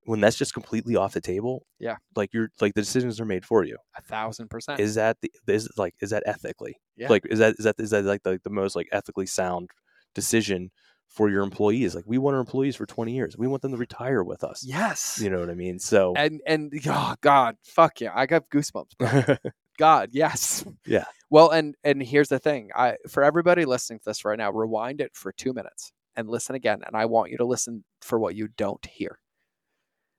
when 0.07 0.20
that's 0.20 0.36
just 0.36 0.53
completely 0.53 0.97
off 0.97 1.14
the 1.14 1.20
table, 1.20 1.66
Yeah. 1.78 1.97
like 2.16 2.34
you're 2.34 2.51
like 2.61 2.74
the 2.74 2.82
decisions 2.82 3.20
are 3.20 3.24
made 3.24 3.45
for 3.45 3.64
you. 3.64 3.78
A 3.97 4.03
thousand 4.03 4.49
percent. 4.51 4.80
Is 4.80 4.97
that 4.97 5.16
the 5.20 5.30
is 5.47 5.68
like 5.76 5.95
is 6.01 6.11
that 6.11 6.24
ethically? 6.26 6.76
Yeah. 6.97 7.09
Like 7.09 7.24
is 7.26 7.38
that 7.38 7.55
is 7.59 7.64
that 7.64 7.76
is 7.78 7.90
that 7.90 8.05
like 8.05 8.22
the, 8.24 8.40
the 8.42 8.51
most 8.51 8.76
like 8.76 8.88
ethically 8.92 9.26
sound 9.26 9.70
decision 10.14 10.70
for 11.15 11.31
your 11.31 11.43
employees? 11.43 11.95
Like 11.95 12.05
we 12.07 12.19
want 12.19 12.35
our 12.35 12.41
employees 12.41 12.77
for 12.77 12.87
20 12.87 13.12
years. 13.15 13.39
We 13.39 13.47
want 13.47 13.62
them 13.62 13.71
to 13.71 13.79
retire 13.79 14.23
with 14.23 14.45
us. 14.45 14.65
yes. 14.67 15.19
You 15.23 15.31
know 15.31 15.41
what 15.41 15.49
I 15.49 15.55
mean? 15.55 15.79
So 15.79 16.12
And 16.17 16.41
and 16.47 16.73
oh 16.87 17.15
God, 17.21 17.57
fuck 17.65 18.01
yeah, 18.01 18.12
I 18.15 18.27
got 18.27 18.51
goosebumps. 18.51 19.39
God, 19.79 20.11
yes. 20.12 20.65
Yeah. 20.87 21.05
Well, 21.31 21.51
and 21.51 21.75
and 21.83 22.03
here's 22.03 22.29
the 22.29 22.39
thing. 22.39 22.71
I 22.77 22.97
for 23.09 23.23
everybody 23.25 23.65
listening 23.65 24.01
to 24.01 24.05
this 24.07 24.25
right 24.25 24.39
now, 24.39 24.51
rewind 24.53 25.01
it 25.01 25.12
for 25.15 25.33
two 25.33 25.53
minutes 25.53 25.93
and 26.17 26.29
listen 26.29 26.55
again. 26.55 26.83
And 26.87 26.97
I 26.97 27.07
want 27.07 27.31
you 27.31 27.39
to 27.39 27.45
listen 27.45 27.85
for 28.01 28.19
what 28.19 28.35
you 28.37 28.49
don't 28.57 28.85
hear. 28.87 29.19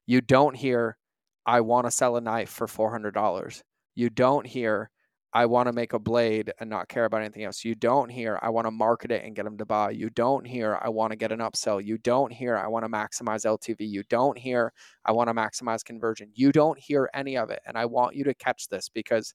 You 0.08 0.22
don't 0.22 0.56
hear, 0.56 0.98
I 1.46 1.62
want 1.62 1.88
to 1.88 1.92
sell 1.92 2.16
a 2.18 2.22
knife 2.22 2.50
for 2.50 2.68
four 2.68 2.92
hundred 2.92 3.14
dollars. 3.14 3.64
You 3.96 4.10
don't 4.10 4.46
hear, 4.46 4.90
I 5.36 5.46
want 5.48 5.68
to 5.68 5.74
make 5.74 5.92
a 5.92 6.00
blade 6.00 6.54
and 6.62 6.70
not 6.70 6.88
care 6.88 7.04
about 7.04 7.20
anything 7.20 7.44
else. 7.44 7.66
You 7.66 7.76
don't 7.76 8.08
hear, 8.08 8.40
I 8.42 8.50
want 8.50 8.68
to 8.68 8.72
market 8.72 9.12
it 9.12 9.26
and 9.26 9.36
get 9.36 9.44
them 9.44 9.58
to 9.58 9.66
buy. 9.66 9.92
You 9.92 10.10
don't 10.10 10.48
hear, 10.48 10.80
I 10.82 10.88
want 10.88 11.12
to 11.12 11.18
get 11.18 11.34
an 11.34 11.40
upsell. 11.40 11.84
You 11.84 11.98
don't 11.98 12.32
hear, 12.32 12.56
I 12.56 12.70
want 12.70 12.86
to 12.86 12.90
maximize 12.90 13.46
LTV. 13.46 13.82
You 13.82 14.04
don't 14.04 14.38
hear, 14.38 14.72
I 15.04 15.12
want 15.12 15.28
to 15.28 15.34
maximize 15.34 15.84
conversion. 15.84 16.32
You 16.34 16.54
don't 16.54 16.80
hear 16.80 17.10
any 17.14 17.36
of 17.36 17.50
it. 17.50 17.60
And 17.68 17.78
I 17.78 17.86
want 17.86 18.16
you 18.16 18.24
to 18.24 18.34
catch 18.34 18.70
this 18.70 18.88
because 18.88 19.34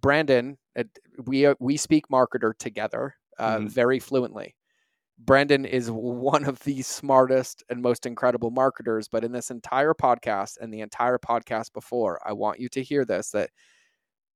Brandon, 0.00 0.56
we 1.24 1.52
we 1.58 1.76
speak 1.76 2.06
marketer 2.08 2.56
together 2.56 3.16
uh, 3.38 3.58
Mhm. 3.58 3.68
very 3.68 3.98
fluently. 3.98 4.54
Brandon 5.18 5.64
is 5.64 5.90
one 5.90 6.44
of 6.44 6.60
the 6.60 6.82
smartest 6.82 7.64
and 7.68 7.82
most 7.82 8.06
incredible 8.06 8.50
marketers. 8.52 9.08
But 9.08 9.24
in 9.24 9.32
this 9.32 9.50
entire 9.50 9.92
podcast 9.94 10.58
and 10.60 10.72
the 10.72 10.82
entire 10.82 11.18
podcast 11.18 11.72
before, 11.72 12.20
I 12.24 12.32
want 12.32 12.60
you 12.60 12.68
to 12.70 12.82
hear 12.82 13.04
this 13.04 13.30
that 13.32 13.50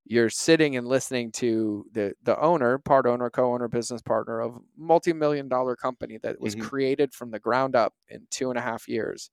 you're 0.05 0.29
sitting 0.29 0.75
and 0.77 0.87
listening 0.87 1.31
to 1.33 1.85
the 1.93 2.13
the 2.23 2.39
owner, 2.39 2.77
part 2.79 3.05
owner, 3.07 3.29
co-owner, 3.29 3.67
business 3.67 4.01
partner 4.01 4.41
of 4.41 4.59
multi-million 4.77 5.47
dollar 5.49 5.75
company 5.75 6.17
that 6.19 6.39
was 6.39 6.55
Mhm. 6.55 6.55
created 6.55 7.13
from 7.13 7.31
the 7.31 7.39
ground 7.39 7.75
up 7.75 7.93
in 8.09 8.27
two 8.31 8.49
and 8.49 8.59
a 8.59 8.61
half 8.61 8.87
years. 8.87 9.31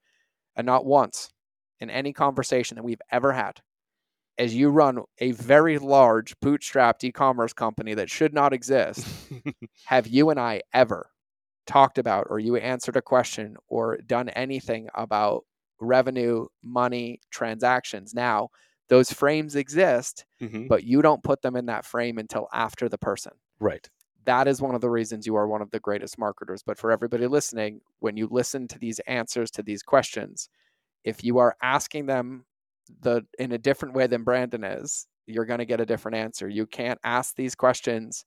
And 0.57 0.67
not 0.67 0.87
once 0.87 1.31
in 1.81 1.91
any 1.91 2.13
conversation 2.13 2.77
that 2.77 2.85
we've 2.85 3.03
ever 3.11 3.33
had 3.33 3.61
as 4.39 4.55
you 4.55 4.71
run 4.71 5.01
a 5.19 5.33
very 5.33 5.79
large 5.79 6.39
bootstrapped 6.41 7.05
e-commerce 7.05 7.53
company 7.53 7.95
that 7.95 8.11
should 8.11 8.33
not 8.33 8.53
exist 8.53 9.11
have 9.85 10.07
you 10.07 10.31
and 10.31 10.41
i 10.41 10.61
ever 10.73 11.11
talked 11.67 11.99
about 11.99 12.27
or 12.31 12.39
you 12.39 12.57
answered 12.57 12.97
a 12.97 13.03
question 13.03 13.57
or 13.69 13.99
done 13.99 14.29
anything 14.31 14.89
about 14.95 15.45
revenue 15.81 16.47
money 16.63 17.21
transactions 17.31 18.15
now 18.15 18.49
those 18.89 19.13
frames 19.13 19.57
exist 19.57 20.25
Mhm. 20.41 20.69
but 20.69 20.85
you 20.85 21.03
don't 21.03 21.23
put 21.25 21.43
them 21.43 21.57
in 21.57 21.67
that 21.67 21.85
frame 21.87 22.19
until 22.19 22.49
after 22.53 22.89
the 22.89 22.99
person 22.99 23.33
Right. 23.61 23.89
that 24.25 24.47
is 24.49 24.63
one 24.63 24.75
of 24.75 24.81
the 24.81 24.91
reasons 24.91 25.27
you 25.27 25.35
are 25.37 25.49
one 25.49 25.63
of 25.63 25.71
the 25.73 25.81
greatest 25.81 26.19
marketers. 26.19 26.63
But 26.63 26.79
for 26.79 26.93
everybody 26.93 27.27
listening, 27.27 27.81
when 27.99 28.17
you 28.17 28.29
listen 28.31 28.69
to 28.69 28.79
these 28.79 29.01
answers 29.01 29.51
to 29.53 29.63
these 29.65 29.83
questions, 29.83 30.49
if 31.05 31.25
you 31.25 31.39
are 31.39 31.57
asking 31.63 32.07
them 32.07 32.47
the 33.01 33.27
in 33.39 33.53
a 33.53 33.59
different 33.59 33.95
way 33.95 34.07
than 34.07 34.25
Brandon 34.25 34.65
is, 34.65 35.09
you're 35.27 35.47
going 35.47 35.59
to 35.61 35.67
get 35.67 35.81
a 35.81 35.87
different 35.87 36.17
answer. 36.17 36.49
You 36.49 36.67
can't 36.67 37.01
ask 37.05 37.37
these 37.37 37.55
questions 37.55 38.25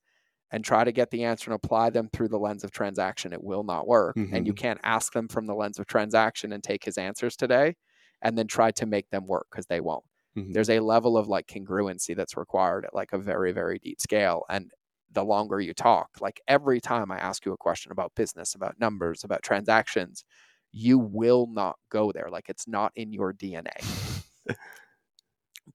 and 0.52 0.64
try 0.66 0.84
to 0.86 0.92
get 0.94 1.12
the 1.12 1.24
answer 1.26 1.52
and 1.52 1.56
apply 1.56 1.92
them 1.92 2.10
through 2.14 2.30
the 2.30 2.40
lens 2.40 2.64
of 2.64 2.72
transaction. 2.72 3.34
It 3.34 3.44
will 3.44 3.64
not 3.64 3.88
work. 3.88 4.18
And 4.32 4.48
you 4.48 4.54
Mhm. 4.54 4.56
can't 4.56 4.80
ask 4.84 5.14
them 5.14 5.28
from 5.30 5.48
the 5.48 5.56
lens 5.56 5.80
of 5.80 5.88
transaction 5.88 6.54
and 6.54 6.64
take 6.64 6.86
his 6.86 6.98
answers 6.98 7.36
today 7.38 7.76
and 8.22 8.38
then 8.38 8.48
try 8.48 8.72
to 8.72 8.86
make 8.86 9.10
them 9.12 9.28
work 9.28 9.48
because 9.52 9.68
they 9.68 9.82
won't 9.82 10.06
Mhm. 10.36 10.54
there's 10.54 10.70
a 10.70 10.80
level 10.80 11.18
of 11.18 11.28
like 11.28 11.48
congruency 11.48 12.16
that's 12.16 12.38
required 12.38 12.86
at 12.86 12.94
like 12.96 13.14
a 13.14 13.18
very 13.18 13.52
very 13.52 13.80
deep 13.80 14.00
scale 14.02 14.44
and 14.50 14.72
the 15.12 15.24
longer 15.24 15.60
you 15.60 15.74
talk 15.74 16.10
like 16.22 16.42
every 16.48 16.82
time 16.82 17.12
i 17.12 17.18
ask 17.18 17.46
you 17.46 17.54
a 17.54 17.58
question 17.58 17.92
about 17.92 18.14
business 18.16 18.56
about 18.56 18.80
numbers 18.80 19.24
about 19.24 19.44
transactions 19.44 20.24
you 20.72 21.00
will 21.00 21.48
not 21.48 21.78
go 21.90 22.12
there 22.12 22.30
like 22.30 22.50
it's 22.50 22.68
not 22.68 22.92
in 22.96 23.14
your 23.14 23.34
dna 23.34 23.72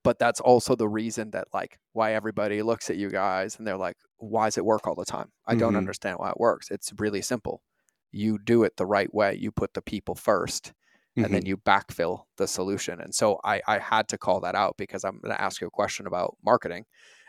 but 0.03 0.19
that's 0.19 0.39
also 0.39 0.75
the 0.75 0.87
reason 0.87 1.31
that 1.31 1.47
like 1.53 1.79
why 1.93 2.13
everybody 2.13 2.61
looks 2.61 2.89
at 2.89 2.97
you 2.97 3.09
guys 3.09 3.57
and 3.57 3.67
they're 3.67 3.77
like 3.77 3.97
why 4.17 4.47
does 4.47 4.57
it 4.57 4.65
work 4.65 4.87
all 4.87 4.95
the 4.95 5.05
time? 5.05 5.31
I 5.47 5.55
don't 5.55 5.75
Mhm. 5.75 5.75
understand 5.75 6.19
why 6.19 6.29
it 6.29 6.39
works. 6.39 6.69
It's 6.71 6.93
really 6.99 7.21
simple. 7.23 7.63
You 8.11 8.37
do 8.37 8.63
it 8.63 8.77
the 8.77 8.85
right 8.85 9.11
way. 9.13 9.35
You 9.35 9.51
put 9.51 9.73
the 9.73 9.81
people 9.81 10.15
first 10.15 10.73
and 11.19 11.25
Mm-hmm. 11.25 11.33
then 11.33 11.45
you 11.45 11.57
backfill 11.57 12.25
the 12.37 12.47
solution. 12.47 12.99
And 13.01 13.13
so 13.13 13.39
I, 13.43 13.61
I 13.67 13.79
had 13.79 14.07
to 14.09 14.17
call 14.17 14.39
that 14.41 14.55
out 14.55 14.75
because 14.77 15.03
I'm 15.03 15.19
going 15.19 15.35
to 15.35 15.41
ask 15.41 15.61
you 15.61 15.67
a 15.67 15.71
question 15.71 16.07
about 16.07 16.37
marketing. 16.43 16.85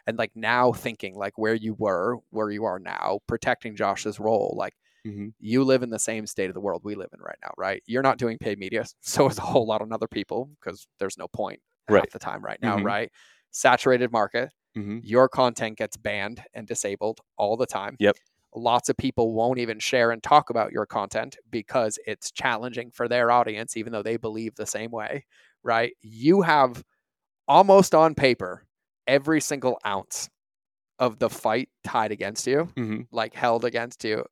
And 0.06 0.18
like 0.18 0.32
now 0.34 0.72
thinking 0.72 1.14
like 1.14 1.38
where 1.38 1.54
you 1.54 1.74
were, 1.74 2.18
where 2.30 2.50
you 2.50 2.64
are 2.64 2.78
now, 2.78 3.20
protecting 3.26 3.76
Josh's 3.76 4.18
role, 4.20 4.54
like 4.56 4.74
Mhm. 5.06 5.32
you 5.40 5.64
live 5.64 5.82
in 5.82 5.90
the 5.90 5.98
same 5.98 6.26
state 6.26 6.48
of 6.48 6.54
the 6.54 6.60
world 6.60 6.82
we 6.84 6.94
live 6.94 7.10
in 7.12 7.20
right 7.20 7.38
now, 7.42 7.50
right? 7.58 7.82
You're 7.86 8.02
not 8.02 8.18
doing 8.18 8.38
paid 8.38 8.58
media. 8.58 8.84
So 9.00 9.28
is 9.28 9.38
a 9.38 9.42
whole 9.42 9.66
lot 9.66 9.82
of 9.82 9.90
other 9.92 10.08
people 10.08 10.50
because 10.60 10.86
there's 10.98 11.18
no 11.18 11.28
point 11.28 11.60
Right. 11.88 12.00
half 12.00 12.10
the 12.10 12.18
time 12.20 12.42
right 12.44 12.60
now, 12.62 12.78
Mhm. 12.78 12.84
right? 12.84 13.10
Saturated 13.50 14.12
market. 14.12 14.52
Mhm. 14.76 15.00
Your 15.02 15.28
content 15.28 15.76
gets 15.78 15.96
banned 15.96 16.44
and 16.54 16.66
disabled 16.66 17.20
all 17.36 17.56
the 17.56 17.66
time. 17.66 17.98
Yep. 17.98 18.16
Lots 18.54 18.88
of 18.88 18.96
people 18.96 19.32
won't 19.32 19.58
even 19.58 19.78
share 19.78 20.10
and 20.10 20.22
talk 20.22 20.50
about 20.50 20.72
your 20.72 20.86
content 20.86 21.36
because 21.50 21.98
it's 22.06 22.30
challenging 22.30 22.90
for 22.90 23.08
their 23.08 23.30
audience, 23.30 23.76
even 23.76 23.92
though 23.92 24.02
they 24.02 24.16
believe 24.16 24.54
the 24.54 24.66
same 24.66 24.90
way, 24.90 25.24
right? 25.62 25.94
You 26.02 26.42
have 26.42 26.82
almost 27.48 27.94
on 27.94 28.14
paper 28.14 28.64
every 29.06 29.40
single 29.40 29.78
ounce 29.86 30.30
of 30.98 31.18
the 31.18 31.30
fight 31.30 31.68
tied 31.84 32.12
against 32.12 32.46
you, 32.46 32.68
Mhm. 32.76 33.08
like 33.10 33.34
held 33.34 33.64
against 33.64 34.04
you. 34.04 34.24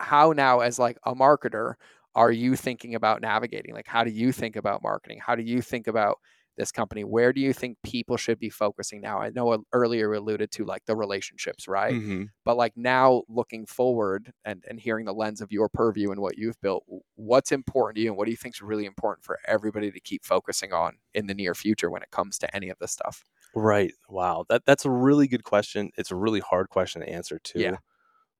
How 0.00 0.32
now, 0.32 0.60
as 0.60 0.78
like 0.78 0.98
a 1.04 1.14
marketer, 1.14 1.74
are 2.14 2.32
you 2.32 2.56
thinking 2.56 2.94
about 2.94 3.20
navigating? 3.20 3.74
Like, 3.74 3.86
how 3.86 4.04
do 4.04 4.10
you 4.10 4.32
think 4.32 4.56
about 4.56 4.82
marketing? 4.82 5.20
How 5.24 5.34
do 5.36 5.42
you 5.42 5.62
think 5.62 5.86
about 5.86 6.18
this 6.56 6.72
company? 6.72 7.04
Where 7.04 7.32
do 7.32 7.40
you 7.40 7.52
think 7.52 7.78
people 7.82 8.16
should 8.16 8.38
be 8.38 8.50
focusing 8.50 9.00
now? 9.00 9.18
I 9.20 9.30
know 9.30 9.64
earlier 9.72 10.10
we 10.10 10.16
alluded 10.16 10.50
to 10.52 10.64
like 10.64 10.84
the 10.86 10.96
relationships, 10.96 11.68
right? 11.68 11.94
Mhm. 11.94 12.30
But 12.44 12.56
like 12.56 12.76
now 12.76 13.22
looking 13.28 13.66
forward 13.66 14.32
and, 14.44 14.64
and 14.68 14.80
hearing 14.80 15.04
the 15.06 15.14
lens 15.14 15.40
of 15.40 15.52
your 15.52 15.68
purview 15.68 16.10
and 16.10 16.20
what 16.20 16.38
you've 16.38 16.60
built, 16.60 16.84
what's 17.14 17.52
important 17.52 17.96
to 17.96 18.02
you 18.02 18.08
and 18.10 18.16
what 18.16 18.24
do 18.26 18.30
you 18.30 18.36
think 18.36 18.54
is 18.56 18.62
really 18.62 18.86
important 18.86 19.24
for 19.24 19.38
everybody 19.46 19.90
to 19.90 20.00
keep 20.00 20.24
focusing 20.24 20.72
on 20.72 20.98
in 21.14 21.26
the 21.26 21.34
near 21.34 21.54
future 21.54 21.90
when 21.90 22.02
it 22.02 22.10
comes 22.10 22.38
to 22.38 22.56
any 22.56 22.68
of 22.70 22.78
this 22.78 22.92
stuff? 22.92 23.24
Right. 23.54 23.94
Wow. 24.08 24.44
That 24.48 24.64
that's 24.66 24.84
a 24.84 24.90
really 24.90 25.26
good 25.28 25.44
question. 25.44 25.90
It's 25.96 26.10
a 26.10 26.16
really 26.16 26.40
hard 26.40 26.68
question 26.68 27.00
to 27.02 27.08
answer 27.08 27.38
too. 27.38 27.60
Yeah. 27.60 27.78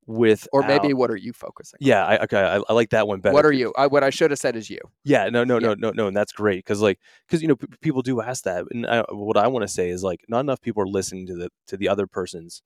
With 0.09 0.47
Or 0.53 0.63
maybe 0.63 0.95
what 0.95 1.11
are 1.11 1.17
you 1.17 1.33
focusing 1.33 1.79
on? 1.83 1.87
Yeah. 1.87 2.05
I, 2.07 2.19
okay. 2.25 2.41
I, 2.41 2.61
I 2.69 2.73
like 2.73 2.91
that 2.91 3.09
one 3.09 3.19
better. 3.21 3.35
What 3.35 3.45
are 3.45 3.53
you? 3.53 3.75
I, 3.77 3.89
what 3.89 4.05
I 4.05 4.11
should 4.11 4.31
have 4.31 4.39
said 4.39 4.55
is 4.55 4.71
you. 4.71 4.79
Yeah, 5.05 5.29
no, 5.31 5.43
no, 5.43 5.55
Yeah. 5.59 5.69
no, 5.69 5.75
no, 5.75 5.91
no, 5.91 6.07
and 6.07 6.17
that's 6.17 6.31
great 6.33 6.59
because, 6.65 6.81
like, 6.81 7.01
because 7.27 7.43
you 7.43 7.49
know, 7.49 7.57
p- 7.57 7.67
people 7.81 8.03
do 8.03 8.21
ask 8.21 8.45
that, 8.45 8.65
and 8.71 8.87
I, 8.87 9.05
what 9.11 9.37
I 9.37 9.49
want 9.49 9.65
to 9.65 9.69
say 9.69 9.89
is 9.91 10.05
like, 10.05 10.21
not 10.29 10.41
enough 10.41 10.61
people 10.61 10.83
are 10.83 10.87
listening 10.87 11.27
to 11.27 11.35
the 11.35 11.49
to 11.67 11.77
the 11.77 11.89
other 11.89 12.07
person's, 12.07 12.63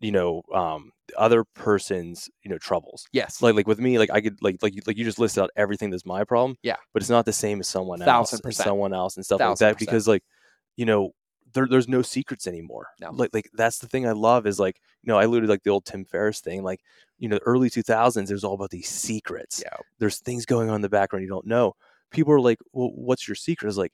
you 0.00 0.12
know, 0.12 0.42
um, 0.54 0.92
the 1.08 1.18
other 1.18 1.42
person's, 1.54 2.28
you 2.44 2.50
know, 2.50 2.58
troubles. 2.58 3.06
Yes. 3.12 3.42
Like, 3.42 3.56
like 3.56 3.66
with 3.66 3.80
me, 3.80 3.98
like 3.98 4.10
I 4.12 4.20
could, 4.20 4.40
like, 4.40 4.58
like, 4.62 4.74
like 4.86 4.96
you 4.96 5.04
just 5.04 5.18
listed 5.18 5.42
out 5.42 5.50
everything 5.56 5.90
that's 5.90 6.06
my 6.06 6.22
problem. 6.22 6.56
Yeah. 6.62 6.76
but 6.92 7.02
it's 7.02 7.10
not 7.10 7.24
the 7.24 7.32
same 7.32 7.58
as 7.60 7.68
someone 7.68 8.00
else, 8.00 8.06
Thousand 8.06 8.36
and 8.38 8.42
percent. 8.44 8.64
someone 8.68 8.92
else, 8.94 9.16
and 9.16 9.24
stuff 9.24 9.38
Thousand 9.40 9.50
like 9.50 9.58
that. 9.58 9.78
percent. 9.78 9.78
Because, 9.90 10.06
like, 10.08 10.22
you 10.76 10.86
know, 10.86 11.10
there, 11.54 11.66
there's 11.66 11.88
no 11.88 12.02
secrets 12.02 12.46
anymore. 12.46 12.88
No. 13.00 13.10
Like, 13.12 13.30
like 13.32 13.48
that's 13.54 13.78
the 13.78 13.88
thing 13.88 14.06
I 14.06 14.12
love 14.12 14.46
is 14.46 14.58
like, 14.58 14.80
you 15.02 15.08
know, 15.08 15.18
I 15.18 15.24
alluded 15.24 15.48
like 15.48 15.62
the 15.62 15.70
old 15.70 15.84
Tim 15.86 16.04
Ferriss 16.04 16.40
thing, 16.40 16.62
like, 16.62 16.80
you 17.18 17.28
know, 17.28 17.38
early 17.46 17.70
2000s, 17.70 18.26
there's 18.26 18.44
all 18.44 18.54
about 18.54 18.70
these 18.70 18.88
secrets 18.88 19.62
yeah. 19.64 19.76
there's 19.98 20.18
things 20.20 20.46
going 20.46 20.68
on 20.68 20.76
in 20.76 20.82
the 20.82 20.88
background 20.88 21.22
you 21.22 21.28
don't 21.28 21.46
know. 21.46 21.74
People 22.10 22.32
are 22.32 22.40
like, 22.40 22.58
"Well, 22.72 22.90
what's 22.94 23.26
your 23.26 23.34
secret?" 23.34 23.68
Is 23.68 23.78
like 23.78 23.92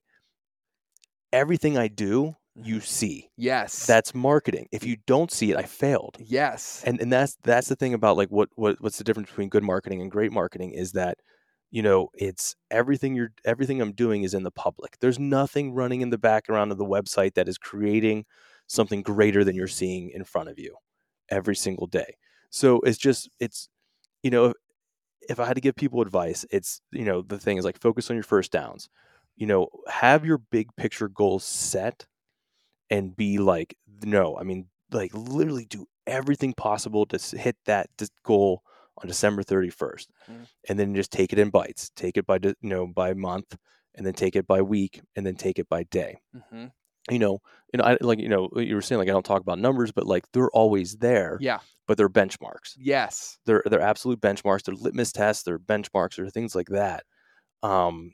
everything 1.33 1.79
I 1.79 1.89
do, 1.89 2.37
you 2.55 2.77
mm-hmm. 2.77 2.85
see. 2.85 3.31
Yes. 3.37 3.87
That's 3.87 4.15
marketing. 4.15 4.69
If 4.73 4.85
you 4.85 4.97
don't 5.07 5.31
see 5.31 5.51
it, 5.51 5.57
I 5.57 5.63
failed. 5.63 6.17
yes. 6.21 6.83
And 6.87 7.01
and 7.01 7.13
that's 7.13 7.37
that's 7.43 7.69
the 7.69 7.77
thing 7.77 7.95
about 7.95 8.17
like 8.17 8.29
what 8.29 8.49
what 8.57 8.81
what's 8.81 8.99
the 8.99 9.05
difference 9.05 9.31
between 9.31 9.49
good 9.49 9.65
marketing 9.65 10.01
and 10.01 10.11
great 10.11 10.33
marketing 10.33 10.73
is 10.73 10.93
that 10.93 11.19
you 11.71 11.83
know 11.83 12.09
it's 12.15 12.57
everything 12.71 13.15
you're 13.15 13.33
everything 13.45 13.81
I'm 13.81 13.93
doing 13.93 14.23
is 14.25 14.35
in 14.35 14.43
the 14.45 14.51
public. 14.51 14.97
There's 15.01 15.19
nothing 15.19 15.73
running 15.75 16.01
in 16.03 16.11
the 16.11 16.19
background 16.19 16.73
of 16.73 16.79
the 16.79 16.85
website 16.87 17.35
that 17.35 17.49
is 17.49 17.59
creating 17.59 18.25
something 18.67 19.03
greater 19.03 19.45
than 19.45 19.57
you're 19.57 19.69
seeing 19.69 20.11
in 20.11 20.25
front 20.25 20.49
of 20.49 20.59
you 20.59 20.77
every 21.31 21.57
single 21.57 21.87
day. 21.87 22.17
So 22.51 22.81
it's 22.81 22.99
just 22.99 23.31
it's 23.41 23.69
you 24.23 24.31
know 24.31 24.47
if, 24.47 24.55
if 25.31 25.41
I 25.41 25.47
had 25.47 25.55
to 25.57 25.61
give 25.61 25.77
people 25.77 26.03
advice, 26.03 26.45
it's 26.51 26.81
you 26.93 27.05
know 27.05 27.23
the 27.23 27.39
thing 27.39 27.57
is 27.59 27.65
like 27.65 27.81
focus 27.81 28.11
on 28.11 28.17
your 28.17 28.25
first 28.25 28.53
downs. 28.53 28.89
you 29.37 29.47
know, 29.47 29.69
have 29.89 30.25
your 30.27 30.39
big 30.39 30.69
picture 30.77 31.09
goals 31.09 31.45
set 31.45 32.07
and 32.91 33.17
be 33.17 33.39
like, 33.39 33.77
no, 34.05 34.37
I 34.39 34.43
mean, 34.45 34.67
like 34.93 35.13
literally 35.15 35.67
do 35.67 35.87
everything 36.07 36.53
possible 36.55 37.07
to 37.07 37.39
hit 37.39 37.57
that 37.67 37.89
goal 38.25 38.63
on 39.01 39.09
December 39.09 39.43
31st. 39.43 40.11
Mhm. 40.29 40.47
And 40.69 40.79
then 40.79 40.95
just 40.95 41.11
take 41.13 41.33
it 41.33 41.39
in 41.39 41.51
bites. 41.51 41.91
Take 41.97 42.17
it 42.17 42.27
by, 42.27 42.39
you 42.43 42.55
know, 42.63 42.87
by 42.87 43.15
month 43.15 43.57
and 43.95 44.07
then 44.07 44.15
take 44.15 44.37
it 44.37 44.47
by 44.47 44.63
week 44.63 45.01
and 45.17 45.27
then 45.27 45.35
take 45.37 45.59
it 45.59 45.69
by 45.69 45.85
day. 45.85 46.21
hmm 46.51 46.67
You 47.11 47.19
know, 47.19 47.41
and 47.73 47.83
I 47.83 47.97
like, 48.01 48.19
you 48.21 48.29
know, 48.29 48.49
you 48.57 48.75
were 48.75 48.83
saying 48.83 48.99
like 48.99 49.09
I 49.09 49.13
don't 49.13 49.25
talk 49.25 49.41
about 49.43 49.59
numbers, 49.59 49.91
but 49.93 50.07
like 50.07 50.25
they're 50.33 50.51
always 50.51 50.97
there, 50.99 51.39
Yeah. 51.41 51.61
but 51.89 51.97
they're 51.97 52.09
benchmarks 52.11 52.75
Yes. 52.77 53.39
they're 53.47 53.63
they're 53.67 53.81
absolute 53.81 54.21
benchmarks 54.21 54.63
they're 54.65 54.75
litmus 54.77 55.13
tests 55.13 55.43
they're 55.45 55.59
benchmarks 55.59 56.19
or 56.19 56.31
things 56.31 56.55
like 56.55 56.69
that 56.69 57.05
um 57.63 58.13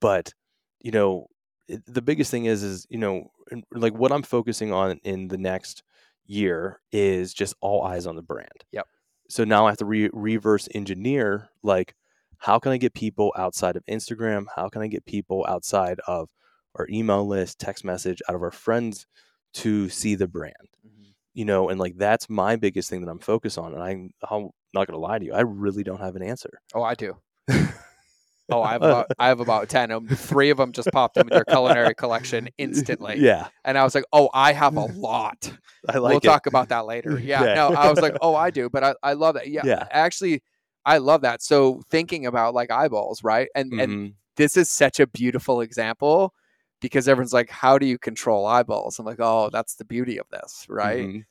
but 0.00 0.32
you 0.80 0.90
know 0.92 1.26
it, 1.68 1.82
the 1.86 2.02
biggest 2.02 2.30
thing 2.30 2.44
is 2.46 2.62
is 2.62 2.86
you 2.90 2.98
know 2.98 3.30
like 3.72 3.94
what 3.94 4.12
i'm 4.12 4.22
focusing 4.22 4.72
on 4.72 4.98
in 5.04 5.28
the 5.28 5.38
next 5.38 5.82
year 6.26 6.80
is 6.92 7.34
just 7.34 7.54
all 7.60 7.82
eyes 7.82 8.06
on 8.06 8.16
the 8.16 8.22
brand 8.22 8.64
Yep. 8.72 8.86
So 9.28 9.44
now 9.44 9.66
i 9.66 9.70
have 9.70 9.78
to 9.78 9.84
re- 9.84 10.10
reverse 10.12 10.68
engineer 10.74 11.48
like 11.62 11.94
how 12.38 12.58
can 12.58 12.72
i 12.72 12.76
get 12.76 12.94
people 12.94 13.32
outside 13.36 13.76
of 13.76 13.84
instagram 13.86 14.44
how 14.54 14.68
can 14.68 14.82
i 14.82 14.86
get 14.86 15.04
people 15.06 15.44
outside 15.48 15.98
of 16.06 16.28
our 16.76 16.86
email 16.90 17.26
list 17.26 17.58
text 17.58 17.84
message 17.84 18.20
out 18.28 18.34
of 18.36 18.42
our 18.42 18.50
friends 18.50 19.06
to 19.54 19.88
see 19.88 20.14
the 20.14 20.28
brand 20.28 20.54
Mhm. 20.86 21.14
you 21.34 21.44
know, 21.44 21.68
and 21.70 21.80
like 21.80 21.96
that's 21.96 22.28
my 22.28 22.56
biggest 22.56 22.88
thing 22.90 23.00
that 23.02 23.10
I'm 23.10 23.18
focused 23.18 23.58
on. 23.58 23.72
And 23.74 23.82
I'm, 23.82 24.10
I'm 24.30 24.50
not 24.74 24.86
gonna 24.86 24.98
lie 24.98 25.18
to 25.18 25.24
you, 25.24 25.32
I 25.34 25.40
really 25.40 25.82
don't 25.82 26.00
have 26.00 26.14
an 26.16 26.22
answer. 26.22 26.60
Oh, 26.74 26.82
I 26.82 26.94
do. 26.94 27.16
Oh, 28.50 28.62
I 28.62 28.72
have 28.72 28.82
about 28.82 29.06
I 29.18 29.28
have 29.28 29.40
about 29.40 29.68
ten. 29.68 29.90
Um, 29.90 30.06
three 30.08 30.50
of 30.50 30.58
them 30.58 30.72
just 30.72 30.90
popped 30.92 31.16
in 31.16 31.28
your 31.32 31.44
culinary 31.44 31.94
collection 31.94 32.48
instantly, 32.58 33.20
Yeah, 33.20 33.48
and 33.64 33.76
I 33.76 33.84
was 33.84 33.94
like, 33.94 34.04
"Oh, 34.12 34.28
I 34.32 34.52
have 34.52 34.76
a 34.76 34.84
lot." 35.00 35.52
I 35.88 35.98
like 35.98 36.12
we'll 36.12 36.20
it. 36.20 36.26
talk 36.26 36.46
about 36.46 36.68
that 36.68 36.86
later. 36.86 37.18
Yeah, 37.22 37.44
Yeah. 37.44 37.54
no, 37.54 37.68
I 37.70 37.88
was 37.90 38.00
like, 38.02 38.14
"Oh, 38.20 38.34
I 38.36 38.50
do," 38.50 38.70
but 38.70 38.84
I, 38.84 38.94
I 39.02 39.12
love 39.14 39.34
that. 39.34 39.48
Yeah, 39.48 39.64
Yeah. 39.64 39.86
actually, 39.90 40.42
I 40.84 40.98
love 40.98 41.22
that. 41.22 41.42
So 41.42 41.82
thinking 41.90 42.26
about 42.26 42.54
like 42.54 42.70
eyeballs, 42.70 43.24
right? 43.24 43.48
And 43.54 43.72
and 43.78 43.90
Mhm. 43.92 44.14
this 44.36 44.56
is 44.56 44.70
such 44.70 45.00
a 45.00 45.06
beautiful 45.06 45.60
example 45.60 46.32
because 46.80 47.08
everyone's 47.08 47.32
like, 47.32 47.50
"How 47.50 47.78
do 47.78 47.86
you 47.86 47.98
control 47.98 48.46
eyeballs?" 48.46 48.98
I'm 48.98 49.06
like, 49.06 49.18
"Oh, 49.20 49.50
that's 49.50 49.74
the 49.76 49.84
beauty 49.84 50.18
of 50.18 50.28
this, 50.30 50.66
right?" 50.68 51.08
Mhm. 51.08 51.24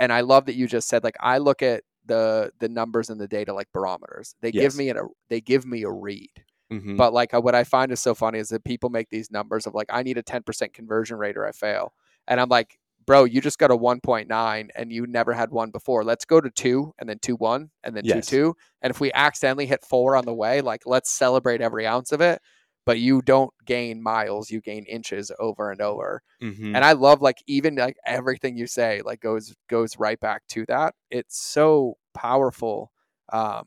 and 0.00 0.12
I 0.12 0.22
love 0.22 0.46
that 0.46 0.56
you 0.56 0.66
just 0.68 0.88
said 0.88 1.04
like 1.04 1.16
I 1.20 1.38
look 1.38 1.62
at 1.62 1.84
the 2.06 2.52
the 2.60 2.68
numbers 2.68 3.10
and 3.10 3.20
the 3.20 3.28
data 3.28 3.52
like 3.54 3.72
barometers. 3.72 4.34
They 4.42 4.52
Yes. 4.52 4.62
give 4.62 4.76
me 4.76 4.90
a 4.90 4.96
they 5.30 5.40
give 5.42 5.66
me 5.66 5.82
a 5.84 5.90
read. 5.92 6.43
Mhm. 6.70 6.98
But 6.98 7.12
like 7.12 7.34
uh, 7.34 7.40
what 7.40 7.54
I 7.54 7.64
find 7.64 7.90
is 7.92 8.00
so 8.00 8.14
funny 8.14 8.38
is 8.38 8.48
that 8.50 8.64
people 8.64 8.90
make 8.90 9.10
these 9.10 9.30
numbers 9.30 9.66
of 9.66 9.74
like 9.74 9.88
I 9.90 10.02
need 10.02 10.18
a 10.18 10.22
10% 10.22 10.72
conversion 10.74 11.16
rate 11.18 11.36
or 11.36 11.46
I 11.46 11.52
fail. 11.52 11.94
And 12.28 12.40
I'm 12.40 12.48
like, 12.48 12.78
"Bro, 13.06 13.24
you 13.24 13.40
just 13.40 13.58
got 13.58 13.70
a 13.72 13.76
1.9 13.76 14.70
and 14.76 14.92
you 14.92 15.06
never 15.06 15.32
had 15.32 15.50
one 15.50 15.70
before. 15.70 16.04
Let's 16.04 16.24
go 16.24 16.40
to 16.40 16.50
2 16.50 16.92
and 16.98 17.08
then 17.08 17.18
2 17.20 17.36
1 17.36 17.70
and 17.82 17.96
then 17.96 18.06
2 18.06 18.22
Yes. 18.22 18.28
2. 18.28 18.54
And 18.82 18.90
if 18.92 19.00
we 19.00 19.12
accidentally 19.12 19.66
hit 19.66 19.84
4 19.84 20.16
on 20.16 20.24
the 20.26 20.34
way, 20.34 20.60
like 20.60 20.82
let's 20.86 21.10
celebrate 21.10 21.60
every 21.60 21.86
ounce 21.86 22.12
of 22.12 22.20
it." 22.20 22.40
But 22.86 23.00
you 23.00 23.22
don't 23.22 23.52
gain 23.64 24.02
miles, 24.02 24.50
you 24.50 24.60
gain 24.60 24.84
inches 24.86 25.32
over 25.40 25.70
and 25.70 25.80
over 25.80 26.22
Mhm. 26.40 26.74
and 26.74 26.84
i 26.84 26.92
love 26.92 27.22
like 27.22 27.38
even 27.46 27.76
like 27.76 27.96
everything 28.06 28.56
you 28.56 28.66
say 28.66 29.00
like 29.04 29.20
goes 29.20 29.54
goes 29.68 29.98
right 29.98 30.18
back 30.20 30.42
to 30.48 30.64
that 30.66 30.94
it's 31.10 31.38
so 31.40 31.96
powerful 32.14 32.90
um 33.32 33.66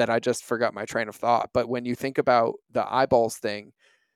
that 0.00 0.10
i 0.10 0.18
just 0.18 0.44
forgot 0.44 0.74
my 0.74 0.84
train 0.84 1.08
of 1.08 1.14
thought 1.14 1.50
but 1.52 1.68
when 1.68 1.84
you 1.84 1.94
think 1.94 2.18
about 2.18 2.54
the 2.72 2.92
eyeballs 2.92 3.36
thing 3.36 3.72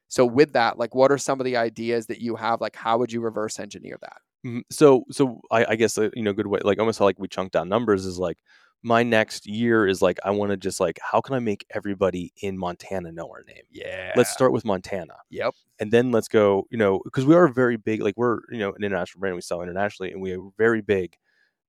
so 0.09 0.24
with 0.26 0.53
that 0.53 0.78
like 0.78 0.95
what 0.95 1.12
are 1.12 1.18
some 1.18 1.41
of 1.41 1.45
the 1.45 1.57
ideas 1.57 2.07
that 2.07 2.20
you 2.20 2.37
have 2.37 2.61
like 2.61 2.76
how 2.76 2.99
would 2.99 3.12
you 3.12 3.20
reverse 3.20 3.59
engineer 3.59 3.97
that 4.01 4.18
Mhm. 4.45 4.62
So, 4.70 5.05
so 5.11 5.41
I, 5.51 5.64
I 5.70 5.76
guess 5.76 5.97
uh, 5.97 6.11
you 6.14 6.22
know, 6.22 6.32
good 6.32 6.47
way, 6.47 6.61
like 6.62 6.78
almost 6.78 6.99
how, 6.99 7.07
like 7.07 7.18
we 7.18 7.28
chunked 7.28 7.53
down 7.53 7.68
numbers 7.68 8.05
is 8.05 8.18
like 8.18 8.39
my 8.82 9.03
next 9.03 9.47
year 9.47 9.87
is 9.87 10.03
like 10.03 10.18
I 10.24 10.30
want 10.30 10.51
to 10.51 10.57
just 10.57 10.80
like 10.80 10.99
how 11.03 11.20
can 11.20 11.35
I 11.35 11.39
make 11.39 11.64
everybody 11.70 12.32
in 12.43 12.59
Montana 12.59 13.11
know 13.11 13.28
our 13.30 13.43
name? 13.47 13.62
yeah 13.70 14.12
Let's 14.16 14.30
start 14.30 14.53
with 14.53 14.64
Montana, 14.64 15.14
yep 15.30 15.55
and 15.80 15.91
then 15.91 16.12
let's 16.12 16.28
go. 16.28 16.66
You 16.70 16.78
know, 16.78 17.01
because 17.05 17.24
we 17.24 17.35
are 17.35 17.49
very 17.49 17.76
big. 17.76 18.03
Like 18.03 18.14
we're 18.16 18.41
you 18.51 18.59
know 18.59 18.72
an 18.72 18.85
international 18.85 19.20
brand. 19.20 19.35
We 19.35 19.41
sell 19.41 19.62
internationally, 19.62 20.12
and 20.12 20.20
we 20.20 20.32
are 20.32 20.41
very 20.59 20.82
big 20.82 21.16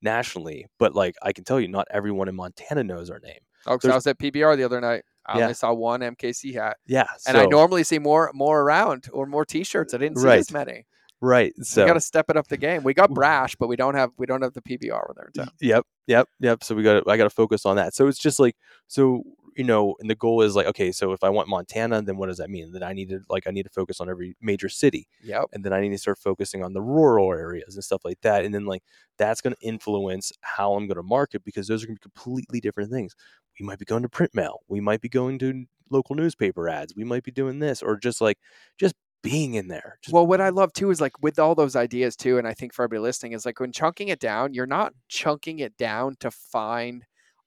nationally. 0.02 0.66
But 0.78 0.94
like 0.94 1.16
I 1.22 1.32
can 1.32 1.46
tell 1.46 1.60
you, 1.60 1.70
not 1.70 1.88
everyone 1.90 2.28
in 2.28 2.36
Montana 2.36 2.84
knows 2.84 3.10
our 3.10 3.20
name. 3.20 3.40
Oh 3.68 3.78
'cause 3.78 3.92
i 3.92 3.96
was 3.96 4.08
at 4.08 4.18
pbr 4.18 4.56
the 4.58 4.64
other 4.64 4.80
night 4.82 5.04
i 5.26 5.38
Yeah. 5.38 5.44
only 5.46 5.54
saw 5.54 5.74
one 5.74 6.02
mkc 6.02 6.54
hat 6.54 6.78
Yeah, 6.86 7.06
and 7.28 7.38
i 7.38 7.46
normally 7.46 7.84
see 7.84 8.00
more 8.00 8.32
more 8.34 8.62
around 8.62 9.08
or 9.12 9.26
more 9.26 9.46
t-shirts 9.46 9.94
i 9.94 9.98
didn't 9.98 10.18
see 10.18 10.26
Right. 10.26 10.40
as 10.40 10.52
many 10.52 10.86
right. 11.22 11.54
So 11.64 11.82
we 11.82 11.88
got 11.88 11.94
to 11.94 12.02
step 12.02 12.30
it 12.30 12.38
up 12.38 12.48
the 12.48 12.58
game 12.58 12.84
we 12.84 12.94
got 12.94 13.10
brash 13.12 13.56
but 13.56 13.68
we 13.68 13.76
don't 13.76 13.96
have 13.96 14.12
we 14.18 14.26
don't 14.26 14.42
have 14.44 14.54
the 14.54 14.62
pbr 14.62 15.08
when 15.08 15.16
they're 15.16 15.28
in 15.28 15.44
town 15.46 15.52
Yep, 15.60 15.86
yep, 16.08 16.28
yep. 16.40 16.64
So 16.64 16.76
we 16.76 16.84
got 16.84 17.08
I 17.10 17.18
got 17.18 17.24
to 17.24 17.30
focus 17.30 17.66
on 17.66 17.78
that. 17.78 17.96
So 17.96 18.08
it's 18.08 18.20
just 18.20 18.40
like 18.40 18.56
so 18.88 19.24
you 19.56 19.64
know, 19.64 19.96
and 20.00 20.10
the 20.10 20.16
goal 20.16 20.42
is 20.42 20.56
like 20.56 20.68
okay, 20.68 20.92
so 20.92 21.12
if 21.14 21.24
I 21.24 21.30
want 21.30 21.48
Montana, 21.50 22.02
then 22.02 22.18
what 22.18 22.28
does 22.28 22.38
that 22.38 22.50
mean? 22.50 22.72
Then 22.72 22.84
I 22.84 22.94
need 22.94 23.10
to 23.10 23.22
like 23.30 23.48
I 23.48 23.52
need 23.52 23.64
to 23.64 23.70
focus 23.70 24.00
on 24.02 24.10
every 24.10 24.36
major 24.42 24.70
city, 24.70 25.08
yep 25.22 25.46
and 25.54 25.64
then 25.64 25.74
I 25.74 25.82
need 25.82 25.92
to 25.92 25.98
start 25.98 26.18
focusing 26.18 26.64
on 26.64 26.74
the 26.74 26.82
rural 26.82 27.32
areas 27.32 27.76
and 27.76 27.84
stuff 27.84 28.04
like 28.06 28.22
that. 28.22 28.46
And 28.46 28.54
then 28.54 28.66
like 28.66 28.84
that's 29.18 29.42
going 29.42 29.56
to 29.56 29.62
influence 29.68 30.32
how 30.42 30.74
I'm 30.76 30.88
going 30.88 30.98
to 30.98 31.04
market 31.04 31.44
because 31.44 31.68
those 31.68 31.84
are 31.84 31.88
going 31.88 31.98
to 31.98 32.02
be 32.02 32.12
completely 32.12 32.60
different 32.60 32.92
things. 32.92 33.16
We 33.60 33.66
might 33.66 33.80
be 33.80 33.86
going 33.86 34.04
to 34.04 34.10
print 34.10 34.36
mail. 34.36 34.62
We 34.68 34.82
might 34.82 35.02
be 35.02 35.10
going 35.10 35.40
to 35.40 35.66
local 35.90 36.16
newspaper 36.16 36.68
ads. 36.70 36.94
We 36.96 37.04
might 37.04 37.24
be 37.24 37.32
doing 37.32 37.60
this 37.60 37.82
or 37.82 37.98
just 37.98 38.22
like 38.22 38.38
just 38.78 38.96
being 39.24 39.56
in 39.56 39.68
there. 39.70 39.98
Just 40.02 40.14
well 40.14 40.28
what 40.28 40.42
i 40.42 40.50
love 40.50 40.72
too 40.74 40.92
is 40.92 41.02
like 41.02 41.14
with 41.22 41.40
all 41.40 41.56
those 41.56 41.76
ideas 41.76 42.16
too 42.16 42.38
and 42.38 42.48
i 42.48 42.54
think 42.54 42.74
for 42.74 42.84
everybody 42.84 43.02
listening 43.02 43.32
is 43.34 43.46
like 43.46 43.60
when 43.60 43.72
chunking 43.72 44.10
it 44.10 44.20
down 44.20 44.54
you're 44.54 44.68
not 44.68 44.94
chunking 45.10 45.60
it 45.60 45.76
down 45.78 46.16
to 46.20 46.30
find 46.30 47.06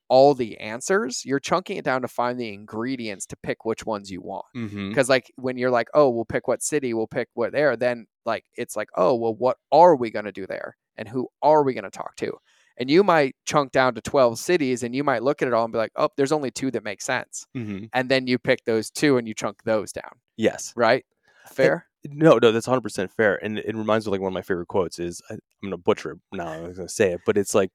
all 0.09 0.35
the 0.35 0.57
answers 0.59 1.25
you're 1.25 1.39
chunking 1.41 1.77
it 1.77 1.85
down 1.85 2.01
to 2.03 2.09
find 2.09 2.39
the 2.41 2.53
ingredients 2.53 3.27
to 3.27 3.37
pick 3.43 3.65
which 3.65 3.85
ones 3.85 4.11
you 4.11 4.21
want 4.23 4.45
because 4.89 5.09
like 5.09 5.31
when 5.37 5.57
you're 5.59 5.71
like 5.71 5.89
oh 5.95 6.09
we'll 6.09 6.25
pick 6.25 6.49
what 6.49 6.63
city 6.63 6.95
we'll 6.95 7.07
pick 7.07 7.29
what 7.35 7.53
there 7.53 7.77
then 7.77 8.07
like 8.25 8.45
it's 8.57 8.75
like 8.77 8.89
oh 8.97 9.15
well 9.15 9.35
what 9.35 9.57
are 9.71 9.95
we 9.97 10.11
going 10.11 10.25
to 10.25 10.33
do 10.33 10.47
there 10.47 10.77
and 10.97 11.09
who 11.09 11.29
are 11.43 11.63
we 11.63 11.75
going 11.75 11.85
to 11.85 11.91
talk 11.91 12.17
to 12.17 12.33
and 12.79 12.89
you 12.91 13.03
might 13.05 13.35
chunk 13.45 13.73
down 13.73 13.95
to 13.95 14.01
12 14.01 14.39
cities 14.39 14.83
and 14.83 14.95
you 14.95 15.03
might 15.05 15.23
look 15.23 15.43
at 15.43 15.49
it 15.49 15.53
all 15.55 15.65
and 15.65 15.73
be 15.73 15.79
like 15.79 15.93
oh 15.97 16.09
there's 16.17 16.33
only 16.33 16.51
two 16.51 16.71
that 16.71 16.85
make 16.85 17.03
sense 17.03 17.47
Mhm. 17.57 17.91
and 17.93 18.09
then 18.09 18.27
you 18.27 18.39
pick 18.39 18.65
those 18.65 18.91
two 18.91 19.19
and 19.19 19.29
you 19.29 19.35
chunk 19.35 19.63
those 19.65 19.93
down 19.93 20.13
Yes. 20.37 20.73
right 20.77 21.05
fair 21.47 21.87
No, 22.05 22.39
no, 22.39 22.53
that's 22.53 22.69
100% 22.69 23.11
fair. 23.11 23.35
And 23.45 23.59
it 23.59 23.75
reminds 23.75 24.07
me 24.07 24.11
of 24.11 24.13
like 24.13 24.21
one 24.21 24.29
of 24.31 24.35
my 24.35 24.43
favorite 24.43 24.69
quotes 24.69 24.99
is 25.01 25.21
I, 25.29 25.35
I'm 25.35 25.41
going 25.63 25.73
to 25.73 25.77
butcher 25.77 26.13
it 26.13 26.19
now. 26.33 26.47
I'm 26.47 26.63
going 26.63 26.75
to 26.77 26.89
say 26.89 27.11
it, 27.13 27.21
but 27.27 27.37
it's 27.37 27.55
like, 27.57 27.73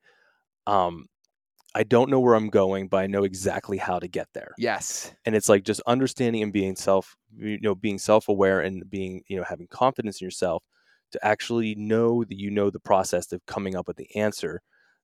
um, 0.65 1.07
I 1.75 1.83
don't 1.83 2.09
know 2.09 2.19
where 2.19 2.35
I'm 2.35 2.49
going, 2.49 2.87
but 2.87 2.97
I 2.97 3.07
know 3.07 3.23
exactly 3.23 3.77
how 3.77 3.99
to 3.99 4.07
get 4.07 4.27
there. 4.33 4.57
yes 4.57 5.13
And 5.25 5.35
it's 5.35 5.49
like 5.49 5.63
just 5.63 5.81
understanding 5.87 6.43
and 6.43 6.53
being 6.53 6.75
self, 6.75 7.15
you 7.35 7.59
know, 7.61 7.75
being 7.75 7.97
self 7.99 8.27
aware 8.29 8.61
and 8.61 8.89
being, 8.89 9.23
you 9.27 9.37
know, 9.37 9.43
having 9.43 9.67
confidence 9.67 10.21
in 10.21 10.25
yourself 10.25 10.63
to 11.11 11.25
actually 11.25 11.75
know 11.75 12.23
that 12.23 12.39
you 12.39 12.51
know 12.51 12.69
the 12.69 12.79
process 12.79 13.31
of 13.31 13.45
coming 13.45 13.75
up 13.75 13.87
with 13.87 13.97
the 13.97 14.13
answer, 14.15 14.61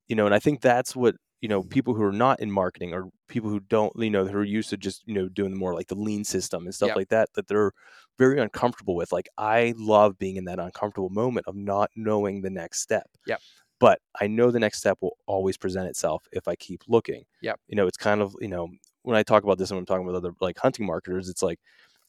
you 0.08 0.16
know. 0.16 0.26
And 0.26 0.34
I 0.34 0.38
think 0.38 0.60
that's 0.60 0.94
what, 0.96 1.16
you 1.40 1.48
know, 1.48 1.64
people 1.64 1.94
who 1.94 2.02
are 2.02 2.12
not 2.12 2.40
in 2.40 2.50
marketing 2.50 2.92
or 2.92 3.08
people 3.28 3.48
who 3.50 3.60
don't, 3.60 3.92
you 3.96 4.10
know, 4.10 4.26
who 4.26 4.36
are 4.38 4.44
used 4.44 4.70
to 4.70 4.76
just, 4.76 5.02
you 5.06 5.14
know, 5.14 5.28
doing 5.28 5.56
more 5.56 5.74
like 5.74 5.86
the 5.88 5.94
lean 5.94 6.24
system 6.24 6.64
and 6.64 6.74
stuff 6.74 6.90
Yep. 6.90 6.96
like 6.96 7.08
that, 7.08 7.30
that 7.34 7.46
they're 7.48 7.72
very 8.18 8.38
uncomfortable 8.40 8.94
with. 8.96 9.12
Like, 9.12 9.28
I 9.38 9.72
love 9.76 10.18
being 10.18 10.36
in 10.36 10.44
that 10.44 10.58
uncomfortable 10.58 11.10
moment 11.10 11.46
of 11.46 11.56
not 11.56 11.90
knowing 11.96 12.42
the 12.42 12.50
next 12.50 12.80
step. 12.82 13.08
Yep. 13.24 13.42
But 13.80 13.98
I 14.20 14.26
know 14.26 14.50
the 14.50 14.60
next 14.60 14.78
step 14.78 14.98
will 15.00 15.16
always 15.26 15.56
present 15.56 15.88
itself 15.88 16.28
if 16.32 16.46
I 16.46 16.54
keep 16.54 16.82
looking. 16.86 17.24
Yep. 17.40 17.58
You 17.66 17.76
know, 17.76 17.86
it's 17.86 17.96
kind 17.96 18.20
of, 18.20 18.36
you 18.40 18.48
know, 18.48 18.68
when 19.02 19.16
I 19.16 19.22
talk 19.22 19.42
about 19.42 19.58
this 19.58 19.70
and 19.70 19.78
I'm 19.78 19.86
talking 19.86 20.06
with 20.06 20.14
other 20.14 20.32
like 20.40 20.58
hunting 20.58 20.86
marketers, 20.86 21.28
it's 21.28 21.42
like, 21.42 21.58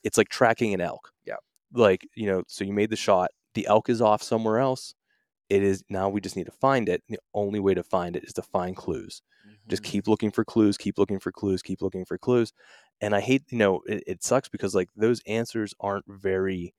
it's 0.04 0.18
like 0.18 0.30
tracking 0.30 0.74
an 0.74 0.82
elk. 0.82 1.12
Yeah. 1.26 1.38
Like, 1.74 2.06
you 2.14 2.28
know, 2.28 2.44
so 2.48 2.66
you 2.66 2.74
made 2.74 2.90
the 2.90 2.96
shot, 2.98 3.32
the 3.56 3.66
elk 3.68 3.90
is 3.90 4.02
off 4.02 4.22
somewhere 4.22 4.60
else. 4.60 4.94
It 5.50 5.64
is 5.64 5.84
now 5.90 6.10
we 6.10 6.22
just 6.22 6.36
need 6.36 6.46
to 6.46 6.52
find 6.52 6.88
it. 6.90 7.02
And 7.08 7.18
the 7.18 7.22
only 7.34 7.60
way 7.60 7.74
to 7.74 7.84
find 7.84 8.16
it 8.16 8.24
is 8.26 8.34
to 8.34 8.42
find 8.42 8.76
clues. 8.76 9.22
Just 9.68 9.84
Mm-hmm. 9.84 9.92
keep 9.92 10.08
looking 10.08 10.32
for 10.32 10.44
clues, 10.44 10.78
keep 10.78 10.98
looking 10.98 11.20
for 11.20 11.32
clues, 11.32 11.62
keep 11.62 11.82
looking 11.82 12.04
for 12.04 12.18
clues. 12.18 12.52
And 13.00 13.16
I 13.16 13.22
hate, 13.22 13.44
you 13.50 13.58
know, 13.58 13.82
it, 13.88 14.04
it 14.08 14.24
sucks 14.24 14.50
because 14.50 14.76
like 14.76 14.90
those 14.96 15.22
answers 15.28 15.74
aren't 15.80 16.06
very 16.08 16.74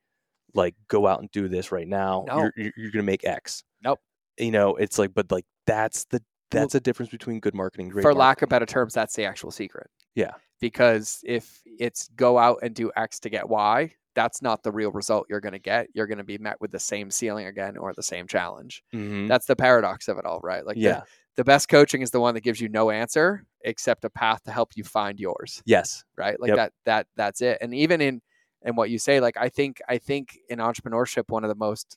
like 0.54 0.74
go 0.88 1.06
out 1.06 1.20
and 1.20 1.30
do 1.30 1.48
this 1.48 1.72
right 1.72 1.88
now. 1.88 2.24
No. 2.26 2.38
You're, 2.38 2.52
you're, 2.56 2.72
you're 2.76 2.90
gonna 2.90 3.04
make 3.04 3.24
X. 3.24 3.64
Nope. 3.82 4.00
You 4.38 4.50
know, 4.50 4.76
it's 4.76 4.98
like, 4.98 5.14
but 5.14 5.30
like 5.30 5.44
that's 5.66 6.04
the 6.06 6.22
Well, 6.52 6.62
that's 6.62 6.74
a 6.74 6.80
difference 6.80 7.10
between 7.10 7.40
good 7.40 7.54
marketing, 7.54 7.86
and 7.86 7.92
great 7.92 8.02
for 8.02 8.14
lack 8.14 8.42
of 8.42 8.48
better 8.48 8.66
terms, 8.66 8.94
that's 8.94 9.14
the 9.14 9.24
actual 9.24 9.50
secret. 9.50 9.88
Yeah. 10.14 10.32
Because 10.60 11.20
if 11.24 11.60
it's 11.78 12.08
go 12.16 12.38
out 12.38 12.58
and 12.62 12.74
do 12.74 12.90
X 12.96 13.18
to 13.20 13.30
get 13.30 13.48
Y, 13.48 13.92
that's 14.14 14.42
not 14.42 14.62
the 14.62 14.70
real 14.70 14.92
result 14.92 15.26
you're 15.28 15.40
going 15.40 15.52
to 15.54 15.58
get. 15.58 15.88
You're 15.94 16.06
going 16.06 16.18
to 16.18 16.24
be 16.24 16.38
met 16.38 16.60
with 16.60 16.70
the 16.70 16.78
same 16.78 17.10
ceiling 17.10 17.46
again 17.46 17.76
or 17.76 17.92
the 17.94 18.02
same 18.02 18.26
challenge. 18.28 18.82
Mhm. 18.94 19.26
That's 19.28 19.46
the 19.46 19.56
paradox 19.56 20.06
of 20.08 20.18
it 20.18 20.24
all, 20.26 20.40
right? 20.42 20.64
Like, 20.66 20.76
the- 20.76 20.80
yeah. 20.82 21.02
the, 21.36 21.44
best 21.44 21.68
coaching 21.68 22.02
is 22.02 22.10
the 22.10 22.20
one 22.20 22.34
that 22.34 22.42
gives 22.42 22.60
you 22.60 22.68
no 22.68 22.90
answer 22.90 23.44
except 23.62 24.04
a 24.04 24.10
path 24.10 24.42
to 24.44 24.50
help 24.52 24.76
you 24.76 24.84
find 24.84 25.18
yours, 25.18 25.62
Yes. 25.64 26.04
right? 26.16 26.38
Like 26.38 26.48
Yep. 26.48 26.56
that, 26.56 26.72
that, 26.84 27.06
that's 27.16 27.40
it. 27.40 27.58
And 27.62 27.74
even 27.74 28.00
in, 28.02 28.20
and 28.64 28.76
what 28.76 28.90
you 28.90 28.98
say. 28.98 29.18
Like 29.20 29.36
I 29.36 29.48
think 29.48 29.80
I 29.88 29.98
think 29.98 30.38
in 30.48 30.60
entrepreneurship, 30.60 31.24
one 31.28 31.42
of 31.42 31.48
the 31.48 31.56
most 31.56 31.96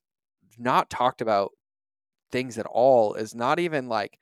not 0.58 0.90
talked 0.90 1.22
about 1.22 1.52
things 2.32 2.58
at 2.58 2.66
all 2.66 3.14
is 3.14 3.36
not 3.36 3.60
even 3.60 3.88
like 3.88 4.18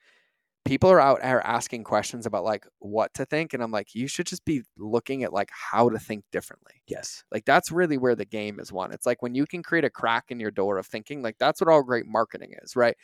people 0.64 0.90
are 0.90 1.00
out 1.00 1.22
are 1.22 1.44
asking 1.46 1.84
questions 1.84 2.24
about 2.26 2.44
like 2.44 2.66
what 2.78 3.12
to 3.14 3.24
think 3.26 3.52
and 3.52 3.62
i'm 3.62 3.70
like 3.70 3.94
you 3.94 4.06
should 4.06 4.26
just 4.26 4.44
be 4.44 4.62
looking 4.78 5.22
at 5.22 5.32
like 5.32 5.50
how 5.52 5.88
to 5.88 5.98
think 5.98 6.24
differently. 6.32 6.72
Yes. 6.86 7.22
like 7.30 7.44
that's 7.44 7.70
really 7.70 7.98
where 7.98 8.14
the 8.14 8.24
game 8.24 8.58
is 8.60 8.72
won. 8.72 8.92
It's 8.92 9.06
like 9.06 9.22
when 9.22 9.34
you 9.34 9.46
can 9.46 9.62
create 9.62 9.84
a 9.84 9.90
crack 9.90 10.24
in 10.28 10.40
your 10.40 10.50
door 10.50 10.78
of 10.78 10.86
thinking 10.86 11.22
like 11.22 11.36
that's 11.38 11.60
what 11.60 11.68
all 11.68 11.82
great 11.82 12.06
marketing 12.06 12.54
is 12.62 12.76
right? 12.76 12.96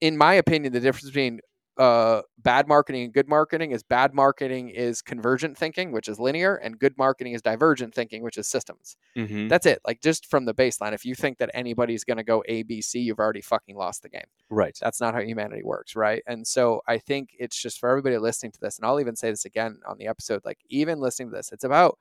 In 0.00 0.16
my 0.16 0.34
opinion 0.34 0.72
the 0.72 0.80
difference 0.80 1.06
between 1.06 1.40
uh, 1.78 2.22
bad 2.38 2.66
marketing 2.68 3.04
and 3.04 3.12
good 3.12 3.28
marketing 3.28 3.70
is 3.70 3.82
bad 3.84 4.12
marketing 4.14 4.68
is 4.70 5.00
convergent 5.00 5.56
thinking 5.56 5.92
which 5.92 6.08
is 6.08 6.18
linear 6.18 6.56
and 6.56 6.78
good 6.78 6.96
marketing 6.98 7.32
is 7.34 7.42
divergent 7.42 7.94
thinking 7.94 8.22
which 8.22 8.36
is 8.38 8.48
systems 8.48 8.96
Mm-hmm. 9.16 9.48
that's 9.48 9.66
it 9.66 9.80
like 9.86 10.00
just 10.00 10.26
from 10.26 10.44
the 10.44 10.54
baseline 10.54 10.92
if 10.92 11.04
you 11.04 11.14
think 11.14 11.38
that 11.38 11.50
anybody's 11.54 12.04
going 12.04 12.16
to 12.16 12.24
go 12.24 12.42
a 12.48 12.62
b 12.64 12.80
c 12.82 13.00
you've 13.00 13.18
already 13.18 13.40
fucking 13.40 13.76
lost 13.76 14.02
the 14.02 14.08
game 14.08 14.26
Right. 14.50 14.76
that's 14.80 15.00
not 15.00 15.14
how 15.14 15.20
humanity 15.20 15.62
works, 15.62 15.94
right? 15.94 16.22
And 16.26 16.46
so 16.46 16.80
I 16.88 16.98
think 16.98 17.30
it's 17.38 17.60
just 17.60 17.78
for 17.78 17.88
everybody 17.90 18.16
listening 18.18 18.52
to 18.52 18.60
this, 18.60 18.78
and 18.78 18.86
I'll 18.86 19.00
even 19.00 19.14
say 19.16 19.30
this 19.30 19.44
again 19.44 19.80
on 19.86 19.98
the 19.98 20.06
episode, 20.06 20.42
like 20.44 20.58
even 20.70 21.00
listening 21.00 21.30
to 21.30 21.36
this, 21.36 21.52
it's 21.52 21.64
about 21.64 21.98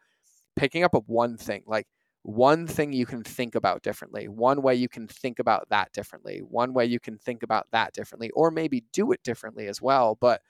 picking 0.55 0.84
up 0.84 0.93
a 0.93 0.99
one 1.01 1.38
thing, 1.38 1.63
like 1.67 1.88
one 2.28 2.67
thing 2.67 2.91
you 2.93 3.05
can 3.05 3.23
think 3.23 3.55
about 3.55 3.84
differently, 3.84 4.28
one 4.28 4.61
way 4.61 4.75
you 4.75 4.89
can 4.89 5.07
think 5.07 5.39
about 5.39 5.69
that 5.69 5.93
differently, 5.93 6.39
one 6.39 6.73
way 6.73 6.86
you 6.86 6.99
can 6.99 7.17
think 7.17 7.41
about 7.41 7.67
that 7.71 7.93
differently, 7.93 8.30
or 8.32 8.51
maybe 8.51 8.84
do 8.91 9.13
it 9.13 9.23
differently 9.23 9.67
as 9.67 9.82
well. 9.82 10.15
But 10.19 10.41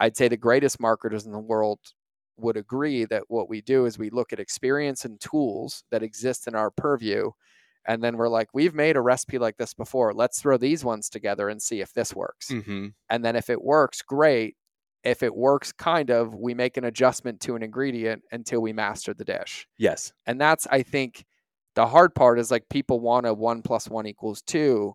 I'd 0.00 0.16
say 0.16 0.28
the 0.28 0.36
greatest 0.36 0.80
marketers 0.80 1.26
in 1.26 1.32
the 1.32 1.38
world 1.38 1.80
would 2.36 2.56
agree 2.56 3.04
that 3.06 3.24
what 3.28 3.48
we 3.48 3.62
do 3.62 3.86
is 3.86 3.98
we 3.98 4.10
look 4.10 4.32
at 4.32 4.40
experience 4.40 5.04
and 5.04 5.20
tools 5.20 5.84
that 5.90 6.02
exist 6.02 6.46
in 6.46 6.54
our 6.54 6.70
purview 6.70 7.30
and 7.86 8.02
then 8.02 8.16
we're 8.18 8.28
like 8.28 8.48
we've 8.52 8.74
made 8.74 8.96
a 8.96 9.00
recipe 9.00 9.38
like 9.38 9.56
this 9.56 9.72
before 9.72 10.12
let's 10.12 10.40
throw 10.40 10.58
these 10.58 10.84
ones 10.84 11.08
together 11.08 11.48
and 11.48 11.62
see 11.62 11.80
if 11.80 11.94
this 11.94 12.14
works 12.14 12.50
Mm-hmm. 12.50 12.88
and 13.10 13.24
then 13.24 13.36
if 13.36 13.50
it 13.50 13.62
works 13.62 14.02
great 14.02 14.56
if 15.06 15.22
it 15.22 15.34
works 15.34 15.72
kind 15.72 16.10
of 16.10 16.34
we 16.34 16.52
make 16.54 16.76
an 16.76 16.84
adjustment 16.84 17.40
to 17.40 17.54
an 17.56 17.62
ingredient 17.62 18.22
until 18.32 18.60
we 18.60 18.72
master 18.72 19.14
the 19.14 19.24
dish 19.24 19.66
Yes. 19.78 20.12
and 20.26 20.40
that's 20.40 20.66
i 20.70 20.82
think 20.82 21.24
the 21.74 21.86
hard 21.86 22.14
part 22.14 22.38
is 22.38 22.50
like 22.50 22.68
people 22.68 23.00
want 23.00 23.26
a 23.26 23.32
one 23.34 23.62
plus 23.62 23.88
one 23.88 24.06
equals 24.06 24.42
two 24.42 24.94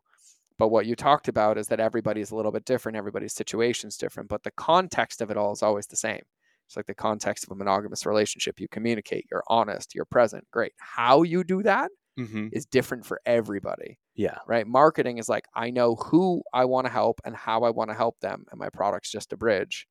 but 0.60 0.68
what 0.70 0.86
you 0.86 0.96
talked 0.96 1.28
about 1.28 1.58
is 1.58 1.68
that 1.68 1.80
everybody's 1.80 2.32
a 2.32 2.36
little 2.36 2.52
bit 2.52 2.66
different 2.66 2.98
everybody's 2.98 3.34
situation's 3.34 3.98
different 3.98 4.30
but 4.30 4.44
the 4.44 4.52
context 4.52 5.22
of 5.22 5.32
it 5.32 5.38
all 5.38 5.52
is 5.54 5.64
always 5.64 5.88
the 5.88 5.96
same 5.96 6.22
it's 6.68 6.76
like 6.78 6.86
the 6.88 6.94
context 6.94 7.44
of 7.46 7.52
a 7.52 7.56
monogamous 7.56 8.06
relationship 8.06 8.60
you 8.60 8.68
communicate 8.70 9.26
you're 9.32 9.44
honest 9.48 9.96
you're 9.96 10.06
present 10.06 10.44
great 10.52 10.74
how 10.78 11.24
you 11.24 11.44
do 11.44 11.64
that 11.64 11.90
Mm-hmm. 12.20 12.50
is 12.52 12.66
different 12.66 13.06
for 13.06 13.22
everybody 13.26 13.98
Yeah. 14.16 14.40
right? 14.46 14.68
Marketing 14.68 15.18
is 15.18 15.30
like 15.30 15.46
I 15.56 15.72
know 15.72 15.96
who 15.96 16.44
I 16.54 16.66
want 16.66 16.86
to 16.86 16.92
help 16.92 17.22
and 17.24 17.34
how 17.34 17.64
I 17.64 17.70
want 17.70 17.90
to 17.90 17.96
help 17.96 18.20
them, 18.20 18.44
and 18.52 18.60
my 18.60 18.68
product's 18.70 19.10
just 19.10 19.32
a 19.32 19.38
bridge. 19.38 19.88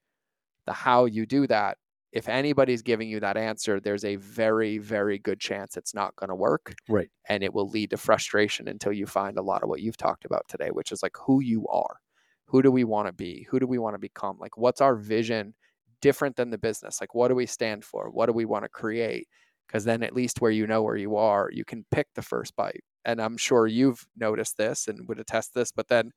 The 0.66 0.72
how 0.72 1.04
you 1.06 1.26
do 1.26 1.46
that, 1.46 1.78
if 2.12 2.28
anybody's 2.28 2.82
giving 2.82 3.08
you 3.08 3.20
that 3.20 3.36
answer, 3.36 3.80
there's 3.80 4.04
a 4.04 4.16
very, 4.16 4.78
very 4.78 5.18
good 5.18 5.40
chance 5.40 5.76
it's 5.76 5.94
not 5.94 6.16
going 6.16 6.28
to 6.28 6.34
work. 6.34 6.74
Right. 6.88 7.08
And 7.28 7.42
it 7.42 7.54
will 7.54 7.68
lead 7.68 7.90
to 7.90 7.96
frustration 7.96 8.68
until 8.68 8.92
you 8.92 9.06
find 9.06 9.38
a 9.38 9.42
lot 9.42 9.62
of 9.62 9.68
what 9.68 9.80
you've 9.80 9.96
talked 9.96 10.24
about 10.24 10.46
today, 10.48 10.68
which 10.70 10.92
is 10.92 11.02
like 11.02 11.16
who 11.26 11.40
you 11.40 11.66
are. 11.68 11.98
Who 12.46 12.62
do 12.62 12.72
we 12.72 12.82
want 12.82 13.06
to 13.06 13.12
be? 13.12 13.46
Who 13.50 13.60
do 13.60 13.66
we 13.66 13.78
want 13.78 13.94
to 13.94 14.00
become? 14.00 14.36
Like, 14.40 14.56
what's 14.56 14.80
our 14.80 14.96
vision 14.96 15.54
different 16.00 16.34
than 16.34 16.50
the 16.50 16.58
business? 16.58 17.00
Like, 17.00 17.14
what 17.14 17.28
do 17.28 17.36
we 17.36 17.46
stand 17.46 17.84
for? 17.84 18.10
What 18.10 18.26
do 18.26 18.32
we 18.32 18.44
want 18.44 18.64
to 18.64 18.68
create? 18.68 19.28
Because 19.68 19.84
then, 19.84 20.02
at 20.02 20.16
least 20.16 20.40
where 20.40 20.50
you 20.50 20.66
know 20.66 20.82
where 20.82 20.96
you 20.96 21.14
are, 21.14 21.48
you 21.52 21.64
can 21.64 21.84
pick 21.92 22.08
the 22.16 22.22
first 22.22 22.56
bite 22.56 22.82
and 23.04 23.20
I'm 23.20 23.36
sure 23.36 23.66
you've 23.66 24.06
noticed 24.16 24.56
this 24.56 24.88
and 24.88 25.08
would 25.08 25.20
attest 25.20 25.54
this, 25.54 25.72
but 25.72 25.88
then 25.88 26.12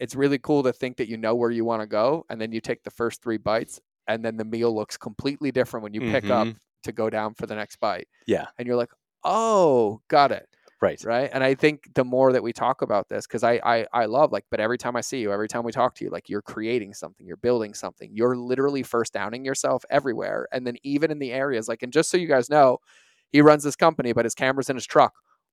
it's 0.00 0.16
really 0.16 0.38
cool 0.38 0.62
to 0.64 0.72
think 0.72 0.96
that 0.96 1.08
you 1.08 1.16
know 1.16 1.34
where 1.36 1.50
you 1.52 1.64
want 1.64 1.82
to 1.82 1.86
go 1.86 2.24
and 2.30 2.40
then 2.40 2.50
you 2.52 2.60
take 2.60 2.82
the 2.82 2.90
first 2.90 3.22
three 3.22 3.38
bites 3.38 3.80
and 4.08 4.24
then 4.24 4.36
the 4.36 4.44
meal 4.44 4.74
looks 4.74 4.96
completely 4.96 5.52
different 5.52 5.84
when 5.84 5.94
you 5.94 6.00
pick 6.00 6.28
up 6.30 6.48
Mhm. 6.48 6.56
to 6.84 6.92
go 6.92 7.08
down 7.10 7.34
for 7.34 7.46
the 7.46 7.54
next 7.54 7.76
bite. 7.78 8.08
Yeah. 8.26 8.46
And 8.58 8.66
you're 8.66 8.76
like, 8.76 8.90
"Oh, 9.22 10.00
got 10.08 10.32
it." 10.32 10.48
Right. 10.82 11.04
Right? 11.04 11.28
And 11.32 11.44
I 11.44 11.54
think 11.54 11.92
the 11.94 12.04
more 12.04 12.32
that 12.32 12.42
we 12.42 12.54
talk 12.54 12.80
about 12.80 13.10
this 13.10 13.26
cuz 13.26 13.44
I, 13.44 13.60
I 13.62 13.86
I 13.92 14.06
love 14.06 14.32
like 14.32 14.46
but 14.50 14.60
every 14.60 14.78
time 14.78 14.96
I 14.96 15.02
see 15.02 15.20
you, 15.20 15.30
every 15.30 15.46
time 15.48 15.62
we 15.62 15.72
talk 15.72 15.94
to 15.96 16.04
you, 16.04 16.10
like 16.10 16.30
you're 16.30 16.40
creating 16.42 16.94
something, 16.94 17.26
you're 17.26 17.36
building 17.36 17.74
something. 17.74 18.10
You're 18.14 18.34
literally 18.34 18.82
first 18.82 19.12
downing 19.12 19.44
yourself 19.44 19.84
everywhere 19.90 20.48
and 20.52 20.66
then 20.66 20.76
even 20.82 21.10
in 21.10 21.18
the 21.18 21.32
areas 21.32 21.68
like 21.68 21.82
and 21.82 21.92
just 21.92 22.08
so 22.10 22.16
you 22.16 22.26
guys 22.26 22.48
know, 22.48 22.78
he 23.30 23.42
runs 23.42 23.62
this 23.62 23.76
company 23.76 24.12
but 24.14 24.24
his 24.24 24.34
camera's 24.34 24.70
in 24.70 24.76
his 24.76 24.86
truck 24.86 25.12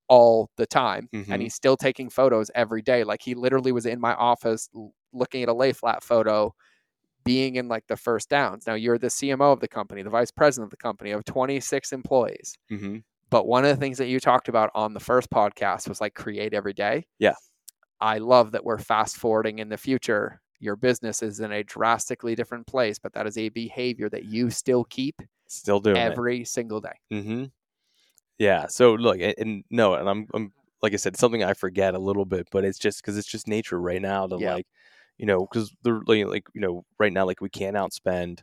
all 0.09 0.49
the 0.57 0.65
time 0.65 1.09
Mhm. 1.13 1.29
and 1.29 1.41
he's 1.41 1.53
still 1.55 1.75
taking 1.77 2.09
photos 2.09 2.49
every 2.55 2.81
day 2.81 3.03
like 3.03 3.21
he 3.21 3.35
literally 3.35 3.71
was 3.71 3.85
in 3.85 3.99
my 3.99 4.13
office 4.15 4.69
looking 5.13 5.43
at 5.43 5.49
a 5.49 5.53
lay 5.53 5.73
flat 5.73 6.03
photo 6.03 6.53
being 7.23 7.55
in 7.55 7.67
like 7.67 7.85
the 7.87 7.97
first 7.97 8.29
downs 8.29 8.65
now 8.67 8.73
you're 8.73 8.97
the 8.97 9.07
cmo 9.07 9.51
of 9.51 9.59
the 9.59 9.67
company 9.67 10.01
the 10.01 10.09
vice 10.09 10.31
president 10.31 10.65
of 10.67 10.71
the 10.71 10.77
company 10.77 11.11
of 11.11 11.25
26 11.25 11.91
employees 11.91 12.57
Mm-hmm. 12.71 12.97
but 13.29 13.47
one 13.47 13.65
of 13.65 13.69
the 13.69 13.75
things 13.75 13.97
that 13.97 14.07
you 14.07 14.19
talked 14.19 14.47
about 14.47 14.69
on 14.73 14.93
the 14.93 14.99
first 14.99 15.29
podcast 15.29 15.89
was 15.89 15.99
like 15.99 16.13
create 16.13 16.53
every 16.53 16.73
day 16.73 17.05
Yeah. 17.19 17.33
i 17.99 18.17
love 18.17 18.51
that 18.51 18.63
we're 18.63 18.77
fast 18.77 19.17
forwarding 19.17 19.59
in 19.59 19.67
the 19.69 19.77
future 19.77 20.39
your 20.59 20.75
business 20.77 21.21
is 21.21 21.39
in 21.41 21.51
a 21.51 21.63
drastically 21.63 22.33
different 22.33 22.65
place 22.65 22.97
but 22.97 23.11
that 23.13 23.27
is 23.27 23.37
a 23.37 23.49
behavior 23.49 24.09
that 24.09 24.23
you 24.25 24.49
still 24.49 24.85
keep 24.85 25.21
Still 25.49 25.79
doing 25.79 25.97
it. 25.97 25.99
every 25.99 26.45
single 26.45 26.79
day 26.79 26.95
Mm-hmm. 27.11 27.45
Yeah. 28.39 28.67
So 28.67 28.93
look, 28.93 29.17
and, 29.19 29.33
and 29.37 29.63
no, 29.69 29.95
and 29.95 30.09
I'm, 30.09 30.27
I'm 30.33 30.51
like 30.81 30.93
I 30.93 30.97
said, 30.97 31.17
something 31.17 31.43
I 31.43 31.53
forget 31.53 31.95
a 31.95 31.99
little 31.99 32.25
bit, 32.25 32.47
but 32.51 32.63
it's 32.63 32.77
just 32.79 33.01
because 33.01 33.17
it's 33.17 33.27
just 33.27 33.47
nature 33.47 33.79
right 33.79 34.01
now 34.01 34.27
to 34.27 34.37
Yeah. 34.39 34.53
like, 34.55 34.67
you 35.17 35.25
know, 35.25 35.47
because 35.51 35.71
they're 35.83 36.01
like, 36.05 36.45
you 36.53 36.61
know, 36.61 36.85
right 36.99 37.11
now, 37.11 37.25
like 37.25 37.41
we 37.41 37.49
can't 37.49 37.75
outspend, 37.75 38.41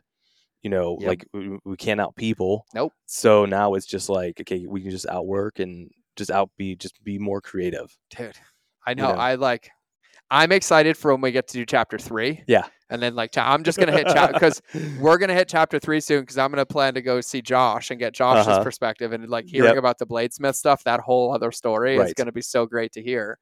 you 0.61 0.69
know, 0.69 0.97
Yep. 0.99 1.07
like 1.07 1.25
we, 1.33 1.57
we 1.63 1.77
can't 1.77 2.01
out 2.01 2.15
people. 2.15 2.65
Nope. 2.73 2.91
So 3.05 3.45
now 3.45 3.75
it's 3.75 3.85
just 3.85 4.09
like, 4.09 4.41
okay, 4.41 4.65
we 4.67 4.81
can 4.81 4.91
just 4.91 5.07
outwork 5.07 5.59
and 5.59 5.89
just 6.17 6.31
out 6.31 6.49
be, 6.57 6.75
just 6.75 7.01
be 7.03 7.17
more 7.19 7.39
creative. 7.41 7.95
dude 8.09 8.37
i 8.87 8.93
know, 8.93 9.11
know? 9.13 9.19
i 9.19 9.33
like 9.33 9.71
i'm 10.29 10.51
excited 10.51 10.95
for 10.95 11.11
when 11.11 11.19
we 11.21 11.31
get 11.31 11.47
to 11.47 11.53
do 11.57 11.65
chapter 11.65 11.97
three 11.97 12.43
Yeah. 12.47 12.65
And 12.89 13.01
then 13.01 13.15
like 13.15 13.35
i'm 13.37 13.63
just 13.63 13.79
gonna 13.79 13.91
hit 13.91 14.07
chapter 14.09 14.33
because 14.33 14.61
we're 14.99 15.17
gonna 15.17 15.33
hit 15.33 15.47
chapter 15.47 15.79
three 15.79 15.99
soon 15.99 16.21
because 16.21 16.37
i'm 16.37 16.51
gonna 16.51 16.65
plan 16.65 16.93
to 16.93 17.01
go 17.01 17.19
see 17.21 17.41
josh 17.41 17.89
and 17.91 17.99
get 17.99 18.13
josh's 18.13 18.47
Uh-huh. 18.47 18.63
perspective 18.63 19.11
and 19.13 19.27
like 19.29 19.47
hearing 19.47 19.69
Yep. 19.69 19.77
about 19.77 19.97
the 19.97 20.05
bladesmith 20.05 20.55
stuff 20.55 20.83
that 20.83 20.99
whole 20.99 21.33
other 21.33 21.51
story 21.51 21.97
is 21.97 22.13
gonna 22.13 22.31
be 22.31 22.41
so 22.41 22.65
great 22.65 22.91
to 22.93 23.01
hear. 23.01 23.37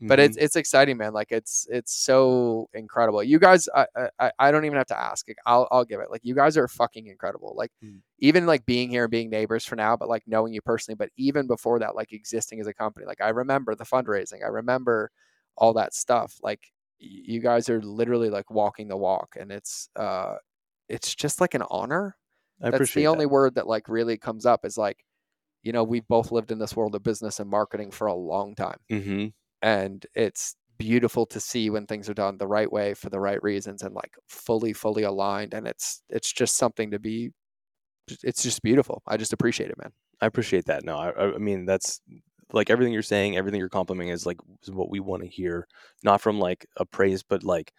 But 0.00 0.20
Mhm. 0.20 0.24
it's 0.26 0.36
it's 0.36 0.56
exciting 0.56 0.96
man. 0.96 1.12
Like 1.12 1.32
it's 1.32 1.66
it's 1.70 1.92
so 1.92 2.68
incredible. 2.72 3.22
You 3.22 3.38
guys 3.40 3.68
I, 3.74 3.86
I 4.20 4.30
i 4.38 4.50
don't 4.52 4.64
even 4.64 4.78
have 4.78 4.86
to 4.86 4.98
ask. 4.98 5.26
Like, 5.28 5.38
i'll 5.44 5.66
i'll 5.72 5.84
give 5.84 6.00
it. 6.00 6.10
Like 6.10 6.20
you 6.24 6.34
guys 6.36 6.56
are 6.56 6.68
fucking 6.68 7.06
incredible. 7.08 7.54
Like 7.56 7.72
Mm. 7.84 7.98
even 8.20 8.46
like 8.46 8.64
being 8.64 8.90
here 8.90 9.04
and 9.04 9.10
being 9.10 9.28
neighbors 9.30 9.64
for 9.64 9.76
now 9.76 9.96
but 9.96 10.08
like 10.08 10.22
knowing 10.26 10.52
you 10.52 10.60
personally 10.60 10.96
but 10.96 11.10
even 11.16 11.46
before 11.46 11.78
that 11.80 11.94
like 11.94 12.12
existing 12.12 12.60
as 12.60 12.66
a 12.66 12.74
company 12.74 13.06
like 13.06 13.20
i 13.20 13.28
remember 13.28 13.74
the 13.74 13.84
fundraising. 13.84 14.42
I 14.44 14.48
remember 14.48 15.10
all 15.56 15.72
that 15.74 15.94
stuff. 15.94 16.38
Like 16.42 16.72
you 16.98 17.40
guys 17.40 17.68
are 17.68 17.80
literally 17.82 18.30
like 18.30 18.50
walking 18.50 18.88
the 18.88 18.96
walk 18.96 19.36
and 19.38 19.52
it's 19.52 19.88
uh 19.96 20.34
it's 20.88 21.14
just 21.14 21.40
like 21.40 21.54
an 21.54 21.62
honor 21.70 22.16
I 22.62 22.66
that's 22.70 22.76
appreciate 22.76 23.02
the 23.02 23.06
only 23.08 23.24
that. 23.26 23.30
word 23.30 23.54
that 23.56 23.66
like 23.66 23.88
really 23.88 24.16
comes 24.16 24.46
up 24.46 24.64
is 24.64 24.76
like 24.76 25.04
you 25.62 25.72
know 25.72 25.84
we've 25.84 26.06
both 26.08 26.32
lived 26.32 26.50
in 26.50 26.58
this 26.58 26.74
world 26.76 26.94
of 26.94 27.02
business 27.02 27.40
and 27.40 27.48
marketing 27.50 27.90
for 27.90 28.06
a 28.06 28.14
long 28.14 28.54
time 28.54 28.78
Mm-hmm. 28.90 29.26
and 29.62 30.06
it's 30.14 30.56
beautiful 30.78 31.26
to 31.26 31.40
see 31.40 31.70
when 31.70 31.86
things 31.86 32.08
are 32.08 32.14
done 32.14 32.38
the 32.38 32.46
right 32.46 32.70
way 32.72 32.94
for 32.94 33.10
the 33.10 33.18
right 33.20 33.42
reasons 33.42 33.82
and 33.82 33.94
like 33.94 34.14
fully 34.28 34.72
fully 34.72 35.02
aligned 35.02 35.52
and 35.54 35.66
it's 35.66 36.02
it's 36.08 36.32
just 36.32 36.56
something 36.56 36.90
to 36.92 36.98
be 37.00 37.30
it's 38.22 38.42
just 38.42 38.62
beautiful 38.62 39.02
i 39.06 39.16
just 39.16 39.32
appreciate 39.32 39.70
it 39.70 39.78
man 39.78 39.92
I 40.20 40.26
appreciate 40.26 40.64
that. 40.64 40.82
No, 40.84 40.96
I, 40.98 41.10
I 41.10 41.34
I 41.36 41.38
mean 41.38 41.64
that's 41.64 42.00
like 42.52 42.70
everything 42.70 42.92
you're 42.92 43.02
saying, 43.02 43.36
everything 43.36 43.60
you're 43.60 43.68
complimenting 43.68 44.12
is 44.12 44.26
like 44.26 44.38
is 44.62 44.70
what 44.70 44.90
we 44.90 45.00
want 45.00 45.22
to 45.22 45.28
hear, 45.28 45.66
not 46.02 46.20
from 46.20 46.38
like 46.40 46.66
a 46.76 46.84
praise, 46.86 47.22
but 47.22 47.42
like 47.44 47.72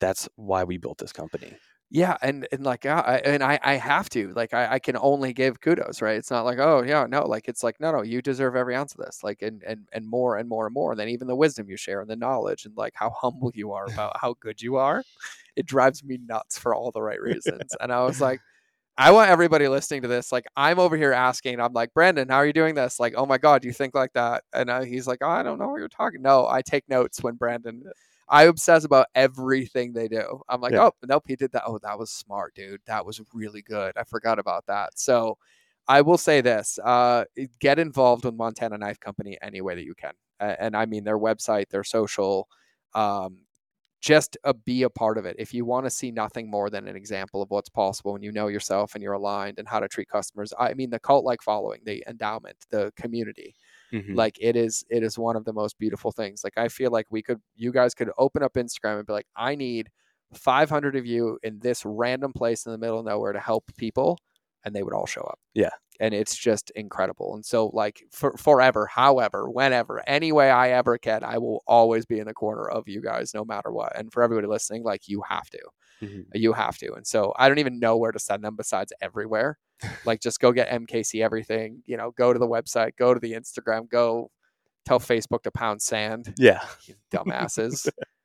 that's 0.00 0.28
why 0.36 0.64
we 0.64 0.78
built 0.78 0.98
this 0.98 1.12
company. 1.12 1.56
yeah 1.90 2.16
and 2.22 2.46
and 2.52 2.62
like 2.62 2.84
yeah, 2.84 3.00
I, 3.00 3.16
and 3.18 3.42
i 3.42 3.58
i 3.64 3.74
have 3.74 4.08
to 4.10 4.32
like 4.34 4.54
I, 4.54 4.74
I 4.74 4.78
can 4.78 4.96
only 4.96 5.32
give 5.32 5.60
kudos 5.60 6.00
right 6.00 6.16
it's 6.16 6.30
not 6.30 6.44
like 6.44 6.58
oh 6.60 6.82
yeah 6.82 7.06
no 7.08 7.26
like 7.26 7.48
it's 7.48 7.64
like 7.64 7.80
no 7.80 7.90
no 7.90 8.02
you 8.02 8.22
deserve 8.22 8.54
every 8.54 8.76
ounce 8.76 8.94
of 8.94 9.04
this 9.04 9.24
like 9.24 9.42
and 9.42 9.62
and 9.64 9.88
and 9.92 10.06
more 10.08 10.36
and 10.36 10.48
more 10.48 10.66
and 10.66 10.74
more 10.74 10.94
than 10.94 11.08
even 11.08 11.26
the 11.26 11.34
wisdom 11.34 11.68
you 11.68 11.76
share 11.76 12.00
and 12.00 12.08
the 12.08 12.14
knowledge 12.16 12.64
and 12.64 12.76
like 12.76 12.92
how 12.94 13.10
humble 13.10 13.50
you 13.54 13.72
are 13.72 13.86
about 13.92 14.16
how 14.20 14.34
good 14.40 14.62
you 14.62 14.76
are 14.76 15.02
it 15.56 15.66
drives 15.66 16.04
me 16.04 16.18
nuts 16.26 16.58
for 16.58 16.74
all 16.74 16.92
the 16.92 17.02
right 17.02 17.20
reasons 17.20 17.74
and 17.80 17.92
i 17.92 18.00
was 18.04 18.20
like 18.20 18.40
I 19.00 19.12
want 19.12 19.30
everybody 19.30 19.66
listening 19.66 20.02
to 20.02 20.08
this. 20.08 20.30
Like, 20.30 20.44
I'm 20.56 20.78
over 20.78 20.94
here 20.94 21.12
asking. 21.14 21.58
I'm 21.58 21.72
like, 21.72 21.94
Brandon, 21.94 22.28
how 22.28 22.36
are 22.36 22.46
you 22.46 22.52
doing 22.52 22.74
this? 22.74 23.00
Like, 23.00 23.14
oh 23.16 23.24
my 23.24 23.38
god, 23.38 23.62
do 23.62 23.68
you 23.68 23.72
think 23.72 23.94
like 23.94 24.12
that? 24.12 24.44
And 24.52 24.68
uh, 24.68 24.82
he's 24.82 25.06
like, 25.06 25.22
I 25.22 25.42
don't 25.42 25.58
know 25.58 25.68
what 25.68 25.78
you're 25.78 25.88
talking. 25.88 26.20
No, 26.20 26.46
I 26.46 26.60
take 26.60 26.86
notes 26.86 27.22
when 27.22 27.36
Brandon. 27.36 27.82
I 28.28 28.44
obsess 28.44 28.84
about 28.84 29.06
everything 29.14 29.94
they 29.94 30.06
do. 30.06 30.42
I'm 30.50 30.60
like, 30.60 30.72
Yeah. 30.72 30.84
oh, 30.88 30.92
nope, 31.08 31.24
he 31.26 31.34
did 31.34 31.50
that. 31.52 31.62
Oh, 31.66 31.78
that 31.82 31.98
was 31.98 32.10
smart, 32.10 32.54
dude. 32.54 32.82
That 32.86 33.06
was 33.06 33.22
really 33.32 33.62
good. 33.62 33.92
I 33.96 34.04
forgot 34.04 34.38
about 34.38 34.66
that. 34.66 34.98
So, 34.98 35.38
I 35.88 36.02
will 36.02 36.18
say 36.18 36.42
this: 36.42 36.78
uh, 36.84 37.24
get 37.58 37.78
involved 37.78 38.24
with 38.26 38.34
Montana 38.34 38.76
Knife 38.78 39.00
Company 39.00 39.38
any 39.42 39.62
way 39.62 39.74
that 39.76 39.84
you 39.84 39.94
can, 39.94 40.12
and 40.38 40.76
I 40.76 40.84
mean 40.86 41.04
their 41.04 41.18
website, 41.18 41.70
their 41.70 41.84
social. 41.84 42.48
Um, 42.94 43.38
just 44.00 44.36
uh, 44.44 44.52
be 44.52 44.82
a 44.82 44.90
part 44.90 45.18
of 45.18 45.26
it. 45.26 45.36
If 45.38 45.52
you 45.54 45.64
want 45.64 45.86
to 45.86 45.90
see 45.90 46.10
nothing 46.10 46.50
more 46.50 46.70
than 46.70 46.88
an 46.88 46.96
example 46.96 47.42
of 47.42 47.50
what's 47.50 47.68
possible 47.68 48.12
when 48.14 48.22
you 48.22 48.32
know 48.32 48.48
yourself 48.48 48.94
and 48.94 49.02
you're 49.02 49.12
aligned 49.14 49.58
and 49.58 49.68
how 49.68 49.80
to 49.80 49.88
treat 49.88 50.08
customers, 50.08 50.52
I 50.58 50.74
mean 50.74 50.90
the 50.90 51.00
cult 51.00 51.24
like 51.24 51.42
following, 51.42 51.82
the 51.84 52.04
endowment, 52.08 52.56
the 52.70 52.92
community, 52.96 53.54
Mhm. 53.92 54.20
like 54.20 54.36
it 54.40 54.56
is 54.56 54.84
it 54.90 55.02
is 55.02 55.18
one 55.18 55.36
of 55.36 55.44
the 55.44 55.52
most 55.52 55.78
beautiful 55.78 56.10
things 56.12 56.42
like 56.44 56.56
i 56.56 56.68
feel 56.68 56.90
like 56.90 57.06
we 57.10 57.22
could 57.22 57.40
you 57.56 57.72
guys 57.72 57.94
could 57.94 58.10
open 58.18 58.42
up 58.42 58.54
instagram 58.54 58.98
and 58.98 59.06
be 59.06 59.12
like 59.12 59.26
i 59.36 59.54
need 59.54 59.88
500 60.34 60.96
of 60.96 61.06
you 61.06 61.38
in 61.42 61.58
this 61.60 61.84
random 61.84 62.32
place 62.32 62.66
in 62.66 62.72
the 62.72 62.78
middle 62.78 62.98
of 63.00 63.06
nowhere 63.06 63.32
to 63.32 63.40
help 63.40 63.64
people 63.76 64.18
and 64.64 64.74
they 64.74 64.82
would 64.82 64.94
all 64.94 65.06
show 65.06 65.22
up. 65.22 65.38
Yeah. 65.54 65.70
and 66.00 66.14
it's 66.14 66.36
just 66.36 66.70
incredible. 66.76 67.34
And 67.34 67.44
so 67.44 67.66
like 67.74 68.02
for 68.10 68.36
forever 68.38 68.86
however 68.86 69.50
whenever 69.50 70.02
any 70.08 70.32
way 70.32 70.50
i 70.50 70.70
ever 70.70 70.96
can 70.98 71.22
i 71.24 71.36
will 71.38 71.62
always 71.66 72.06
be 72.06 72.18
in 72.18 72.26
the 72.26 72.32
corner 72.34 72.66
of 72.68 72.88
you 72.88 73.00
guys 73.02 73.34
no 73.34 73.44
matter 73.44 73.70
what. 73.72 73.96
And 73.98 74.12
for 74.12 74.22
everybody 74.22 74.46
listening 74.46 74.82
like 74.84 75.08
you 75.08 75.22
have 75.28 75.48
to. 75.50 75.60
Mhm. 76.02 76.24
you 76.34 76.52
have 76.54 76.78
to. 76.78 76.92
And 76.94 77.06
so 77.06 77.32
i 77.36 77.48
don't 77.48 77.58
even 77.58 77.78
know 77.78 77.96
where 77.98 78.12
to 78.12 78.18
send 78.18 78.42
them 78.44 78.56
besides 78.56 78.92
everywhere. 79.02 79.58
Like 80.04 80.20
just 80.20 80.40
go 80.40 80.52
get 80.52 80.68
mkc 80.70 81.22
everything 81.24 81.82
you 81.86 81.96
know 81.96 82.10
go 82.12 82.32
to 82.32 82.38
the 82.38 82.46
website 82.48 82.92
go 82.98 83.14
to 83.14 83.20
the 83.20 83.32
instagram 83.32 83.88
go 83.88 84.30
tell 84.86 84.98
facebook 85.00 85.42
to 85.44 85.50
pound 85.50 85.80
sand. 85.82 86.34
Yeah. 86.38 86.62
dumbasses 87.12 87.88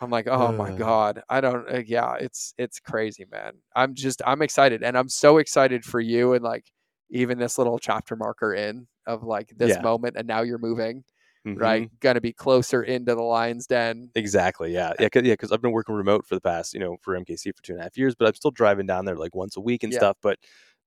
i'm 0.00 0.10
like 0.10 0.26
oh 0.28 0.52
my 0.52 0.70
Uh. 0.70 0.76
god 0.76 1.22
i 1.28 1.40
don't 1.40 1.68
uh, 1.72 1.82
yeah 1.86 2.14
it's 2.20 2.54
it's 2.58 2.78
crazy 2.80 3.24
man 3.30 3.52
i'm 3.74 3.94
just 3.94 4.22
i'm 4.26 4.42
excited 4.42 4.82
and 4.82 4.96
i'm 4.98 5.08
so 5.08 5.38
excited 5.38 5.84
for 5.84 6.00
you 6.00 6.32
and 6.34 6.44
like 6.44 6.64
even 7.10 7.38
this 7.38 7.58
little 7.58 7.78
chapter 7.78 8.16
marker 8.16 8.52
in 8.54 8.86
of 9.06 9.22
like 9.22 9.52
this 9.56 9.76
Yeah. 9.76 9.82
moment 9.82 10.16
and 10.16 10.26
now 10.26 10.42
you're 10.42 10.58
moving 10.58 11.04
Mhm. 11.46 11.60
right 11.60 11.90
gonna 12.00 12.20
be 12.20 12.32
closer 12.32 12.82
into 12.82 13.14
the 13.14 13.22
lion's 13.22 13.66
den 13.68 14.10
Exactly. 14.16 14.72
Yeah. 14.72 14.92
Yeah. 14.98 15.08
Cause, 15.08 15.22
yeah. 15.22 15.34
Because 15.34 15.52
I've 15.52 15.62
been 15.62 15.70
working 15.72 15.94
remote 15.94 16.26
for 16.26 16.34
the 16.34 16.40
past, 16.40 16.74
you 16.74 16.80
know, 16.80 16.96
for 17.02 17.14
MKC 17.14 17.52
for 17.54 17.62
two 17.62 17.72
and 17.74 17.80
a 17.80 17.84
half 17.84 17.96
years, 17.96 18.16
but 18.16 18.26
I'm 18.26 18.34
still 18.34 18.50
driving 18.50 18.84
down 18.86 19.04
there 19.04 19.14
like 19.16 19.32
once 19.34 19.56
a 19.56 19.60
week 19.60 19.84
and 19.84 19.92
Yeah. 19.92 19.98
stuff. 20.00 20.16
But 20.22 20.40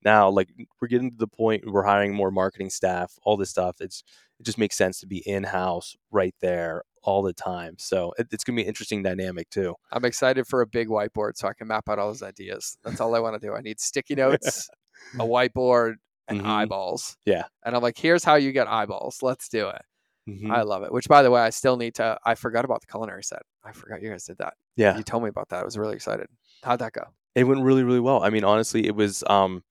now, 0.03 0.29
like, 0.29 0.49
we're 0.81 0.87
getting 0.89 1.11
to 1.11 1.17
the 1.17 1.27
point 1.27 1.63
we're 1.65 1.83
hiring 1.83 2.13
more 2.13 2.31
marketing 2.31 2.69
staff, 2.71 3.13
all 3.23 3.37
this 3.37 3.49
stuff. 3.51 3.77
It's 3.79 4.03
it 4.39 4.43
just 4.45 4.57
makes 4.57 4.75
sense 4.75 4.99
to 4.99 5.07
be 5.07 5.19
in 5.19 5.43
house 5.43 5.95
right 6.11 6.35
there 6.41 6.83
all 7.03 7.21
the 7.21 7.33
time. 7.33 7.75
So 7.77 8.13
it, 8.17 8.27
it's 8.31 8.43
gonna 8.43 8.55
be 8.57 8.61
an 8.63 8.67
interesting 8.67 9.01
dynamic 9.03 9.49
too. 9.49 9.75
I'm 9.91 10.05
excited 10.05 10.47
for 10.47 10.61
a 10.61 10.67
big 10.67 10.87
whiteboard 10.87 11.37
so 11.37 11.47
I 11.47 11.53
can 11.53 11.67
map 11.67 11.89
out 11.89 11.99
all 11.99 12.07
those 12.07 12.23
ideas. 12.23 12.77
That's 12.83 12.99
all 13.01 13.15
I 13.15 13.19
want 13.19 13.39
to 13.41 13.45
do. 13.47 13.53
I 13.53 13.61
need 13.61 13.79
sticky 13.79 14.15
notes, 14.23 14.69
a 15.15 15.23
whiteboard, 15.23 15.95
and 16.27 16.41
Mhm. 16.41 16.45
eyeballs. 16.45 17.17
Yeah. 17.25 17.43
And 17.65 17.75
I'm 17.75 17.81
like, 17.81 17.97
here's 17.97 18.23
how 18.23 18.35
you 18.35 18.51
get 18.51 18.67
eyeballs. 18.67 19.19
Let's 19.21 19.49
do 19.49 19.69
it. 19.69 19.81
Mhm. 20.29 20.51
I 20.51 20.61
love 20.61 20.83
it. 20.83 20.91
Which, 20.91 21.07
by 21.07 21.23
the 21.23 21.31
way, 21.31 21.41
I 21.41 21.49
still 21.49 21.75
need 21.77 21.95
to. 21.95 22.17
I 22.25 22.35
forgot 22.35 22.65
about 22.65 22.81
the 22.81 22.87
culinary 22.87 23.23
set. 23.23 23.41
I 23.63 23.71
forgot 23.71 24.01
you 24.03 24.09
guys 24.11 24.25
did 24.25 24.37
that. 24.37 24.53
yeah. 24.75 24.95
You 24.97 25.03
told 25.03 25.23
me 25.23 25.29
about 25.29 25.49
that. 25.49 25.61
I 25.61 25.65
was 25.65 25.77
really 25.77 25.95
excited. 25.95 26.27
How'd 26.63 26.79
that 26.79 26.93
go? 26.93 27.03
It 27.35 27.45
went 27.45 27.61
really, 27.63 27.83
really 27.83 27.99
well. 27.99 28.21
I 28.23 28.29
mean, 28.29 28.43
honestly, 28.43 28.85
it 28.85 28.95
was. 28.95 29.23
um 29.27 29.63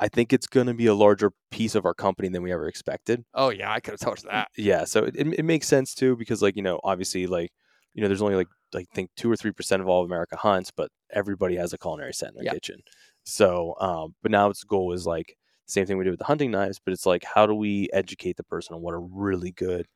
I 0.00 0.08
think 0.08 0.32
it's 0.32 0.48
going 0.48 0.66
to 0.68 0.74
be 0.74 0.86
a 0.86 0.94
larger 0.94 1.32
piece 1.52 1.74
of 1.76 1.86
our 1.86 1.94
company 1.94 2.28
than 2.28 2.42
we 2.42 2.52
ever 2.52 2.68
expected. 2.68 3.24
Oh 3.34 3.50
yeah, 3.50 3.72
I 3.72 3.80
could 3.80 3.92
have 3.92 4.00
told 4.00 4.22
you 4.22 4.28
that. 4.30 4.50
Yeah, 4.56 4.84
so 4.84 5.04
it, 5.04 5.16
it, 5.16 5.26
it 5.40 5.44
makes 5.44 5.66
sense 5.68 5.94
too 5.94 6.16
because 6.16 6.42
like 6.42 6.56
you 6.56 6.62
know 6.62 6.80
obviously 6.84 7.26
like 7.26 7.52
you 7.94 8.02
know 8.02 8.08
there's 8.08 8.22
only 8.22 8.34
like 8.36 8.48
like 8.74 8.88
think 8.94 9.10
two 9.16 9.30
or 9.30 9.36
three 9.36 9.52
percent 9.52 9.80
of 9.82 9.88
all 9.88 10.02
of 10.02 10.06
America 10.10 10.36
hunts, 10.36 10.70
but 10.70 10.90
everybody 11.10 11.56
has 11.56 11.72
a 11.72 11.78
culinary 11.78 12.12
set 12.14 12.30
in 12.30 12.34
their 12.34 12.44
Yeah. 12.44 12.52
kitchen. 12.52 12.80
So, 13.24 13.74
um, 13.80 14.14
but 14.22 14.30
now 14.30 14.48
its 14.50 14.64
goal 14.64 14.92
is 14.92 15.06
like 15.06 15.36
same 15.66 15.86
thing 15.86 15.98
we 15.98 16.04
did 16.04 16.10
with 16.10 16.18
the 16.18 16.24
hunting 16.26 16.50
knives, 16.50 16.80
but 16.84 16.92
it's 16.92 17.06
like 17.06 17.24
how 17.24 17.46
do 17.46 17.54
we 17.54 17.88
educate 17.92 18.36
the 18.36 18.44
person 18.44 18.74
on 18.74 18.82
what 18.82 18.94
a 18.94 18.98
really 18.98 19.52
good 19.52 19.86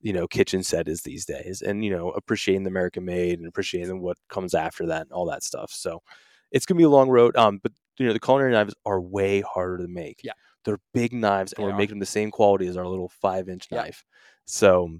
you 0.00 0.12
know 0.12 0.28
kitchen 0.28 0.62
set 0.64 0.88
is 0.88 1.02
these 1.02 1.26
days, 1.26 1.62
and 1.62 1.84
you 1.84 1.90
know 1.90 2.10
appreciating 2.12 2.64
the 2.64 2.70
American 2.70 3.04
made 3.04 3.38
and 3.38 3.48
appreciating 3.48 4.00
what 4.02 4.18
comes 4.30 4.54
after 4.54 4.86
that 4.86 5.02
and 5.02 5.12
all 5.12 5.26
that 5.26 5.42
stuff. 5.44 5.70
So, 5.72 6.00
it's 6.52 6.66
gonna 6.66 6.78
be 6.78 6.84
a 6.84 6.90
long 6.90 7.10
road. 7.10 7.36
Um, 7.36 7.58
but 7.62 7.72
you 7.98 8.06
know 8.06 8.12
the 8.12 8.20
culinary 8.20 8.52
knives 8.52 8.74
are 8.86 9.00
way 9.00 9.40
harder 9.40 9.78
to 9.78 9.88
make. 9.88 10.20
Yeah. 10.24 10.32
they're 10.64 10.80
big 10.92 11.12
knives, 11.14 11.52
and 11.54 11.62
They 11.62 11.68
we're 11.68 11.74
are. 11.74 11.78
making 11.78 11.94
them 11.94 12.00
the 12.00 12.06
same 12.06 12.30
quality 12.30 12.66
as 12.66 12.76
our 12.76 12.86
little 12.86 13.08
five 13.08 13.48
inch 13.48 13.68
Yeah. 13.70 13.78
knife. 13.82 14.04
So 14.44 14.90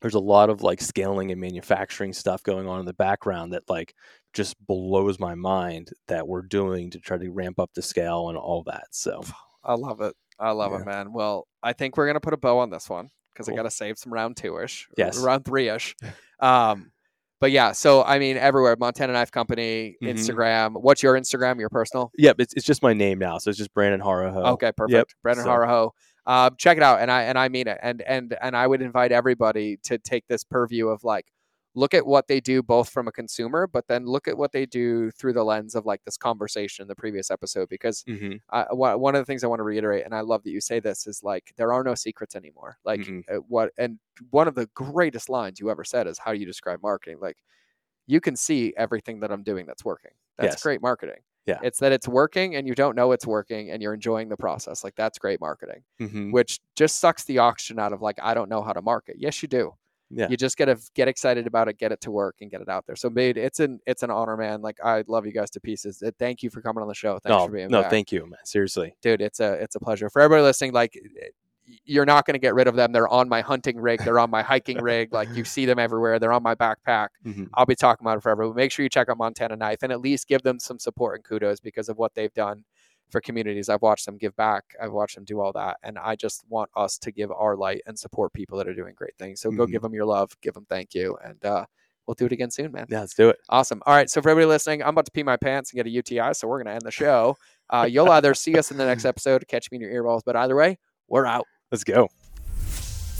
there's 0.00 0.14
a 0.14 0.18
lot 0.20 0.50
of 0.50 0.62
like 0.62 0.80
scaling 0.80 1.30
and 1.30 1.40
manufacturing 1.40 2.12
stuff 2.12 2.42
going 2.42 2.66
on 2.66 2.80
in 2.80 2.86
the 2.86 2.92
background 2.94 3.52
that 3.52 3.62
like 3.68 3.94
just 4.32 4.56
blows 4.66 5.20
my 5.20 5.34
mind 5.36 5.90
that 6.08 6.26
we're 6.26 6.42
doing 6.42 6.90
to 6.90 6.98
try 6.98 7.16
to 7.18 7.30
ramp 7.30 7.60
up 7.60 7.70
the 7.74 7.82
scale 7.82 8.28
and 8.28 8.36
all 8.38 8.62
that. 8.64 8.86
So 8.90 9.22
I 9.64 9.74
love 9.74 10.00
it. 10.00 10.14
I 10.40 10.50
love 10.50 10.72
Yeah. 10.72 10.80
it, 10.80 10.86
man. 10.86 11.12
Well, 11.12 11.46
I 11.62 11.72
think 11.74 11.96
we're 11.96 12.06
gonna 12.08 12.18
put 12.20 12.34
a 12.34 12.38
bow 12.38 12.58
on 12.58 12.70
this 12.70 12.90
one 12.90 13.10
because 13.32 13.48
I 13.48 13.54
gotta 13.54 13.70
save 13.70 13.98
some 13.98 14.12
round 14.12 14.36
two 14.36 14.58
ish. 14.58 14.88
Yes. 14.96 15.16
Round 15.18 15.44
three 15.44 15.68
ish. 15.68 15.94
um, 16.40 16.90
but 17.42 17.50
yeah, 17.50 17.72
so 17.72 18.04
I 18.04 18.20
mean, 18.20 18.36
everywhere 18.36 18.76
Montana 18.78 19.12
Knife 19.14 19.32
Company, 19.32 19.96
Mhm. 20.00 20.10
Instagram. 20.14 20.80
What's 20.80 21.02
your 21.02 21.18
Instagram? 21.18 21.58
Your 21.58 21.68
personal? 21.68 22.12
yeah, 22.16 22.32
it's 22.38 22.54
it's 22.54 22.64
just 22.64 22.84
my 22.84 22.92
name 22.92 23.18
now, 23.18 23.38
so 23.38 23.50
it's 23.50 23.58
just 23.58 23.74
Brandon 23.74 24.00
Horoho. 24.00 24.52
Okay, 24.52 24.70
perfect. 24.76 25.16
Brandon 25.24 25.44
so- 25.44 25.50
Horoho. 25.50 25.90
Um, 26.24 26.54
check 26.56 26.76
it 26.76 26.84
out, 26.84 27.00
and 27.00 27.10
I 27.10 27.22
and 27.24 27.36
I 27.36 27.48
mean 27.48 27.66
it, 27.66 27.78
and 27.82 28.00
and 28.02 28.36
and 28.40 28.56
I 28.56 28.64
would 28.68 28.80
invite 28.80 29.10
everybody 29.10 29.76
to 29.82 29.98
take 29.98 30.24
this 30.28 30.44
purview 30.44 30.86
of 30.86 31.02
like, 31.02 31.26
look 31.74 31.94
at 31.94 32.06
what 32.06 32.28
they 32.28 32.40
do 32.40 32.62
both 32.62 32.88
from 32.90 33.08
a 33.08 33.12
consumer, 33.12 33.66
but 33.66 33.86
then 33.88 34.06
look 34.06 34.28
at 34.28 34.36
what 34.38 34.52
they 34.52 34.66
do 34.66 35.10
through 35.12 35.32
the 35.34 35.44
lens 35.44 35.74
of 35.74 35.86
like 35.86 36.04
this 36.04 36.16
conversation 36.18 36.82
in 36.82 36.88
the 36.88 36.94
previous 36.96 37.30
episode. 37.30 37.68
Because 37.68 38.04
hmm 38.06 38.36
I, 38.50 38.66
one 38.72 39.00
one 39.00 39.14
of 39.14 39.20
the 39.20 39.26
things 39.26 39.44
I 39.44 39.48
want 39.48 39.60
to 39.60 39.64
reiterate, 39.64 40.04
and 40.04 40.14
I 40.14 40.20
love 40.20 40.42
that 40.44 40.50
you 40.50 40.60
say 40.60 40.80
this, 40.80 41.06
is 41.06 41.22
like 41.22 41.52
there 41.56 41.72
are 41.72 41.84
no 41.84 41.94
secrets 41.94 42.36
anymore. 42.36 42.78
Like 42.84 43.02
Mhm. 43.02 43.22
uh, 43.30 43.36
what, 43.36 43.72
and 43.78 43.98
one 44.30 44.48
of 44.48 44.54
the 44.54 44.66
greatest 44.74 45.28
lines 45.28 45.60
you 45.60 45.70
ever 45.70 45.84
said 45.84 46.06
is, 46.06 46.18
"How 46.18 46.32
do 46.32 46.38
you 46.38 46.46
describe 46.46 46.82
marketing?" 46.82 47.18
Like 47.20 47.38
you 48.06 48.20
can 48.20 48.36
see 48.36 48.74
everything 48.76 49.20
that 49.20 49.32
I'm 49.32 49.42
doing 49.42 49.66
that's 49.66 49.84
working. 49.84 50.12
That's 50.36 50.56
Yes. 50.56 50.56
great 50.56 50.82
marketing. 50.82 51.22
Yeah. 51.46 51.62
It's 51.62 51.78
that 51.80 51.92
it's 51.92 52.08
working 52.08 52.56
and 52.56 52.66
you 52.66 52.74
don't 52.74 52.96
know 52.96 53.12
it's 53.12 53.26
working 53.26 53.70
and 53.70 53.82
you're 53.82 53.94
enjoying 53.94 54.28
the 54.28 54.36
process. 54.36 54.82
Like 54.82 54.96
that's 54.96 55.18
great 55.18 55.40
marketing, 55.40 55.84
hmm 55.98 56.32
which 56.32 56.58
just 56.76 56.98
sucks 57.00 57.24
the 57.24 57.38
oxygen 57.38 57.78
out 57.78 57.92
of 57.92 58.02
like, 58.02 58.18
I 58.20 58.34
don't 58.34 58.48
know 58.48 58.62
how 58.62 58.72
to 58.72 58.82
market. 58.82 59.16
Yes, 59.18 59.42
you 59.42 59.48
do. 59.48 59.74
Yeah. 60.14 60.28
You 60.28 60.36
just 60.36 60.56
gotta 60.58 60.78
get 60.94 61.08
excited 61.08 61.46
about 61.46 61.68
it, 61.68 61.78
get 61.78 61.90
it 61.90 62.00
to 62.02 62.10
work 62.10 62.36
and 62.42 62.50
get 62.50 62.60
it 62.60 62.68
out 62.68 62.84
there. 62.86 62.96
So 62.96 63.08
Made, 63.08 63.38
it's 63.38 63.60
an 63.60 63.80
it's 63.86 64.02
an 64.02 64.10
honor, 64.10 64.36
man. 64.36 64.60
Like 64.60 64.76
I 64.84 65.04
love 65.08 65.24
you 65.26 65.32
guys 65.32 65.50
to 65.52 65.60
pieces. 65.60 66.02
Uh, 66.02 66.10
Thank 66.18 66.42
you 66.42 66.50
for 66.50 66.60
coming 66.60 66.82
on 66.82 66.88
the 66.88 66.94
show. 66.94 67.12
Thanks 67.18 67.28
No, 67.38 67.46
for 67.46 67.52
being 67.52 67.68
no, 67.70 67.82
back. 67.82 67.90
thank 67.90 68.12
you, 68.12 68.22
man. 68.26 68.38
Seriously. 68.44 68.94
dude. 69.02 69.20
It's 69.22 69.40
a 69.40 69.54
it's 69.54 69.74
a 69.74 69.80
pleasure. 69.80 70.10
For 70.10 70.20
everybody 70.20 70.42
listening, 70.44 70.72
like 70.72 70.98
you're 71.84 72.04
not 72.04 72.26
gonna 72.26 72.38
get 72.38 72.54
rid 72.54 72.66
of 72.66 72.74
them. 72.76 72.92
They're 72.92 73.08
on 73.08 73.28
my 73.28 73.40
hunting 73.40 73.78
rig, 73.80 74.00
they're 74.04 74.18
on 74.18 74.28
my 74.30 74.42
hiking 74.42 74.82
rig, 74.82 75.12
like 75.12 75.28
you 75.34 75.44
see 75.44 75.64
them 75.64 75.78
everywhere, 75.78 76.18
they're 76.18 76.32
on 76.32 76.42
my 76.42 76.54
backpack. 76.54 77.08
Mhm. 77.24 77.48
I'll 77.54 77.64
be 77.66 77.76
talking 77.76 78.04
about 78.04 78.18
it 78.18 78.22
forever. 78.22 78.46
But 78.48 78.56
make 78.56 78.72
sure 78.72 78.82
you 78.82 78.88
check 78.90 79.08
out 79.08 79.16
Montana 79.16 79.56
Knife 79.56 79.78
and 79.82 79.92
at 79.92 80.00
least 80.00 80.28
give 80.28 80.42
them 80.42 80.58
some 80.58 80.78
support 80.78 81.14
and 81.16 81.24
kudos 81.24 81.60
because 81.60 81.88
of 81.88 81.96
what 81.96 82.14
they've 82.14 82.34
done 82.34 82.64
for 83.12 83.20
communities. 83.20 83.68
I've 83.68 83.82
watched 83.82 84.06
them 84.06 84.16
give 84.18 84.34
back. 84.34 84.64
I've 84.82 84.90
watched 84.92 85.14
them 85.14 85.24
do 85.24 85.40
all 85.40 85.52
that, 85.52 85.76
and 85.84 85.98
I 85.98 86.16
just 86.16 86.42
want 86.48 86.70
us 86.74 86.98
to 86.98 87.12
give 87.12 87.30
our 87.30 87.54
light 87.56 87.82
and 87.86 87.96
support 87.98 88.32
people 88.32 88.58
that 88.58 88.66
are 88.66 88.74
doing 88.74 88.94
great 88.96 89.16
things. 89.18 89.40
So 89.40 89.50
go 89.52 89.66
Mhm. 89.66 89.70
give 89.72 89.82
them 89.82 89.94
your 89.94 90.06
love, 90.06 90.32
give 90.40 90.54
them 90.54 90.66
thank 90.68 90.94
you, 90.94 91.16
and 91.24 91.44
uh, 91.44 91.66
we'll 92.06 92.14
do 92.14 92.26
it 92.26 92.32
again 92.32 92.50
soon, 92.50 92.72
man. 92.72 92.86
Yeah, 92.88 93.00
let's 93.00 93.14
do 93.14 93.28
it. 93.28 93.38
Awesome. 93.48 93.82
All 93.86 93.94
right. 93.94 94.10
So 94.10 94.20
for 94.20 94.30
everybody 94.30 94.48
listening, 94.48 94.82
I'm 94.82 94.88
about 94.88 95.04
to 95.06 95.12
pee 95.12 95.22
my 95.22 95.36
pants 95.36 95.70
and 95.70 95.76
get 95.76 95.86
a 95.86 95.90
UTI, 95.90 96.32
so 96.32 96.48
we're 96.48 96.58
gonna 96.62 96.74
end 96.74 96.82
the 96.82 96.90
show. 96.90 97.36
Uh, 97.70 97.86
you'll 97.88 98.10
either 98.10 98.34
see 98.34 98.58
us 98.58 98.70
in 98.70 98.76
the 98.76 98.84
next 98.86 99.04
episode, 99.04 99.46
catch 99.46 99.70
me 99.70 99.76
in 99.76 99.82
your 99.82 99.92
earballs, 100.02 100.22
but 100.26 100.34
either 100.34 100.56
way, 100.56 100.78
we're 101.08 101.26
out. 101.26 101.46
Let's 101.70 101.84
go. 101.84 102.08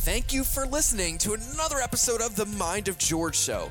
Thank 0.05 0.33
you 0.33 0.43
for 0.43 0.67
listening 0.67 1.17
to 1.19 1.35
another 1.35 1.79
episode 1.79 2.21
of 2.21 2.35
The 2.35 2.47
Mind 2.47 2.89
of 2.89 2.99
George 2.99 3.37
Show. 3.37 3.71